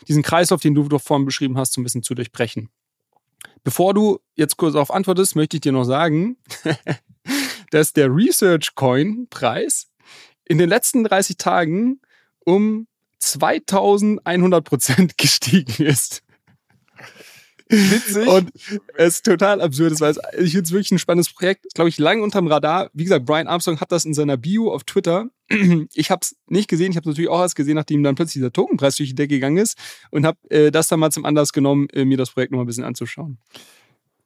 diesen 0.08 0.22
Kreislauf, 0.22 0.60
den 0.60 0.74
du 0.74 0.98
vorhin 0.98 1.24
beschrieben 1.24 1.56
hast, 1.56 1.72
so 1.72 1.80
ein 1.80 1.84
bisschen 1.84 2.02
zu 2.02 2.14
durchbrechen. 2.14 2.68
Bevor 3.62 3.94
du 3.94 4.20
jetzt 4.34 4.56
kurz 4.56 4.72
darauf 4.72 4.90
antwortest, 4.90 5.36
möchte 5.36 5.56
ich 5.56 5.60
dir 5.60 5.72
noch 5.72 5.84
sagen, 5.84 6.36
dass 7.70 7.92
der 7.92 8.14
Research 8.14 8.74
Coin 8.74 9.26
Preis 9.28 9.88
in 10.44 10.58
den 10.58 10.68
letzten 10.68 11.04
30 11.04 11.36
Tagen 11.36 12.00
um 12.44 12.86
2100 13.18 14.64
Prozent 14.64 15.18
gestiegen 15.18 15.84
ist. 15.84 16.22
Witzig. 17.68 18.26
Und 18.26 18.50
es 18.96 19.16
ist 19.16 19.26
total 19.26 19.60
absurd. 19.60 19.92
Es 19.92 20.00
war 20.00 20.08
jetzt, 20.08 20.20
ich 20.38 20.50
finde 20.50 20.64
es 20.64 20.72
wirklich 20.72 20.90
ein 20.90 20.98
spannendes 20.98 21.32
Projekt. 21.32 21.66
Ist, 21.66 21.76
glaube 21.76 21.88
ich, 21.88 21.98
lang 21.98 22.22
unterm 22.22 22.48
Radar. 22.48 22.90
Wie 22.94 23.04
gesagt, 23.04 23.24
Brian 23.24 23.46
Armstrong 23.46 23.80
hat 23.80 23.92
das 23.92 24.04
in 24.04 24.14
seiner 24.14 24.36
Bio 24.36 24.72
auf 24.72 24.82
Twitter. 24.82 25.28
Ich 25.94 26.10
habe 26.10 26.20
es 26.22 26.36
nicht 26.46 26.68
gesehen. 26.68 26.92
Ich 26.92 26.96
habe 26.96 27.04
es 27.04 27.12
natürlich 27.12 27.30
auch 27.30 27.40
erst 27.40 27.56
gesehen, 27.56 27.74
nachdem 27.74 28.02
dann 28.02 28.14
plötzlich 28.14 28.34
dieser 28.34 28.52
Tokenpreis 28.52 28.96
durch 28.96 29.10
die 29.10 29.14
Decke 29.14 29.34
gegangen 29.34 29.58
ist. 29.58 29.76
Und 30.10 30.24
habe 30.24 30.38
äh, 30.50 30.70
das 30.70 30.88
dann 30.88 31.00
mal 31.00 31.10
zum 31.10 31.24
Anlass 31.24 31.52
genommen, 31.52 31.88
äh, 31.90 32.04
mir 32.04 32.16
das 32.16 32.30
Projekt 32.30 32.52
noch 32.52 32.58
mal 32.58 32.64
ein 32.64 32.66
bisschen 32.66 32.84
anzuschauen. 32.84 33.38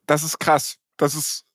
Das 0.05 0.23
ist 0.23 0.39
krass. 0.39 0.77
Das 0.97 1.15
ist 1.15 1.45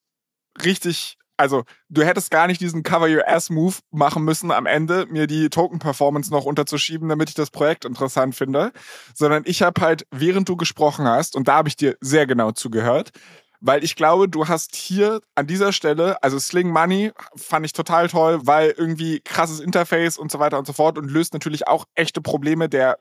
richtig 0.64 1.16
also 1.40 1.64
du 1.88 2.02
hättest 2.02 2.30
gar 2.30 2.46
nicht 2.46 2.60
diesen 2.60 2.82
Cover 2.82 3.08
Your 3.08 3.26
Ass 3.26 3.48
Move 3.48 3.76
machen 3.90 4.24
müssen 4.24 4.50
am 4.50 4.66
Ende, 4.66 5.06
mir 5.06 5.26
die 5.26 5.48
Token 5.48 5.78
Performance 5.78 6.30
noch 6.30 6.44
unterzuschieben, 6.44 7.08
damit 7.08 7.30
ich 7.30 7.34
das 7.34 7.50
Projekt 7.50 7.86
interessant 7.86 8.34
finde, 8.34 8.72
sondern 9.14 9.44
ich 9.46 9.62
habe 9.62 9.80
halt, 9.80 10.06
während 10.10 10.50
du 10.50 10.56
gesprochen 10.56 11.06
hast, 11.06 11.36
und 11.36 11.48
da 11.48 11.54
habe 11.54 11.68
ich 11.68 11.76
dir 11.76 11.96
sehr 12.02 12.26
genau 12.26 12.52
zugehört, 12.52 13.12
weil 13.60 13.84
ich 13.84 13.94
glaube, 13.94 14.28
du 14.28 14.48
hast 14.48 14.74
hier 14.74 15.20
an 15.34 15.46
dieser 15.46 15.72
Stelle, 15.72 16.22
also 16.22 16.38
Sling 16.38 16.70
Money 16.70 17.12
fand 17.36 17.66
ich 17.66 17.72
total 17.72 18.08
toll, 18.08 18.40
weil 18.42 18.74
irgendwie 18.76 19.20
krasses 19.20 19.60
Interface 19.60 20.18
und 20.18 20.32
so 20.32 20.38
weiter 20.38 20.58
und 20.58 20.66
so 20.66 20.72
fort 20.72 20.98
und 20.98 21.10
löst 21.10 21.34
natürlich 21.34 21.68
auch 21.68 21.84
echte 21.94 22.20
Probleme 22.20 22.68
der 22.68 22.98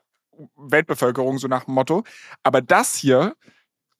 Weltbevölkerung, 0.56 1.38
so 1.38 1.48
nach 1.48 1.64
dem 1.64 1.74
Motto. 1.74 2.04
Aber 2.42 2.60
das 2.60 2.94
hier 2.94 3.34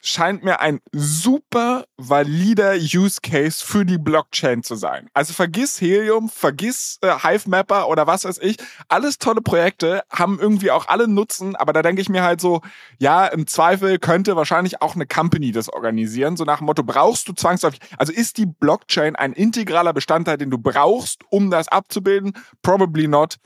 scheint 0.03 0.43
mir 0.43 0.61
ein 0.61 0.81
super 0.93 1.85
valider 1.97 2.75
Use 2.75 3.21
Case 3.23 3.65
für 3.65 3.85
die 3.85 3.99
Blockchain 3.99 4.63
zu 4.63 4.75
sein. 4.75 5.09
Also 5.13 5.35
vergiss 5.35 5.81
Helium, 5.81 6.29
vergiss 6.29 6.99
äh, 7.03 7.19
Hivemapper 7.19 7.89
oder 7.89 8.07
was 8.07 8.25
weiß 8.25 8.39
ich. 8.39 8.57
Alles 8.89 9.19
tolle 9.19 9.43
Projekte, 9.43 10.03
haben 10.11 10.39
irgendwie 10.41 10.71
auch 10.71 10.89
alle 10.89 11.07
Nutzen, 11.07 11.55
aber 11.57 11.73
da 11.73 11.83
denke 11.83 12.01
ich 12.01 12.09
mir 12.09 12.23
halt 12.23 12.41
so, 12.41 12.63
ja, 12.99 13.27
im 13.27 13.47
Zweifel 13.47 13.99
könnte 13.99 14.37
wahrscheinlich 14.37 14.81
auch 14.81 14.95
eine 14.95 15.07
Company 15.07 15.53
das 15.53 15.69
organisieren. 15.69 16.37
So 16.37 16.45
nach 16.45 16.59
dem 16.59 16.67
Motto, 16.67 16.83
brauchst 16.83 17.29
du 17.29 17.33
zwangsläufig, 17.33 17.81
also 17.99 18.13
ist 18.13 18.39
die 18.39 18.47
Blockchain 18.47 19.17
ein 19.17 19.33
integraler 19.33 19.93
Bestandteil, 19.93 20.39
den 20.39 20.51
du 20.51 20.59
brauchst, 20.59 21.23
um 21.31 21.51
das 21.51 21.69
abzubilden? 21.69 22.33
Probably 22.63 23.07
not. 23.07 23.37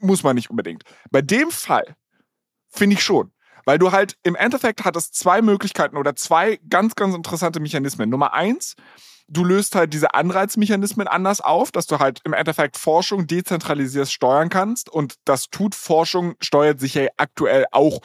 Muss 0.00 0.22
man 0.22 0.36
nicht 0.36 0.48
unbedingt. 0.48 0.84
Bei 1.10 1.20
dem 1.20 1.50
Fall 1.50 1.96
finde 2.68 2.94
ich 2.94 3.02
schon. 3.02 3.30
Weil 3.66 3.78
du 3.78 3.92
halt 3.92 4.16
im 4.22 4.34
Endeffekt 4.34 4.84
hattest 4.84 5.14
zwei 5.16 5.42
Möglichkeiten 5.42 5.98
oder 5.98 6.16
zwei 6.16 6.58
ganz, 6.70 6.94
ganz 6.94 7.14
interessante 7.14 7.60
Mechanismen. 7.60 8.08
Nummer 8.08 8.32
eins, 8.32 8.76
du 9.28 9.44
löst 9.44 9.74
halt 9.74 9.92
diese 9.92 10.14
Anreizmechanismen 10.14 11.08
anders 11.08 11.40
auf, 11.40 11.72
dass 11.72 11.86
du 11.86 11.98
halt 11.98 12.20
im 12.24 12.32
Endeffekt 12.32 12.78
Forschung 12.78 13.26
dezentralisiert 13.26 14.08
steuern 14.08 14.48
kannst. 14.48 14.88
Und 14.88 15.16
das 15.24 15.50
tut 15.50 15.74
Forschung, 15.74 16.36
steuert 16.40 16.80
sich 16.80 16.94
ja 16.94 17.08
aktuell 17.16 17.66
auch 17.72 18.00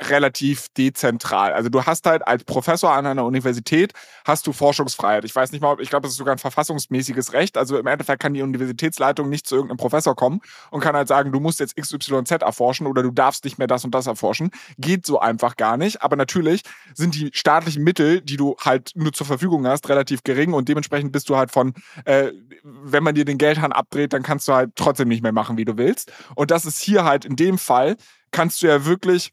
relativ 0.00 0.68
dezentral. 0.76 1.52
Also 1.52 1.68
du 1.68 1.84
hast 1.84 2.06
halt 2.06 2.26
als 2.26 2.44
Professor 2.44 2.92
an 2.92 3.06
einer 3.06 3.24
Universität 3.24 3.92
hast 4.24 4.46
du 4.46 4.52
Forschungsfreiheit. 4.52 5.24
Ich 5.24 5.34
weiß 5.34 5.52
nicht 5.52 5.60
mal, 5.60 5.76
ich 5.80 5.90
glaube, 5.90 6.02
das 6.02 6.12
ist 6.12 6.18
sogar 6.18 6.34
ein 6.34 6.38
verfassungsmäßiges 6.38 7.32
Recht. 7.32 7.56
Also 7.56 7.78
im 7.78 7.86
Endeffekt 7.86 8.20
kann 8.22 8.34
die 8.34 8.42
Universitätsleitung 8.42 9.28
nicht 9.28 9.46
zu 9.46 9.56
irgendeinem 9.56 9.78
Professor 9.78 10.16
kommen 10.16 10.40
und 10.70 10.80
kann 10.80 10.96
halt 10.96 11.08
sagen, 11.08 11.32
du 11.32 11.40
musst 11.40 11.60
jetzt 11.60 11.76
XYZ 11.76 12.30
erforschen 12.42 12.86
oder 12.86 13.02
du 13.02 13.10
darfst 13.10 13.44
nicht 13.44 13.58
mehr 13.58 13.66
das 13.66 13.84
und 13.84 13.94
das 13.94 14.06
erforschen. 14.06 14.50
Geht 14.78 15.06
so 15.06 15.20
einfach 15.20 15.56
gar 15.56 15.76
nicht. 15.76 16.02
Aber 16.02 16.16
natürlich 16.16 16.62
sind 16.94 17.14
die 17.14 17.30
staatlichen 17.32 17.82
Mittel, 17.84 18.20
die 18.20 18.36
du 18.36 18.56
halt 18.60 18.92
nur 18.94 19.12
zur 19.12 19.26
Verfügung 19.26 19.66
hast, 19.66 19.88
relativ 19.88 20.24
gering 20.24 20.52
und 20.52 20.68
dementsprechend 20.68 21.12
bist 21.12 21.28
du 21.28 21.36
halt 21.36 21.50
von, 21.50 21.74
äh, 22.04 22.32
wenn 22.62 23.02
man 23.02 23.14
dir 23.14 23.24
den 23.24 23.38
Geldhahn 23.38 23.72
abdreht, 23.72 24.12
dann 24.12 24.22
kannst 24.22 24.48
du 24.48 24.54
halt 24.54 24.70
trotzdem 24.74 25.08
nicht 25.08 25.22
mehr 25.22 25.32
machen, 25.32 25.56
wie 25.56 25.64
du 25.64 25.76
willst. 25.76 26.12
Und 26.34 26.50
das 26.50 26.64
ist 26.64 26.80
hier 26.80 27.04
halt 27.04 27.24
in 27.24 27.36
dem 27.36 27.58
Fall, 27.58 27.96
kannst 28.30 28.62
du 28.62 28.66
ja 28.66 28.84
wirklich 28.84 29.32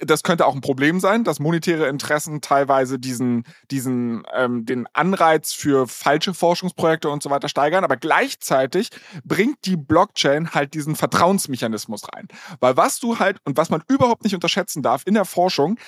das 0.00 0.22
könnte 0.22 0.46
auch 0.46 0.54
ein 0.54 0.60
Problem 0.60 1.00
sein, 1.00 1.24
dass 1.24 1.40
monetäre 1.40 1.88
Interessen 1.88 2.40
teilweise 2.40 2.98
diesen, 2.98 3.44
diesen, 3.70 4.22
ähm, 4.34 4.66
den 4.66 4.86
Anreiz 4.92 5.52
für 5.52 5.88
falsche 5.88 6.34
Forschungsprojekte 6.34 7.08
und 7.08 7.22
so 7.22 7.30
weiter 7.30 7.48
steigern, 7.48 7.84
aber 7.84 7.96
gleichzeitig 7.96 8.90
bringt 9.24 9.64
die 9.64 9.76
Blockchain 9.76 10.50
halt 10.50 10.74
diesen 10.74 10.94
Vertrauensmechanismus 10.94 12.02
rein. 12.12 12.28
Weil 12.60 12.76
was 12.76 13.00
du 13.00 13.18
halt 13.18 13.38
und 13.44 13.56
was 13.56 13.70
man 13.70 13.82
überhaupt 13.88 14.24
nicht 14.24 14.34
unterschätzen 14.34 14.82
darf 14.82 15.02
in 15.06 15.14
der 15.14 15.24
Forschung, 15.24 15.78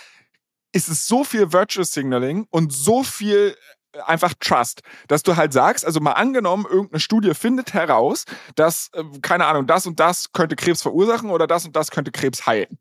ist 0.72 0.88
es 0.88 1.06
so 1.06 1.22
viel 1.22 1.52
Virtual 1.52 1.84
Signaling 1.84 2.46
und 2.50 2.72
so 2.72 3.04
viel 3.04 3.54
äh, 3.92 4.00
einfach 4.00 4.34
Trust, 4.40 4.82
dass 5.08 5.22
du 5.22 5.36
halt 5.36 5.52
sagst, 5.52 5.84
also 5.84 6.00
mal 6.00 6.12
angenommen, 6.12 6.66
irgendeine 6.68 7.00
Studie 7.00 7.34
findet 7.34 7.74
heraus, 7.74 8.24
dass, 8.56 8.90
äh, 8.94 9.04
keine 9.22 9.46
Ahnung, 9.46 9.66
das 9.66 9.86
und 9.86 10.00
das 10.00 10.32
könnte 10.32 10.56
Krebs 10.56 10.82
verursachen 10.82 11.30
oder 11.30 11.46
das 11.46 11.64
und 11.64 11.76
das 11.76 11.90
könnte 11.90 12.10
Krebs 12.10 12.46
heilen 12.46 12.78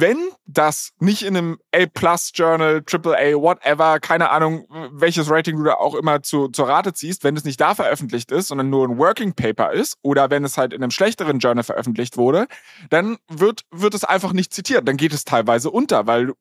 wenn 0.00 0.18
das 0.46 0.92
nicht 0.98 1.22
in 1.22 1.36
einem 1.36 1.58
A-Plus-Journal, 1.74 2.82
AAA, 2.90 3.34
whatever, 3.34 4.00
keine 4.00 4.30
Ahnung, 4.30 4.66
welches 4.92 5.30
Rating 5.30 5.56
du 5.56 5.64
da 5.64 5.74
auch 5.74 5.94
immer 5.94 6.22
zu, 6.22 6.48
zur 6.48 6.68
Rate 6.68 6.94
ziehst, 6.94 7.22
wenn 7.22 7.36
es 7.36 7.44
nicht 7.44 7.60
da 7.60 7.74
veröffentlicht 7.74 8.32
ist, 8.32 8.48
sondern 8.48 8.70
nur 8.70 8.88
ein 8.88 8.98
Working 8.98 9.34
Paper 9.34 9.72
ist 9.72 9.98
oder 10.02 10.30
wenn 10.30 10.44
es 10.44 10.56
halt 10.56 10.72
in 10.72 10.82
einem 10.82 10.90
schlechteren 10.90 11.38
Journal 11.38 11.64
veröffentlicht 11.64 12.16
wurde, 12.16 12.46
dann 12.90 13.18
wird, 13.28 13.62
wird 13.70 13.94
es 13.94 14.04
einfach 14.04 14.32
nicht 14.32 14.52
zitiert. 14.54 14.88
Dann 14.88 14.96
geht 14.96 15.12
es 15.12 15.24
teilweise 15.24 15.70
unter, 15.70 16.06
weil 16.06 16.32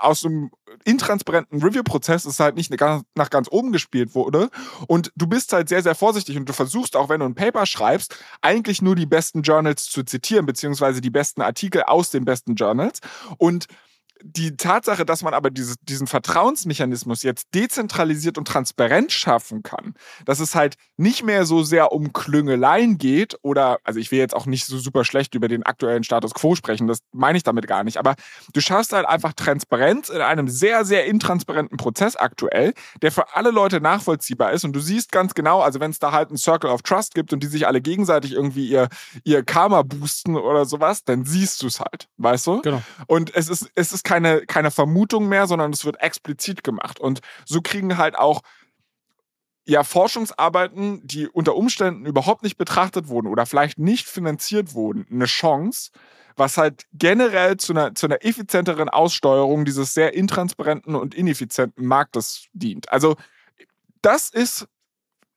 aus 0.00 0.24
einem 0.24 0.50
intransparenten 0.84 1.62
Review-Prozess 1.62 2.24
es 2.24 2.38
halt 2.38 2.56
nicht 2.56 2.72
nach 2.80 3.30
ganz 3.30 3.48
oben 3.50 3.72
gespielt 3.72 4.14
wurde 4.14 4.50
und 4.86 5.10
du 5.16 5.26
bist 5.26 5.52
halt 5.52 5.68
sehr, 5.68 5.82
sehr 5.82 5.94
vorsichtig 5.94 6.36
und 6.36 6.48
du 6.48 6.52
versuchst 6.52 6.96
auch, 6.96 7.08
wenn 7.08 7.20
du 7.20 7.26
ein 7.26 7.34
Paper 7.34 7.66
schreibst, 7.66 8.16
eigentlich 8.42 8.82
nur 8.82 8.94
die 8.94 9.06
besten 9.06 9.42
Journals 9.42 9.84
zu 9.84 10.04
zitieren, 10.04 10.46
beziehungsweise 10.46 11.00
die 11.00 11.10
besten 11.10 11.42
Artikel 11.42 11.82
aus 11.82 12.10
den 12.10 12.24
besten 12.24 12.54
Journals. 12.54 13.00
Und 13.38 13.66
die 14.22 14.56
Tatsache, 14.56 15.04
dass 15.04 15.22
man 15.22 15.34
aber 15.34 15.50
diese, 15.50 15.74
diesen 15.82 16.06
Vertrauensmechanismus 16.06 17.22
jetzt 17.22 17.48
dezentralisiert 17.54 18.38
und 18.38 18.48
transparent 18.48 19.12
schaffen 19.12 19.62
kann, 19.62 19.94
dass 20.24 20.40
es 20.40 20.54
halt 20.54 20.76
nicht 20.96 21.22
mehr 21.22 21.44
so 21.44 21.62
sehr 21.62 21.92
um 21.92 22.12
Klüngeleien 22.12 22.98
geht 22.98 23.38
oder, 23.42 23.78
also 23.84 24.00
ich 24.00 24.10
will 24.10 24.18
jetzt 24.18 24.34
auch 24.34 24.46
nicht 24.46 24.66
so 24.66 24.78
super 24.78 25.04
schlecht 25.04 25.34
über 25.34 25.48
den 25.48 25.64
aktuellen 25.64 26.04
Status 26.04 26.34
quo 26.34 26.54
sprechen, 26.54 26.86
das 26.86 27.00
meine 27.12 27.36
ich 27.36 27.44
damit 27.44 27.66
gar 27.66 27.84
nicht, 27.84 27.98
aber 27.98 28.14
du 28.52 28.60
schaffst 28.60 28.92
halt 28.92 29.06
einfach 29.06 29.32
Transparenz 29.34 30.08
in 30.08 30.20
einem 30.20 30.48
sehr, 30.48 30.84
sehr 30.84 31.06
intransparenten 31.06 31.76
Prozess 31.76 32.16
aktuell, 32.16 32.72
der 33.02 33.12
für 33.12 33.34
alle 33.34 33.50
Leute 33.50 33.80
nachvollziehbar 33.80 34.52
ist 34.52 34.64
und 34.64 34.72
du 34.72 34.80
siehst 34.80 35.12
ganz 35.12 35.34
genau, 35.34 35.60
also 35.60 35.80
wenn 35.80 35.90
es 35.90 35.98
da 35.98 36.12
halt 36.12 36.28
einen 36.28 36.38
Circle 36.38 36.70
of 36.70 36.82
Trust 36.82 37.14
gibt 37.14 37.32
und 37.32 37.42
die 37.42 37.48
sich 37.48 37.66
alle 37.66 37.80
gegenseitig 37.80 38.32
irgendwie 38.32 38.68
ihr, 38.68 38.88
ihr 39.24 39.44
Karma 39.44 39.82
boosten 39.82 40.36
oder 40.36 40.64
sowas, 40.64 41.04
dann 41.04 41.24
siehst 41.24 41.62
du 41.62 41.66
es 41.66 41.80
halt, 41.80 42.08
weißt 42.16 42.46
du? 42.46 42.62
Genau. 42.62 42.82
Und 43.06 43.34
es 43.34 43.48
ist, 43.48 43.70
es 43.74 43.92
ist 43.92 44.05
keine, 44.06 44.46
keine 44.46 44.70
Vermutung 44.70 45.28
mehr, 45.28 45.46
sondern 45.48 45.72
es 45.72 45.84
wird 45.84 46.00
explizit 46.00 46.62
gemacht. 46.62 47.00
Und 47.00 47.20
so 47.44 47.60
kriegen 47.60 47.98
halt 47.98 48.16
auch 48.16 48.42
ja 49.66 49.82
Forschungsarbeiten, 49.82 51.04
die 51.04 51.26
unter 51.26 51.56
Umständen 51.56 52.06
überhaupt 52.06 52.44
nicht 52.44 52.56
betrachtet 52.56 53.08
wurden 53.08 53.26
oder 53.26 53.46
vielleicht 53.46 53.80
nicht 53.80 54.06
finanziert 54.06 54.74
wurden, 54.74 55.06
eine 55.10 55.24
Chance, 55.24 55.90
was 56.36 56.56
halt 56.56 56.84
generell 56.92 57.56
zu 57.56 57.72
einer, 57.72 57.96
zu 57.96 58.06
einer 58.06 58.24
effizienteren 58.24 58.88
Aussteuerung 58.88 59.64
dieses 59.64 59.92
sehr 59.92 60.14
intransparenten 60.14 60.94
und 60.94 61.14
ineffizienten 61.14 61.84
Marktes 61.84 62.46
dient. 62.52 62.92
Also 62.92 63.16
das 64.02 64.30
ist 64.30 64.68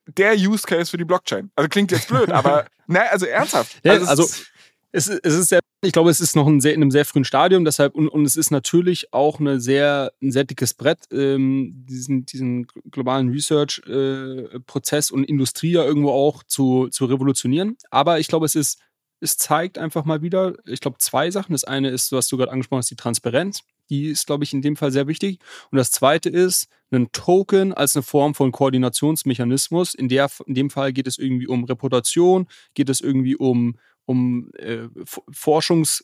der 0.06 0.36
Use 0.36 0.68
Case 0.68 0.92
für 0.92 0.98
die 0.98 1.06
Blockchain. 1.06 1.52
Also 1.56 1.70
klingt 1.70 1.92
jetzt 1.92 2.08
blöd, 2.08 2.32
aber 2.32 2.68
ne, 2.88 3.10
also 3.10 3.26
ernsthaft. 3.26 3.80
Ja, 3.84 3.94
also, 3.94 4.06
also 4.06 4.44
es, 4.92 5.08
es 5.08 5.34
ist 5.36 5.50
sehr, 5.50 5.60
ich 5.82 5.92
glaube, 5.92 6.10
es 6.10 6.20
ist 6.20 6.36
noch 6.36 6.48
ein 6.48 6.62
sehr, 6.62 6.74
in 6.74 6.82
einem 6.82 6.92
sehr 6.92 7.06
frühen 7.06 7.24
Stadium, 7.24 7.64
deshalb, 7.64 7.96
und, 7.96 8.08
und 8.08 8.26
es 8.26 8.36
ist 8.36 8.52
natürlich 8.52 9.14
auch 9.14 9.40
eine 9.40 9.60
sehr, 9.62 10.12
ein 10.22 10.32
sehr 10.32 10.44
dickes 10.44 10.74
Brett, 10.74 11.00
ähm, 11.12 11.86
diesen, 11.88 12.26
diesen 12.26 12.68
globalen 12.92 13.30
Research-Prozess 13.30 15.12
äh, 15.12 15.14
und 15.14 15.24
Industrie 15.24 15.72
ja 15.72 15.84
irgendwo 15.84 16.12
auch 16.12 16.44
zu, 16.44 16.88
zu 16.90 17.06
revolutionieren. 17.06 17.78
Aber 17.92 18.20
ich 18.20 18.28
glaube, 18.28 18.46
es 18.46 18.56
ist, 18.56 18.80
es 19.22 19.38
zeigt 19.38 19.78
einfach 19.78 20.06
mal 20.06 20.22
wieder, 20.22 20.54
ich 20.66 20.80
glaube, 20.80 20.98
zwei 21.00 21.30
Sachen. 21.30 21.52
Das 21.52 21.66
eine 21.66 21.90
ist, 21.90 22.12
was 22.12 22.28
du 22.28 22.38
gerade 22.38 22.52
angesprochen 22.52 22.80
hast, 22.80 22.92
die 22.92 22.96
Transparenz. 22.96 23.62
Die 23.90 24.06
ist, 24.06 24.28
glaube 24.28 24.44
ich, 24.44 24.54
in 24.54 24.62
dem 24.62 24.76
Fall 24.76 24.92
sehr 24.92 25.08
wichtig. 25.08 25.40
Und 25.72 25.78
das 25.78 25.92
zweite 25.92 26.30
ist, 26.30 26.68
ein 26.92 27.12
Token 27.12 27.74
als 27.74 27.96
eine 27.96 28.04
Form 28.04 28.34
von 28.34 28.52
Koordinationsmechanismus. 28.52 29.94
In, 29.94 30.10
der, 30.10 30.30
in 30.46 30.56
dem 30.56 30.70
Fall 30.70 30.94
geht 30.94 31.08
es 31.08 31.18
irgendwie 31.18 31.48
um 31.48 31.66
Reputation, 31.66 32.48
geht 32.74 32.90
es 32.90 33.02
irgendwie 33.02 33.36
um 33.36 33.78
um 34.10 34.50
äh, 34.58 34.88
Forschungs- 35.32 36.04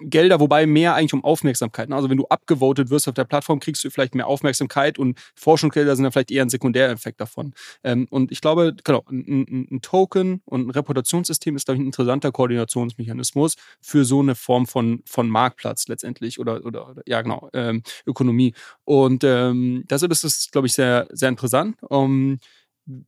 Gelder, 0.00 0.40
wobei 0.40 0.64
mehr 0.64 0.94
eigentlich 0.94 1.12
um 1.12 1.22
Aufmerksamkeit. 1.22 1.90
Ne? 1.90 1.96
Also 1.96 2.08
wenn 2.08 2.16
du 2.16 2.26
abgevotet 2.28 2.88
wirst 2.88 3.08
auf 3.08 3.14
der 3.14 3.24
Plattform, 3.24 3.60
kriegst 3.60 3.84
du 3.84 3.90
vielleicht 3.90 4.14
mehr 4.14 4.26
Aufmerksamkeit 4.26 4.98
und 4.98 5.18
Forschungsgelder 5.34 5.94
sind 5.94 6.04
dann 6.04 6.12
vielleicht 6.12 6.30
eher 6.30 6.42
ein 6.42 6.48
Sekundäreffekt 6.48 7.20
davon. 7.20 7.52
Ähm, 7.82 8.06
und 8.08 8.32
ich 8.32 8.40
glaube, 8.40 8.74
genau, 8.84 9.04
ein, 9.10 9.68
ein, 9.70 9.82
Token 9.82 10.40
und 10.46 10.66
ein 10.66 10.70
Reputationssystem 10.70 11.56
ist, 11.56 11.66
glaube 11.66 11.76
ich, 11.76 11.82
ein 11.82 11.86
interessanter 11.86 12.32
Koordinationsmechanismus 12.32 13.56
für 13.82 14.06
so 14.06 14.20
eine 14.20 14.34
Form 14.34 14.66
von, 14.66 15.02
von 15.04 15.28
Marktplatz 15.28 15.88
letztendlich 15.88 16.40
oder, 16.40 16.64
oder 16.64 16.94
ja 17.06 17.20
genau, 17.20 17.50
ähm, 17.52 17.82
Ökonomie. 18.06 18.54
Und 18.84 19.24
ähm, 19.24 19.84
deshalb 19.90 20.10
ist 20.10 20.24
es, 20.24 20.50
glaube 20.50 20.68
ich, 20.68 20.72
sehr, 20.72 21.06
sehr 21.10 21.28
interessant. 21.28 21.76
Um, 21.82 22.38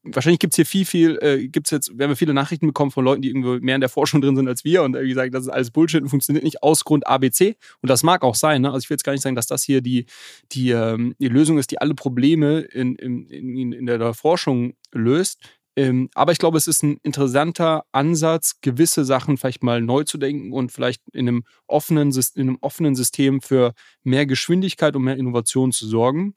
wahrscheinlich 0.02 0.38
gibt 0.38 0.54
es 0.54 0.56
hier 0.56 0.66
viel, 0.66 0.84
viel, 0.84 1.18
äh, 1.20 1.48
gibt's 1.48 1.70
jetzt, 1.70 1.98
werden 1.98 2.10
wir 2.10 2.16
viele 2.16 2.34
Nachrichten 2.34 2.66
bekommen 2.66 2.90
von 2.90 3.04
Leuten, 3.04 3.22
die 3.22 3.28
irgendwo 3.28 3.58
mehr 3.58 3.74
in 3.74 3.80
der 3.80 3.90
Forschung 3.90 4.20
drin 4.20 4.36
sind 4.36 4.48
als 4.48 4.64
wir 4.64 4.82
und 4.82 4.94
irgendwie 4.94 5.14
sagen, 5.14 5.32
das 5.32 5.42
ist 5.42 5.50
alles 5.50 5.70
Bullshit 5.70 6.02
und 6.02 6.08
funktioniert 6.08 6.44
nicht 6.44 6.62
aus 6.62 6.84
Grund 6.84 7.06
ABC. 7.06 7.56
Und 7.82 7.90
das 7.90 8.02
mag 8.02 8.22
auch 8.22 8.34
sein. 8.34 8.62
Ne? 8.62 8.68
Also 8.72 8.84
ich 8.84 8.90
will 8.90 8.94
jetzt 8.94 9.04
gar 9.04 9.12
nicht 9.12 9.22
sagen, 9.22 9.36
dass 9.36 9.46
das 9.46 9.62
hier 9.62 9.82
die, 9.82 10.06
die, 10.52 10.70
ähm, 10.70 11.14
die 11.18 11.28
Lösung 11.28 11.58
ist, 11.58 11.70
die 11.70 11.80
alle 11.80 11.94
Probleme 11.94 12.60
in, 12.60 12.94
in, 12.96 13.26
in, 13.26 13.72
in 13.72 13.86
der 13.86 14.14
Forschung 14.14 14.74
löst. 14.92 15.40
Ähm, 15.78 16.08
aber 16.14 16.32
ich 16.32 16.38
glaube, 16.38 16.56
es 16.56 16.66
ist 16.66 16.82
ein 16.82 16.98
interessanter 17.02 17.84
Ansatz, 17.92 18.60
gewisse 18.62 19.04
Sachen 19.04 19.36
vielleicht 19.36 19.62
mal 19.62 19.82
neu 19.82 20.04
zu 20.04 20.16
denken 20.16 20.52
und 20.52 20.72
vielleicht 20.72 21.02
in 21.12 21.28
einem 21.28 21.44
offenen, 21.66 22.12
in 22.34 22.48
einem 22.48 22.58
offenen 22.62 22.94
System 22.94 23.42
für 23.42 23.74
mehr 24.02 24.24
Geschwindigkeit 24.24 24.96
und 24.96 25.02
mehr 25.02 25.18
Innovation 25.18 25.72
zu 25.72 25.86
sorgen. 25.86 26.34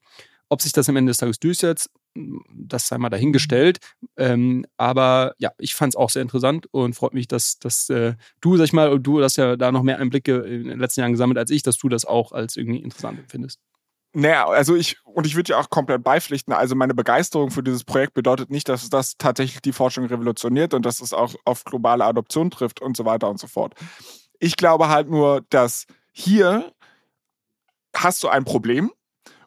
Ob 0.50 0.62
sich 0.62 0.74
das 0.74 0.90
am 0.90 0.98
Ende 0.98 1.12
des 1.12 1.18
Tages 1.18 1.40
durchsetzt, 1.40 1.90
das 2.16 2.88
sei 2.88 2.97
mal 2.97 3.10
dahingestellt. 3.10 3.80
Ähm, 4.18 4.66
aber 4.78 5.34
ja, 5.38 5.51
ich 5.57 5.76
fand 5.76 5.93
es 5.93 5.97
auch 5.97 6.10
sehr 6.10 6.22
interessant 6.22 6.68
und 6.72 6.95
freut 6.95 7.14
mich, 7.14 7.28
dass, 7.28 7.60
dass 7.60 7.89
äh, 7.89 8.16
du, 8.41 8.57
sag 8.57 8.66
ich 8.66 8.74
mal, 8.74 8.99
du 8.99 9.22
hast 9.24 9.38
ja 9.38 9.55
da 9.55 9.72
noch 9.72 9.84
mehr 9.84 9.99
Einblicke 9.99 10.38
in 10.38 10.68
den 10.68 10.80
letzten 10.80 11.01
Jahren 11.01 11.14
gesammelt 11.14 11.38
als 11.38 11.51
ich, 11.51 11.64
dass 11.64 11.78
du 11.78 11.89
das 11.89 12.05
auch 12.05 12.32
als 12.32 12.57
irgendwie 12.57 12.80
interessant 12.80 13.20
empfindest. 13.20 13.60
Naja, 14.14 14.47
also 14.47 14.76
ich, 14.76 14.97
und 15.05 15.28
ich 15.28 15.36
würde 15.36 15.51
ja 15.51 15.60
auch 15.60 15.70
komplett 15.70 16.03
beipflichten, 16.03 16.51
also 16.51 16.74
meine 16.76 16.95
Begeisterung 16.95 17.51
für 17.51 17.62
dieses 17.62 17.84
Projekt 17.84 18.16
bedeutet 18.16 18.49
nicht, 18.49 18.68
dass 18.68 18.89
das 18.89 19.18
tatsächlich 19.18 19.62
die 19.62 19.72
Forschung 19.72 20.05
revolutioniert 20.05 20.74
und 20.74 20.84
dass 20.84 20.99
es 20.99 21.14
auch 21.14 21.36
auf 21.45 21.64
globale 21.64 22.05
Adoption 22.05 22.49
trifft 22.49 22.82
und 22.82 22.97
so 22.97 23.05
weiter 23.05 23.30
und 23.30 23.39
so 23.39 23.45
fort. 23.45 23.76
Ich 24.39 24.55
glaube 24.55 24.89
halt 24.89 25.10
nur, 25.10 25.45
dass 25.49 25.86
hier 26.12 26.74
hast 27.95 28.24
du 28.24 28.30
ein 28.30 28.45
Problem 28.45 28.91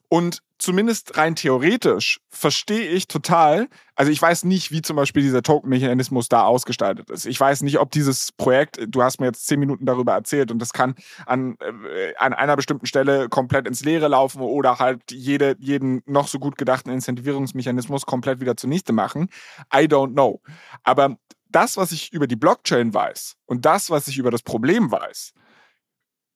und 0.09 0.43
zumindest 0.63 1.17
rein 1.19 1.35
theoretisch 1.35 2.21
verstehe 2.29 2.89
ich 2.89 3.09
total, 3.09 3.69
also 3.95 4.11
ich 4.11 4.23
weiß 4.23 4.45
nicht, 4.45 4.71
wie 4.71 4.81
zum 4.81 4.97
Beispiel 4.97 5.23
dieser 5.23 5.43
Token-Mechanismus 5.43 6.29
da 6.29 6.45
ausgestaltet 6.45 7.11
ist. 7.11 7.27
Ich 7.27 7.39
weiß 7.39 7.63
nicht, 7.63 7.79
ob 7.79 7.91
dieses 7.91 8.33
Projekt, 8.33 8.81
du 8.87 9.03
hast 9.03 9.21
mir 9.21 9.27
jetzt 9.27 9.47
zehn 9.47 9.61
Minuten 9.61 9.85
darüber 9.85 10.13
erzählt 10.13 10.51
und 10.51 10.59
das 10.59 10.73
kann 10.73 10.95
an, 11.27 11.57
äh, 11.61 12.15
an 12.17 12.33
einer 12.33 12.57
bestimmten 12.57 12.87
Stelle 12.87 13.29
komplett 13.29 13.67
ins 13.67 13.85
Leere 13.85 14.09
laufen 14.09 14.41
oder 14.41 14.79
halt 14.79 15.11
jede, 15.11 15.57
jeden 15.59 16.03
noch 16.07 16.29
so 16.29 16.39
gut 16.39 16.57
gedachten 16.57 16.91
Incentivierungsmechanismus 16.91 18.07
komplett 18.07 18.41
wieder 18.41 18.57
zunichte 18.57 18.93
machen. 18.93 19.29
I 19.75 19.85
don't 19.85 20.13
know. 20.13 20.41
Aber 20.85 21.17
das, 21.51 21.77
was 21.77 21.93
ich 21.93 22.13
über 22.13 22.27
die 22.27 22.37
Blockchain 22.37 22.95
weiß 22.95 23.37
und 23.47 23.65
das, 23.65 23.91
was 23.91 24.09
ich 24.09 24.17
über 24.17 24.31
das 24.31 24.43
Problem 24.43 24.91
weiß, 24.91 25.33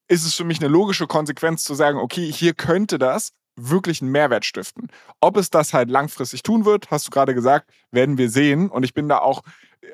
ist 0.09 0.25
es 0.25 0.35
für 0.35 0.45
mich 0.45 0.61
eine 0.61 0.69
logische 0.69 1.07
Konsequenz 1.07 1.65
zu 1.65 1.75
sagen, 1.75 1.99
okay, 1.99 2.31
hier 2.31 2.55
könnte 2.55 2.99
das 2.99 3.33
wirklich 3.57 4.03
einen 4.03 4.13
Mehrwert 4.13 4.45
stiften. 4.45 4.89
Ob 5.21 5.37
es 5.37 5.51
das 5.51 5.73
halt 5.73 5.91
langfristig 5.91 6.43
tun 6.43 6.65
wird, 6.65 6.91
hast 6.91 7.07
du 7.07 7.11
gerade 7.11 7.35
gesagt, 7.35 7.71
werden 7.91 8.19
wir 8.19 8.31
sehen. 8.31 8.69
Und 8.71 8.85
ich 8.85 8.95
bin 8.95 9.09
da 9.09 9.19
auch, 9.19 9.43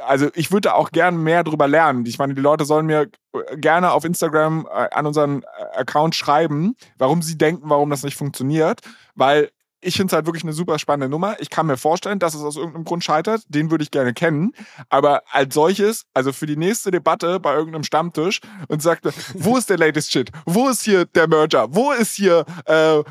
also 0.07 0.29
ich 0.35 0.51
würde 0.51 0.69
da 0.69 0.75
auch 0.75 0.91
gerne 0.91 1.17
mehr 1.17 1.45
drüber 1.45 1.69
lernen. 1.69 2.05
Ich 2.07 2.19
meine, 2.19 2.35
die 2.35 2.41
Leute 2.41 2.65
sollen 2.65 2.87
mir 2.87 3.09
gerne 3.57 3.93
auf 3.93 4.05
Instagram 4.05 4.67
äh, 4.67 4.89
an 4.91 5.07
unseren 5.07 5.43
äh, 5.43 5.79
Account 5.79 6.15
schreiben, 6.15 6.75
warum 6.99 7.23
sie 7.23 7.39
denken, 7.39 7.71
warum 7.71 7.91
das 7.91 8.03
nicht 8.03 8.17
funktioniert, 8.17 8.81
weil 9.15 9.51
ich 9.83 9.97
finde 9.97 10.13
es 10.13 10.13
halt 10.15 10.27
wirklich 10.27 10.45
eine 10.45 10.53
super 10.53 10.79
spannende 10.79 11.09
Nummer. 11.09 11.37
Ich 11.41 11.51
kann 11.51 11.67
mir 11.67 11.77
vorstellen, 11.77 12.21
dass 12.21 12.35
es 12.35 12.43
aus 12.43 12.57
irgendeinem 12.57 12.85
Grund 12.85 13.05
scheitert. 13.05 13.43
Den 13.49 13.71
würde 13.71 13.83
ich 13.83 13.91
gerne 13.91 14.15
kennen. 14.15 14.53
Aber 14.89 15.23
als 15.31 15.55
solches, 15.55 16.07
also 16.15 16.33
für 16.33 16.47
die 16.47 16.57
nächste 16.57 16.93
Debatte 16.93 17.41
bei 17.41 17.55
irgendeinem 17.55 17.83
Stammtisch 17.83 18.41
und 18.69 18.81
sagte, 18.81 19.13
wo 19.35 19.57
ist 19.57 19.69
der 19.69 19.79
latest 19.79 20.13
Shit? 20.13 20.31
Wo 20.47 20.69
ist 20.69 20.83
hier 20.83 21.05
der 21.05 21.27
Merger? 21.27 21.75
Wo 21.75 21.91
ist 21.91 22.15
hier 22.15 22.45
äh, 22.67 23.03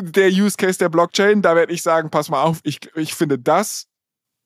der 0.00 0.28
Use 0.28 0.56
Case 0.56 0.78
der 0.78 0.88
Blockchain, 0.88 1.42
da 1.42 1.56
werde 1.56 1.72
ich 1.72 1.82
sagen, 1.82 2.10
pass 2.10 2.28
mal 2.28 2.42
auf, 2.42 2.60
ich, 2.62 2.78
ich 2.94 3.14
finde, 3.14 3.38
das 3.38 3.86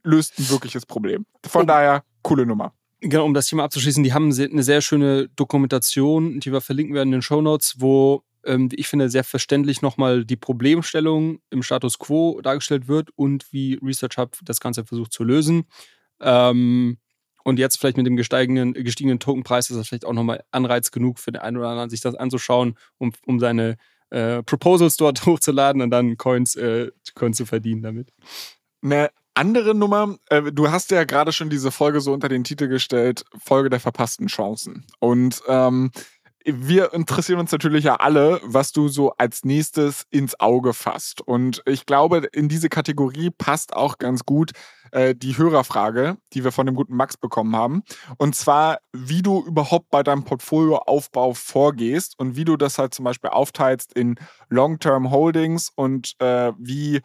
löst 0.03 0.39
ein 0.39 0.49
wirkliches 0.51 0.87
Problem. 0.87 1.27
Von 1.47 1.63
oh. 1.63 1.67
daher, 1.67 2.05
coole 2.23 2.47
Nummer. 2.47 2.73
Genau, 3.01 3.25
um 3.25 3.35
das 3.35 3.47
Thema 3.47 3.65
abzuschließen, 3.65 4.05
die 4.05 4.13
haben 4.13 4.33
eine 4.33 4.63
sehr 4.63 4.83
schöne 4.83 5.29
Dokumentation, 5.31 6.41
die 6.41 6.53
wir 6.53 6.61
verlinken 6.61 6.95
werden 6.95 7.09
in 7.09 7.13
den 7.13 7.23
Show 7.23 7.41
Notes, 7.41 7.77
wo 7.79 8.25
ähm, 8.45 8.69
ich 8.73 8.89
finde, 8.89 9.09
sehr 9.09 9.25
verständlich 9.25 9.83
nochmal 9.83 10.25
die 10.25 10.37
Problemstellung 10.37 11.41
im 11.51 11.63
Status 11.63 11.99
quo 11.99 12.41
dargestellt 12.43 12.89
wird 12.89 13.11
und 13.17 13.53
wie 13.53 13.79
Research 13.83 14.19
Hub 14.19 14.39
das 14.43 14.61
Ganze 14.61 14.85
versucht 14.85 15.13
zu 15.13 15.25
lösen. 15.25 15.65
Ähm, 16.21 16.99
und 17.43 17.59
jetzt 17.59 17.79
vielleicht 17.79 17.97
mit 17.97 18.07
dem 18.07 18.17
gestiegenen, 18.17 18.75
gestiegenen 18.75 19.19
Tokenpreis 19.19 19.71
ist 19.71 19.77
das 19.77 19.89
vielleicht 19.89 20.05
auch 20.05 20.13
nochmal 20.13 20.45
Anreiz 20.51 20.91
genug 20.91 21.19
für 21.19 21.33
den 21.33 21.41
einen 21.41 21.57
oder 21.57 21.69
anderen, 21.69 21.91
sich 21.91 22.03
das 22.03 22.15
anzuschauen, 22.15 22.77
um, 22.99 23.13
um 23.25 23.41
seine 23.41 23.77
äh, 24.11 24.43
Proposals 24.43 24.97
dort 24.97 25.25
hochzuladen 25.27 25.83
und 25.83 25.91
dann 25.91 26.17
Coins, 26.17 26.57
äh, 26.57 26.91
Coins 27.15 27.37
zu 27.37 27.47
verdienen 27.47 27.83
damit. 27.83 28.13
Eine 28.83 29.11
andere 29.35 29.75
Nummer, 29.75 30.17
äh, 30.29 30.43
du 30.53 30.71
hast 30.71 30.91
ja 30.91 31.05
gerade 31.05 31.33
schon 31.33 31.51
diese 31.51 31.71
Folge 31.71 32.01
so 32.01 32.13
unter 32.13 32.29
den 32.29 32.45
Titel 32.45 32.69
gestellt, 32.69 33.25
Folge 33.39 33.71
der 33.71 33.81
verpassten 33.81 34.27
Chancen. 34.27 34.87
Und 34.99 35.43
ähm, 35.49 35.91
wir 36.45 36.93
interessieren 36.95 37.39
uns 37.39 37.53
natürlich 37.53 37.85
ja 37.85 37.97
alle, 37.97 38.41
was 38.43 38.73
du 38.73 38.89
so 38.89 39.13
als 39.19 39.45
nächstes 39.45 40.07
ins 40.11 40.39
Auge 40.41 40.73
fasst. 40.73 41.21
Und 41.21 41.63
ich 41.67 41.87
glaube, 41.87 42.29
in 42.33 42.49
diese 42.49 42.69
Kategorie 42.69 43.31
passt 43.31 43.75
auch 43.75 43.99
ganz 43.99 44.25
gut 44.25 44.53
äh, 44.93 45.15
die 45.15 45.37
Hörerfrage, 45.37 46.17
die 46.33 46.45
wir 46.45 46.53
von 46.53 46.67
dem 46.67 46.75
guten 46.75 46.97
Max 46.97 47.17
bekommen 47.17 47.55
haben. 47.55 47.83
Und 48.19 48.35
zwar, 48.35 48.79
wie 48.93 49.23
du 49.23 49.45
überhaupt 49.45 49.91
bei 49.91 50.03
deinem 50.03 50.25
Portfolioaufbau 50.25 51.35
vorgehst 51.35 52.19
und 52.19 52.37
wie 52.37 52.45
du 52.45 52.57
das 52.57 52.79
halt 52.79 52.95
zum 52.95 53.05
Beispiel 53.05 53.31
aufteilst 53.31 53.93
in 53.93 54.17
Long-Term 54.49 55.11
Holdings 55.11 55.71
und 55.75 56.15
äh, 56.21 56.53
wie 56.59 57.01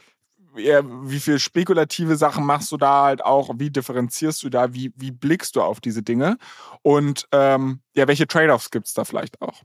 wie 0.56 1.20
viel 1.20 1.40
spekulative 1.40 2.16
Sachen 2.18 2.46
machst 2.46 2.72
du 2.72 2.78
da 2.78 3.04
halt 3.04 3.24
auch? 3.24 3.52
Wie 3.58 3.70
differenzierst 3.70 4.44
du 4.44 4.50
da? 4.50 4.74
Wie, 4.74 4.94
wie 4.96 5.12
blickst 5.12 5.56
du 5.56 5.62
auf 5.62 5.82
diese 5.82 6.04
Dinge? 6.04 6.38
Und 6.82 7.28
ähm, 7.32 7.82
ja, 7.96 8.08
welche 8.08 8.28
Trade-offs 8.28 8.72
gibt 8.72 8.88
es 8.88 8.94
da 8.94 9.06
vielleicht 9.06 9.42
auch? 9.42 9.62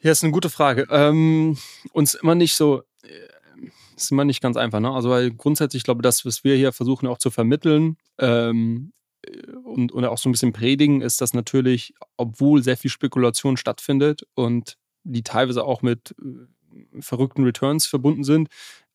Ja, 0.00 0.10
ist 0.10 0.24
eine 0.24 0.32
gute 0.32 0.50
Frage. 0.50 0.86
Ähm, 0.90 1.56
uns 1.92 2.14
immer 2.14 2.34
nicht 2.34 2.54
so, 2.54 2.82
ist 3.96 4.10
immer 4.10 4.24
nicht 4.24 4.40
ganz 4.40 4.56
einfach. 4.56 4.80
Ne? 4.80 4.90
Also 4.90 5.10
weil 5.10 5.30
grundsätzlich, 5.30 5.80
ich 5.80 5.84
glaube, 5.84 6.02
das, 6.02 6.24
was 6.24 6.44
wir 6.44 6.56
hier 6.56 6.72
versuchen 6.72 7.06
auch 7.06 7.18
zu 7.18 7.30
vermitteln 7.30 7.96
ähm, 8.18 8.92
und, 9.64 9.92
und 9.92 10.04
auch 10.04 10.18
so 10.18 10.28
ein 10.28 10.32
bisschen 10.32 10.52
predigen, 10.52 11.00
ist, 11.00 11.20
dass 11.20 11.34
natürlich, 11.34 11.94
obwohl 12.16 12.62
sehr 12.62 12.76
viel 12.76 12.90
Spekulation 12.90 13.56
stattfindet 13.56 14.26
und 14.34 14.76
die 15.04 15.22
teilweise 15.22 15.64
auch 15.64 15.82
mit 15.82 16.14
äh, 16.20 17.00
verrückten 17.00 17.44
Returns 17.44 17.86
verbunden 17.86 18.24
sind, 18.24 18.48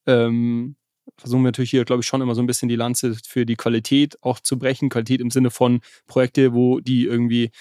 ähm, 0.07 0.75
versuchen 1.17 1.41
wir 1.41 1.49
natürlich 1.49 1.71
hier, 1.71 1.85
glaube 1.85 2.01
ich, 2.01 2.07
schon 2.07 2.21
immer 2.21 2.35
so 2.35 2.41
ein 2.41 2.47
bisschen 2.47 2.69
die 2.69 2.75
Lanze 2.75 3.15
für 3.25 3.45
die 3.45 3.55
Qualität 3.55 4.21
auch 4.23 4.39
zu 4.39 4.59
brechen. 4.59 4.89
Qualität 4.89 5.21
im 5.21 5.31
Sinne 5.31 5.51
von 5.51 5.81
Projekte, 6.05 6.53
wo 6.53 6.79
die 6.79 7.05
irgendwie 7.05 7.51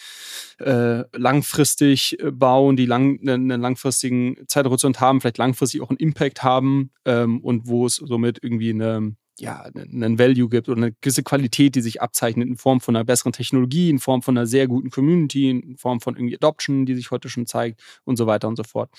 äh, 0.59 1.05
langfristig 1.17 2.21
äh, 2.21 2.31
bauen, 2.31 2.77
die 2.77 2.87
lang, 2.87 3.21
einen 3.27 3.61
langfristigen 3.61 4.37
Zeithorizont 4.47 5.01
haben, 5.01 5.21
vielleicht 5.21 5.39
langfristig 5.39 5.81
auch 5.81 5.91
einen 5.91 5.99
Impact 5.99 6.43
haben 6.43 6.91
ähm, 7.05 7.41
und 7.41 7.69
wo 7.69 7.87
es 7.87 7.97
somit 7.97 8.39
irgendwie 8.43 8.71
eine 8.71 9.17
ja, 9.39 9.69
einen 9.75 10.19
Value 10.19 10.49
gibt 10.49 10.71
oder 10.71 10.79
eine 10.79 10.93
gewisse 10.93 11.23
Qualität, 11.23 11.75
die 11.75 11.83
sich 11.83 12.01
abzeichnet 12.01 12.49
in 12.49 12.57
Form 12.57 12.81
von 12.81 12.97
einer 12.97 13.05
besseren 13.05 13.33
Technologie, 13.33 13.91
in 13.91 13.99
Form 13.99 14.23
von 14.23 14.37
einer 14.37 14.47
sehr 14.47 14.67
guten 14.67 14.89
Community, 14.89 15.51
in 15.51 15.77
Form 15.77 16.01
von 16.01 16.17
irgendwie 16.17 16.37
Adoption, 16.37 16.87
die 16.87 16.95
sich 16.95 17.11
heute 17.11 17.29
schon 17.29 17.45
zeigt 17.45 17.83
und 18.05 18.17
so 18.17 18.27
weiter 18.27 18.49
und 18.49 18.57
so 18.57 18.65
fort. 18.65 18.91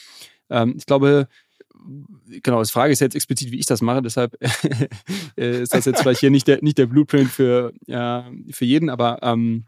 Ähm, 0.49 0.75
ich 0.77 0.85
glaube, 0.85 1.27
genau, 2.41 2.61
die 2.61 2.69
Frage 2.69 2.93
ist 2.93 2.99
jetzt 2.99 3.15
explizit, 3.15 3.51
wie 3.51 3.59
ich 3.59 3.65
das 3.65 3.81
mache, 3.81 4.01
deshalb 4.01 4.37
äh, 5.37 5.61
ist 5.61 5.73
das 5.73 5.85
jetzt 5.85 6.01
vielleicht 6.01 6.19
hier 6.19 6.31
nicht 6.31 6.47
der, 6.47 6.61
nicht 6.61 6.77
der 6.77 6.87
Blueprint 6.87 7.29
für, 7.29 7.73
ja, 7.85 8.29
für 8.51 8.65
jeden, 8.65 8.89
aber 8.89 9.19
ähm, 9.21 9.65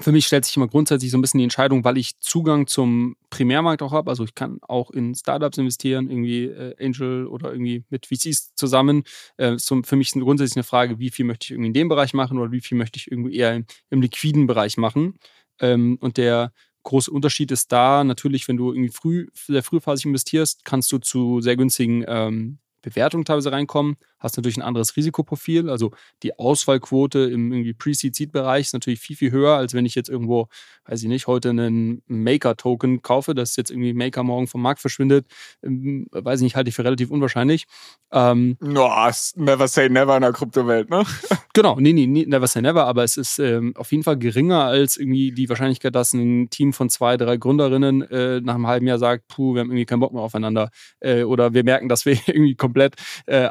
für 0.00 0.12
mich 0.12 0.26
stellt 0.26 0.44
sich 0.44 0.56
immer 0.56 0.68
grundsätzlich 0.68 1.10
so 1.10 1.18
ein 1.18 1.22
bisschen 1.22 1.38
die 1.38 1.44
Entscheidung, 1.44 1.82
weil 1.84 1.98
ich 1.98 2.18
Zugang 2.20 2.66
zum 2.66 3.16
Primärmarkt 3.30 3.82
auch 3.82 3.92
habe. 3.92 4.10
Also 4.10 4.24
ich 4.24 4.34
kann 4.34 4.58
auch 4.62 4.90
in 4.90 5.14
Startups 5.14 5.58
investieren, 5.58 6.10
irgendwie 6.10 6.44
äh, 6.44 6.74
Angel 6.78 7.26
oder 7.26 7.52
irgendwie 7.52 7.84
mit 7.88 8.06
VCs 8.06 8.54
zusammen. 8.54 9.04
Äh, 9.38 9.56
so 9.58 9.80
für 9.82 9.96
mich 9.96 10.08
ist 10.08 10.20
grundsätzlich 10.20 10.56
eine 10.56 10.64
Frage, 10.64 10.98
wie 10.98 11.10
viel 11.10 11.24
möchte 11.24 11.44
ich 11.44 11.50
irgendwie 11.52 11.68
in 11.68 11.74
dem 11.74 11.88
Bereich 11.88 12.14
machen 12.14 12.38
oder 12.38 12.52
wie 12.52 12.60
viel 12.60 12.76
möchte 12.78 12.98
ich 12.98 13.10
irgendwie 13.10 13.36
eher 13.36 13.54
im, 13.54 13.64
im 13.90 14.02
liquiden 14.02 14.46
Bereich 14.46 14.76
machen. 14.76 15.18
Ähm, 15.60 15.98
und 16.00 16.16
der 16.16 16.52
große 16.88 17.10
Unterschied 17.10 17.50
ist 17.50 17.70
da 17.70 18.02
natürlich, 18.02 18.48
wenn 18.48 18.56
du 18.56 18.72
irgendwie 18.72 18.92
früh, 18.92 19.28
sehr 19.34 19.62
frühphasig 19.62 20.06
investierst, 20.06 20.64
kannst 20.64 20.90
du 20.90 20.98
zu 20.98 21.40
sehr 21.42 21.56
günstigen 21.56 22.04
ähm, 22.08 22.58
Bewertungen 22.80 23.26
teilweise 23.26 23.52
reinkommen 23.52 23.96
hast 24.18 24.36
natürlich 24.36 24.56
ein 24.56 24.62
anderes 24.62 24.96
Risikoprofil. 24.96 25.70
Also 25.70 25.92
die 26.22 26.38
Ausfallquote 26.38 27.20
im 27.20 27.52
irgendwie 27.52 27.74
Pre-Seed-Seed-Bereich 27.74 28.66
ist 28.66 28.72
natürlich 28.72 29.00
viel, 29.00 29.16
viel 29.16 29.30
höher, 29.30 29.56
als 29.56 29.74
wenn 29.74 29.86
ich 29.86 29.94
jetzt 29.94 30.08
irgendwo, 30.08 30.48
weiß 30.86 31.02
ich 31.02 31.08
nicht, 31.08 31.26
heute 31.26 31.50
einen 31.50 32.02
Maker-Token 32.06 33.02
kaufe, 33.02 33.34
dass 33.34 33.56
jetzt 33.56 33.70
irgendwie 33.70 33.92
Maker 33.92 34.22
morgen 34.22 34.46
vom 34.46 34.62
Markt 34.62 34.80
verschwindet. 34.80 35.26
Ähm, 35.62 36.06
weiß 36.10 36.40
ich 36.40 36.44
nicht, 36.44 36.56
halte 36.56 36.68
ich 36.68 36.74
für 36.74 36.84
relativ 36.84 37.10
unwahrscheinlich. 37.10 37.66
Ähm, 38.12 38.56
no, 38.60 38.90
never 39.36 39.68
say 39.68 39.88
never 39.88 40.16
in 40.16 40.22
der 40.22 40.32
Kryptowelt, 40.32 40.90
ne? 40.90 41.04
genau, 41.54 41.76
nee, 41.78 41.92
nee, 41.92 42.06
never 42.26 42.46
say 42.46 42.62
never, 42.62 42.86
aber 42.86 43.04
es 43.04 43.16
ist 43.16 43.38
ähm, 43.38 43.74
auf 43.76 43.92
jeden 43.92 44.02
Fall 44.02 44.18
geringer 44.18 44.64
als 44.64 44.96
irgendwie 44.96 45.32
die 45.32 45.48
Wahrscheinlichkeit, 45.48 45.94
dass 45.94 46.12
ein 46.12 46.48
Team 46.50 46.72
von 46.72 46.88
zwei, 46.88 47.16
drei 47.16 47.36
Gründerinnen 47.36 48.02
äh, 48.02 48.40
nach 48.40 48.54
einem 48.54 48.66
halben 48.66 48.86
Jahr 48.86 48.98
sagt, 48.98 49.28
puh, 49.28 49.54
wir 49.54 49.60
haben 49.60 49.68
irgendwie 49.68 49.86
keinen 49.86 50.00
Bock 50.00 50.12
mehr 50.12 50.22
aufeinander. 50.22 50.70
Äh, 51.00 51.24
oder 51.24 51.54
wir 51.54 51.64
merken, 51.64 51.88
dass 51.88 52.06
wir 52.06 52.12
irgendwie 52.26 52.54
komplett 52.54 52.94
äh, 53.26 53.48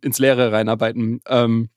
ins 0.00 0.18
Leere 0.18 0.52
reinarbeiten. 0.52 1.20
Ähm, 1.26 1.68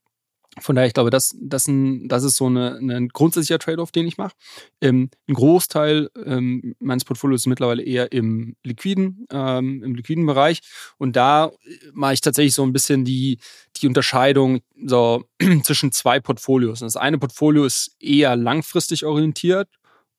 von 0.59 0.75
daher, 0.75 0.87
ich 0.87 0.93
glaube, 0.93 1.09
das, 1.09 1.35
das, 1.41 1.67
ein, 1.67 2.07
das 2.07 2.23
ist 2.23 2.37
so 2.37 2.45
eine, 2.45 2.77
ein 2.77 3.09
grundsätzlicher 3.09 3.59
Trade-off, 3.59 3.91
den 3.91 4.07
ich 4.07 4.17
mache. 4.17 4.35
Ähm, 4.79 5.09
ein 5.27 5.33
Großteil 5.33 6.09
ähm, 6.25 6.75
meines 6.79 7.03
Portfolios 7.03 7.41
ist 7.41 7.47
mittlerweile 7.47 7.83
eher 7.83 8.11
im 8.13 8.55
liquiden, 8.63 9.25
ähm, 9.31 9.83
im 9.83 9.95
liquiden 9.95 10.25
Bereich. 10.25 10.61
Und 10.97 11.17
da 11.17 11.51
mache 11.91 12.13
ich 12.13 12.21
tatsächlich 12.21 12.53
so 12.53 12.63
ein 12.63 12.71
bisschen 12.71 13.03
die, 13.03 13.39
die 13.77 13.87
Unterscheidung 13.87 14.61
so, 14.85 15.25
zwischen 15.63 15.91
zwei 15.91 16.21
Portfolios. 16.21 16.79
Das 16.79 16.95
eine 16.95 17.17
Portfolio 17.17 17.65
ist 17.65 17.95
eher 17.99 18.37
langfristig 18.37 19.05
orientiert 19.05 19.67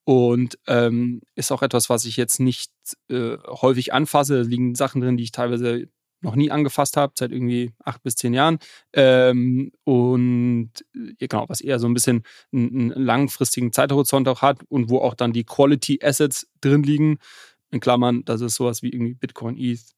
und 0.04 0.58
ähm, 0.66 1.22
ist 1.34 1.50
auch 1.50 1.62
etwas, 1.62 1.88
was 1.88 2.04
ich 2.04 2.16
jetzt 2.16 2.40
nicht 2.40 2.70
äh, 3.08 3.38
häufig 3.46 3.94
anfasse. 3.94 4.42
Da 4.42 4.48
liegen 4.48 4.74
Sachen 4.74 5.00
drin, 5.00 5.16
die 5.16 5.24
ich 5.24 5.32
teilweise 5.32 5.88
noch 6.20 6.34
nie 6.34 6.50
angefasst 6.50 6.96
habe, 6.96 7.12
seit 7.16 7.32
irgendwie 7.32 7.72
acht 7.84 8.02
bis 8.02 8.16
zehn 8.16 8.34
Jahren. 8.34 8.58
Ähm, 8.92 9.72
und 9.84 10.70
ja, 10.94 11.26
genau, 11.28 11.48
was 11.48 11.60
eher 11.60 11.78
so 11.78 11.86
ein 11.86 11.94
bisschen 11.94 12.22
einen, 12.52 12.92
einen, 12.92 13.04
langfristigen 13.04 13.72
Zeithorizont 13.72 14.28
auch 14.28 14.42
hat 14.42 14.60
und 14.68 14.90
wo 14.90 14.98
auch 14.98 15.14
dann 15.14 15.32
die 15.32 15.44
Quality 15.44 16.00
Assets 16.02 16.48
drin 16.60 16.82
liegen. 16.82 17.18
In 17.70 17.80
Klammern, 17.80 18.24
das 18.24 18.40
ist 18.40 18.54
sowas 18.54 18.82
wie 18.82 18.90
irgendwie 18.90 19.14
Bitcoin, 19.14 19.58
ETH, 19.58 19.96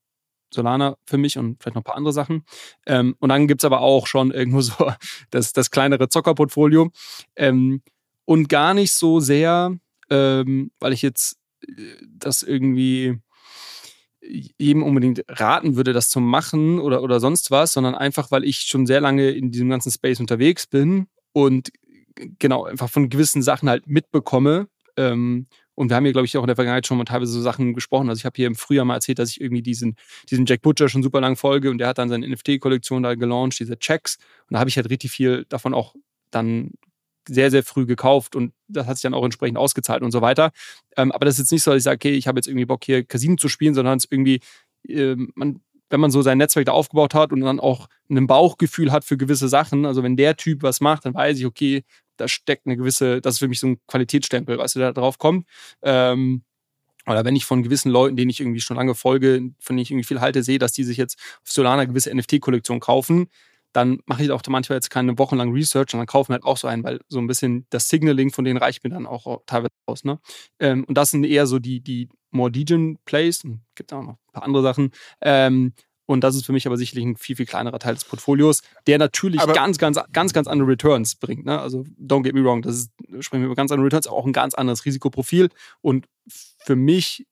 Solana 0.52 0.96
für 1.04 1.18
mich 1.18 1.36
und 1.38 1.62
vielleicht 1.62 1.74
noch 1.74 1.82
ein 1.82 1.84
paar 1.84 1.96
andere 1.96 2.12
Sachen. 2.12 2.44
Ähm, 2.86 3.14
und 3.18 3.28
dann 3.28 3.46
gibt 3.46 3.62
es 3.62 3.64
aber 3.64 3.80
auch 3.80 4.06
schon 4.06 4.30
irgendwo 4.30 4.60
so 4.62 4.92
das, 5.30 5.52
das 5.52 5.70
kleinere 5.70 6.08
Zockerportfolio. 6.08 6.90
Ähm, 7.36 7.82
und 8.24 8.48
gar 8.48 8.74
nicht 8.74 8.92
so 8.92 9.20
sehr, 9.20 9.76
ähm, 10.10 10.70
weil 10.80 10.92
ich 10.92 11.02
jetzt 11.02 11.38
äh, 11.66 11.72
das 12.06 12.42
irgendwie 12.42 13.18
jedem 14.20 14.82
unbedingt 14.82 15.24
raten 15.28 15.76
würde, 15.76 15.92
das 15.92 16.10
zu 16.10 16.20
machen 16.20 16.80
oder, 16.80 17.02
oder 17.02 17.20
sonst 17.20 17.50
was, 17.50 17.72
sondern 17.72 17.94
einfach, 17.94 18.30
weil 18.30 18.44
ich 18.44 18.60
schon 18.60 18.86
sehr 18.86 19.00
lange 19.00 19.30
in 19.30 19.50
diesem 19.50 19.68
ganzen 19.68 19.90
Space 19.90 20.20
unterwegs 20.20 20.66
bin 20.66 21.06
und 21.32 21.70
genau 22.38 22.64
einfach 22.64 22.90
von 22.90 23.08
gewissen 23.08 23.42
Sachen 23.42 23.68
halt 23.68 23.86
mitbekomme. 23.86 24.68
Ähm, 24.96 25.46
und 25.74 25.90
wir 25.90 25.96
haben 25.96 26.04
hier, 26.04 26.12
glaube 26.12 26.26
ich, 26.26 26.36
auch 26.36 26.42
in 26.42 26.48
der 26.48 26.56
Vergangenheit 26.56 26.88
schon 26.88 26.98
mal 26.98 27.04
teilweise 27.04 27.30
so 27.30 27.40
Sachen 27.40 27.72
gesprochen. 27.72 28.08
Also 28.08 28.18
ich 28.18 28.24
habe 28.24 28.34
hier 28.34 28.48
im 28.48 28.56
Frühjahr 28.56 28.84
mal 28.84 28.94
erzählt, 28.94 29.20
dass 29.20 29.30
ich 29.30 29.40
irgendwie 29.40 29.62
diesen, 29.62 29.94
diesen 30.28 30.44
Jack 30.44 30.62
Butcher 30.62 30.88
schon 30.88 31.04
super 31.04 31.20
lang 31.20 31.36
folge 31.36 31.70
und 31.70 31.78
der 31.78 31.86
hat 31.86 31.98
dann 31.98 32.08
seine 32.08 32.28
NFT-Kollektion 32.28 33.04
da 33.04 33.14
gelauncht, 33.14 33.60
diese 33.60 33.78
Checks. 33.78 34.16
Und 34.48 34.54
da 34.54 34.58
habe 34.58 34.68
ich 34.70 34.76
halt 34.76 34.90
richtig 34.90 35.12
viel 35.12 35.46
davon 35.48 35.74
auch 35.74 35.94
dann 36.32 36.72
sehr, 37.28 37.52
sehr 37.52 37.62
früh 37.62 37.86
gekauft 37.86 38.34
und 38.34 38.52
das 38.68 38.86
hat 38.86 38.96
sich 38.96 39.02
dann 39.02 39.14
auch 39.14 39.24
entsprechend 39.24 39.58
ausgezahlt 39.58 40.02
und 40.02 40.12
so 40.12 40.20
weiter. 40.20 40.52
Ähm, 40.96 41.12
aber 41.12 41.24
das 41.24 41.34
ist 41.34 41.40
jetzt 41.40 41.52
nicht 41.52 41.62
so, 41.62 41.70
dass 41.70 41.78
ich 41.78 41.84
sage, 41.84 41.96
okay, 41.96 42.14
ich 42.14 42.26
habe 42.28 42.38
jetzt 42.38 42.46
irgendwie 42.46 42.66
Bock 42.66 42.84
hier 42.84 43.04
Casino 43.04 43.36
zu 43.36 43.48
spielen, 43.48 43.74
sondern 43.74 43.98
es 43.98 44.04
ist 44.04 44.12
irgendwie, 44.12 44.40
äh, 44.88 45.16
man, 45.34 45.60
wenn 45.90 46.00
man 46.00 46.10
so 46.10 46.22
sein 46.22 46.38
Netzwerk 46.38 46.66
da 46.66 46.72
aufgebaut 46.72 47.14
hat 47.14 47.32
und 47.32 47.40
dann 47.40 47.60
auch 47.60 47.88
ein 48.10 48.26
Bauchgefühl 48.26 48.92
hat 48.92 49.04
für 49.04 49.16
gewisse 49.16 49.48
Sachen, 49.48 49.86
also 49.86 50.02
wenn 50.02 50.16
der 50.16 50.36
Typ 50.36 50.62
was 50.62 50.80
macht, 50.80 51.06
dann 51.06 51.14
weiß 51.14 51.38
ich, 51.38 51.46
okay, 51.46 51.84
da 52.16 52.28
steckt 52.28 52.66
eine 52.66 52.76
gewisse, 52.76 53.20
das 53.20 53.34
ist 53.34 53.38
für 53.38 53.48
mich 53.48 53.60
so 53.60 53.68
ein 53.68 53.80
Qualitätsstempel, 53.86 54.58
was 54.58 54.74
da 54.74 54.92
drauf 54.92 55.18
kommt. 55.18 55.46
Ähm, 55.82 56.42
oder 57.06 57.24
wenn 57.24 57.36
ich 57.36 57.46
von 57.46 57.62
gewissen 57.62 57.90
Leuten, 57.90 58.16
denen 58.16 58.30
ich 58.30 58.40
irgendwie 58.40 58.60
schon 58.60 58.76
lange 58.76 58.94
folge, 58.94 59.50
von 59.60 59.76
denen 59.76 59.78
ich 59.78 59.90
irgendwie 59.90 60.04
viel 60.04 60.20
halte, 60.20 60.42
sehe, 60.42 60.58
dass 60.58 60.72
die 60.72 60.84
sich 60.84 60.98
jetzt 60.98 61.18
auf 61.42 61.50
Solana 61.50 61.86
gewisse 61.86 62.14
NFT-Kollektionen 62.14 62.80
kaufen, 62.80 63.28
dann 63.72 63.98
mache 64.06 64.24
ich 64.24 64.30
auch 64.30 64.42
manchmal 64.48 64.76
jetzt 64.76 64.90
keine 64.90 65.18
wochenlang 65.18 65.52
Research, 65.52 65.90
sondern 65.90 66.06
kaufe 66.06 66.32
mir 66.32 66.34
halt 66.34 66.44
auch 66.44 66.56
so 66.56 66.68
ein, 66.68 66.82
weil 66.84 67.00
so 67.08 67.18
ein 67.18 67.26
bisschen 67.26 67.66
das 67.70 67.88
Signaling 67.88 68.30
von 68.30 68.44
denen 68.44 68.58
reicht 68.58 68.84
mir 68.84 68.90
dann 68.90 69.06
auch 69.06 69.42
teilweise 69.46 69.72
aus. 69.86 70.04
Ne? 70.04 70.18
Ähm, 70.58 70.84
und 70.84 70.96
das 70.96 71.10
sind 71.10 71.24
eher 71.24 71.46
so 71.46 71.58
die, 71.58 71.80
die 71.80 72.08
more 72.30 72.50
Degen 72.50 72.98
Plays, 73.04 73.42
gibt 73.74 73.92
auch 73.92 74.02
noch 74.02 74.14
ein 74.14 74.32
paar 74.32 74.42
andere 74.42 74.62
Sachen. 74.62 74.90
Ähm, 75.20 75.72
und 76.06 76.24
das 76.24 76.34
ist 76.34 76.46
für 76.46 76.52
mich 76.52 76.66
aber 76.66 76.78
sicherlich 76.78 77.04
ein 77.04 77.16
viel, 77.16 77.36
viel 77.36 77.44
kleinerer 77.44 77.78
Teil 77.78 77.92
des 77.92 78.06
Portfolios, 78.06 78.62
der 78.86 78.96
natürlich 78.96 79.40
aber 79.40 79.52
ganz, 79.52 79.76
ganz, 79.76 80.00
ganz, 80.10 80.32
ganz 80.32 80.48
andere 80.48 80.70
Returns 80.70 81.14
bringt. 81.16 81.44
Ne? 81.44 81.60
Also, 81.60 81.84
don't 82.00 82.22
get 82.22 82.34
me 82.34 82.42
wrong, 82.42 82.62
das 82.62 82.76
ist, 82.76 82.92
sprechen 83.20 83.42
wir 83.42 83.46
über 83.46 83.54
ganz 83.54 83.70
andere 83.70 83.84
Returns, 83.86 84.06
aber 84.06 84.16
auch 84.16 84.24
ein 84.24 84.32
ganz 84.32 84.54
anderes 84.54 84.86
Risikoprofil. 84.86 85.50
Und 85.82 86.06
für 86.26 86.76
mich 86.76 87.26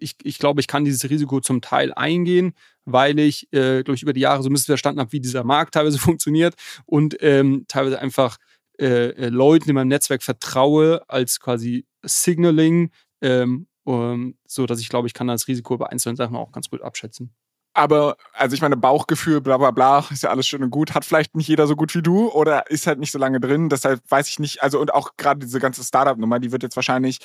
ich, 0.00 0.16
ich 0.22 0.38
glaube, 0.38 0.60
ich 0.60 0.66
kann 0.66 0.84
dieses 0.84 1.08
Risiko 1.08 1.40
zum 1.40 1.60
Teil 1.60 1.92
eingehen, 1.94 2.52
weil 2.84 3.18
ich, 3.18 3.52
äh, 3.52 3.82
glaube 3.82 3.94
ich, 3.94 4.02
über 4.02 4.12
die 4.12 4.20
Jahre 4.20 4.42
so 4.42 4.48
ein 4.48 4.52
bisschen 4.52 4.72
verstanden 4.72 5.00
habe, 5.00 5.12
wie 5.12 5.20
dieser 5.20 5.44
Markt 5.44 5.74
teilweise 5.74 5.98
funktioniert 5.98 6.54
und 6.86 7.16
ähm, 7.20 7.64
teilweise 7.68 7.98
einfach 7.98 8.36
äh, 8.80 9.10
äh, 9.10 9.28
Leuten 9.28 9.68
in 9.68 9.74
meinem 9.74 9.88
Netzwerk 9.88 10.22
vertraue 10.22 11.02
als 11.08 11.40
quasi 11.40 11.86
Signaling, 12.02 12.90
ähm, 13.20 13.66
um, 13.84 14.36
so 14.46 14.66
dass 14.66 14.80
ich 14.80 14.88
glaube, 14.88 15.08
ich 15.08 15.14
kann 15.14 15.26
das 15.26 15.48
Risiko 15.48 15.76
bei 15.78 15.86
einzelnen 15.86 16.16
Sachen 16.16 16.36
auch 16.36 16.52
ganz 16.52 16.68
gut 16.68 16.82
abschätzen. 16.82 17.34
Aber, 17.74 18.16
also 18.32 18.54
ich 18.54 18.60
meine, 18.60 18.76
Bauchgefühl, 18.76 19.40
bla 19.40 19.56
bla 19.56 19.70
bla, 19.70 20.04
ist 20.10 20.24
ja 20.24 20.30
alles 20.30 20.48
schön 20.48 20.62
und 20.64 20.70
gut. 20.70 20.94
Hat 20.94 21.04
vielleicht 21.04 21.36
nicht 21.36 21.48
jeder 21.48 21.66
so 21.66 21.76
gut 21.76 21.94
wie 21.94 22.02
du 22.02 22.28
oder 22.28 22.68
ist 22.70 22.86
halt 22.86 22.98
nicht 22.98 23.12
so 23.12 23.18
lange 23.18 23.40
drin. 23.40 23.68
Deshalb 23.68 24.00
weiß 24.08 24.28
ich 24.28 24.38
nicht, 24.40 24.62
also 24.62 24.80
und 24.80 24.92
auch 24.92 25.12
gerade 25.16 25.40
diese 25.40 25.60
ganze 25.60 25.84
Startup-Nummer, 25.84 26.40
die 26.40 26.50
wird 26.50 26.64
jetzt 26.64 26.76
wahrscheinlich 26.76 27.18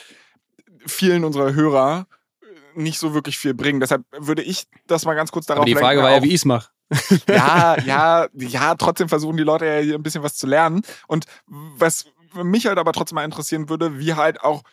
vielen 0.86 1.24
unserer 1.24 1.54
Hörer 1.54 2.08
äh, 2.42 2.80
nicht 2.80 3.00
so 3.00 3.14
wirklich 3.14 3.38
viel 3.38 3.54
bringen. 3.54 3.80
Deshalb 3.80 4.04
würde 4.18 4.42
ich 4.42 4.66
das 4.88 5.06
mal 5.06 5.14
ganz 5.14 5.32
kurz 5.32 5.46
darauf 5.46 5.62
Aber 5.62 5.66
die 5.66 5.76
Frage 5.76 6.00
lenken, 6.00 6.04
war 6.04 6.12
ja, 6.12 6.24
wie 6.24 6.30
ich 6.30 6.36
es 6.36 6.46
mache. 6.46 6.70
ja, 7.28 7.78
ja, 7.86 8.28
ja, 8.34 8.76
trotzdem 8.76 9.10
versuchen 9.10 9.38
die 9.38 9.44
Leute 9.44 9.66
ja 9.66 9.78
hier 9.78 9.96
ein 9.96 10.04
bisschen 10.04 10.24
was 10.24 10.36
zu 10.36 10.48
lernen. 10.48 10.82
Und 11.08 11.26
was 11.46 12.06
mich 12.34 12.66
halt 12.66 12.78
aber 12.78 12.94
trotzdem 12.94 13.16
mal 13.16 13.26
interessieren 13.26 13.70
würde, 13.70 14.00
wie 14.00 14.14
halt 14.14 14.42
auch 14.42 14.64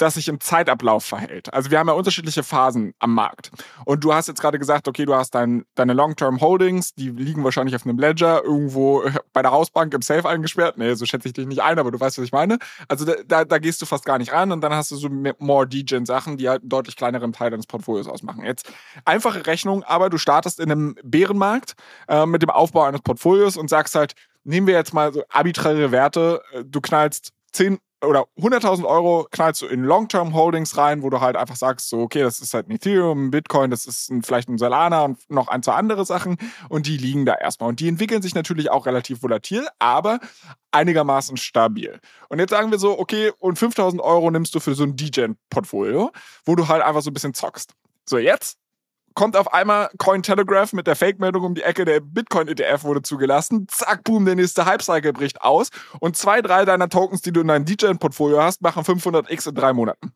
das 0.00 0.14
sich 0.14 0.28
im 0.28 0.40
Zeitablauf 0.40 1.04
verhält. 1.04 1.52
Also 1.52 1.70
wir 1.70 1.78
haben 1.78 1.88
ja 1.88 1.94
unterschiedliche 1.94 2.42
Phasen 2.42 2.94
am 2.98 3.14
Markt. 3.14 3.50
Und 3.84 4.02
du 4.04 4.14
hast 4.14 4.28
jetzt 4.28 4.40
gerade 4.40 4.58
gesagt, 4.58 4.88
okay, 4.88 5.04
du 5.04 5.14
hast 5.14 5.34
dein, 5.34 5.64
deine 5.74 5.92
Long-Term 5.92 6.40
Holdings, 6.40 6.94
die 6.94 7.10
liegen 7.10 7.44
wahrscheinlich 7.44 7.74
auf 7.74 7.84
einem 7.84 7.98
Ledger 7.98 8.42
irgendwo 8.44 9.04
bei 9.32 9.42
der 9.42 9.50
Hausbank 9.50 9.92
im 9.94 10.02
Safe 10.02 10.28
eingesperrt. 10.28 10.78
Nee, 10.78 10.94
so 10.94 11.04
schätze 11.04 11.28
ich 11.28 11.34
dich 11.34 11.46
nicht 11.46 11.62
ein, 11.62 11.78
aber 11.78 11.90
du 11.90 12.00
weißt, 12.00 12.18
was 12.18 12.24
ich 12.24 12.32
meine. 12.32 12.58
Also 12.88 13.04
da, 13.04 13.14
da, 13.26 13.44
da 13.44 13.58
gehst 13.58 13.82
du 13.82 13.86
fast 13.86 14.04
gar 14.04 14.18
nicht 14.18 14.32
ran 14.32 14.52
und 14.52 14.60
dann 14.60 14.72
hast 14.72 14.90
du 14.90 14.96
so 14.96 15.08
more 15.38 15.66
degen 15.66 16.06
Sachen, 16.06 16.36
die 16.36 16.48
halt 16.48 16.62
einen 16.62 16.70
deutlich 16.70 16.96
kleineren 16.96 17.32
Teil 17.32 17.50
deines 17.50 17.66
Portfolios 17.66 18.08
ausmachen. 18.08 18.44
Jetzt 18.44 18.72
einfache 19.04 19.46
Rechnung, 19.46 19.82
aber 19.84 20.10
du 20.10 20.18
startest 20.18 20.60
in 20.60 20.70
einem 20.70 20.96
Bärenmarkt 21.02 21.74
äh, 22.08 22.26
mit 22.26 22.42
dem 22.42 22.50
Aufbau 22.50 22.84
eines 22.84 23.02
Portfolios 23.02 23.56
und 23.56 23.68
sagst 23.68 23.94
halt, 23.94 24.14
nehmen 24.44 24.66
wir 24.66 24.74
jetzt 24.74 24.94
mal 24.94 25.12
so 25.12 25.22
arbiträre 25.28 25.92
Werte, 25.92 26.42
äh, 26.52 26.64
du 26.64 26.80
knallst 26.80 27.32
10 27.52 27.78
oder 28.04 28.26
100.000 28.38 28.84
Euro 28.84 29.26
knallst 29.30 29.62
du 29.62 29.66
in 29.66 29.84
Long-Term 29.84 30.34
Holdings 30.34 30.76
rein, 30.76 31.02
wo 31.02 31.10
du 31.10 31.20
halt 31.20 31.36
einfach 31.36 31.56
sagst, 31.56 31.88
so, 31.88 32.00
okay, 32.00 32.22
das 32.22 32.40
ist 32.40 32.54
halt 32.54 32.68
ein 32.68 32.72
Ethereum, 32.72 33.26
ein 33.26 33.30
Bitcoin, 33.30 33.70
das 33.70 33.86
ist 33.86 34.10
ein, 34.10 34.22
vielleicht 34.22 34.48
ein 34.48 34.58
Solana 34.58 35.04
und 35.04 35.30
noch 35.30 35.48
ein, 35.48 35.62
zwei 35.62 35.74
andere 35.74 36.04
Sachen 36.06 36.38
und 36.68 36.86
die 36.86 36.96
liegen 36.96 37.26
da 37.26 37.34
erstmal. 37.34 37.68
Und 37.68 37.80
die 37.80 37.88
entwickeln 37.88 38.22
sich 38.22 38.34
natürlich 38.34 38.70
auch 38.70 38.86
relativ 38.86 39.22
volatil, 39.22 39.66
aber 39.78 40.20
einigermaßen 40.70 41.36
stabil. 41.36 42.00
Und 42.28 42.38
jetzt 42.38 42.50
sagen 42.50 42.70
wir 42.70 42.78
so, 42.78 42.98
okay, 42.98 43.32
und 43.38 43.58
5.000 43.58 44.00
Euro 44.00 44.30
nimmst 44.30 44.54
du 44.54 44.60
für 44.60 44.74
so 44.74 44.84
ein 44.84 44.96
DJ-Portfolio, 44.96 46.10
wo 46.44 46.56
du 46.56 46.68
halt 46.68 46.82
einfach 46.82 47.02
so 47.02 47.10
ein 47.10 47.14
bisschen 47.14 47.34
zockst. 47.34 47.74
So, 48.06 48.18
jetzt 48.18 48.58
kommt 49.14 49.36
auf 49.36 49.52
einmal 49.52 49.90
Cointelegraph 49.98 50.72
mit 50.72 50.86
der 50.86 50.96
Fake-Meldung 50.96 51.44
um 51.44 51.54
die 51.54 51.62
Ecke, 51.62 51.84
der 51.84 52.00
Bitcoin-ETF 52.00 52.84
wurde 52.84 53.02
zugelassen. 53.02 53.66
Zack, 53.68 54.04
boom, 54.04 54.24
der 54.24 54.36
nächste 54.36 54.66
Hype-Cycle 54.66 55.12
bricht 55.12 55.42
aus. 55.42 55.70
Und 55.98 56.16
zwei, 56.16 56.42
drei 56.42 56.64
deiner 56.64 56.88
Tokens, 56.88 57.22
die 57.22 57.32
du 57.32 57.40
in 57.40 57.48
deinem 57.48 57.64
DJ-Portfolio 57.64 58.42
hast, 58.42 58.62
machen 58.62 58.84
500x 58.84 59.48
in 59.48 59.54
drei 59.54 59.72
Monaten. 59.72 60.12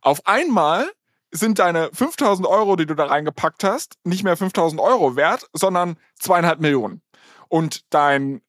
Auf 0.00 0.26
einmal 0.26 0.90
sind 1.30 1.58
deine 1.58 1.90
5000 1.92 2.46
Euro, 2.46 2.76
die 2.76 2.86
du 2.86 2.94
da 2.94 3.06
reingepackt 3.06 3.64
hast, 3.64 3.94
nicht 4.04 4.22
mehr 4.22 4.36
5000 4.36 4.80
Euro 4.80 5.16
wert, 5.16 5.48
sondern 5.52 5.96
zweieinhalb 6.18 6.60
Millionen. 6.60 7.02
Und 7.48 7.82
dein 7.90 8.40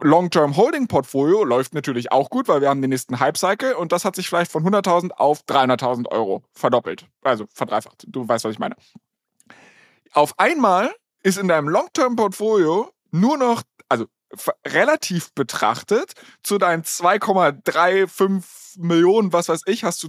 Long-Term 0.00 0.56
Holding 0.56 0.86
Portfolio 0.88 1.44
läuft 1.44 1.74
natürlich 1.74 2.12
auch 2.12 2.30
gut, 2.30 2.48
weil 2.48 2.60
wir 2.60 2.68
haben 2.68 2.80
den 2.82 2.90
nächsten 2.90 3.20
Hype-Cycle 3.20 3.74
und 3.74 3.92
das 3.92 4.04
hat 4.04 4.16
sich 4.16 4.28
vielleicht 4.28 4.50
von 4.50 4.64
100.000 4.64 5.10
auf 5.12 5.42
300.000 5.42 6.08
Euro 6.08 6.42
verdoppelt. 6.52 7.06
Also 7.22 7.46
verdreifacht. 7.52 8.04
Du 8.06 8.26
weißt, 8.26 8.44
was 8.44 8.52
ich 8.52 8.58
meine. 8.58 8.76
Auf 10.12 10.38
einmal 10.38 10.94
ist 11.22 11.38
in 11.38 11.48
deinem 11.48 11.68
Long-Term 11.68 12.16
Portfolio 12.16 12.90
nur 13.10 13.36
noch, 13.36 13.62
also 13.88 14.06
relativ 14.66 15.32
betrachtet, 15.34 16.14
zu 16.42 16.58
deinen 16.58 16.82
2,35 16.82 18.80
Millionen, 18.80 19.32
was 19.32 19.48
weiß 19.48 19.62
ich, 19.66 19.84
hast 19.84 20.02
du 20.02 20.08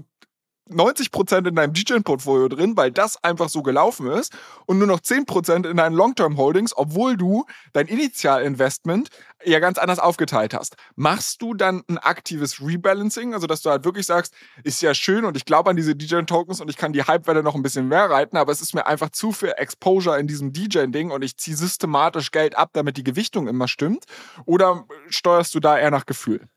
90% 0.69 1.47
in 1.47 1.55
deinem 1.55 1.73
DJing-Portfolio 1.73 2.47
drin, 2.47 2.77
weil 2.77 2.91
das 2.91 3.21
einfach 3.23 3.49
so 3.49 3.63
gelaufen 3.63 4.07
ist 4.07 4.33
und 4.65 4.77
nur 4.77 4.87
noch 4.87 5.01
10% 5.01 5.69
in 5.69 5.77
deinen 5.77 5.95
Long-Term-Holdings, 5.95 6.75
obwohl 6.75 7.17
du 7.17 7.45
dein 7.73 7.87
Initial-Investment 7.87 9.09
ja 9.43 9.59
ganz 9.59 9.77
anders 9.77 9.99
aufgeteilt 9.99 10.53
hast. 10.53 10.75
Machst 10.95 11.41
du 11.41 11.53
dann 11.53 11.83
ein 11.89 11.97
aktives 11.97 12.61
Rebalancing, 12.61 13.33
also 13.33 13.45
dass 13.45 13.61
du 13.61 13.69
halt 13.69 13.83
wirklich 13.83 14.05
sagst, 14.05 14.33
ist 14.63 14.81
ja 14.81 14.93
schön 14.93 15.25
und 15.25 15.35
ich 15.35 15.45
glaube 15.45 15.69
an 15.69 15.75
diese 15.75 15.95
DJing-Tokens 15.95 16.61
und 16.61 16.69
ich 16.69 16.77
kann 16.77 16.93
die 16.93 17.03
Hype-Welle 17.03 17.43
noch 17.43 17.55
ein 17.55 17.63
bisschen 17.63 17.87
mehr 17.87 18.09
reiten, 18.09 18.37
aber 18.37 18.51
es 18.51 18.61
ist 18.61 18.73
mir 18.73 18.85
einfach 18.85 19.09
zu 19.09 19.33
viel 19.33 19.53
Exposure 19.57 20.17
in 20.17 20.27
diesem 20.27 20.53
DJing-Ding 20.53 21.11
und 21.11 21.23
ich 21.23 21.37
ziehe 21.37 21.57
systematisch 21.57 22.31
Geld 22.31 22.57
ab, 22.57 22.69
damit 22.73 22.95
die 22.97 23.03
Gewichtung 23.03 23.47
immer 23.47 23.67
stimmt? 23.67 24.05
Oder 24.45 24.85
steuerst 25.09 25.53
du 25.55 25.59
da 25.59 25.77
eher 25.77 25.91
nach 25.91 26.05
Gefühl? 26.05 26.47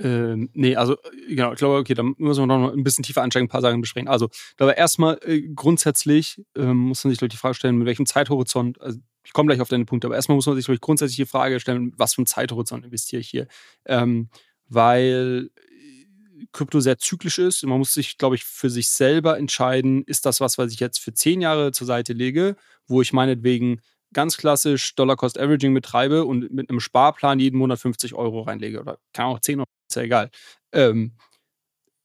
Ähm, 0.00 0.50
nee, 0.54 0.74
also 0.74 0.96
genau, 1.28 1.52
ich 1.52 1.58
glaube, 1.58 1.76
okay, 1.76 1.94
da 1.94 2.02
müssen 2.02 2.42
wir 2.42 2.46
noch 2.46 2.72
ein 2.72 2.82
bisschen 2.82 3.04
tiefer 3.04 3.22
einsteigen, 3.22 3.46
ein 3.46 3.50
paar 3.50 3.60
Sachen 3.60 3.80
besprechen. 3.80 4.08
Also, 4.08 4.28
glaube, 4.56 4.72
erstmal 4.72 5.18
äh, 5.22 5.42
grundsätzlich 5.54 6.42
ähm, 6.56 6.76
muss 6.76 7.04
man 7.04 7.10
sich, 7.10 7.18
glaube 7.18 7.30
die 7.30 7.36
Frage 7.36 7.54
stellen, 7.54 7.76
mit 7.76 7.86
welchem 7.86 8.06
Zeithorizont, 8.06 8.80
also 8.80 8.98
ich 9.24 9.32
komme 9.32 9.48
gleich 9.48 9.60
auf 9.60 9.68
deine 9.68 9.84
Punkte, 9.84 10.08
aber 10.08 10.16
erstmal 10.16 10.34
muss 10.36 10.46
man 10.46 10.56
sich, 10.56 10.64
glaube 10.66 10.74
ich, 10.76 10.80
grundsätzlich 10.80 11.16
die 11.16 11.26
Frage 11.26 11.60
stellen, 11.60 11.92
was 11.96 12.14
für 12.14 12.22
ein 12.22 12.26
Zeithorizont 12.26 12.84
investiere 12.84 13.20
ich 13.20 13.28
hier? 13.28 13.46
Ähm, 13.86 14.28
weil 14.68 15.50
äh, 15.56 16.46
Krypto 16.52 16.80
sehr 16.80 16.98
zyklisch 16.98 17.38
ist. 17.38 17.64
Man 17.64 17.78
muss 17.78 17.94
sich, 17.94 18.18
glaube 18.18 18.34
ich, 18.34 18.44
für 18.44 18.70
sich 18.70 18.88
selber 18.90 19.38
entscheiden, 19.38 20.02
ist 20.04 20.26
das 20.26 20.40
was, 20.40 20.58
was 20.58 20.72
ich 20.72 20.80
jetzt 20.80 20.98
für 20.98 21.14
zehn 21.14 21.40
Jahre 21.40 21.70
zur 21.70 21.86
Seite 21.86 22.12
lege, 22.14 22.56
wo 22.86 23.00
ich 23.00 23.12
meinetwegen 23.12 23.80
ganz 24.14 24.36
klassisch 24.38 24.94
Dollar-Cost-Averaging 24.94 25.74
betreibe 25.74 26.24
und 26.24 26.50
mit 26.52 26.70
einem 26.70 26.80
Sparplan 26.80 27.38
jeden 27.38 27.58
Monat 27.58 27.78
50 27.78 28.14
Euro 28.14 28.42
reinlege 28.42 28.80
oder 28.80 28.98
kann 29.12 29.26
auch 29.26 29.40
10 29.40 29.60
Euro, 29.60 29.68
ist 29.88 29.96
ja 29.96 30.02
egal. 30.02 30.30
Ähm, 30.72 31.12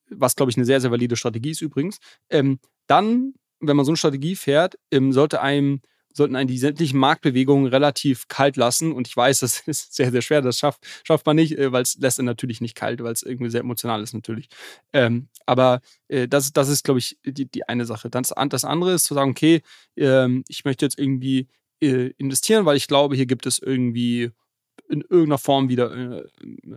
was, 0.10 0.36
glaube 0.36 0.52
ich, 0.52 0.58
eine 0.58 0.66
sehr, 0.66 0.82
sehr 0.82 0.92
valide 0.92 1.16
Strategie 1.16 1.52
ist 1.52 1.62
übrigens. 1.62 2.00
Ähm, 2.30 2.60
dann, 2.88 3.34
wenn 3.60 3.78
man 3.78 3.86
so 3.86 3.92
eine 3.92 3.98
Strategie 3.98 4.36
fährt, 4.36 4.78
ähm, 4.92 5.14
sollte 5.14 5.42
einem 5.42 5.82
sollten 6.12 6.36
einen 6.36 6.48
die 6.48 6.58
sämtlichen 6.58 7.00
Marktbewegungen 7.00 7.68
relativ 7.68 8.28
kalt 8.28 8.58
lassen. 8.58 8.92
Und 8.92 9.08
ich 9.08 9.16
weiß, 9.16 9.40
das 9.40 9.62
ist 9.68 9.96
sehr, 9.96 10.12
sehr 10.12 10.22
schwer. 10.22 10.42
Das 10.42 10.60
schafft, 10.60 10.86
schafft 11.04 11.26
man 11.26 11.36
nicht, 11.36 11.58
äh, 11.58 11.72
weil 11.72 11.84
es 11.84 11.98
lässt 12.00 12.20
er 12.20 12.24
natürlich 12.24 12.62
nicht 12.62 12.76
kalt, 12.76 13.04
weil 13.04 13.14
es 13.14 13.24
irgendwie 13.24 13.50
sehr 13.50 13.62
emotional 13.62 14.04
ist 14.04 14.14
natürlich. 14.14 14.50
Ähm, 14.94 15.30
aber 15.46 15.82
äh, 16.08 16.28
das, 16.28 16.54
das 16.54 16.70
ist, 16.70 16.84
glaube 16.84 17.00
ich, 17.00 17.18
die, 17.24 17.46
die 17.46 17.68
eine 17.68 17.86
Sache. 17.86 18.10
Das, 18.10 18.34
das 18.50 18.66
andere 18.66 18.94
ist 18.94 19.06
zu 19.06 19.14
sagen, 19.14 19.32
okay, 19.32 19.62
ähm, 19.96 20.44
ich 20.48 20.66
möchte 20.66 20.86
jetzt 20.86 21.00
irgendwie 21.00 21.48
investieren, 21.80 22.66
weil 22.66 22.78
ich 22.78 22.88
glaube, 22.88 23.16
hier 23.16 23.26
gibt 23.26 23.46
es 23.46 23.60
irgendwie 23.60 24.32
in 24.90 25.02
irgendeiner 25.02 25.38
Form 25.38 25.70
wieder 25.70 25.92
äh, 25.92 26.24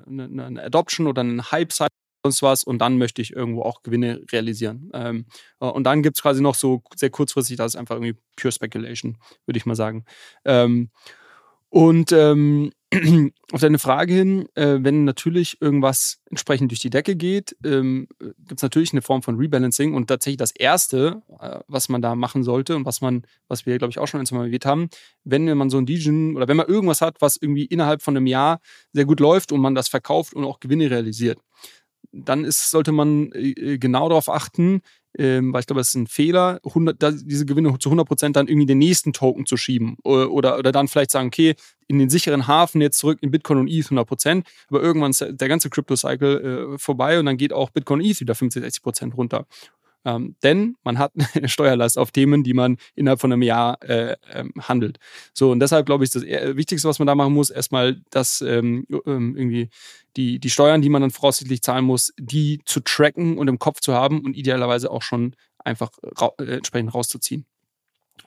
eine, 0.07 0.63
Adoption 0.63 1.07
oder 1.07 1.21
einen 1.21 1.51
Hype-Cycle 1.51 1.89
sonst 2.25 2.43
was 2.43 2.65
und 2.65 2.79
dann 2.79 2.99
möchte 2.99 3.21
ich 3.21 3.33
irgendwo 3.33 3.63
auch 3.63 3.83
Gewinne 3.83 4.25
realisieren. 4.31 4.91
Ähm, 4.95 5.27
äh, 5.61 5.67
und 5.67 5.85
dann 5.85 6.03
gibt 6.03 6.17
es 6.17 6.23
quasi 6.23 6.41
noch 6.41 6.55
so 6.55 6.83
sehr 6.95 7.11
kurzfristig, 7.11 7.57
das 7.57 7.75
ist 7.75 7.81
einfach 7.81 7.97
irgendwie 7.97 8.17
Pure 8.37 8.53
Speculation, 8.53 9.19
würde 9.47 9.59
ich 9.59 9.67
mal 9.67 9.75
sagen. 9.75 10.05
Ähm, 10.45 10.91
und 11.69 12.13
ähm, 12.13 12.71
auf 13.53 13.61
deine 13.61 13.79
Frage 13.79 14.13
hin, 14.13 14.49
äh, 14.55 14.79
wenn 14.81 15.05
natürlich 15.05 15.61
irgendwas 15.61 16.21
entsprechend 16.29 16.71
durch 16.71 16.81
die 16.81 16.91
Decke 16.91 17.17
geht, 17.17 17.57
ähm, 17.65 18.07
gibt 18.19 18.59
es 18.59 18.63
natürlich 18.63 18.93
eine 18.93 19.03
Form 19.03 19.23
von 19.23 19.37
Rebalancing 19.37 19.95
und 19.95 20.09
tatsächlich 20.09 20.39
das 20.39 20.51
Erste, 20.51 21.23
äh, 21.41 21.61
was 21.69 21.89
man 21.89 22.03
da 22.03 22.15
machen 22.15 22.45
sollte 22.45 22.77
und 22.77 22.85
was 22.85 23.01
man, 23.01 23.23
was 23.49 23.65
wir, 23.67 23.79
glaube 23.79 23.91
ich, 23.91 23.99
auch 23.99 24.07
schon 24.07 24.21
ein, 24.21 24.27
zwei 24.27 24.37
Mal 24.37 24.47
erwähnt 24.47 24.67
haben, 24.67 24.89
wenn 25.25 25.57
man 25.57 25.71
so 25.71 25.79
ein 25.79 25.87
Degen 25.87 26.37
oder 26.37 26.49
wenn 26.49 26.57
man 26.57 26.67
irgendwas 26.67 27.01
hat, 27.01 27.17
was 27.21 27.37
irgendwie 27.37 27.65
innerhalb 27.65 28.03
von 28.03 28.17
einem 28.17 28.27
Jahr 28.27 28.61
sehr 28.93 29.05
gut 29.05 29.21
läuft 29.21 29.53
und 29.53 29.61
man 29.61 29.75
das 29.75 29.89
verkauft 29.89 30.35
und 30.35 30.45
auch 30.45 30.61
Gewinne 30.61 30.91
realisiert, 30.91 31.39
dann 32.13 32.45
ist, 32.45 32.71
sollte 32.71 32.93
man 32.93 33.33
äh, 33.33 33.79
genau 33.79 34.09
darauf 34.09 34.29
achten, 34.29 34.83
ähm, 35.19 35.53
weil 35.53 35.61
ich 35.61 35.67
glaube, 35.67 35.81
es 35.81 35.89
ist 35.89 35.95
ein 35.95 36.07
Fehler, 36.07 36.61
100, 36.65 37.23
diese 37.25 37.47
Gewinne 37.47 37.77
zu 37.79 37.91
100% 37.91 38.33
dann 38.33 38.49
irgendwie 38.49 38.67
den 38.67 38.79
nächsten 38.79 39.13
Token 39.13 39.47
zu 39.47 39.57
schieben 39.57 39.97
oder, 40.05 40.31
oder, 40.31 40.59
oder 40.59 40.73
dann 40.73 40.89
vielleicht 40.89 41.11
sagen, 41.11 41.29
okay, 41.29 41.55
in 41.89 41.99
den 41.99 42.09
sicheren 42.09 42.47
Hafen 42.47 42.81
jetzt 42.81 42.99
zurück 42.99 43.19
in 43.21 43.31
Bitcoin 43.31 43.59
und 43.59 43.69
ETH 43.69 43.87
100%, 43.87 44.45
aber 44.69 44.83
irgendwann 44.83 45.11
ist 45.11 45.25
der 45.29 45.49
ganze 45.49 45.69
Crypto-Cycle 45.69 46.75
äh, 46.75 46.79
vorbei 46.79 47.19
und 47.19 47.27
dann 47.27 47.37
geht 47.37 47.53
auch 47.53 47.71
Bitcoin 47.71 48.01
und 48.01 48.07
ETH 48.07 48.21
wieder 48.21 48.35
50, 48.35 48.65
60% 48.65 49.15
runter. 49.15 49.47
Ähm, 50.05 50.37
denn 50.43 50.77
man 50.83 50.99
hat 50.99 51.13
eine 51.35 51.49
Steuerlast 51.49 51.99
auf 51.99 52.11
Themen, 52.11 52.43
die 52.43 52.55
man 52.55 52.77
innerhalb 52.95 53.21
von 53.21 53.33
einem 53.33 53.43
Jahr 53.43 53.83
äh, 53.83 54.17
ähm, 54.33 54.53
handelt. 54.61 54.99
So, 55.35 55.51
und 55.51 55.61
deshalb 55.61 55.87
glaube 55.87 56.05
ich, 56.05 56.11
das 56.11 56.23
Wichtigste, 56.23 56.89
was 56.89 56.99
man 56.99 57.07
da 57.07 57.15
machen 57.15 57.35
muss, 57.35 57.51
erstmal 57.51 58.01
das 58.11 58.41
ähm, 58.41 58.87
ähm, 59.07 59.37
irgendwie 59.37 59.69
die, 60.17 60.39
die 60.39 60.51
Steuern, 60.51 60.83
die 60.83 60.89
man 60.89 61.03
dann 61.03 61.11
voraussichtlich 61.11 61.63
zahlen 61.63 61.85
muss, 61.85 62.13
die 62.19 62.61
zu 62.65 62.81
tracken 62.81 63.39
und 63.39 63.49
im 63.49 63.59
Kopf 63.59 63.81
zu 63.81 63.95
haben 63.95 64.21
und 64.21 64.37
idealerweise 64.37 64.91
auch 64.91 65.03
schon 65.03 65.35
einfach 65.59 65.91
ra 66.03 66.33
äh, 66.39 66.57
entsprechend 66.57 66.95
rauszuziehen 66.95 67.47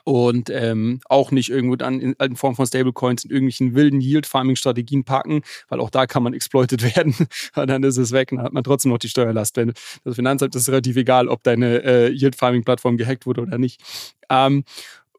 und 0.05 0.51
ähm, 0.51 1.01
auch 1.09 1.31
nicht 1.31 1.49
irgendwo 1.49 1.75
dann 1.75 1.99
in, 1.99 2.13
in, 2.13 2.35
Form 2.35 2.55
von 2.55 2.65
Stablecoins 2.65 3.25
in 3.25 3.31
irgendwelchen 3.31 3.73
wilden 3.73 3.99
Yield-Farming-Strategien 3.99 5.03
packen, 5.03 5.41
weil 5.67 5.79
auch 5.79 5.89
da 5.89 6.05
kann 6.05 6.23
man 6.23 6.33
exploited 6.33 6.83
werden 6.95 7.15
und 7.55 7.69
dann 7.69 7.83
ist 7.83 7.97
es 7.97 8.11
weg 8.11 8.31
und 8.31 8.37
dann 8.37 8.45
hat 8.45 8.53
man 8.53 8.63
trotzdem 8.63 8.91
noch 8.91 8.99
die 8.99 9.09
Steuerlast. 9.09 9.57
Wenn 9.57 9.73
das 10.03 10.15
Finanzamt 10.15 10.55
ist 10.55 10.69
relativ 10.69 10.95
egal, 10.95 11.27
ob 11.27 11.43
deine 11.43 11.83
äh, 11.83 12.09
Yield-Farming-Plattform 12.11 12.97
gehackt 12.97 13.25
wurde 13.25 13.41
oder 13.41 13.57
nicht. 13.57 13.81
Ähm, 14.29 14.63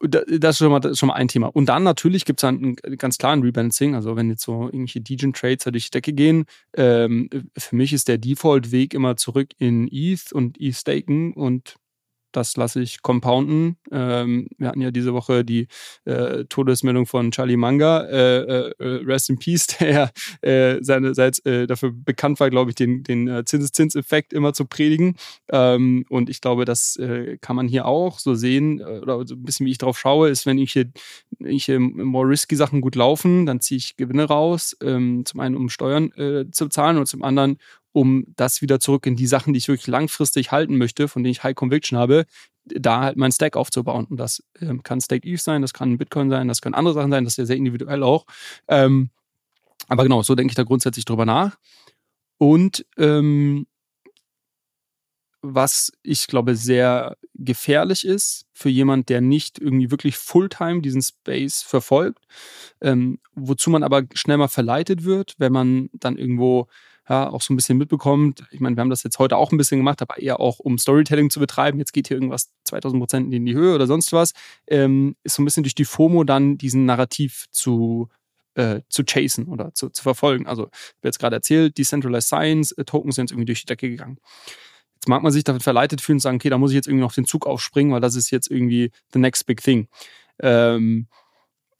das 0.00 0.24
ist 0.28 0.58
schon 0.58 0.70
mal, 0.70 0.80
das 0.80 0.92
ist 0.92 0.98
schon 0.98 1.08
mal 1.08 1.14
ein 1.14 1.28
Thema. 1.28 1.48
Und 1.48 1.66
dann 1.66 1.82
natürlich 1.82 2.24
gibt 2.24 2.40
es 2.40 2.42
dann 2.42 2.76
einen 2.84 2.98
ganz 2.98 3.18
klaren 3.18 3.42
Rebalancing. 3.42 3.94
Also 3.94 4.14
wenn 4.14 4.28
jetzt 4.28 4.42
so 4.42 4.64
irgendwelche 4.64 5.00
Degen-Trades 5.00 5.64
durch 5.64 5.86
die 5.86 5.90
Decke 5.90 6.12
gehen, 6.12 6.44
ähm, 6.76 7.28
für 7.56 7.74
mich 7.74 7.92
ist 7.92 8.06
der 8.06 8.18
Default-Weg 8.18 8.94
immer 8.94 9.16
zurück 9.16 9.48
in 9.58 9.88
ETH 9.90 10.32
und 10.32 10.60
ETH-Staken 10.60 11.32
und 11.32 11.76
das 12.32 12.56
lasse 12.56 12.80
ich 12.82 13.02
compounden. 13.02 13.76
Ähm, 13.90 14.48
wir 14.58 14.68
hatten 14.68 14.80
ja 14.80 14.90
diese 14.90 15.14
Woche 15.14 15.44
die 15.44 15.68
äh, 16.04 16.44
Todesmeldung 16.44 17.06
von 17.06 17.30
Charlie 17.30 17.56
Manga, 17.56 18.02
äh, 18.04 18.38
äh, 18.38 18.72
äh 18.78 19.04
Rest 19.04 19.30
in 19.30 19.38
Peace, 19.38 19.66
der 19.80 20.10
äh, 20.42 20.78
seinerseits 20.82 21.38
äh, 21.40 21.66
dafür 21.66 21.92
bekannt 21.92 22.40
war, 22.40 22.50
glaube 22.50 22.70
ich, 22.70 22.74
den, 22.74 23.02
den 23.02 23.28
äh, 23.28 23.44
Zinseszinseffekt 23.44 24.32
immer 24.32 24.52
zu 24.52 24.66
predigen. 24.66 25.16
Ähm, 25.50 26.04
und 26.08 26.28
ich 26.30 26.40
glaube, 26.40 26.64
das 26.64 26.98
kann 27.40 27.56
man 27.56 27.68
hier 27.68 27.86
auch 27.86 28.18
so 28.18 28.34
sehen, 28.34 28.80
oder 28.80 29.26
so 29.26 29.34
ein 29.34 29.42
bisschen 29.42 29.66
wie 29.66 29.70
ich 29.70 29.78
drauf 29.78 29.98
schaue, 29.98 30.28
ist, 30.28 30.46
wenn 30.46 30.58
ich 30.58 30.72
hier, 30.72 30.90
ich 31.40 31.64
hier 31.64 31.78
more 31.80 32.28
risky 32.28 32.56
Sachen 32.56 32.80
gut 32.80 32.94
laufen, 32.94 33.46
dann 33.46 33.60
ziehe 33.60 33.78
ich 33.78 33.96
Gewinne 33.96 34.24
raus. 34.24 34.76
Ähm, 34.82 35.24
zum 35.24 35.40
einen, 35.40 35.56
um 35.56 35.68
Steuern 35.68 36.12
zu 36.52 36.68
zahlen 36.68 36.98
und 36.98 37.06
zum 37.06 37.22
anderen, 37.22 37.58
um 37.96 38.26
das 38.36 38.60
wieder 38.60 38.78
zurück 38.78 39.06
in 39.06 39.16
die 39.16 39.26
Sachen, 39.26 39.54
die 39.54 39.56
ich 39.56 39.68
wirklich 39.68 39.86
langfristig 39.86 40.52
halten 40.52 40.76
möchte, 40.76 41.08
von 41.08 41.22
denen 41.22 41.32
ich 41.32 41.42
High 41.42 41.54
Conviction 41.54 41.96
habe, 41.96 42.26
da 42.66 43.00
halt 43.00 43.16
mein 43.16 43.32
Stack 43.32 43.56
aufzubauen. 43.56 44.04
Und 44.04 44.18
das 44.18 44.44
ähm, 44.60 44.82
kann 44.82 45.00
Stake 45.00 45.26
Eve 45.26 45.40
sein, 45.40 45.62
das 45.62 45.72
kann 45.72 45.96
Bitcoin 45.96 46.28
sein, 46.28 46.46
das 46.46 46.60
können 46.60 46.74
andere 46.74 46.92
Sachen 46.92 47.10
sein, 47.10 47.24
das 47.24 47.32
ist 47.32 47.38
ja 47.38 47.46
sehr 47.46 47.56
individuell 47.56 48.02
auch. 48.02 48.26
Ähm, 48.68 49.08
aber 49.88 50.02
genau, 50.02 50.22
so 50.22 50.34
denke 50.34 50.50
ich 50.50 50.56
da 50.56 50.64
grundsätzlich 50.64 51.06
drüber 51.06 51.24
nach. 51.24 51.56
Und 52.36 52.84
ähm, 52.98 53.66
was 55.40 55.90
ich 56.02 56.26
glaube 56.26 56.54
sehr 56.54 57.16
gefährlich 57.32 58.04
ist 58.04 58.44
für 58.52 58.68
jemand, 58.68 59.08
der 59.08 59.22
nicht 59.22 59.58
irgendwie 59.58 59.90
wirklich 59.90 60.18
Fulltime 60.18 60.82
diesen 60.82 61.00
Space 61.00 61.62
verfolgt, 61.62 62.26
ähm, 62.82 63.20
wozu 63.34 63.70
man 63.70 63.82
aber 63.82 64.02
schnell 64.12 64.36
mal 64.36 64.48
verleitet 64.48 65.04
wird, 65.04 65.34
wenn 65.38 65.52
man 65.54 65.88
dann 65.94 66.18
irgendwo 66.18 66.68
ja, 67.08 67.28
auch 67.30 67.42
so 67.42 67.52
ein 67.52 67.56
bisschen 67.56 67.78
mitbekommt. 67.78 68.44
Ich 68.50 68.60
meine, 68.60 68.76
wir 68.76 68.80
haben 68.80 68.90
das 68.90 69.02
jetzt 69.02 69.18
heute 69.18 69.36
auch 69.36 69.52
ein 69.52 69.58
bisschen 69.58 69.78
gemacht, 69.78 70.02
aber 70.02 70.18
eher 70.18 70.40
auch, 70.40 70.58
um 70.58 70.76
Storytelling 70.78 71.30
zu 71.30 71.38
betreiben. 71.38 71.78
Jetzt 71.78 71.92
geht 71.92 72.08
hier 72.08 72.16
irgendwas 72.16 72.50
2000 72.64 73.00
Prozent 73.00 73.32
in 73.32 73.46
die 73.46 73.54
Höhe 73.54 73.74
oder 73.74 73.86
sonst 73.86 74.12
was. 74.12 74.32
Ähm, 74.66 75.16
ist 75.22 75.34
so 75.34 75.42
ein 75.42 75.44
bisschen 75.44 75.62
durch 75.62 75.74
die 75.74 75.84
FOMO 75.84 76.24
dann 76.24 76.58
diesen 76.58 76.84
Narrativ 76.84 77.46
zu 77.50 78.08
äh, 78.56 78.80
zu 78.88 79.04
chasen 79.04 79.46
oder 79.46 79.72
zu, 79.74 79.90
zu 79.90 80.02
verfolgen. 80.02 80.46
Also, 80.46 80.64
ich 80.72 80.94
habe 80.98 81.08
jetzt 81.08 81.18
gerade 81.18 81.36
erzählt, 81.36 81.78
Decentralized 81.78 82.26
Science, 82.26 82.72
äh, 82.72 82.84
Tokens 82.84 83.16
sind 83.16 83.30
irgendwie 83.30 83.46
durch 83.46 83.60
die 83.60 83.66
Decke 83.66 83.90
gegangen. 83.90 84.18
Jetzt 84.94 85.08
mag 85.08 85.22
man 85.22 85.30
sich 85.30 85.44
davon 85.44 85.60
verleitet 85.60 86.00
fühlen 86.00 86.16
und 86.16 86.20
sagen, 86.20 86.36
okay, 86.36 86.48
da 86.48 86.58
muss 86.58 86.70
ich 86.70 86.74
jetzt 86.74 86.88
irgendwie 86.88 87.02
noch 87.04 87.12
den 87.12 87.26
Zug 87.26 87.46
aufspringen, 87.46 87.92
weil 87.92 88.00
das 88.00 88.14
ist 88.14 88.30
jetzt 88.30 88.50
irgendwie 88.50 88.90
the 89.12 89.18
next 89.18 89.46
big 89.46 89.62
thing. 89.62 89.88
Ähm, 90.40 91.06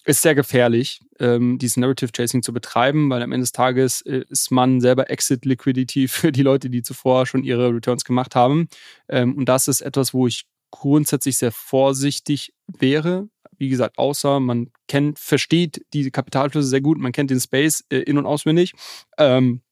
ist 0.07 0.23
sehr 0.23 0.35
gefährlich, 0.35 1.01
ähm, 1.19 1.59
dieses 1.59 1.77
Narrative 1.77 2.13
Chasing 2.13 2.43
zu 2.43 2.53
betreiben, 2.53 3.11
weil 3.11 3.23
am 3.23 3.33
Ende 3.33 3.43
des 3.43 3.53
Tages 3.53 4.03
äh, 4.03 4.25
ist 4.29 4.51
man 4.51 4.81
selber 4.81 5.11
Exit 5.11 5.45
Liquidity 5.45 6.09
für 6.09 6.33
die 6.33 6.43
Leute, 6.43 6.71
die 6.71 6.83
zuvor 6.83 7.27
schon 7.27 7.43
ihre 7.43 7.75
Returns 7.75 8.05
gemacht 8.05 8.35
haben. 8.35 8.69
Ähm, 9.09 9.37
und 9.37 9.49
das 9.49 9.69
ist 9.69 9.81
etwas, 9.81 10.15
wo 10.15 10.27
ich 10.27 10.47
grundsätzlich 10.71 11.39
sehr 11.39 11.53
vorsichtig 11.53 12.55
wäre. 12.67 13.29
Wie 13.59 13.69
gesagt, 13.69 13.99
außer 13.99 14.39
man 14.39 14.71
kennt, 14.87 15.19
versteht 15.19 15.85
diese 15.93 16.11
Kapitalflüsse 16.11 16.69
sehr 16.69 16.81
gut, 16.81 16.99
man 16.99 17.13
kennt 17.13 17.31
den 17.31 17.41
Space 17.41 17.85
äh, 17.91 17.99
in- 17.99 18.19
und 18.19 18.27
auswendig. 18.27 18.73
Ähm, 19.19 19.63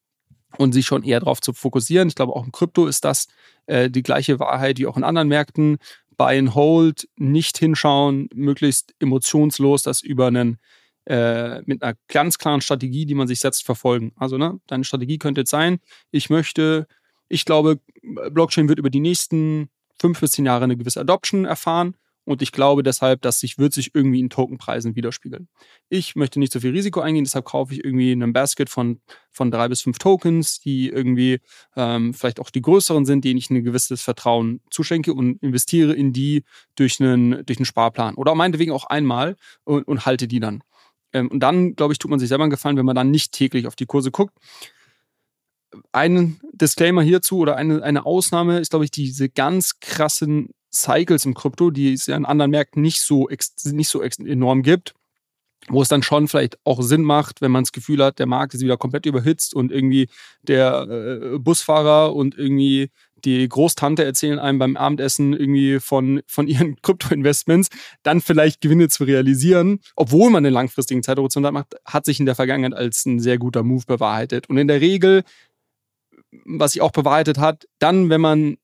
und 0.56 0.73
sich 0.73 0.86
schon 0.86 1.02
eher 1.02 1.20
darauf 1.20 1.40
zu 1.40 1.52
fokussieren. 1.52 2.09
Ich 2.09 2.15
glaube, 2.15 2.32
auch 2.32 2.44
im 2.44 2.52
Krypto 2.52 2.86
ist 2.86 3.05
das 3.05 3.27
äh, 3.66 3.90
die 3.90 4.02
gleiche 4.02 4.39
Wahrheit 4.39 4.78
wie 4.78 4.86
auch 4.86 4.97
in 4.97 5.05
anderen 5.05 5.28
Märkten. 5.28 5.78
Buy 6.16 6.38
and 6.38 6.54
Hold, 6.54 7.08
nicht 7.16 7.58
hinschauen, 7.58 8.28
möglichst 8.34 8.94
emotionslos 8.98 9.82
das 9.82 10.00
über 10.00 10.28
einen 10.28 10.58
äh, 11.06 11.60
mit 11.66 11.82
einer 11.82 11.96
ganz 12.08 12.38
klaren 12.38 12.62
Strategie, 12.62 13.04
die 13.04 13.14
man 13.14 13.28
sich 13.28 13.40
setzt, 13.40 13.64
verfolgen. 13.64 14.12
Also, 14.16 14.38
ne, 14.38 14.60
deine 14.66 14.84
Strategie 14.84 15.18
könnte 15.18 15.42
jetzt 15.42 15.50
sein, 15.50 15.78
ich 16.10 16.30
möchte, 16.30 16.86
ich 17.28 17.44
glaube, 17.44 17.80
Blockchain 18.30 18.68
wird 18.68 18.78
über 18.78 18.90
die 18.90 19.00
nächsten 19.00 19.68
fünf 19.98 20.20
bis 20.20 20.32
zehn 20.32 20.46
Jahre 20.46 20.64
eine 20.64 20.76
gewisse 20.76 21.00
Adoption 21.00 21.44
erfahren 21.44 21.94
und 22.24 22.42
ich 22.42 22.52
glaube 22.52 22.82
deshalb, 22.82 23.22
dass 23.22 23.40
sich 23.40 23.59
wird 23.59 23.72
sich 23.72 23.94
irgendwie 23.94 24.20
in 24.20 24.30
Tokenpreisen 24.30 24.96
widerspiegeln. 24.96 25.48
Ich 25.88 26.16
möchte 26.16 26.38
nicht 26.38 26.52
so 26.52 26.60
viel 26.60 26.70
Risiko 26.70 27.01
eingehen, 27.01 27.24
deshalb 27.24 27.44
kaufe 27.44 27.74
ich 27.74 27.84
irgendwie 27.84 28.12
einen 28.12 28.32
Basket 28.32 28.70
von, 28.70 29.01
von 29.30 29.51
drei 29.51 29.68
bis 29.68 29.82
fünf 29.82 29.98
Tokens, 29.98 30.59
die 30.60 30.88
irgendwie 30.88 31.40
ähm, 31.76 32.14
vielleicht 32.14 32.40
auch 32.40 32.51
die 32.51 32.62
größeren 32.62 33.05
sind, 33.05 33.24
denen 33.24 33.38
ich 33.38 33.51
ein 33.51 33.62
gewisses 33.62 34.02
Vertrauen 34.02 34.60
zuschenke 34.70 35.12
und 35.12 35.42
investiere 35.42 35.92
in 35.92 36.12
die 36.12 36.44
durch 36.76 37.01
einen, 37.01 37.44
durch 37.44 37.59
einen 37.59 37.66
Sparplan. 37.66 38.14
Oder 38.14 38.34
meinetwegen 38.34 38.72
auch 38.72 38.84
einmal 38.84 39.36
und, 39.64 39.86
und 39.86 40.06
halte 40.06 40.26
die 40.26 40.40
dann. 40.40 40.62
Ähm, 41.12 41.28
und 41.28 41.40
dann, 41.40 41.76
glaube 41.76 41.92
ich, 41.92 41.98
tut 41.98 42.10
man 42.10 42.20
sich 42.20 42.28
selber 42.28 42.44
einen 42.44 42.51
Gefallen, 42.51 42.76
wenn 42.76 42.86
man 42.86 42.96
dann 42.96 43.10
nicht 43.10 43.32
täglich 43.32 43.66
auf 43.66 43.76
die 43.76 43.86
Kurse 43.86 44.10
guckt. 44.10 44.34
Ein 45.92 46.40
Disclaimer 46.52 47.02
hierzu 47.02 47.38
oder 47.38 47.56
eine, 47.56 47.82
eine 47.82 48.06
Ausnahme 48.06 48.60
ist, 48.60 48.70
glaube 48.70 48.84
ich, 48.84 48.90
diese 48.90 49.28
ganz 49.28 49.80
krassen 49.80 50.51
Cycles 50.74 51.24
im 51.24 51.34
Krypto, 51.34 51.70
die 51.70 51.92
es 51.92 52.06
ja 52.06 52.16
in 52.16 52.24
anderen 52.24 52.51
Märkten 52.51 52.82
nicht 52.82 53.01
so, 53.01 53.28
nicht 53.64 53.88
so 53.88 54.02
enorm 54.02 54.62
gibt, 54.62 54.94
wo 55.68 55.82
es 55.82 55.88
dann 55.88 56.02
schon 56.02 56.28
vielleicht 56.28 56.59
auch 56.64 56.82
Sinn 56.82 57.02
macht, 57.02 57.40
wenn 57.40 57.51
man 57.51 57.64
das 57.64 57.72
Gefühl 57.72 58.05
hat, 58.05 58.18
der 58.18 58.26
Markt 58.26 58.55
ist 58.55 58.60
wieder 58.60 58.76
komplett 58.76 59.06
überhitzt 59.06 59.55
und 59.55 59.72
irgendwie 59.72 60.09
der 60.42 60.86
äh, 60.88 61.38
Busfahrer 61.38 62.14
und 62.14 62.36
irgendwie 62.36 62.90
die 63.24 63.48
Großtante 63.48 64.05
erzählen 64.05 64.38
einem 64.38 64.59
beim 64.59 64.76
Abendessen 64.76 65.32
irgendwie 65.32 65.80
von, 65.80 66.22
von 66.26 66.46
ihren 66.48 66.80
Krypto-Investments, 66.82 67.68
dann 68.02 68.20
vielleicht 68.20 68.60
Gewinne 68.60 68.88
zu 68.88 69.05
realisieren, 69.05 69.80
obwohl 69.96 70.30
man 70.30 70.44
einen 70.44 70.55
langfristigen 70.55 71.02
Zeithorizont 71.02 71.46
hat, 71.46 71.66
hat 71.84 72.05
sich 72.05 72.20
in 72.20 72.26
der 72.26 72.34
Vergangenheit 72.34 72.78
als 72.78 73.06
ein 73.06 73.20
sehr 73.20 73.38
guter 73.38 73.62
Move 73.62 73.84
bewahrheitet. 73.86 74.48
Und 74.48 74.59
in 74.59 74.68
der 74.68 74.80
Regel, 74.80 75.22
was 76.44 76.72
sich 76.72 76.82
auch 76.82 76.92
bewahrheitet 76.92 77.38
hat, 77.38 77.66
dann, 77.78 78.10
wenn 78.10 78.20
man 78.20 78.56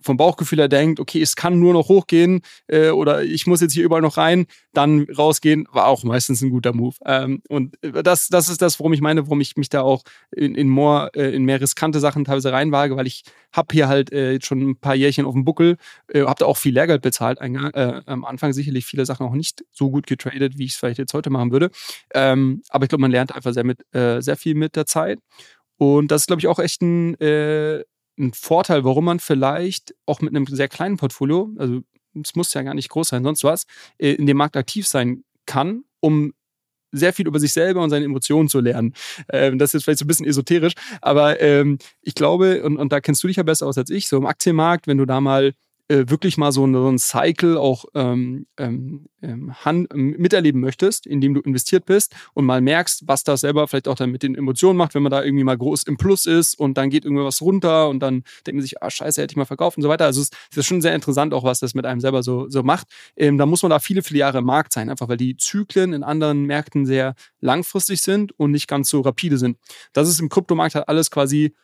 vom 0.00 0.16
Bauchgefühl 0.16 0.58
her 0.58 0.68
denkt, 0.68 1.00
okay, 1.00 1.20
es 1.20 1.36
kann 1.36 1.58
nur 1.58 1.72
noch 1.72 1.88
hochgehen 1.88 2.42
äh, 2.68 2.90
oder 2.90 3.24
ich 3.24 3.46
muss 3.46 3.60
jetzt 3.60 3.72
hier 3.72 3.84
überall 3.84 4.02
noch 4.02 4.16
rein, 4.16 4.46
dann 4.72 5.06
rausgehen, 5.16 5.66
war 5.72 5.86
auch 5.86 6.04
meistens 6.04 6.40
ein 6.42 6.50
guter 6.50 6.72
Move. 6.72 6.94
Ähm, 7.04 7.42
und 7.48 7.76
das, 7.82 8.28
das 8.28 8.48
ist 8.48 8.62
das, 8.62 8.78
worum 8.78 8.92
ich 8.92 9.00
meine, 9.00 9.22
warum 9.22 9.40
ich 9.40 9.56
mich 9.56 9.68
da 9.68 9.82
auch 9.82 10.02
in, 10.30 10.54
in, 10.54 10.68
more, 10.68 11.10
äh, 11.14 11.34
in 11.34 11.44
mehr 11.44 11.60
riskante 11.60 12.00
Sachen 12.00 12.24
teilweise 12.24 12.52
reinwage, 12.52 12.96
weil 12.96 13.06
ich 13.06 13.24
habe 13.52 13.68
hier 13.72 13.88
halt 13.88 14.12
äh, 14.12 14.38
schon 14.42 14.70
ein 14.70 14.76
paar 14.76 14.94
Jährchen 14.94 15.24
auf 15.24 15.34
dem 15.34 15.44
Buckel, 15.44 15.76
äh, 16.08 16.22
habe 16.22 16.38
da 16.38 16.46
auch 16.46 16.56
viel 16.56 16.74
Lehrgeld 16.74 17.02
bezahlt, 17.02 17.38
äh, 17.40 18.00
am 18.06 18.24
Anfang 18.24 18.52
sicherlich 18.52 18.86
viele 18.86 19.06
Sachen 19.06 19.26
auch 19.26 19.34
nicht 19.34 19.64
so 19.70 19.90
gut 19.90 20.06
getradet, 20.06 20.58
wie 20.58 20.64
ich 20.64 20.72
es 20.72 20.76
vielleicht 20.76 20.98
jetzt 20.98 21.14
heute 21.14 21.30
machen 21.30 21.50
würde. 21.50 21.70
Ähm, 22.14 22.62
aber 22.68 22.84
ich 22.84 22.88
glaube, 22.88 23.02
man 23.02 23.10
lernt 23.10 23.34
einfach 23.34 23.52
sehr, 23.52 23.64
mit, 23.64 23.82
äh, 23.94 24.20
sehr 24.20 24.36
viel 24.36 24.54
mit 24.54 24.76
der 24.76 24.86
Zeit. 24.86 25.18
Und 25.76 26.10
das 26.10 26.22
ist, 26.22 26.26
glaube 26.26 26.40
ich, 26.40 26.48
auch 26.48 26.58
echt 26.58 26.82
ein, 26.82 27.14
äh, 27.20 27.84
ein 28.18 28.32
Vorteil, 28.32 28.84
warum 28.84 29.04
man 29.04 29.20
vielleicht 29.20 29.94
auch 30.06 30.20
mit 30.20 30.34
einem 30.34 30.46
sehr 30.46 30.68
kleinen 30.68 30.96
Portfolio, 30.96 31.50
also 31.58 31.82
es 32.22 32.34
muss 32.34 32.52
ja 32.54 32.62
gar 32.62 32.74
nicht 32.74 32.88
groß 32.88 33.08
sein, 33.08 33.24
sonst 33.24 33.44
was, 33.44 33.64
äh, 33.98 34.12
in 34.12 34.26
dem 34.26 34.36
Markt 34.36 34.56
aktiv 34.56 34.86
sein 34.86 35.24
kann, 35.46 35.84
um 36.00 36.32
sehr 36.90 37.12
viel 37.12 37.26
über 37.26 37.38
sich 37.38 37.52
selber 37.52 37.82
und 37.82 37.90
seine 37.90 38.06
Emotionen 38.06 38.48
zu 38.48 38.60
lernen. 38.60 38.94
Ähm, 39.30 39.58
das 39.58 39.74
ist 39.74 39.84
vielleicht 39.84 39.98
so 39.98 40.04
ein 40.04 40.08
bisschen 40.08 40.26
esoterisch, 40.26 40.72
aber 41.02 41.40
ähm, 41.40 41.78
ich 42.00 42.14
glaube, 42.14 42.62
und, 42.62 42.76
und 42.78 42.92
da 42.92 43.00
kennst 43.00 43.22
du 43.22 43.28
dich 43.28 43.36
ja 43.36 43.42
besser 43.42 43.66
aus 43.66 43.78
als 43.78 43.90
ich, 43.90 44.08
so 44.08 44.16
im 44.16 44.26
Aktienmarkt, 44.26 44.86
wenn 44.86 44.98
du 44.98 45.04
da 45.04 45.20
mal 45.20 45.52
äh, 45.88 46.04
wirklich 46.08 46.36
mal 46.36 46.52
so, 46.52 46.70
so 46.70 46.88
ein 46.88 46.98
Cycle 46.98 47.56
auch 47.56 47.86
ähm, 47.94 48.46
ähm, 48.58 49.06
ähm 49.22 49.54
ähm, 49.64 50.14
miterleben 50.18 50.60
möchtest, 50.60 51.06
in 51.06 51.20
dem 51.20 51.34
du 51.34 51.40
investiert 51.40 51.86
bist 51.86 52.14
und 52.34 52.44
mal 52.44 52.60
merkst, 52.60 53.04
was 53.06 53.24
das 53.24 53.40
selber 53.40 53.66
vielleicht 53.66 53.88
auch 53.88 53.94
dann 53.94 54.10
mit 54.10 54.22
den 54.22 54.34
Emotionen 54.34 54.76
macht, 54.76 54.94
wenn 54.94 55.02
man 55.02 55.10
da 55.10 55.24
irgendwie 55.24 55.44
mal 55.44 55.56
groß 55.56 55.84
im 55.84 55.96
Plus 55.96 56.26
ist 56.26 56.58
und 56.58 56.76
dann 56.76 56.90
geht 56.90 57.04
irgendwas 57.04 57.40
runter 57.40 57.88
und 57.88 58.00
dann 58.00 58.22
denkt 58.46 58.54
man 58.54 58.62
sich, 58.62 58.82
ah 58.82 58.90
scheiße, 58.90 59.20
hätte 59.20 59.32
ich 59.32 59.36
mal 59.36 59.44
verkauft 59.44 59.76
und 59.76 59.82
so 59.82 59.88
weiter. 59.88 60.04
Also 60.04 60.20
es 60.20 60.30
ist 60.56 60.66
schon 60.66 60.80
sehr 60.80 60.94
interessant 60.94 61.32
auch, 61.32 61.44
was 61.44 61.60
das 61.60 61.74
mit 61.74 61.86
einem 61.86 62.00
selber 62.00 62.22
so, 62.22 62.48
so 62.48 62.62
macht. 62.62 62.86
Ähm, 63.16 63.38
da 63.38 63.46
muss 63.46 63.62
man 63.62 63.70
da 63.70 63.78
viele, 63.78 64.02
viele 64.02 64.20
Jahre 64.20 64.38
im 64.38 64.44
Markt 64.44 64.72
sein, 64.72 64.90
einfach 64.90 65.08
weil 65.08 65.16
die 65.16 65.36
Zyklen 65.36 65.92
in 65.92 66.02
anderen 66.02 66.44
Märkten 66.44 66.86
sehr 66.86 67.14
langfristig 67.40 68.02
sind 68.02 68.38
und 68.38 68.50
nicht 68.50 68.68
ganz 68.68 68.90
so 68.90 69.00
rapide 69.00 69.38
sind. 69.38 69.56
Das 69.92 70.08
ist 70.08 70.20
im 70.20 70.28
Kryptomarkt 70.28 70.74
halt 70.74 70.88
alles 70.88 71.10
quasi 71.10 71.54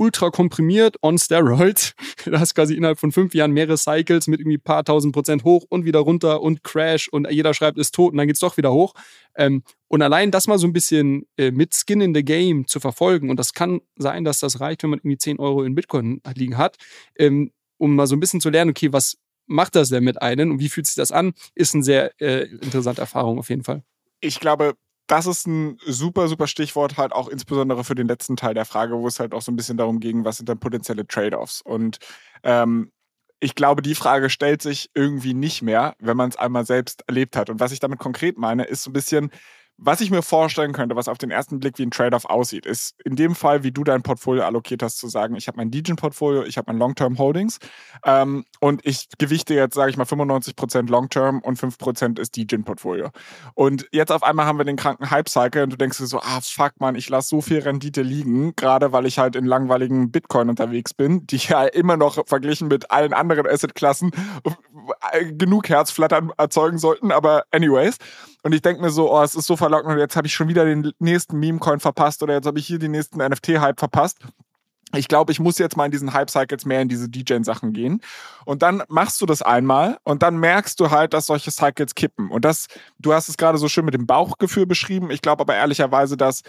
ultra 0.00 0.30
komprimiert 0.30 0.96
on 1.02 1.18
Steroids. 1.18 1.94
Du 2.24 2.38
hast 2.38 2.54
quasi 2.54 2.74
innerhalb 2.74 2.98
von 2.98 3.12
fünf 3.12 3.34
Jahren 3.34 3.52
mehrere 3.52 3.76
Cycles 3.76 4.26
mit 4.26 4.40
irgendwie 4.40 4.58
paar 4.58 4.82
tausend 4.82 5.12
Prozent 5.12 5.44
hoch 5.44 5.64
und 5.68 5.84
wieder 5.84 6.00
runter 6.00 6.40
und 6.40 6.64
Crash 6.64 7.08
und 7.08 7.30
jeder 7.30 7.52
schreibt, 7.54 7.78
ist 7.78 7.94
tot 7.94 8.12
und 8.12 8.18
dann 8.18 8.26
geht's 8.26 8.40
doch 8.40 8.56
wieder 8.56 8.72
hoch. 8.72 8.94
Ähm, 9.36 9.62
und 9.88 10.02
allein 10.02 10.30
das 10.30 10.46
mal 10.46 10.58
so 10.58 10.66
ein 10.66 10.72
bisschen 10.72 11.26
äh, 11.36 11.50
mit 11.50 11.74
Skin 11.74 12.00
in 12.00 12.14
the 12.14 12.24
Game 12.24 12.66
zu 12.66 12.80
verfolgen, 12.80 13.30
und 13.30 13.36
das 13.36 13.52
kann 13.52 13.80
sein, 13.96 14.24
dass 14.24 14.40
das 14.40 14.60
reicht, 14.60 14.82
wenn 14.82 14.90
man 14.90 15.00
irgendwie 15.00 15.18
10 15.18 15.38
Euro 15.38 15.62
in 15.62 15.74
Bitcoin 15.74 16.22
liegen 16.34 16.56
hat, 16.56 16.76
ähm, 17.16 17.52
um 17.76 17.94
mal 17.94 18.06
so 18.06 18.16
ein 18.16 18.20
bisschen 18.20 18.40
zu 18.40 18.50
lernen, 18.50 18.70
okay, 18.70 18.92
was 18.92 19.18
macht 19.46 19.74
das 19.74 19.90
denn 19.90 20.04
mit 20.04 20.22
einem 20.22 20.52
und 20.52 20.60
wie 20.60 20.68
fühlt 20.68 20.86
sich 20.86 20.94
das 20.94 21.12
an, 21.12 21.34
ist 21.54 21.74
eine 21.74 21.84
sehr 21.84 22.18
äh, 22.20 22.44
interessante 22.46 23.00
Erfahrung 23.02 23.38
auf 23.38 23.50
jeden 23.50 23.64
Fall. 23.64 23.82
Ich 24.20 24.40
glaube, 24.40 24.74
das 25.10 25.26
ist 25.26 25.46
ein 25.46 25.76
super, 25.84 26.28
super 26.28 26.46
Stichwort, 26.46 26.96
halt 26.96 27.12
auch 27.12 27.28
insbesondere 27.28 27.82
für 27.82 27.96
den 27.96 28.06
letzten 28.06 28.36
Teil 28.36 28.54
der 28.54 28.64
Frage, 28.64 28.96
wo 28.96 29.08
es 29.08 29.18
halt 29.18 29.34
auch 29.34 29.42
so 29.42 29.50
ein 29.50 29.56
bisschen 29.56 29.76
darum 29.76 29.98
ging, 29.98 30.24
was 30.24 30.36
sind 30.36 30.48
dann 30.48 30.60
potenzielle 30.60 31.06
Trade-offs. 31.06 31.62
Und 31.62 31.98
ähm, 32.44 32.92
ich 33.40 33.56
glaube, 33.56 33.82
die 33.82 33.96
Frage 33.96 34.30
stellt 34.30 34.62
sich 34.62 34.90
irgendwie 34.94 35.34
nicht 35.34 35.62
mehr, 35.62 35.94
wenn 35.98 36.16
man 36.16 36.28
es 36.28 36.36
einmal 36.36 36.64
selbst 36.64 37.02
erlebt 37.08 37.36
hat. 37.36 37.50
Und 37.50 37.58
was 37.58 37.72
ich 37.72 37.80
damit 37.80 37.98
konkret 37.98 38.38
meine, 38.38 38.64
ist 38.64 38.84
so 38.84 38.90
ein 38.90 38.92
bisschen, 38.92 39.30
was 39.82 40.02
ich 40.02 40.10
mir 40.10 40.22
vorstellen 40.22 40.72
könnte, 40.72 40.94
was 40.94 41.08
auf 41.08 41.16
den 41.16 41.30
ersten 41.30 41.58
Blick 41.58 41.78
wie 41.78 41.86
ein 41.86 41.90
Trade-off 41.90 42.26
aussieht, 42.26 42.66
ist 42.66 42.94
in 43.02 43.16
dem 43.16 43.34
Fall, 43.34 43.62
wie 43.62 43.72
du 43.72 43.82
dein 43.82 44.02
Portfolio 44.02 44.44
allokiert 44.44 44.82
hast, 44.82 44.98
zu 44.98 45.08
sagen, 45.08 45.36
ich 45.36 45.48
habe 45.48 45.56
mein 45.56 45.70
Degen-Portfolio, 45.70 46.44
ich 46.44 46.58
habe 46.58 46.70
mein 46.70 46.78
Long-Term 46.78 47.18
Holdings 47.18 47.58
ähm, 48.04 48.44
und 48.60 48.84
ich 48.84 49.08
gewichte 49.18 49.54
jetzt, 49.54 49.74
sage 49.74 49.90
ich 49.90 49.96
mal, 49.96 50.04
95% 50.04 50.90
Long-Term 50.90 51.40
und 51.40 51.58
5% 51.58 52.20
ist 52.20 52.36
Degen-Portfolio. 52.36 53.08
Und 53.54 53.88
jetzt 53.90 54.12
auf 54.12 54.22
einmal 54.22 54.44
haben 54.44 54.58
wir 54.58 54.66
den 54.66 54.76
kranken 54.76 55.10
Hype-Cycle 55.10 55.62
und 55.62 55.72
du 55.72 55.76
denkst 55.76 55.96
dir 55.96 56.06
so, 56.06 56.20
ah 56.20 56.40
fuck 56.42 56.72
man, 56.78 56.94
ich 56.94 57.08
lasse 57.08 57.30
so 57.30 57.40
viel 57.40 57.60
Rendite 57.60 58.02
liegen, 58.02 58.54
gerade 58.56 58.92
weil 58.92 59.06
ich 59.06 59.18
halt 59.18 59.34
in 59.34 59.46
langweiligen 59.46 60.10
Bitcoin 60.10 60.50
unterwegs 60.50 60.92
bin, 60.92 61.26
die 61.26 61.38
ja 61.38 61.64
immer 61.64 61.96
noch 61.96 62.26
verglichen 62.26 62.68
mit 62.68 62.90
allen 62.90 63.14
anderen 63.14 63.46
Asset-Klassen 63.46 64.10
äh, 65.12 65.32
genug 65.32 65.70
Herzflattern 65.70 66.32
erzeugen 66.36 66.76
sollten, 66.76 67.12
aber 67.12 67.44
anyways. 67.50 67.96
Und 68.42 68.54
ich 68.54 68.62
denke 68.62 68.80
mir 68.80 68.90
so, 68.90 69.12
oh, 69.12 69.22
es 69.22 69.34
ist 69.34 69.46
so 69.46 69.56
verlockend 69.56 69.98
jetzt 69.98 70.16
habe 70.16 70.26
ich 70.26 70.34
schon 70.34 70.48
wieder 70.48 70.64
den 70.64 70.92
nächsten 70.98 71.38
Meme-Coin 71.38 71.80
verpasst 71.80 72.22
oder 72.22 72.34
jetzt 72.34 72.46
habe 72.46 72.58
ich 72.58 72.66
hier 72.66 72.78
den 72.78 72.92
nächsten 72.92 73.18
NFT-Hype 73.18 73.78
verpasst. 73.78 74.18
Ich 74.92 75.06
glaube, 75.06 75.30
ich 75.30 75.38
muss 75.38 75.58
jetzt 75.58 75.76
mal 75.76 75.84
in 75.84 75.92
diesen 75.92 76.12
Hype-Cycles 76.12 76.64
mehr 76.64 76.82
in 76.82 76.88
diese 76.88 77.08
DJ-Sachen 77.08 77.72
gehen. 77.72 78.00
Und 78.44 78.62
dann 78.62 78.82
machst 78.88 79.20
du 79.20 79.26
das 79.26 79.40
einmal 79.40 79.98
und 80.02 80.22
dann 80.22 80.38
merkst 80.38 80.80
du 80.80 80.90
halt, 80.90 81.14
dass 81.14 81.26
solche 81.26 81.52
Cycles 81.52 81.94
kippen. 81.94 82.28
Und 82.28 82.44
das, 82.44 82.66
du 82.98 83.12
hast 83.12 83.28
es 83.28 83.36
gerade 83.36 83.58
so 83.58 83.68
schön 83.68 83.84
mit 83.84 83.94
dem 83.94 84.06
Bauchgefühl 84.06 84.66
beschrieben. 84.66 85.12
Ich 85.12 85.22
glaube 85.22 85.42
aber 85.42 85.54
ehrlicherweise, 85.54 86.16
dass 86.16 86.42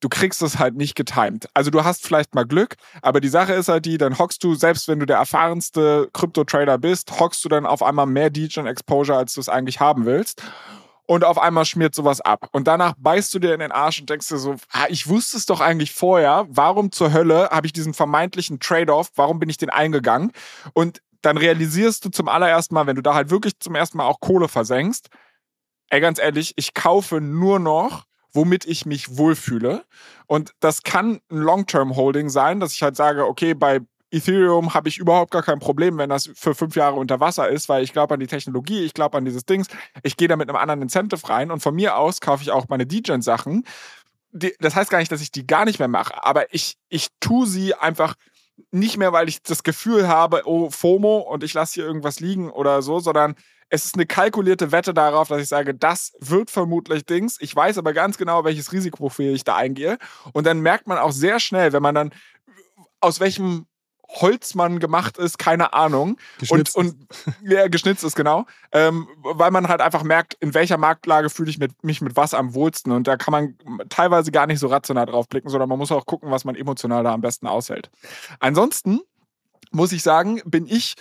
du 0.00 0.10
kriegst 0.10 0.42
es 0.42 0.58
halt 0.58 0.76
nicht 0.76 0.94
getimed. 0.94 1.48
Also 1.54 1.70
du 1.70 1.84
hast 1.84 2.06
vielleicht 2.06 2.34
mal 2.34 2.44
Glück, 2.44 2.76
aber 3.00 3.20
die 3.20 3.28
Sache 3.28 3.54
ist 3.54 3.68
halt 3.68 3.86
die, 3.86 3.96
dann 3.96 4.18
hockst 4.18 4.44
du, 4.44 4.54
selbst 4.54 4.88
wenn 4.88 5.00
du 5.00 5.06
der 5.06 5.16
erfahrenste 5.16 6.10
Krypto-Trader 6.12 6.76
bist, 6.76 7.18
hockst 7.18 7.44
du 7.44 7.48
dann 7.48 7.64
auf 7.64 7.82
einmal 7.82 8.06
mehr 8.06 8.28
DJ-Exposure, 8.28 9.16
als 9.16 9.32
du 9.34 9.40
es 9.40 9.48
eigentlich 9.48 9.80
haben 9.80 10.04
willst. 10.04 10.42
Und 11.06 11.24
auf 11.24 11.38
einmal 11.38 11.64
schmiert 11.64 11.94
sowas 11.94 12.20
ab. 12.20 12.48
Und 12.52 12.66
danach 12.66 12.94
beißt 12.98 13.32
du 13.32 13.38
dir 13.38 13.54
in 13.54 13.60
den 13.60 13.72
Arsch 13.72 14.00
und 14.00 14.10
denkst 14.10 14.28
dir 14.28 14.38
so, 14.38 14.56
ah, 14.72 14.86
ich 14.88 15.08
wusste 15.08 15.36
es 15.36 15.46
doch 15.46 15.60
eigentlich 15.60 15.92
vorher, 15.92 16.46
warum 16.48 16.92
zur 16.92 17.12
Hölle 17.12 17.48
habe 17.50 17.66
ich 17.66 17.72
diesen 17.72 17.94
vermeintlichen 17.94 18.60
Trade-off, 18.60 19.10
warum 19.14 19.38
bin 19.38 19.48
ich 19.48 19.56
den 19.56 19.70
eingegangen? 19.70 20.32
Und 20.74 21.00
dann 21.22 21.36
realisierst 21.36 22.04
du 22.04 22.10
zum 22.10 22.28
allerersten 22.28 22.74
Mal, 22.74 22.86
wenn 22.86 22.96
du 22.96 23.02
da 23.02 23.14
halt 23.14 23.30
wirklich 23.30 23.58
zum 23.58 23.74
ersten 23.74 23.98
Mal 23.98 24.04
auch 24.04 24.20
Kohle 24.20 24.48
versenkst, 24.48 25.08
ey, 25.90 26.00
ganz 26.00 26.18
ehrlich, 26.18 26.52
ich 26.56 26.74
kaufe 26.74 27.20
nur 27.20 27.58
noch, 27.58 28.04
womit 28.32 28.66
ich 28.66 28.84
mich 28.84 29.16
wohlfühle. 29.16 29.84
Und 30.26 30.52
das 30.60 30.82
kann 30.82 31.20
ein 31.30 31.38
Long-Term-Holding 31.38 32.28
sein, 32.28 32.60
dass 32.60 32.74
ich 32.74 32.82
halt 32.82 32.96
sage, 32.96 33.26
okay, 33.26 33.54
bei 33.54 33.80
Ethereum 34.10 34.74
habe 34.74 34.88
ich 34.88 34.98
überhaupt 34.98 35.32
gar 35.32 35.42
kein 35.42 35.58
Problem, 35.58 35.98
wenn 35.98 36.10
das 36.10 36.30
für 36.34 36.54
fünf 36.54 36.76
Jahre 36.76 36.96
unter 36.96 37.20
Wasser 37.20 37.48
ist, 37.48 37.68
weil 37.68 37.82
ich 37.82 37.92
glaube 37.92 38.14
an 38.14 38.20
die 38.20 38.26
Technologie, 38.26 38.84
ich 38.84 38.94
glaube 38.94 39.18
an 39.18 39.24
dieses 39.24 39.44
Dings. 39.44 39.66
Ich 40.02 40.16
gehe 40.16 40.28
da 40.28 40.36
mit 40.36 40.48
einem 40.48 40.56
anderen 40.56 40.82
Incentive 40.82 41.28
rein 41.28 41.50
und 41.50 41.60
von 41.60 41.74
mir 41.74 41.96
aus 41.96 42.20
kaufe 42.20 42.42
ich 42.42 42.50
auch 42.50 42.68
meine 42.68 42.86
DJs-Sachen. 42.86 43.64
Das 44.60 44.76
heißt 44.76 44.90
gar 44.90 44.98
nicht, 44.98 45.10
dass 45.10 45.20
ich 45.20 45.32
die 45.32 45.46
gar 45.46 45.64
nicht 45.64 45.78
mehr 45.78 45.88
mache, 45.88 46.22
aber 46.22 46.52
ich, 46.54 46.76
ich 46.88 47.08
tue 47.20 47.46
sie 47.46 47.74
einfach 47.74 48.14
nicht 48.70 48.96
mehr, 48.96 49.12
weil 49.12 49.28
ich 49.28 49.42
das 49.42 49.62
Gefühl 49.62 50.08
habe, 50.08 50.42
oh, 50.44 50.70
FOMO 50.70 51.18
und 51.18 51.42
ich 51.44 51.54
lasse 51.54 51.74
hier 51.74 51.84
irgendwas 51.84 52.20
liegen 52.20 52.50
oder 52.50 52.82
so, 52.82 53.00
sondern 53.00 53.34
es 53.68 53.84
ist 53.84 53.96
eine 53.96 54.06
kalkulierte 54.06 54.70
Wette 54.72 54.94
darauf, 54.94 55.28
dass 55.28 55.42
ich 55.42 55.48
sage, 55.48 55.74
das 55.74 56.12
wird 56.20 56.50
vermutlich 56.50 57.04
Dings. 57.04 57.38
Ich 57.40 57.54
weiß 57.54 57.78
aber 57.78 57.92
ganz 57.92 58.16
genau, 58.16 58.44
welches 58.44 58.72
Risikoprofil 58.72 59.34
ich 59.34 59.44
da 59.44 59.56
eingehe. 59.56 59.98
Und 60.32 60.46
dann 60.46 60.60
merkt 60.60 60.86
man 60.86 60.98
auch 60.98 61.10
sehr 61.10 61.40
schnell, 61.40 61.72
wenn 61.72 61.82
man 61.82 61.94
dann 61.94 62.10
aus 63.00 63.18
welchem 63.18 63.66
Holzmann 64.08 64.78
gemacht 64.78 65.18
ist, 65.18 65.38
keine 65.38 65.72
Ahnung. 65.72 66.16
Geschnitzt. 66.38 66.76
Und, 66.76 66.86
und 66.86 67.50
ja, 67.50 67.68
geschnitzt 67.68 68.04
ist, 68.04 68.16
genau. 68.16 68.46
Ähm, 68.72 69.08
weil 69.22 69.50
man 69.50 69.68
halt 69.68 69.80
einfach 69.80 70.02
merkt, 70.02 70.34
in 70.34 70.54
welcher 70.54 70.78
Marktlage 70.78 71.30
fühle 71.30 71.50
ich 71.50 71.58
mit, 71.58 71.82
mich 71.84 72.00
mit 72.00 72.16
was 72.16 72.34
am 72.34 72.54
wohlsten. 72.54 72.92
Und 72.92 73.06
da 73.06 73.16
kann 73.16 73.32
man 73.32 73.88
teilweise 73.88 74.30
gar 74.32 74.46
nicht 74.46 74.58
so 74.58 74.68
rational 74.68 75.06
drauf 75.06 75.28
blicken, 75.28 75.48
sondern 75.48 75.68
man 75.68 75.78
muss 75.78 75.92
auch 75.92 76.06
gucken, 76.06 76.30
was 76.30 76.44
man 76.44 76.54
emotional 76.54 77.04
da 77.04 77.12
am 77.12 77.20
besten 77.20 77.46
aushält. 77.46 77.90
Ansonsten 78.40 79.00
muss 79.70 79.92
ich 79.92 80.02
sagen, 80.02 80.40
bin 80.44 80.66
ich 80.66 80.94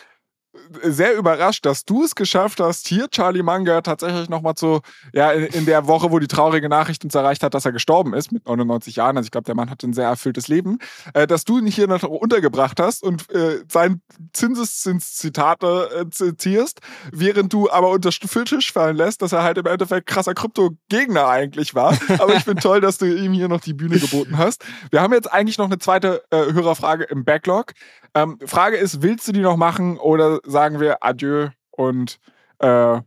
sehr 0.82 1.16
überrascht, 1.16 1.66
dass 1.66 1.86
du 1.86 2.04
es 2.04 2.16
geschafft 2.16 2.60
hast, 2.60 2.88
hier 2.88 3.10
Charlie 3.10 3.44
Munger 3.44 3.84
tatsächlich 3.84 4.30
nochmal 4.30 4.56
zu, 4.56 4.82
ja, 5.14 5.32
in, 5.32 5.46
in, 5.46 5.66
der 5.66 5.88
Woche, 5.88 6.12
wo 6.12 6.20
die 6.20 6.28
traurige 6.28 6.70
Nachricht 6.70 7.04
uns 7.04 7.16
erreicht 7.16 7.44
hat, 7.44 7.54
dass 7.54 7.66
er 7.66 7.72
gestorben 7.72 8.14
ist 8.14 8.32
mit 8.32 8.46
99 8.46 8.98
Jahren. 8.98 9.18
Also 9.18 9.28
ich 9.28 9.32
glaube, 9.32 9.46
der 9.46 9.56
Mann 9.56 9.70
hat 9.70 9.84
ein 9.84 9.94
sehr 9.94 10.08
erfülltes 10.08 10.48
Leben, 10.48 10.80
äh, 11.14 11.28
dass 11.28 11.46
du 11.46 11.60
ihn 11.60 11.68
hier 11.68 11.88
noch 11.88 12.04
untergebracht 12.04 12.80
hast 12.80 13.04
und 13.04 13.30
äh, 13.32 13.64
sein 13.72 14.02
Zinseszins-Zitate 14.34 15.90
äh, 16.02 16.10
zitierst, 16.10 16.80
während 17.12 17.54
du 17.54 17.70
aber 17.70 17.90
unter 17.90 18.12
Tisch 18.12 18.72
fallen 18.72 18.96
lässt, 18.96 19.22
dass 19.22 19.32
er 19.32 19.44
halt 19.44 19.58
im 19.58 19.66
Endeffekt 19.66 20.08
krasser 20.08 20.34
Krypto-Gegner 20.34 21.28
eigentlich 21.28 21.76
war. 21.76 21.98
Aber 22.20 22.36
ich 22.36 22.44
finde 22.44 22.62
toll, 22.62 22.82
dass 22.82 22.98
du 22.98 23.06
ihm 23.06 23.34
hier 23.34 23.48
noch 23.48 23.62
die 23.62 23.74
Bühne 23.74 24.00
geboten 24.00 24.38
hast. 24.38 24.64
Wir 24.92 25.02
haben 25.02 25.14
jetzt 25.14 25.32
eigentlich 25.32 25.58
noch 25.58 25.66
eine 25.66 25.80
zweite 25.80 26.24
äh, 26.32 26.54
Hörerfrage 26.54 27.06
im 27.06 27.26
Backlog. 27.26 27.74
Ähm, 28.14 28.40
Frage 28.46 28.78
ist, 28.78 29.02
willst 29.02 29.28
du 29.28 29.34
die 29.34 29.42
noch 29.42 29.58
machen 29.58 29.98
oder 29.98 30.40
sagen 30.46 30.80
wir 30.80 31.04
Adieu 31.04 31.50
und 31.72 32.20
äh, 32.60 33.02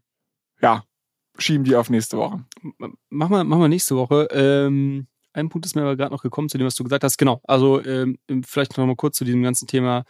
ja, 0.61 0.85
schieben 1.39 1.65
die 1.65 1.77
auf 1.77 1.91
nächste 1.91 2.19
Woche? 2.19 2.45
Machen 3.09 3.33
wir, 3.33 3.45
machen 3.45 3.61
wir 3.61 3.69
nächste 3.69 3.97
Woche. 3.97 4.29
Ähm, 4.33 5.07
ein 5.33 5.49
Punkt 5.49 5.67
ist 5.67 5.77
mir 5.77 5.83
aber 5.83 5.97
gerade 5.97 6.13
noch 6.13 6.23
gekommen 6.23 6.49
zu 6.49 6.59
dem, 6.59 6.67
was 6.67 6.75
du 6.75 6.85
gesagt 6.85 7.05
hast. 7.05 7.17
Genau, 7.17 7.41
also 7.45 7.85
ähm, 7.85 8.19
vielleicht 8.45 8.77
noch 8.77 8.87
mal 8.87 8.97
kurz 8.97 9.19
zu 9.19 9.25
diesem 9.25 9.43
ganzen 9.43 9.69
Thema, 9.69 10.05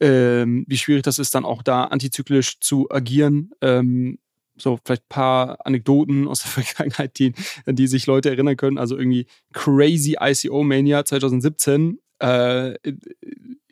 ähm, 0.00 0.64
wie 0.68 0.76
schwierig 0.76 1.02
das 1.02 1.18
ist, 1.18 1.34
dann 1.34 1.44
auch 1.44 1.62
da 1.62 1.84
antizyklisch 1.84 2.60
zu 2.60 2.90
agieren. 2.90 3.50
Ähm, 3.60 4.18
so 4.56 4.78
vielleicht 4.84 5.02
ein 5.02 5.08
paar 5.08 5.66
Anekdoten 5.66 6.28
aus 6.28 6.40
der 6.40 6.50
Vergangenheit, 6.62 7.18
die, 7.18 7.32
an 7.66 7.76
die 7.76 7.86
sich 7.86 8.06
Leute 8.06 8.30
erinnern 8.30 8.56
können. 8.56 8.78
Also 8.78 8.96
irgendwie 8.96 9.26
Crazy 9.52 10.16
ICO 10.20 10.62
Mania 10.62 11.04
2017 11.04 11.98
äh, 12.20 12.74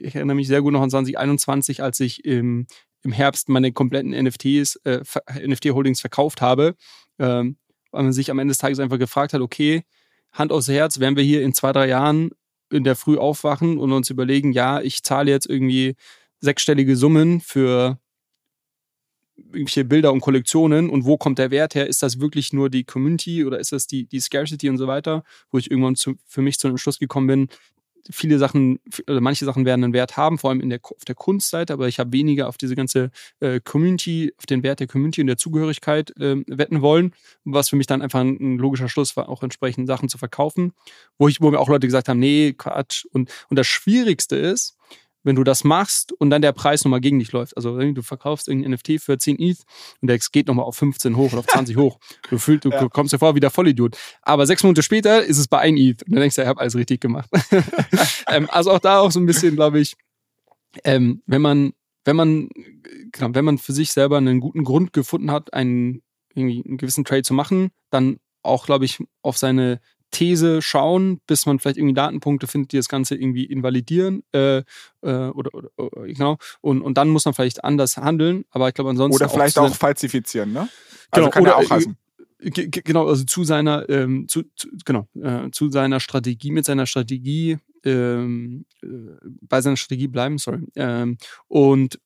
ich 0.02 0.14
erinnere 0.14 0.36
mich 0.36 0.48
sehr 0.48 0.62
gut 0.62 0.72
noch 0.72 0.82
an 0.82 0.90
2021, 0.90 1.82
als 1.82 2.00
ich 2.00 2.24
im, 2.24 2.66
im 3.02 3.12
Herbst 3.12 3.48
meine 3.48 3.72
kompletten 3.72 4.10
NFTs, 4.10 4.76
äh, 4.84 5.02
NFT-Holdings 5.46 6.00
verkauft 6.00 6.40
habe, 6.40 6.74
ähm, 7.18 7.56
weil 7.90 8.04
man 8.04 8.12
sich 8.12 8.30
am 8.30 8.38
Ende 8.38 8.52
des 8.52 8.58
Tages 8.58 8.78
einfach 8.78 8.98
gefragt 8.98 9.32
hat, 9.32 9.40
okay, 9.40 9.82
Hand 10.32 10.52
aufs 10.52 10.68
Herz, 10.68 10.98
werden 10.98 11.16
wir 11.16 11.24
hier 11.24 11.42
in 11.42 11.52
zwei, 11.52 11.72
drei 11.72 11.88
Jahren 11.88 12.30
in 12.70 12.84
der 12.84 12.96
Früh 12.96 13.18
aufwachen 13.18 13.78
und 13.78 13.92
uns 13.92 14.08
überlegen, 14.08 14.52
ja, 14.52 14.80
ich 14.80 15.02
zahle 15.02 15.30
jetzt 15.30 15.46
irgendwie 15.46 15.94
sechsstellige 16.40 16.96
Summen 16.96 17.40
für 17.40 17.98
irgendwelche 19.36 19.84
Bilder 19.84 20.12
und 20.12 20.20
Kollektionen 20.20 20.88
und 20.88 21.04
wo 21.04 21.16
kommt 21.16 21.38
der 21.38 21.50
Wert 21.50 21.74
her? 21.74 21.86
Ist 21.86 22.02
das 22.02 22.20
wirklich 22.20 22.52
nur 22.52 22.70
die 22.70 22.84
Community 22.84 23.44
oder 23.44 23.58
ist 23.58 23.72
das 23.72 23.86
die, 23.86 24.06
die 24.06 24.20
Scarcity 24.20 24.68
und 24.68 24.78
so 24.78 24.86
weiter? 24.86 25.22
Wo 25.50 25.58
ich 25.58 25.70
irgendwann 25.70 25.96
zu, 25.96 26.14
für 26.26 26.42
mich 26.42 26.58
zu 26.58 26.68
einem 26.68 26.78
Schluss 26.78 26.98
gekommen 26.98 27.26
bin, 27.26 27.48
viele 28.10 28.38
Sachen, 28.38 28.80
oder 29.08 29.20
manche 29.20 29.44
Sachen 29.44 29.64
werden 29.64 29.84
einen 29.84 29.92
Wert 29.92 30.16
haben, 30.16 30.38
vor 30.38 30.50
allem 30.50 30.60
in 30.60 30.70
der, 30.70 30.80
auf 30.82 31.04
der 31.06 31.14
Kunstseite, 31.14 31.72
aber 31.72 31.88
ich 31.88 31.98
habe 31.98 32.12
weniger 32.12 32.48
auf 32.48 32.56
diese 32.56 32.74
ganze 32.74 33.10
äh, 33.40 33.60
Community, 33.60 34.32
auf 34.38 34.46
den 34.46 34.62
Wert 34.62 34.80
der 34.80 34.86
Community 34.86 35.20
und 35.20 35.28
der 35.28 35.36
Zugehörigkeit 35.36 36.10
äh, 36.18 36.42
wetten 36.46 36.80
wollen, 36.80 37.14
was 37.44 37.68
für 37.68 37.76
mich 37.76 37.86
dann 37.86 38.02
einfach 38.02 38.20
ein, 38.20 38.36
ein, 38.40 38.58
logischer 38.58 38.88
Schluss 38.88 39.16
war, 39.16 39.28
auch 39.28 39.42
entsprechend 39.42 39.86
Sachen 39.86 40.08
zu 40.08 40.18
verkaufen, 40.18 40.72
wo 41.18 41.28
ich, 41.28 41.40
wo 41.40 41.50
mir 41.50 41.60
auch 41.60 41.68
Leute 41.68 41.86
gesagt 41.86 42.08
haben, 42.08 42.18
nee, 42.18 42.52
Quatsch. 42.52 43.04
Und, 43.12 43.30
und 43.48 43.58
das 43.58 43.66
Schwierigste 43.66 44.36
ist, 44.36 44.76
wenn 45.24 45.36
du 45.36 45.44
das 45.44 45.64
machst 45.64 46.12
und 46.12 46.30
dann 46.30 46.42
der 46.42 46.52
Preis 46.52 46.84
nochmal 46.84 47.00
gegen 47.00 47.18
dich 47.18 47.32
läuft. 47.32 47.56
Also 47.56 47.78
du 47.78 48.02
verkaufst 48.02 48.48
irgendein 48.48 48.72
NFT 48.72 49.00
für 49.00 49.18
10 49.18 49.38
ETH 49.38 49.58
und 50.00 50.08
der 50.08 50.18
geht 50.18 50.48
nochmal 50.48 50.66
auf 50.66 50.76
15 50.76 51.16
hoch 51.16 51.32
oder 51.32 51.40
auf 51.40 51.46
20 51.46 51.76
hoch. 51.78 51.98
Du, 52.28 52.38
fühlst, 52.38 52.64
du 52.64 52.70
ja. 52.70 52.88
kommst 52.88 53.12
dir 53.12 53.18
vor 53.18 53.34
wie 53.34 53.40
der 53.40 53.50
Vollidiot. 53.50 53.96
Aber 54.22 54.46
sechs 54.46 54.62
Monate 54.62 54.82
später 54.82 55.24
ist 55.24 55.38
es 55.38 55.48
bei 55.48 55.58
1 55.58 55.78
ETH. 55.78 56.02
Und 56.02 56.12
dann 56.12 56.20
denkst 56.20 56.36
du, 56.36 56.42
ich 56.42 56.48
habe 56.48 56.60
alles 56.60 56.74
richtig 56.74 57.00
gemacht. 57.00 57.30
ähm, 58.28 58.48
also 58.50 58.70
auch 58.70 58.80
da 58.80 58.98
auch 58.98 59.12
so 59.12 59.20
ein 59.20 59.26
bisschen, 59.26 59.54
glaube 59.54 59.80
ich, 59.80 59.94
ähm, 60.84 61.22
wenn 61.26 61.42
man, 61.42 61.72
wenn 62.04 62.16
man, 62.16 62.48
genau, 63.12 63.34
wenn 63.34 63.44
man 63.44 63.58
für 63.58 63.72
sich 63.72 63.92
selber 63.92 64.18
einen 64.18 64.40
guten 64.40 64.64
Grund 64.64 64.92
gefunden 64.92 65.30
hat, 65.30 65.52
einen, 65.52 66.02
irgendwie 66.34 66.62
einen 66.66 66.78
gewissen 66.78 67.04
Trade 67.04 67.22
zu 67.22 67.34
machen, 67.34 67.70
dann 67.90 68.18
auch, 68.42 68.66
glaube 68.66 68.84
ich, 68.84 68.98
auf 69.22 69.36
seine 69.38 69.80
These 70.12 70.62
schauen, 70.62 71.20
bis 71.26 71.46
man 71.46 71.58
vielleicht 71.58 71.78
irgendwie 71.78 71.94
Datenpunkte 71.94 72.46
findet, 72.46 72.72
die 72.72 72.76
das 72.76 72.88
Ganze 72.88 73.16
irgendwie 73.16 73.44
invalidieren 73.44 74.22
äh, 74.32 74.58
äh, 74.58 74.62
oder, 75.02 75.52
oder, 75.54 75.68
oder, 75.76 76.06
genau 76.06 76.38
und, 76.60 76.82
und 76.82 76.96
dann 76.96 77.08
muss 77.08 77.24
man 77.24 77.34
vielleicht 77.34 77.64
anders 77.64 77.96
handeln, 77.96 78.44
aber 78.50 78.68
ich 78.68 78.74
glaube 78.74 78.90
ansonsten 78.90 79.16
oder 79.22 79.28
vielleicht 79.28 79.58
auch, 79.58 79.70
auch 79.70 79.74
falsifizieren, 79.74 80.52
ne? 80.52 80.68
Also 81.10 81.28
genau, 81.28 81.30
kann 81.30 81.42
oder, 81.42 81.50
ja 81.50 81.56
auch 81.56 81.70
heißen. 81.70 81.96
Genau, 82.44 83.06
also 83.06 83.22
zu 83.24 83.44
seiner, 83.44 83.88
ähm, 83.88 84.26
zu, 84.28 84.42
zu, 84.56 84.68
genau, 84.84 85.06
äh, 85.14 85.50
zu 85.52 85.70
seiner 85.70 86.00
Strategie, 86.00 86.50
mit 86.50 86.64
seiner 86.64 86.86
Strategie, 86.86 87.58
ähm, 87.84 88.64
äh, 88.82 88.86
bei 89.42 89.60
seiner 89.60 89.76
Strategie 89.76 90.08
bleiben, 90.08 90.38
sorry. 90.38 90.66
Ähm, 90.74 91.18
und 91.46 92.00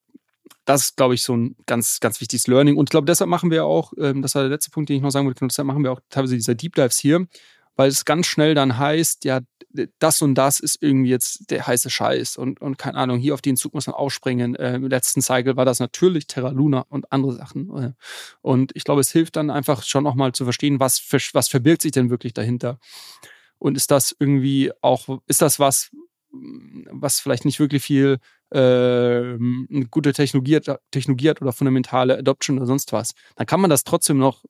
das 0.67 0.87
ist, 0.87 0.97
glaube 0.97 1.15
ich, 1.15 1.23
so 1.23 1.35
ein 1.35 1.57
ganz, 1.65 2.01
ganz 2.01 2.21
wichtiges 2.21 2.49
Learning. 2.49 2.77
Und 2.77 2.89
ich 2.89 2.91
glaube, 2.91 3.07
deshalb 3.07 3.31
machen 3.31 3.51
wir 3.51 3.65
auch, 3.65 3.93
ähm, 3.99 4.21
das 4.21 4.35
war 4.35 4.43
der 4.43 4.51
letzte 4.51 4.71
Punkt, 4.71 4.91
den 4.91 4.97
ich 4.97 5.03
noch 5.03 5.11
sagen 5.11 5.27
wollte, 5.27 5.47
deshalb 5.47 5.67
machen 5.67 5.83
wir 5.83 5.93
auch 5.93 6.01
teilweise 6.11 6.35
diese 6.35 6.55
Deep 6.55 6.75
Dives 6.75 6.99
hier, 6.99 7.27
weil 7.77 7.89
es 7.89 8.05
ganz 8.05 8.27
schnell 8.27 8.55
dann 8.55 8.79
heißt, 8.79 9.25
ja, 9.25 9.41
das 9.99 10.23
und 10.23 10.35
das 10.35 10.61
ist 10.61 10.83
irgendwie 10.83 11.11
jetzt 11.11 11.51
der 11.51 11.67
heiße 11.67 11.91
Scheiß 11.91 12.39
und, 12.39 12.61
und 12.61 12.79
keine 12.79 12.97
Ahnung, 12.97 13.19
hier 13.19 13.35
auf 13.35 13.43
den 13.43 13.57
Zug 13.57 13.75
muss 13.75 13.87
man 13.87 13.95
aufspringen. 13.95 14.55
Äh, 14.55 14.77
Im 14.77 14.89
letzten 14.89 15.21
Cycle 15.21 15.57
war 15.57 15.67
das 15.67 15.81
natürlich 15.81 16.27
Terra 16.27 16.51
Luna 16.51 16.87
und 16.89 17.13
andere 17.13 17.35
Sachen. 17.35 17.71
Äh. 17.77 17.93
Und 18.41 18.73
ich 18.75 18.85
glaube, 18.85 19.03
es 19.03 19.13
hilft 19.13 19.37
dann 19.37 19.51
einfach 19.51 19.83
schon 19.83 20.07
auch 20.07 20.15
mal 20.15 20.33
zu 20.33 20.45
verstehen, 20.45 20.81
was, 20.81 20.99
für, 20.99 21.19
was 21.35 21.49
verbirgt 21.49 21.83
sich 21.83 21.93
denn 21.93 22.11
wirklich 22.11 22.33
dahinter. 22.33 22.79
Und 23.59 23.77
ist 23.77 23.91
das 23.91 24.17
irgendwie 24.19 24.73
auch, 24.81 25.21
ist 25.27 25.43
das 25.43 25.59
was, 25.59 25.91
was 26.91 27.21
vielleicht 27.21 27.45
nicht 27.45 27.61
wirklich 27.61 27.83
viel 27.83 28.19
äh, 28.51 29.39
gute 29.91 30.13
Technologie, 30.13 30.61
Technologie 30.91 31.31
hat 31.31 31.43
oder 31.43 31.53
fundamentale 31.53 32.19
Adoption 32.19 32.59
oder 32.59 32.67
sonst 32.67 32.93
was, 32.93 33.13
dann 33.35 33.47
kann 33.47 33.61
man 33.61 33.71
das 33.71 33.85
trotzdem 33.85 34.19
noch 34.19 34.45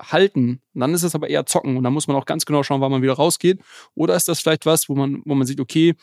halten. 0.00 0.60
Dann 0.74 0.94
ist 0.94 1.02
es 1.02 1.14
aber 1.14 1.28
eher 1.28 1.46
zocken 1.46 1.76
und 1.76 1.84
dann 1.84 1.92
muss 1.92 2.08
man 2.08 2.16
auch 2.16 2.26
ganz 2.26 2.44
genau 2.46 2.62
schauen, 2.62 2.80
wann 2.80 2.90
man 2.90 3.02
wieder 3.02 3.14
rausgeht. 3.14 3.60
Oder 3.94 4.16
ist 4.16 4.28
das 4.28 4.40
vielleicht 4.40 4.66
was, 4.66 4.88
wo 4.88 4.94
man, 4.94 5.22
wo 5.24 5.34
man 5.34 5.46
sieht, 5.46 5.60
okay, 5.60 5.94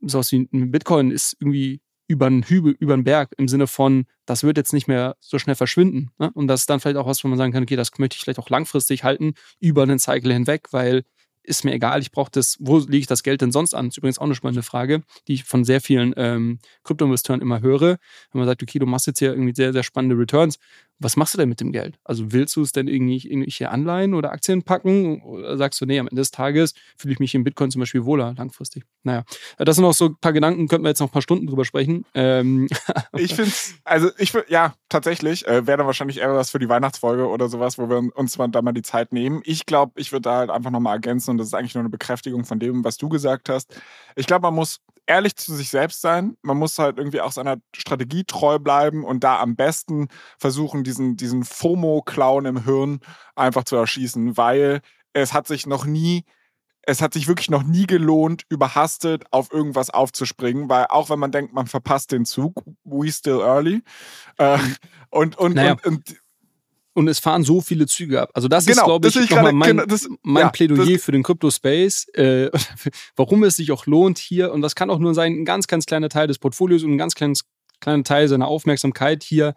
sowas 0.00 0.32
wie 0.32 0.48
ein 0.52 0.70
Bitcoin 0.70 1.10
ist 1.10 1.36
irgendwie 1.40 1.80
über 2.06 2.26
einen 2.26 2.42
Hügel, 2.42 2.76
über 2.78 2.94
einen 2.94 3.04
Berg 3.04 3.32
im 3.38 3.48
Sinne 3.48 3.66
von, 3.66 4.06
das 4.26 4.42
wird 4.42 4.56
jetzt 4.56 4.72
nicht 4.72 4.88
mehr 4.88 5.16
so 5.20 5.38
schnell 5.38 5.56
verschwinden. 5.56 6.10
Ne? 6.18 6.30
Und 6.34 6.48
das 6.48 6.60
ist 6.60 6.70
dann 6.70 6.80
vielleicht 6.80 6.96
auch 6.96 7.06
was, 7.06 7.24
wo 7.24 7.28
man 7.28 7.38
sagen 7.38 7.52
kann, 7.52 7.62
okay, 7.62 7.76
das 7.76 7.90
möchte 7.98 8.16
ich 8.16 8.22
vielleicht 8.22 8.38
auch 8.38 8.50
langfristig 8.50 9.04
halten, 9.04 9.34
über 9.58 9.82
einen 9.82 9.98
Cycle 9.98 10.32
hinweg, 10.32 10.68
weil 10.72 11.04
ist 11.44 11.64
mir 11.64 11.74
egal, 11.74 12.00
ich 12.00 12.10
brauche 12.10 12.30
das, 12.30 12.56
wo 12.58 12.78
lege 12.78 12.98
ich 12.98 13.06
das 13.06 13.22
Geld 13.22 13.42
denn 13.42 13.52
sonst 13.52 13.74
an? 13.74 13.86
Das 13.86 13.94
ist 13.94 13.98
übrigens 13.98 14.18
auch 14.18 14.24
eine 14.24 14.34
spannende 14.34 14.62
Frage, 14.62 15.02
die 15.28 15.34
ich 15.34 15.44
von 15.44 15.64
sehr 15.64 15.80
vielen 15.80 16.14
ähm, 16.16 16.58
Kryptoinvestoren 16.84 17.42
immer 17.42 17.60
höre. 17.60 17.98
Wenn 18.32 18.38
man 18.38 18.46
sagt, 18.46 18.62
okay, 18.62 18.78
du 18.78 18.86
machst 18.86 19.06
jetzt 19.06 19.18
hier 19.18 19.30
irgendwie 19.30 19.54
sehr, 19.54 19.72
sehr 19.72 19.82
spannende 19.82 20.18
Returns, 20.18 20.58
was 20.98 21.16
machst 21.16 21.34
du 21.34 21.38
denn 21.38 21.48
mit 21.48 21.60
dem 21.60 21.72
Geld? 21.72 21.98
Also 22.04 22.32
willst 22.32 22.54
du 22.56 22.62
es 22.62 22.72
denn 22.72 22.88
irgendwie 22.88 23.18
irgendwelche 23.26 23.70
Anleihen 23.70 24.14
oder 24.14 24.32
Aktien 24.32 24.62
packen? 24.62 25.22
Oder 25.22 25.56
sagst 25.56 25.80
du, 25.80 25.86
nee, 25.86 25.98
am 25.98 26.06
Ende 26.06 26.20
des 26.20 26.30
Tages 26.30 26.74
fühle 26.96 27.12
ich 27.12 27.20
mich 27.20 27.34
in 27.34 27.44
Bitcoin 27.44 27.70
zum 27.70 27.80
Beispiel 27.80 28.04
wohler 28.04 28.34
langfristig? 28.36 28.84
Naja, 29.02 29.24
das 29.58 29.76
sind 29.76 29.84
auch 29.84 29.92
so 29.92 30.06
ein 30.06 30.16
paar 30.20 30.32
Gedanken, 30.32 30.68
könnten 30.68 30.84
wir 30.84 30.90
jetzt 30.90 31.00
noch 31.00 31.08
ein 31.08 31.12
paar 31.12 31.22
Stunden 31.22 31.46
drüber 31.46 31.64
sprechen. 31.64 32.04
Ähm. 32.14 32.68
Ich 33.16 33.34
finde 33.34 33.50
es, 33.50 33.74
also 33.84 34.10
ich 34.18 34.34
würde, 34.34 34.50
ja, 34.50 34.74
tatsächlich, 34.88 35.46
äh, 35.46 35.66
wäre 35.66 35.78
dann 35.78 35.86
wahrscheinlich 35.86 36.18
eher 36.18 36.34
was 36.34 36.50
für 36.50 36.58
die 36.58 36.68
Weihnachtsfolge 36.68 37.28
oder 37.28 37.48
sowas, 37.48 37.78
wo 37.78 37.88
wir 37.88 38.16
uns 38.16 38.38
mal, 38.38 38.48
da 38.48 38.60
mal 38.60 38.72
die 38.72 38.82
Zeit 38.82 39.12
nehmen. 39.12 39.40
Ich 39.44 39.66
glaube, 39.66 39.92
ich 39.96 40.12
würde 40.12 40.22
da 40.22 40.36
halt 40.38 40.50
einfach 40.50 40.70
nochmal 40.70 40.94
ergänzen 40.94 41.30
und 41.30 41.38
das 41.38 41.48
ist 41.48 41.54
eigentlich 41.54 41.74
nur 41.74 41.82
eine 41.82 41.90
Bekräftigung 41.90 42.44
von 42.44 42.58
dem, 42.58 42.84
was 42.84 42.96
du 42.96 43.08
gesagt 43.08 43.48
hast. 43.48 43.80
Ich 44.16 44.26
glaube, 44.26 44.42
man 44.42 44.54
muss 44.54 44.80
ehrlich 45.06 45.36
zu 45.36 45.54
sich 45.54 45.70
selbst 45.70 46.00
sein. 46.00 46.36
Man 46.42 46.56
muss 46.56 46.78
halt 46.78 46.98
irgendwie 46.98 47.20
auch 47.20 47.32
seiner 47.32 47.56
Strategie 47.74 48.24
treu 48.24 48.58
bleiben 48.58 49.04
und 49.04 49.24
da 49.24 49.40
am 49.40 49.56
besten 49.56 50.08
versuchen, 50.38 50.84
diesen, 50.84 51.16
diesen 51.16 51.44
FOMO-Clown 51.44 52.46
im 52.46 52.64
Hirn 52.64 53.00
einfach 53.34 53.64
zu 53.64 53.76
erschießen, 53.76 54.36
weil 54.36 54.80
es 55.12 55.32
hat 55.32 55.46
sich 55.46 55.66
noch 55.66 55.84
nie 55.84 56.24
es 56.86 57.00
hat 57.00 57.14
sich 57.14 57.28
wirklich 57.28 57.50
noch 57.50 57.62
nie 57.62 57.86
gelohnt, 57.86 58.44
überhastet 58.48 59.24
auf 59.30 59.52
irgendwas 59.52 59.90
aufzuspringen, 59.90 60.68
weil 60.68 60.86
auch 60.88 61.10
wenn 61.10 61.18
man 61.18 61.32
denkt, 61.32 61.54
man 61.54 61.66
verpasst 61.66 62.12
den 62.12 62.24
Zug, 62.24 62.62
we 62.84 63.10
still 63.10 63.40
early. 63.40 63.82
Äh, 64.38 64.58
und, 65.10 65.38
und, 65.38 65.54
naja. 65.54 65.72
und, 65.72 65.86
und 65.86 66.16
und 66.94 67.08
es 67.08 67.18
fahren 67.18 67.42
so 67.42 67.60
viele 67.60 67.86
Züge 67.86 68.22
ab. 68.22 68.30
Also 68.34 68.48
das 68.48 68.66
genau, 68.66 68.82
ist, 68.82 68.84
glaube 68.86 69.08
ich, 69.08 69.16
ich 69.16 69.30
nochmal 69.30 69.52
mein, 69.52 69.76
genau, 69.76 69.86
das, 69.86 70.08
mein 70.22 70.44
ja, 70.44 70.48
Plädoyer 70.48 70.98
für 70.98 71.12
den 71.12 71.22
Crypto-Space, 71.22 72.08
äh, 72.14 72.50
warum 73.16 73.44
es 73.44 73.56
sich 73.56 73.72
auch 73.72 73.86
lohnt 73.86 74.18
hier, 74.18 74.52
und 74.52 74.62
das 74.62 74.74
kann 74.74 74.90
auch 74.90 74.98
nur 74.98 75.14
sein, 75.14 75.32
ein 75.32 75.44
ganz, 75.44 75.66
ganz 75.66 75.86
kleiner 75.86 76.08
Teil 76.08 76.28
des 76.28 76.38
Portfolios 76.38 76.84
und 76.84 76.92
ein 76.92 76.98
ganz 76.98 77.14
kleines, 77.14 77.44
kleiner 77.80 78.04
Teil 78.04 78.28
seiner 78.28 78.48
Aufmerksamkeit 78.48 79.22
hier 79.22 79.54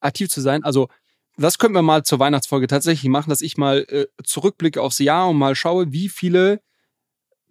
aktiv 0.00 0.28
zu 0.28 0.40
sein. 0.40 0.64
Also 0.64 0.88
das 1.36 1.58
könnten 1.58 1.76
wir 1.76 1.82
mal 1.82 2.02
zur 2.02 2.18
Weihnachtsfolge 2.18 2.66
tatsächlich 2.66 3.08
machen, 3.08 3.30
dass 3.30 3.40
ich 3.40 3.56
mal 3.56 3.86
äh, 3.88 4.06
zurückblicke 4.24 4.82
aufs 4.82 4.98
Jahr 4.98 5.28
und 5.28 5.38
mal 5.38 5.54
schaue, 5.54 5.92
wie 5.92 6.08
viele 6.08 6.60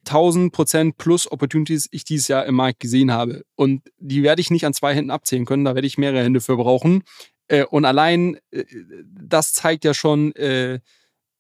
1000 0.05 0.51
Prozent 0.51 0.97
plus 0.97 1.31
Opportunities 1.31 1.87
ich 1.91 2.03
dieses 2.03 2.27
Jahr 2.27 2.45
im 2.45 2.55
Markt 2.55 2.79
gesehen 2.79 3.11
habe. 3.11 3.45
Und 3.55 3.81
die 3.97 4.23
werde 4.23 4.41
ich 4.41 4.51
nicht 4.51 4.65
an 4.65 4.73
zwei 4.73 4.93
Händen 4.93 5.11
abzählen 5.11 5.45
können, 5.45 5.65
da 5.65 5.75
werde 5.75 5.87
ich 5.87 5.97
mehrere 5.97 6.23
Hände 6.23 6.41
für 6.41 6.57
brauchen. 6.57 7.03
Äh, 7.49 7.65
und 7.65 7.83
allein 7.83 8.39
äh, 8.51 8.63
das 9.03 9.53
zeigt 9.53 9.83
ja 9.83 9.93
schon, 9.93 10.33
äh, 10.35 10.79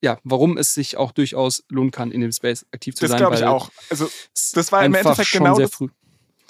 ja, 0.01 0.17
warum 0.23 0.57
es 0.57 0.73
sich 0.73 0.97
auch 0.97 1.11
durchaus 1.11 1.63
lohnen 1.69 1.91
kann, 1.91 2.11
in 2.11 2.21
dem 2.21 2.31
Space 2.31 2.65
aktiv 2.71 2.95
zu 2.95 3.05
das 3.05 3.11
sein. 3.11 3.19
Das 3.19 3.29
glaube 3.29 3.35
ich 3.35 3.45
auch. 3.45 3.69
Also, 3.89 4.09
das 4.53 4.71
war 4.71 4.83
im 4.83 4.93
Endeffekt 4.93 5.31
genau 5.31 5.57
das. 5.57 5.71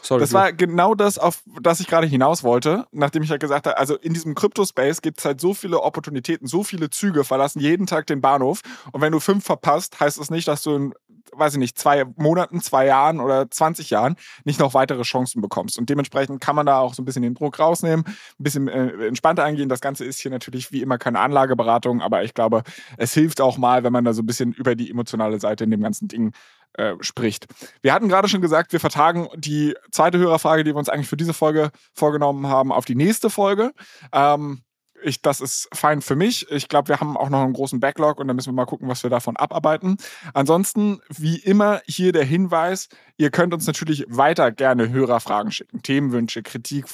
Sorry, 0.01 0.21
das 0.21 0.31
war 0.31 0.53
genau 0.53 0.95
das, 0.95 1.17
auf 1.17 1.43
das 1.61 1.81
ich 1.81 1.87
gerade 1.87 2.07
hinaus 2.07 2.41
wollte, 2.43 2.87
nachdem 2.91 3.21
ich 3.21 3.31
halt 3.31 3.41
gesagt 3.41 3.67
habe, 3.67 3.77
also 3.77 3.95
in 3.97 4.13
diesem 4.13 4.33
Crypto-Space 4.33 5.01
gibt 5.01 5.19
es 5.19 5.25
halt 5.25 5.41
so 5.41 5.53
viele 5.53 5.81
Opportunitäten, 5.81 6.47
so 6.47 6.63
viele 6.63 6.89
Züge 6.89 7.25
verlassen 7.25 7.59
jeden 7.59 7.85
Tag 7.85 8.07
den 8.07 8.21
Bahnhof. 8.21 8.61
Und 8.93 9.01
wenn 9.01 9.11
du 9.11 9.19
fünf 9.19 9.43
verpasst, 9.43 9.99
heißt 9.99 10.17
das 10.17 10.29
nicht, 10.29 10.47
dass 10.47 10.63
du 10.63 10.75
in, 10.75 10.93
weiß 11.31 11.53
ich 11.53 11.59
nicht, 11.59 11.77
zwei 11.77 12.05
Monaten, 12.15 12.61
zwei 12.61 12.85
Jahren 12.85 13.19
oder 13.19 13.49
20 13.49 13.89
Jahren 13.89 14.15
nicht 14.43 14.59
noch 14.59 14.73
weitere 14.73 15.03
Chancen 15.03 15.41
bekommst. 15.41 15.77
Und 15.77 15.89
dementsprechend 15.89 16.41
kann 16.41 16.55
man 16.55 16.65
da 16.65 16.79
auch 16.79 16.93
so 16.93 17.01
ein 17.01 17.05
bisschen 17.05 17.23
den 17.23 17.35
Druck 17.35 17.59
rausnehmen, 17.59 18.05
ein 18.05 18.43
bisschen 18.43 18.67
äh, 18.67 19.07
entspannter 19.07 19.43
angehen. 19.43 19.69
Das 19.69 19.81
Ganze 19.81 20.05
ist 20.05 20.19
hier 20.19 20.31
natürlich 20.31 20.71
wie 20.71 20.81
immer 20.81 20.97
keine 20.97 21.19
Anlageberatung, 21.19 22.01
aber 22.01 22.23
ich 22.23 22.33
glaube, 22.33 22.63
es 22.97 23.13
hilft 23.13 23.41
auch 23.41 23.57
mal, 23.57 23.83
wenn 23.83 23.93
man 23.93 24.05
da 24.05 24.13
so 24.13 24.21
ein 24.21 24.25
bisschen 24.25 24.53
über 24.53 24.75
die 24.75 24.89
emotionale 24.89 25.39
Seite 25.39 25.63
in 25.63 25.71
dem 25.71 25.81
ganzen 25.81 26.07
Ding 26.07 26.33
äh, 26.73 26.95
spricht. 27.01 27.47
Wir 27.81 27.93
hatten 27.93 28.09
gerade 28.09 28.27
schon 28.27 28.41
gesagt, 28.41 28.73
wir 28.73 28.79
vertagen 28.79 29.27
die 29.35 29.75
zweite 29.91 30.17
Hörerfrage, 30.19 30.63
die 30.63 30.71
wir 30.71 30.77
uns 30.77 30.89
eigentlich 30.89 31.09
für 31.09 31.17
diese 31.17 31.33
Folge 31.33 31.71
vorgenommen 31.93 32.47
haben, 32.47 32.71
auf 32.71 32.85
die 32.85 32.95
nächste 32.95 33.29
Folge. 33.29 33.71
Ähm, 34.13 34.61
ich, 35.03 35.21
das 35.21 35.41
ist 35.41 35.69
fein 35.73 36.01
für 36.01 36.15
mich. 36.15 36.49
Ich 36.51 36.67
glaube, 36.67 36.89
wir 36.89 36.99
haben 36.99 37.17
auch 37.17 37.29
noch 37.29 37.43
einen 37.43 37.53
großen 37.53 37.79
Backlog 37.79 38.19
und 38.19 38.27
da 38.27 38.33
müssen 38.33 38.49
wir 38.49 38.53
mal 38.53 38.65
gucken, 38.65 38.87
was 38.87 39.03
wir 39.03 39.09
davon 39.09 39.37
abarbeiten. 39.37 39.97
Ansonsten, 40.33 41.01
wie 41.09 41.37
immer, 41.37 41.81
hier 41.85 42.11
der 42.11 42.23
Hinweis, 42.23 42.89
ihr 43.17 43.31
könnt 43.31 43.53
uns 43.53 43.67
natürlich 43.67 44.05
weiter 44.07 44.51
gerne 44.51 44.89
Hörerfragen 44.89 45.51
schicken. 45.51 45.81
Themenwünsche, 45.81 46.43
Kritik, 46.43 46.85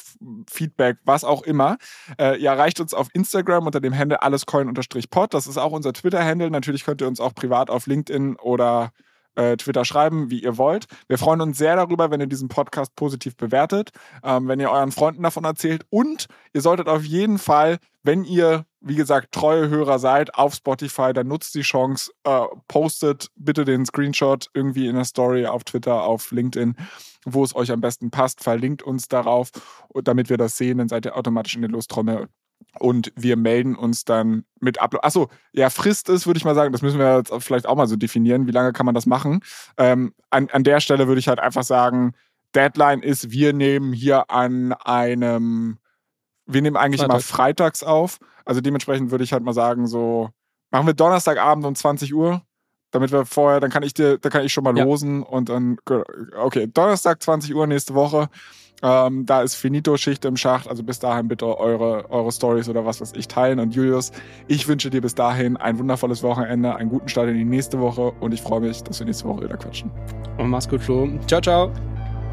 Feedback, 0.49 0.97
was 1.05 1.23
auch 1.23 1.43
immer. 1.43 1.77
Äh, 2.19 2.39
ihr 2.39 2.49
erreicht 2.49 2.79
uns 2.79 2.93
auf 2.93 3.07
Instagram 3.13 3.65
unter 3.65 3.81
dem 3.81 3.97
Handle 3.97 4.21
allescoin-pod. 4.21 5.33
Das 5.33 5.47
ist 5.47 5.57
auch 5.57 5.71
unser 5.71 5.93
Twitter-Handle. 5.93 6.51
Natürlich 6.51 6.85
könnt 6.85 7.01
ihr 7.01 7.07
uns 7.07 7.19
auch 7.19 7.33
privat 7.33 7.69
auf 7.69 7.87
LinkedIn 7.87 8.35
oder 8.37 8.91
äh, 9.35 9.57
Twitter 9.57 9.85
schreiben, 9.85 10.29
wie 10.29 10.43
ihr 10.43 10.57
wollt. 10.57 10.85
Wir 11.07 11.17
freuen 11.17 11.41
uns 11.41 11.57
sehr 11.57 11.75
darüber, 11.75 12.11
wenn 12.11 12.19
ihr 12.19 12.27
diesen 12.27 12.47
Podcast 12.47 12.95
positiv 12.95 13.35
bewertet, 13.35 13.91
ähm, 14.23 14.47
wenn 14.47 14.59
ihr 14.59 14.71
euren 14.71 14.91
Freunden 14.91 15.23
davon 15.23 15.43
erzählt. 15.43 15.85
Und 15.89 16.27
ihr 16.53 16.61
solltet 16.61 16.87
auf 16.87 17.03
jeden 17.03 17.37
Fall, 17.37 17.77
wenn 18.03 18.23
ihr, 18.23 18.65
wie 18.81 18.95
gesagt, 18.95 19.31
treue 19.31 19.69
Hörer 19.69 19.99
seid 19.99 20.35
auf 20.35 20.55
Spotify, 20.55 21.13
dann 21.13 21.27
nutzt 21.27 21.55
die 21.55 21.61
Chance, 21.61 22.11
äh, 22.23 22.45
postet 22.67 23.29
bitte 23.35 23.65
den 23.65 23.85
Screenshot 23.85 24.47
irgendwie 24.53 24.87
in 24.87 24.95
der 24.95 25.05
Story 25.05 25.45
auf 25.45 25.63
Twitter, 25.63 26.03
auf 26.03 26.31
LinkedIn, 26.31 26.75
wo 27.25 27.43
es 27.43 27.55
euch 27.55 27.71
am 27.71 27.81
besten 27.81 28.11
passt, 28.11 28.43
verlinkt 28.43 28.83
uns 28.83 29.07
darauf, 29.07 29.49
damit 30.03 30.29
wir 30.29 30.37
das 30.37 30.57
sehen, 30.57 30.77
dann 30.77 30.87
seid 30.87 31.05
ihr 31.05 31.17
automatisch 31.17 31.55
in 31.55 31.63
den 31.63 31.71
Lostrommel 31.71 32.27
und 32.79 33.11
wir 33.15 33.37
melden 33.37 33.75
uns 33.75 34.05
dann 34.05 34.45
mit 34.59 34.81
Upload. 34.81 35.05
Achso, 35.05 35.29
ja, 35.53 35.69
Frist 35.69 36.09
ist, 36.09 36.27
würde 36.27 36.37
ich 36.37 36.45
mal 36.45 36.55
sagen, 36.55 36.71
das 36.71 36.81
müssen 36.81 36.99
wir 36.99 37.17
jetzt 37.17 37.31
vielleicht 37.39 37.67
auch 37.67 37.75
mal 37.75 37.87
so 37.87 37.95
definieren. 37.95 38.47
Wie 38.47 38.51
lange 38.51 38.73
kann 38.73 38.85
man 38.85 38.95
das 38.95 39.05
machen? 39.05 39.41
Ähm, 39.77 40.13
an, 40.29 40.49
an 40.51 40.63
der 40.63 40.79
Stelle 40.79 41.07
würde 41.07 41.19
ich 41.19 41.27
halt 41.27 41.39
einfach 41.39 41.63
sagen, 41.63 42.13
Deadline 42.53 43.01
ist, 43.01 43.31
wir 43.31 43.53
nehmen 43.53 43.93
hier 43.93 44.29
an 44.29 44.73
einem, 44.73 45.77
wir 46.45 46.61
nehmen 46.61 46.77
eigentlich 46.77 47.01
Freitag. 47.01 47.13
immer 47.13 47.21
freitags 47.21 47.83
auf. 47.83 48.19
Also 48.45 48.61
dementsprechend 48.61 49.11
würde 49.11 49.23
ich 49.23 49.33
halt 49.33 49.43
mal 49.43 49.53
sagen, 49.53 49.87
so, 49.87 50.29
machen 50.71 50.87
wir 50.87 50.93
Donnerstagabend 50.93 51.65
um 51.65 51.75
20 51.75 52.13
Uhr, 52.13 52.41
damit 52.91 53.11
wir 53.11 53.25
vorher, 53.25 53.59
dann 53.59 53.71
kann 53.71 53.83
ich 53.83 53.93
dir, 53.93 54.17
da 54.17 54.29
kann 54.29 54.45
ich 54.45 54.53
schon 54.53 54.63
mal 54.63 54.77
ja. 54.77 54.83
losen 54.83 55.23
und 55.23 55.49
dann, 55.49 55.77
okay, 56.35 56.67
Donnerstag 56.67 57.21
20 57.21 57.55
Uhr 57.55 57.67
nächste 57.67 57.93
Woche. 57.93 58.29
Ähm, 58.81 59.25
da 59.25 59.41
ist 59.41 59.55
Finito-Schicht 59.55 60.25
im 60.25 60.37
Schacht. 60.37 60.67
Also 60.67 60.83
bis 60.83 60.99
dahin 60.99 61.27
bitte 61.27 61.57
eure, 61.57 62.09
eure 62.09 62.31
Stories 62.31 62.69
oder 62.69 62.85
was 62.85 63.01
weiß 63.01 63.13
ich 63.15 63.27
teilen. 63.27 63.59
Und 63.59 63.73
Julius, 63.73 64.11
ich 64.47 64.67
wünsche 64.67 64.89
dir 64.89 65.01
bis 65.01 65.15
dahin 65.15 65.57
ein 65.57 65.79
wundervolles 65.79 66.23
Wochenende, 66.23 66.75
einen 66.75 66.89
guten 66.89 67.07
Start 67.07 67.29
in 67.29 67.35
die 67.35 67.45
nächste 67.45 67.79
Woche 67.79 68.11
und 68.19 68.33
ich 68.33 68.41
freue 68.41 68.61
mich, 68.61 68.83
dass 68.83 68.99
wir 68.99 69.05
nächste 69.05 69.25
Woche 69.25 69.43
wieder 69.43 69.57
quatschen. 69.57 69.91
Und 70.37 70.49
mach's 70.49 70.67
gut, 70.67 70.81
Flo. 70.81 71.09
Ciao, 71.27 71.41
ciao. 71.41 71.71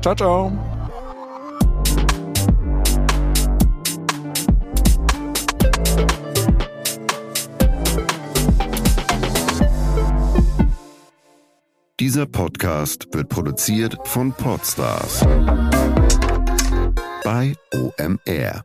Ciao, 0.00 0.14
ciao. 0.14 0.52
Dieser 12.02 12.26
Podcast 12.26 13.06
wird 13.12 13.28
produziert 13.28 13.96
von 14.08 14.32
Podstars 14.32 15.24
bei 17.22 17.54
OMR. 17.72 18.64